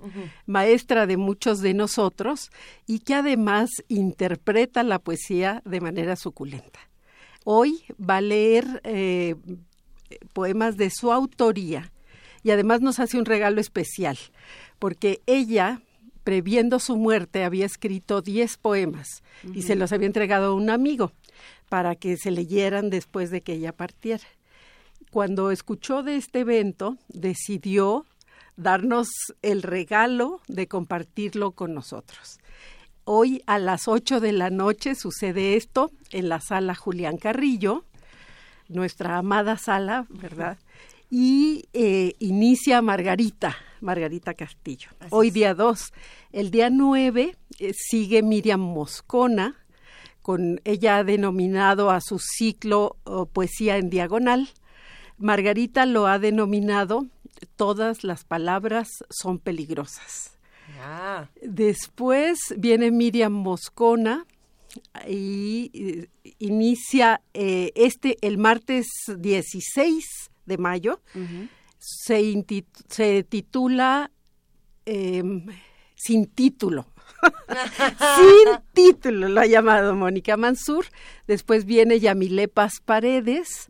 maestra 0.47 1.05
de 1.05 1.17
muchos 1.17 1.61
de 1.61 1.75
nosotros 1.75 2.51
y 2.87 2.99
que 2.99 3.13
además 3.13 3.69
interpreta 3.89 4.81
la 4.83 4.99
poesía 4.99 5.61
de 5.65 5.81
manera 5.81 6.15
suculenta. 6.15 6.79
Hoy 7.43 7.83
va 7.97 8.17
a 8.17 8.21
leer 8.21 8.81
eh, 8.83 9.35
poemas 10.33 10.77
de 10.77 10.89
su 10.89 11.11
autoría 11.11 11.91
y 12.43 12.51
además 12.51 12.81
nos 12.81 12.99
hace 12.99 13.17
un 13.17 13.25
regalo 13.25 13.61
especial, 13.61 14.17
porque 14.79 15.21
ella, 15.25 15.81
previendo 16.23 16.79
su 16.79 16.97
muerte, 16.97 17.43
había 17.43 17.65
escrito 17.65 18.21
10 18.21 18.57
poemas 18.57 19.23
y 19.53 19.61
se 19.61 19.75
los 19.75 19.91
había 19.91 20.07
entregado 20.07 20.47
a 20.47 20.55
un 20.55 20.69
amigo 20.69 21.11
para 21.69 21.95
que 21.95 22.17
se 22.17 22.31
leyeran 22.31 22.89
después 22.89 23.29
de 23.29 23.41
que 23.41 23.53
ella 23.53 23.73
partiera. 23.73 24.23
Cuando 25.11 25.51
escuchó 25.51 26.03
de 26.03 26.15
este 26.15 26.39
evento, 26.39 26.97
decidió 27.09 28.05
darnos 28.55 29.07
el 29.41 29.61
regalo 29.61 30.41
de 30.47 30.67
compartirlo 30.67 31.51
con 31.51 31.73
nosotros. 31.73 32.39
Hoy 33.03 33.41
a 33.45 33.57
las 33.57 33.87
8 33.87 34.19
de 34.19 34.31
la 34.31 34.49
noche 34.49 34.95
sucede 34.95 35.55
esto 35.55 35.91
en 36.11 36.29
la 36.29 36.39
sala 36.39 36.75
Julián 36.75 37.17
Carrillo, 37.17 37.83
nuestra 38.71 39.17
amada 39.17 39.57
sala, 39.57 40.05
¿verdad? 40.09 40.57
Y 41.09 41.65
eh, 41.73 42.15
inicia 42.19 42.81
Margarita, 42.81 43.55
Margarita 43.81 44.33
Castillo. 44.33 44.89
Hoy 45.09 45.29
día 45.29 45.53
2. 45.53 45.93
El 46.31 46.51
día 46.51 46.69
9 46.69 47.35
eh, 47.59 47.71
sigue 47.75 48.23
Miriam 48.23 48.61
Moscona, 48.61 49.57
con 50.21 50.61
ella 50.63 50.97
ha 50.97 51.03
denominado 51.03 51.89
a 51.89 51.99
su 51.99 52.19
ciclo 52.19 52.97
oh, 53.03 53.25
Poesía 53.25 53.77
en 53.77 53.89
Diagonal. 53.89 54.49
Margarita 55.17 55.85
lo 55.85 56.07
ha 56.07 56.19
denominado 56.19 57.07
Todas 57.55 58.03
las 58.03 58.23
palabras 58.23 58.87
son 59.09 59.39
peligrosas. 59.39 60.37
Ah, 60.79 61.27
Después 61.41 62.39
viene 62.57 62.91
Miriam 62.91 63.33
Moscona 63.33 64.25
y 65.07 65.71
eh, 65.73 66.07
inicia 66.39 67.21
eh, 67.33 67.71
este 67.75 68.17
el 68.21 68.37
martes 68.37 68.87
16 69.17 70.05
de 70.45 70.57
mayo. 70.57 71.01
se, 71.79 72.45
se 72.87 73.23
titula 73.23 74.11
em, 74.85 75.45
Sin 75.95 76.27
título. 76.27 76.87
Sin 78.17 78.59
título 78.73 79.29
lo 79.29 79.41
ha 79.41 79.45
llamado 79.45 79.95
Mónica 79.95 80.37
Mansur. 80.37 80.85
Después 81.27 81.65
viene 81.65 81.99
Yamile 81.99 82.47
Paz 82.47 82.73
Paredes. 82.83 83.69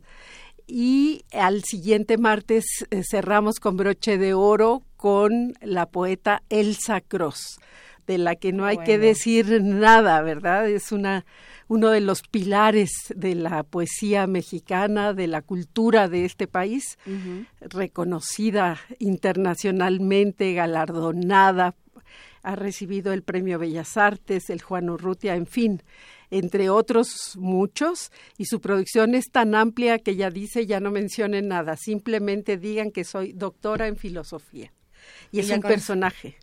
Y 0.66 1.24
al 1.32 1.62
siguiente 1.64 2.16
martes 2.16 2.64
eh, 2.90 3.02
cerramos 3.08 3.58
con 3.60 3.76
broche 3.76 4.16
de 4.16 4.32
oro 4.32 4.82
con 4.96 5.54
la 5.60 5.86
poeta 5.86 6.42
Elsa 6.48 7.00
Cross, 7.00 7.58
de 8.06 8.18
la 8.18 8.36
que 8.36 8.52
no 8.52 8.64
hay 8.64 8.78
que 8.78 8.98
decir 8.98 9.62
nada, 9.62 10.22
¿verdad? 10.22 10.68
Es 10.68 10.92
una 10.92 11.24
uno 11.68 11.88
de 11.88 12.02
los 12.02 12.20
pilares 12.22 12.90
de 13.14 13.34
la 13.34 13.62
poesía 13.62 14.26
mexicana, 14.26 15.14
de 15.14 15.26
la 15.26 15.40
cultura 15.40 16.06
de 16.06 16.26
este 16.26 16.46
país, 16.46 16.98
reconocida 17.60 18.78
internacionalmente, 18.98 20.52
galardonada, 20.52 21.74
ha 22.42 22.56
recibido 22.56 23.12
el 23.12 23.22
Premio 23.22 23.58
Bellas 23.58 23.96
Artes, 23.96 24.50
el 24.50 24.60
Juan 24.60 24.90
Urrutia, 24.90 25.34
en 25.34 25.46
fin, 25.46 25.82
entre 26.30 26.70
otros 26.70 27.36
muchos, 27.38 28.10
y 28.36 28.46
su 28.46 28.60
producción 28.60 29.14
es 29.14 29.30
tan 29.30 29.54
amplia 29.54 29.98
que 29.98 30.16
ya 30.16 30.30
dice, 30.30 30.66
ya 30.66 30.80
no 30.80 30.90
mencionen 30.90 31.48
nada, 31.48 31.76
simplemente 31.76 32.58
digan 32.58 32.90
que 32.90 33.04
soy 33.04 33.32
doctora 33.32 33.86
en 33.86 33.96
filosofía. 33.96 34.72
Y 35.30 35.38
Y 35.38 35.40
es 35.40 35.50
un 35.50 35.60
personaje. 35.60 36.36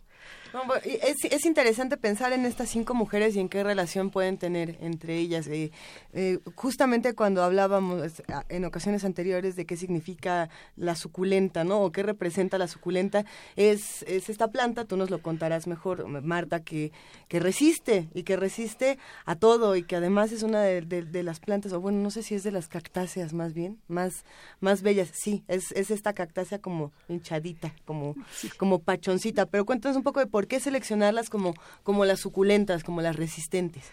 Es, 0.84 1.24
es, 1.24 1.44
interesante 1.44 1.96
pensar 1.96 2.32
en 2.32 2.44
estas 2.44 2.68
cinco 2.68 2.94
mujeres 2.94 3.36
y 3.36 3.40
en 3.40 3.48
qué 3.48 3.62
relación 3.62 4.10
pueden 4.10 4.38
tener 4.38 4.78
entre 4.80 5.16
ellas. 5.16 5.46
Eh, 5.46 5.70
eh, 6.12 6.38
justamente 6.54 7.14
cuando 7.14 7.42
hablábamos 7.42 8.22
en 8.48 8.64
ocasiones 8.64 9.04
anteriores 9.04 9.56
de 9.56 9.66
qué 9.66 9.76
significa 9.76 10.48
la 10.76 10.94
suculenta, 10.96 11.64
¿no? 11.64 11.80
O 11.80 11.92
qué 11.92 12.02
representa 12.02 12.58
la 12.58 12.68
suculenta, 12.68 13.24
es, 13.56 14.02
es 14.04 14.28
esta 14.28 14.48
planta, 14.48 14.84
tú 14.84 14.96
nos 14.96 15.10
lo 15.10 15.22
contarás 15.22 15.66
mejor, 15.66 16.06
Marta, 16.22 16.60
que, 16.60 16.92
que 17.28 17.40
resiste 17.40 18.08
y 18.14 18.22
que 18.22 18.36
resiste 18.36 18.98
a 19.24 19.36
todo 19.36 19.76
y 19.76 19.82
que 19.82 19.96
además 19.96 20.32
es 20.32 20.42
una 20.42 20.62
de, 20.62 21.22
las 21.22 21.40
plantas, 21.40 21.72
o 21.72 21.80
bueno, 21.80 21.98
no 21.98 22.10
sé 22.10 22.22
si 22.22 22.34
es 22.34 22.42
de 22.42 22.52
las 22.52 22.68
cactáceas 22.68 23.32
más 23.32 23.54
bien, 23.54 23.78
más, 23.88 24.24
más 24.60 24.82
bellas. 24.82 25.10
Sí, 25.12 25.44
es, 25.48 25.72
es 25.72 25.90
esta 25.90 26.12
cactácea 26.12 26.60
como 26.60 26.92
hinchadita, 27.08 27.74
como, 27.84 28.14
como 28.56 28.80
pachoncita. 28.80 29.46
Pero 29.46 29.64
cuéntanos 29.64 29.96
un 29.96 30.02
poco 30.02 30.20
de 30.20 30.26
por 30.26 30.39
qué 30.46 30.60
seleccionarlas 30.60 31.30
como, 31.30 31.54
como 31.82 32.04
las 32.04 32.20
suculentas, 32.20 32.84
como 32.84 33.00
las 33.00 33.16
resistentes. 33.16 33.84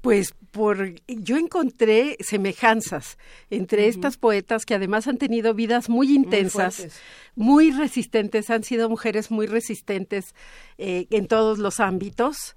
Pues 0.00 0.32
por 0.52 0.94
yo 1.08 1.36
encontré 1.36 2.16
semejanzas 2.20 3.18
entre 3.50 3.88
estas 3.88 4.16
poetas 4.16 4.64
que 4.64 4.74
además 4.74 5.08
han 5.08 5.18
tenido 5.18 5.54
vidas 5.54 5.88
muy 5.88 6.14
intensas, 6.14 6.88
muy, 7.34 7.72
resistentes, 7.72 8.48
han 8.50 8.62
sido 8.62 8.88
mujeres 8.88 9.32
muy 9.32 9.46
resistentes 9.46 10.34
eh, 10.78 11.06
en 11.10 11.26
todos 11.26 11.58
los 11.58 11.80
ámbitos. 11.80 12.56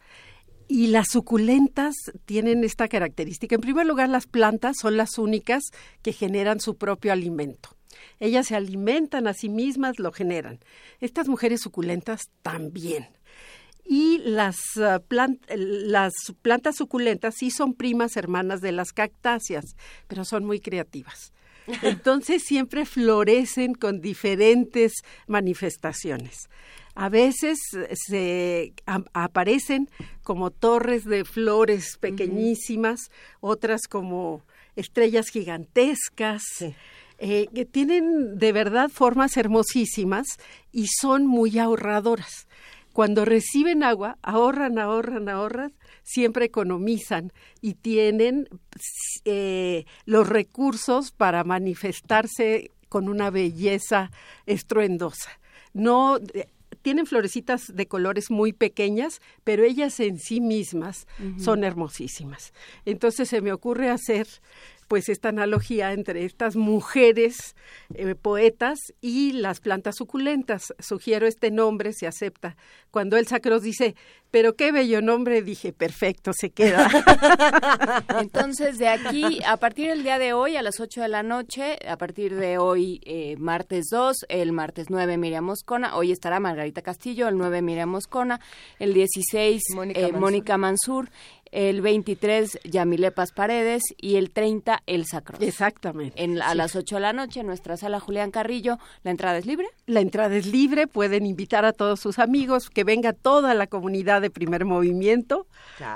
Y 0.67 0.87
las 0.87 1.09
suculentas 1.09 1.95
tienen 2.23 2.63
esta 2.63 2.87
característica. 2.87 3.55
En 3.55 3.61
primer 3.61 3.85
lugar, 3.85 4.07
las 4.07 4.25
plantas 4.25 4.77
son 4.79 4.95
las 4.95 5.17
únicas 5.17 5.63
que 6.01 6.13
generan 6.13 6.61
su 6.61 6.77
propio 6.77 7.11
alimento. 7.11 7.75
Ellas 8.19 8.47
se 8.47 8.55
alimentan 8.55 9.27
a 9.27 9.33
sí 9.33 9.49
mismas, 9.49 9.99
lo 9.99 10.11
generan. 10.11 10.59
Estas 10.99 11.27
mujeres 11.27 11.61
suculentas 11.61 12.29
también. 12.41 13.09
Y 13.85 14.19
las, 14.19 14.57
ah, 14.77 15.01
las 15.49 16.13
plantas 16.41 16.75
suculentas 16.75 17.35
sí 17.37 17.51
son 17.51 17.73
primas 17.73 18.15
hermanas 18.15 18.61
de 18.61 18.71
las 18.71 18.93
cactáceas, 18.93 19.75
pero 20.07 20.25
son 20.25 20.45
muy 20.45 20.59
creativas. 20.59 21.33
Entonces 21.81 22.43
siempre 22.43 22.85
florecen 22.85 23.73
con 23.73 24.01
diferentes 24.01 24.93
manifestaciones. 25.27 26.49
A 26.93 27.09
veces 27.09 27.57
se 27.93 28.73
aparecen 29.13 29.89
como 30.23 30.51
torres 30.51 31.05
de 31.05 31.23
flores 31.23 31.97
pequeñísimas, 31.97 33.09
otras 33.39 33.81
como 33.89 34.41
estrellas 34.75 35.29
gigantescas. 35.29 36.43
Eh, 37.23 37.49
que 37.53 37.65
tienen 37.65 38.39
de 38.39 38.51
verdad 38.51 38.89
formas 38.89 39.37
hermosísimas 39.37 40.25
y 40.71 40.87
son 40.87 41.27
muy 41.27 41.59
ahorradoras. 41.59 42.47
Cuando 42.93 43.25
reciben 43.25 43.83
agua, 43.83 44.17
ahorran, 44.21 44.77
ahorran, 44.77 45.29
ahorran, 45.29 45.73
siempre 46.03 46.45
economizan 46.45 47.31
y 47.61 47.75
tienen 47.75 48.49
eh, 49.25 49.85
los 50.05 50.27
recursos 50.27 51.11
para 51.11 51.43
manifestarse 51.43 52.71
con 52.89 53.07
una 53.07 53.29
belleza 53.29 54.11
estruendosa. 54.45 55.29
No 55.73 56.19
tienen 56.81 57.05
florecitas 57.05 57.73
de 57.73 57.87
colores 57.87 58.31
muy 58.31 58.53
pequeñas, 58.53 59.21
pero 59.43 59.63
ellas 59.63 59.99
en 59.99 60.19
sí 60.19 60.41
mismas 60.41 61.07
son 61.37 61.63
hermosísimas. 61.63 62.53
Entonces 62.85 63.29
se 63.29 63.41
me 63.41 63.53
ocurre 63.53 63.89
hacer 63.89 64.27
pues 64.91 65.07
esta 65.07 65.29
analogía 65.29 65.93
entre 65.93 66.25
estas 66.25 66.57
mujeres 66.57 67.55
eh, 67.93 68.13
poetas 68.13 68.77
y 68.99 69.31
las 69.31 69.61
plantas 69.61 69.95
suculentas. 69.95 70.73
Sugiero 70.79 71.27
este 71.27 71.49
nombre, 71.49 71.93
se 71.93 72.07
acepta. 72.07 72.57
Cuando 72.91 73.15
el 73.15 73.25
Sacros 73.25 73.61
dice, 73.61 73.95
pero 74.31 74.57
qué 74.57 74.73
bello 74.73 75.01
nombre, 75.01 75.41
dije, 75.43 75.71
perfecto, 75.71 76.33
se 76.33 76.49
queda. 76.49 76.89
Entonces, 78.19 78.79
de 78.79 78.89
aquí, 78.89 79.39
a 79.47 79.55
partir 79.55 79.87
del 79.87 80.03
día 80.03 80.19
de 80.19 80.33
hoy, 80.33 80.57
a 80.57 80.61
las 80.61 80.81
8 80.81 81.03
de 81.03 81.07
la 81.07 81.23
noche, 81.23 81.79
a 81.87 81.95
partir 81.95 82.35
de 82.35 82.57
hoy, 82.57 82.99
eh, 83.05 83.37
martes 83.37 83.85
2, 83.91 84.25
el 84.27 84.51
martes 84.51 84.87
9, 84.89 85.17
Miriam 85.17 85.45
Moscona, 85.45 85.95
hoy 85.95 86.11
estará 86.11 86.41
Margarita 86.41 86.81
Castillo, 86.81 87.29
el 87.29 87.37
9, 87.37 87.61
Miriam 87.61 87.89
Moscona, 87.89 88.41
el 88.77 88.93
16, 88.93 89.61
Mónica 90.13 90.57
Mansur 90.57 91.09
el 91.51 91.81
23 91.81 92.59
Yamilepas 92.63 93.31
Paredes 93.33 93.83
y 93.97 94.15
el 94.15 94.31
30 94.31 94.83
El 94.85 95.05
Sacro. 95.05 95.37
Exactamente. 95.41 96.23
En, 96.23 96.41
a 96.41 96.55
las 96.55 96.75
8 96.75 96.95
de 96.95 97.01
la 97.01 97.13
noche 97.13 97.41
en 97.41 97.47
nuestra 97.47 97.77
sala 97.77 97.99
Julián 97.99 98.31
Carrillo. 98.31 98.77
¿La 99.03 99.11
entrada 99.11 99.37
es 99.37 99.45
libre? 99.45 99.67
La 99.85 99.99
entrada 99.99 100.35
es 100.35 100.45
libre, 100.45 100.87
pueden 100.87 101.25
invitar 101.25 101.65
a 101.65 101.73
todos 101.73 101.99
sus 101.99 102.19
amigos, 102.19 102.69
que 102.69 102.83
venga 102.83 103.13
toda 103.13 103.53
la 103.53 103.67
comunidad 103.67 104.21
de 104.21 104.29
Primer 104.29 104.65
Movimiento. 104.65 105.47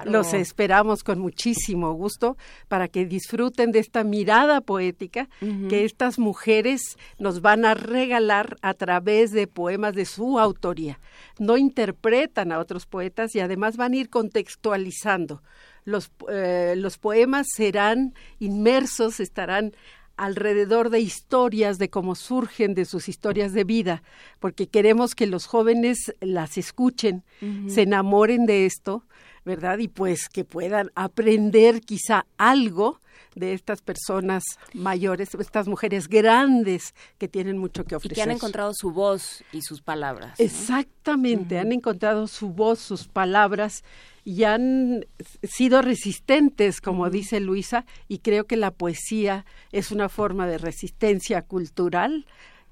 Los 0.05 0.33
esperamos 0.33 1.03
con 1.03 1.19
muchísimo 1.19 1.93
gusto 1.93 2.37
para 2.67 2.87
que 2.87 3.05
disfruten 3.05 3.71
de 3.71 3.79
esta 3.79 4.03
mirada 4.03 4.61
poética 4.61 5.29
que 5.69 5.85
estas 5.85 6.19
mujeres 6.19 6.97
nos 7.17 7.41
van 7.41 7.65
a 7.65 7.73
regalar 7.73 8.57
a 8.61 8.73
través 8.73 9.31
de 9.31 9.47
poemas 9.47 9.95
de 9.95 10.05
su 10.05 10.39
autoría. 10.39 10.99
No 11.39 11.57
interpretan 11.57 12.51
a 12.51 12.59
otros 12.59 12.85
poetas 12.85 13.35
y 13.35 13.39
además 13.39 13.77
van 13.77 13.93
a 13.93 13.97
ir 13.97 14.09
contextualizando 14.09 15.41
los, 15.85 16.11
eh, 16.29 16.73
los 16.77 16.97
poemas 16.97 17.47
serán 17.55 18.13
inmersos, 18.39 19.19
estarán 19.19 19.73
alrededor 20.17 20.89
de 20.89 20.99
historias, 20.99 21.77
de 21.77 21.89
cómo 21.89 22.15
surgen 22.15 22.73
de 22.73 22.85
sus 22.85 23.09
historias 23.09 23.53
de 23.53 23.63
vida, 23.63 24.03
porque 24.39 24.67
queremos 24.67 25.13
que 25.13 25.27
los 25.27 25.45
jóvenes 25.45 26.13
las 26.21 26.57
escuchen, 26.57 27.23
se 27.67 27.81
enamoren 27.81 28.45
de 28.45 28.65
esto, 28.65 29.03
¿verdad? 29.43 29.77
Y 29.79 29.87
pues 29.87 30.29
que 30.29 30.45
puedan 30.45 30.91
aprender 30.95 31.81
quizá 31.81 32.25
algo 32.37 33.01
de 33.35 33.53
estas 33.53 33.81
personas 33.81 34.43
mayores, 34.73 35.35
estas 35.35 35.67
mujeres 35.67 36.07
grandes 36.07 36.95
que 37.17 37.27
tienen 37.27 37.57
mucho 37.57 37.83
que 37.83 37.95
ofrecer. 37.95 38.13
Y 38.13 38.15
que 38.15 38.21
han 38.21 38.31
encontrado 38.31 38.71
su 38.73 38.91
voz 38.91 39.43
y 39.51 39.61
sus 39.61 39.81
palabras. 39.81 40.39
Exactamente, 40.39 41.59
han 41.59 41.71
encontrado 41.71 42.27
su 42.27 42.49
voz, 42.49 42.79
sus 42.79 43.07
palabras 43.07 43.83
y 44.23 44.43
han 44.43 45.05
sido 45.43 45.81
resistentes, 45.81 46.81
como 46.81 47.09
dice 47.09 47.39
Luisa, 47.39 47.85
y 48.07 48.19
creo 48.19 48.45
que 48.45 48.57
la 48.57 48.71
poesía 48.71 49.45
es 49.71 49.91
una 49.91 50.09
forma 50.09 50.47
de 50.47 50.57
resistencia 50.57 51.43
cultural 51.43 52.25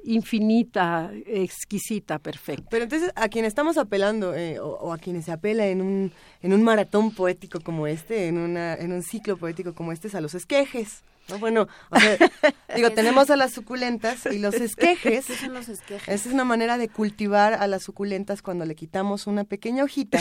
infinita, 0.06 1.12
exquisita, 1.26 2.20
perfecta. 2.20 2.68
Pero 2.70 2.84
entonces, 2.84 3.12
a 3.16 3.30
quien 3.30 3.46
estamos 3.46 3.78
apelando, 3.78 4.36
eh, 4.36 4.60
o, 4.60 4.92
a 4.94 4.98
quienes 4.98 5.26
se 5.26 5.32
apela 5.32 5.68
en 5.68 5.82
un, 5.82 6.12
en 6.42 6.54
un 6.54 6.64
maratón 6.64 7.12
poético 7.12 7.60
como 7.60 7.88
este, 7.88 8.28
en, 8.28 8.38
una, 8.38 8.76
en 8.76 8.92
un 8.92 9.04
ciclo 9.04 9.38
poético 9.38 9.74
como 9.74 9.92
este, 9.92 10.08
es 10.08 10.16
a 10.16 10.22
los 10.22 10.36
esquejes. 10.36 11.04
¿No? 11.30 11.40
Bueno, 11.40 11.68
o 11.90 12.00
sea, 12.00 12.18
digo, 12.76 12.92
tenemos 12.92 13.30
a 13.30 13.36
las 13.36 13.52
suculentas 13.52 14.26
y 14.26 14.40
los 14.40 14.56
esquejes. 14.56 15.26
¿Qué 15.26 15.36
son 15.36 15.54
los 15.54 15.70
esquejes? 15.70 16.08
Esa 16.08 16.30
es 16.30 16.34
una 16.34 16.46
manera 16.46 16.78
de 16.78 16.90
cultivar 16.90 17.54
a 17.54 17.68
las 17.68 17.84
suculentas 17.84 18.42
cuando 18.42 18.66
le 18.66 18.76
quitamos 18.76 19.28
una 19.28 19.44
pequeña 19.44 19.84
hojita 19.84 20.20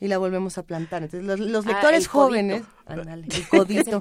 y 0.00 0.08
la 0.08 0.18
volvemos 0.18 0.58
a 0.58 0.62
plantar. 0.62 1.02
Entonces, 1.02 1.40
los, 1.40 1.66
ah, 1.66 1.68
lectores 1.68 2.06
jóvenes, 2.06 2.62
el 2.88 3.48
codito. 3.48 4.00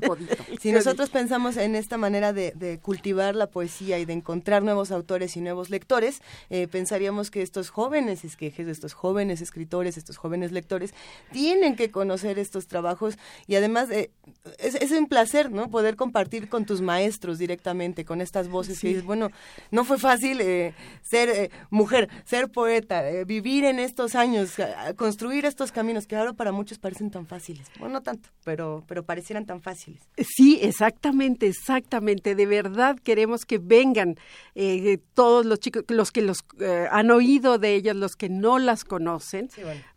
Si 0.60 0.72
nosotros 0.72 1.10
pensamos 1.10 1.58
en 1.58 1.76
esta 1.76 1.98
manera 1.98 2.34
de, 2.34 2.80
cultivar 2.82 3.36
la 3.36 3.48
poesía 3.48 4.00
y 4.00 4.06
de 4.06 4.14
encontrar 4.14 4.64
nuevos 4.64 4.92
autores 4.92 5.36
y 5.36 5.42
nuevos 5.42 5.70
lectores, 5.70 6.22
eh, 6.50 6.68
pensaríamos 6.68 7.32
que 7.32 7.42
estos 7.42 7.70
jóvenes 7.70 8.24
esquejes, 8.24 8.68
estos 8.68 8.94
jóvenes 8.94 9.42
escritores, 9.42 9.98
estos 9.98 10.18
jóvenes 10.18 10.52
lectores, 10.52 10.94
tienen 11.32 11.76
que 11.76 11.92
conocer 11.92 12.40
estos 12.40 12.68
trabajos 12.68 13.18
y 13.48 13.56
además 13.56 13.90
eh, 13.90 14.12
es, 14.60 14.92
un 14.92 15.08
placer, 15.08 15.52
¿no? 15.52 15.70
Poder 15.70 15.96
compartir 15.96 16.37
con 16.50 16.66
tus 16.66 16.82
maestros 16.82 17.38
directamente, 17.38 18.06
con 18.06 18.22
estas 18.22 18.48
voces 18.48 18.80
que 18.80 18.90
dices, 18.90 19.04
bueno, 19.04 19.30
no 19.72 19.84
fue 19.84 19.98
fácil 19.98 20.40
eh, 20.42 20.74
ser 21.02 21.52
mujer, 21.70 22.10
ser 22.26 22.50
poeta, 22.50 23.04
vivir 23.26 23.66
en 23.66 23.80
estos 23.80 24.16
años, 24.16 24.54
construir 24.96 25.46
estos 25.46 25.72
caminos 25.72 26.08
que 26.08 26.16
ahora 26.16 26.34
para 26.34 26.52
muchos 26.52 26.78
parecen 26.80 27.12
tan 27.12 27.26
fáciles. 27.26 27.68
Bueno, 27.80 27.96
no 27.96 28.04
tanto, 28.04 28.30
pero, 28.44 28.84
pero 28.88 29.04
parecieran 29.04 29.46
tan 29.46 29.62
fáciles. 29.62 30.02
Sí, 30.18 30.60
exactamente, 30.62 31.48
exactamente. 31.48 32.36
De 32.36 32.46
verdad 32.46 32.98
queremos 32.98 33.46
que 33.46 33.58
vengan 33.58 34.16
eh, 34.56 35.00
todos 35.14 35.46
los 35.46 35.60
chicos, 35.60 35.84
los 35.88 36.12
que 36.12 36.22
los 36.22 36.40
eh, 36.60 36.88
han 36.92 37.12
oído 37.12 37.58
de 37.58 37.76
ellas, 37.76 37.96
los 37.96 38.16
que 38.16 38.30
no 38.30 38.60
las 38.60 38.84
conocen, 38.84 39.50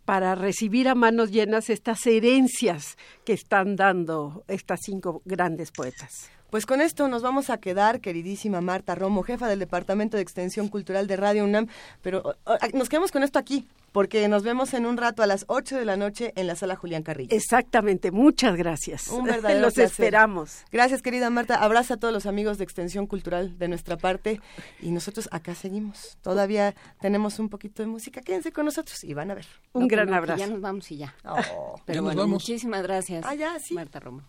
para 0.04 0.34
recibir 0.34 0.88
a 0.88 0.94
manos 0.94 1.30
llenas 1.30 1.70
estas 1.70 2.06
herencias 2.06 2.96
que 3.24 3.32
están 3.32 3.76
dando 3.76 4.44
estas 4.48 4.80
cinco 4.84 5.22
grandes 5.24 5.70
poetas. 5.70 6.30
Pues 6.50 6.66
con 6.66 6.80
esto 6.80 7.06
nos 7.08 7.22
vamos 7.22 7.48
a 7.48 7.58
quedar, 7.58 8.00
queridísima 8.00 8.60
Marta 8.60 8.96
Romo, 8.96 9.22
jefa 9.22 9.48
del 9.48 9.60
Departamento 9.60 10.16
de 10.16 10.22
Extensión 10.22 10.68
Cultural 10.68 11.06
de 11.06 11.16
Radio 11.16 11.44
UNAM, 11.44 11.68
pero 12.02 12.34
nos 12.74 12.88
quedamos 12.88 13.12
con 13.12 13.22
esto 13.22 13.38
aquí, 13.38 13.68
porque 13.92 14.26
nos 14.26 14.42
vemos 14.42 14.74
en 14.74 14.84
un 14.84 14.96
rato 14.96 15.22
a 15.22 15.26
las 15.26 15.44
8 15.46 15.76
de 15.76 15.84
la 15.84 15.96
noche 15.96 16.32
en 16.34 16.48
la 16.48 16.56
sala 16.56 16.74
Julián 16.74 17.04
Carrillo. 17.04 17.34
Exactamente, 17.34 18.10
muchas 18.10 18.56
gracias. 18.56 19.08
Un 19.08 19.24
verdadero 19.24 19.60
Los 19.70 19.78
esperamos. 19.78 20.64
Gracias, 20.72 21.02
querida 21.02 21.30
Marta. 21.30 21.62
Abraza 21.62 21.94
a 21.94 21.96
todos 21.98 22.12
los 22.12 22.26
amigos 22.26 22.58
de 22.58 22.64
Extensión 22.64 23.06
Cultural 23.06 23.56
de 23.56 23.68
nuestra 23.68 23.96
parte 23.96 24.40
y 24.80 24.90
nosotros 24.90 25.28
acá 25.30 25.54
seguimos. 25.54 26.18
Todavía 26.20 26.74
tenemos 27.00 27.38
un 27.38 27.48
poquito 27.48 27.82
de 27.84 27.86
música. 27.88 28.22
Quédense 28.22 28.50
con 28.50 28.64
nosotros 28.64 29.04
y 29.04 29.14
van 29.14 29.30
a 29.30 29.34
ver. 29.34 29.46
Un 29.72 29.86
gran 29.86 30.12
abrazo. 30.12 30.40
Ya 30.40 30.48
nos 30.48 30.60
vamos 30.60 30.90
y 30.90 30.96
ya. 30.96 31.14
Oh. 31.24 31.80
Pero 31.84 32.02
bueno, 32.02 32.26
muchísimas 32.26 32.82
gracias. 32.82 33.24
Ah, 33.24 33.34
ya, 33.36 33.58
sí. 33.60 33.74
Marta 33.74 34.00
Romo. 34.00 34.22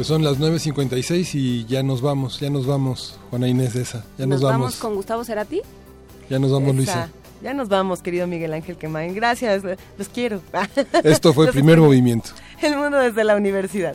Pues 0.00 0.08
son 0.08 0.24
las 0.24 0.38
9.56 0.38 1.34
y 1.34 1.66
ya 1.66 1.82
nos 1.82 2.00
vamos, 2.00 2.40
ya 2.40 2.48
nos 2.48 2.64
vamos, 2.64 3.18
Juana 3.28 3.48
Inés 3.48 3.74
de 3.74 3.82
esa. 3.82 4.02
Ya 4.16 4.24
nos, 4.24 4.40
vamos. 4.40 4.76
con 4.76 4.94
Gustavo 4.94 5.24
Cerati? 5.24 5.60
Ya 6.30 6.38
nos 6.38 6.50
vamos, 6.50 6.74
Luisa. 6.74 7.10
Ya 7.42 7.52
nos 7.52 7.68
vamos, 7.68 8.00
querido 8.00 8.26
Miguel 8.26 8.54
Ángel 8.54 8.78
Quemain. 8.78 9.14
Gracias, 9.14 9.62
los 9.62 10.08
quiero. 10.08 10.40
Esto 11.04 11.34
fue 11.34 11.44
el 11.48 11.52
primer 11.52 11.80
movimiento. 11.80 12.30
El 12.62 12.78
mundo 12.78 12.96
desde 12.96 13.24
la 13.24 13.36
universidad. 13.36 13.94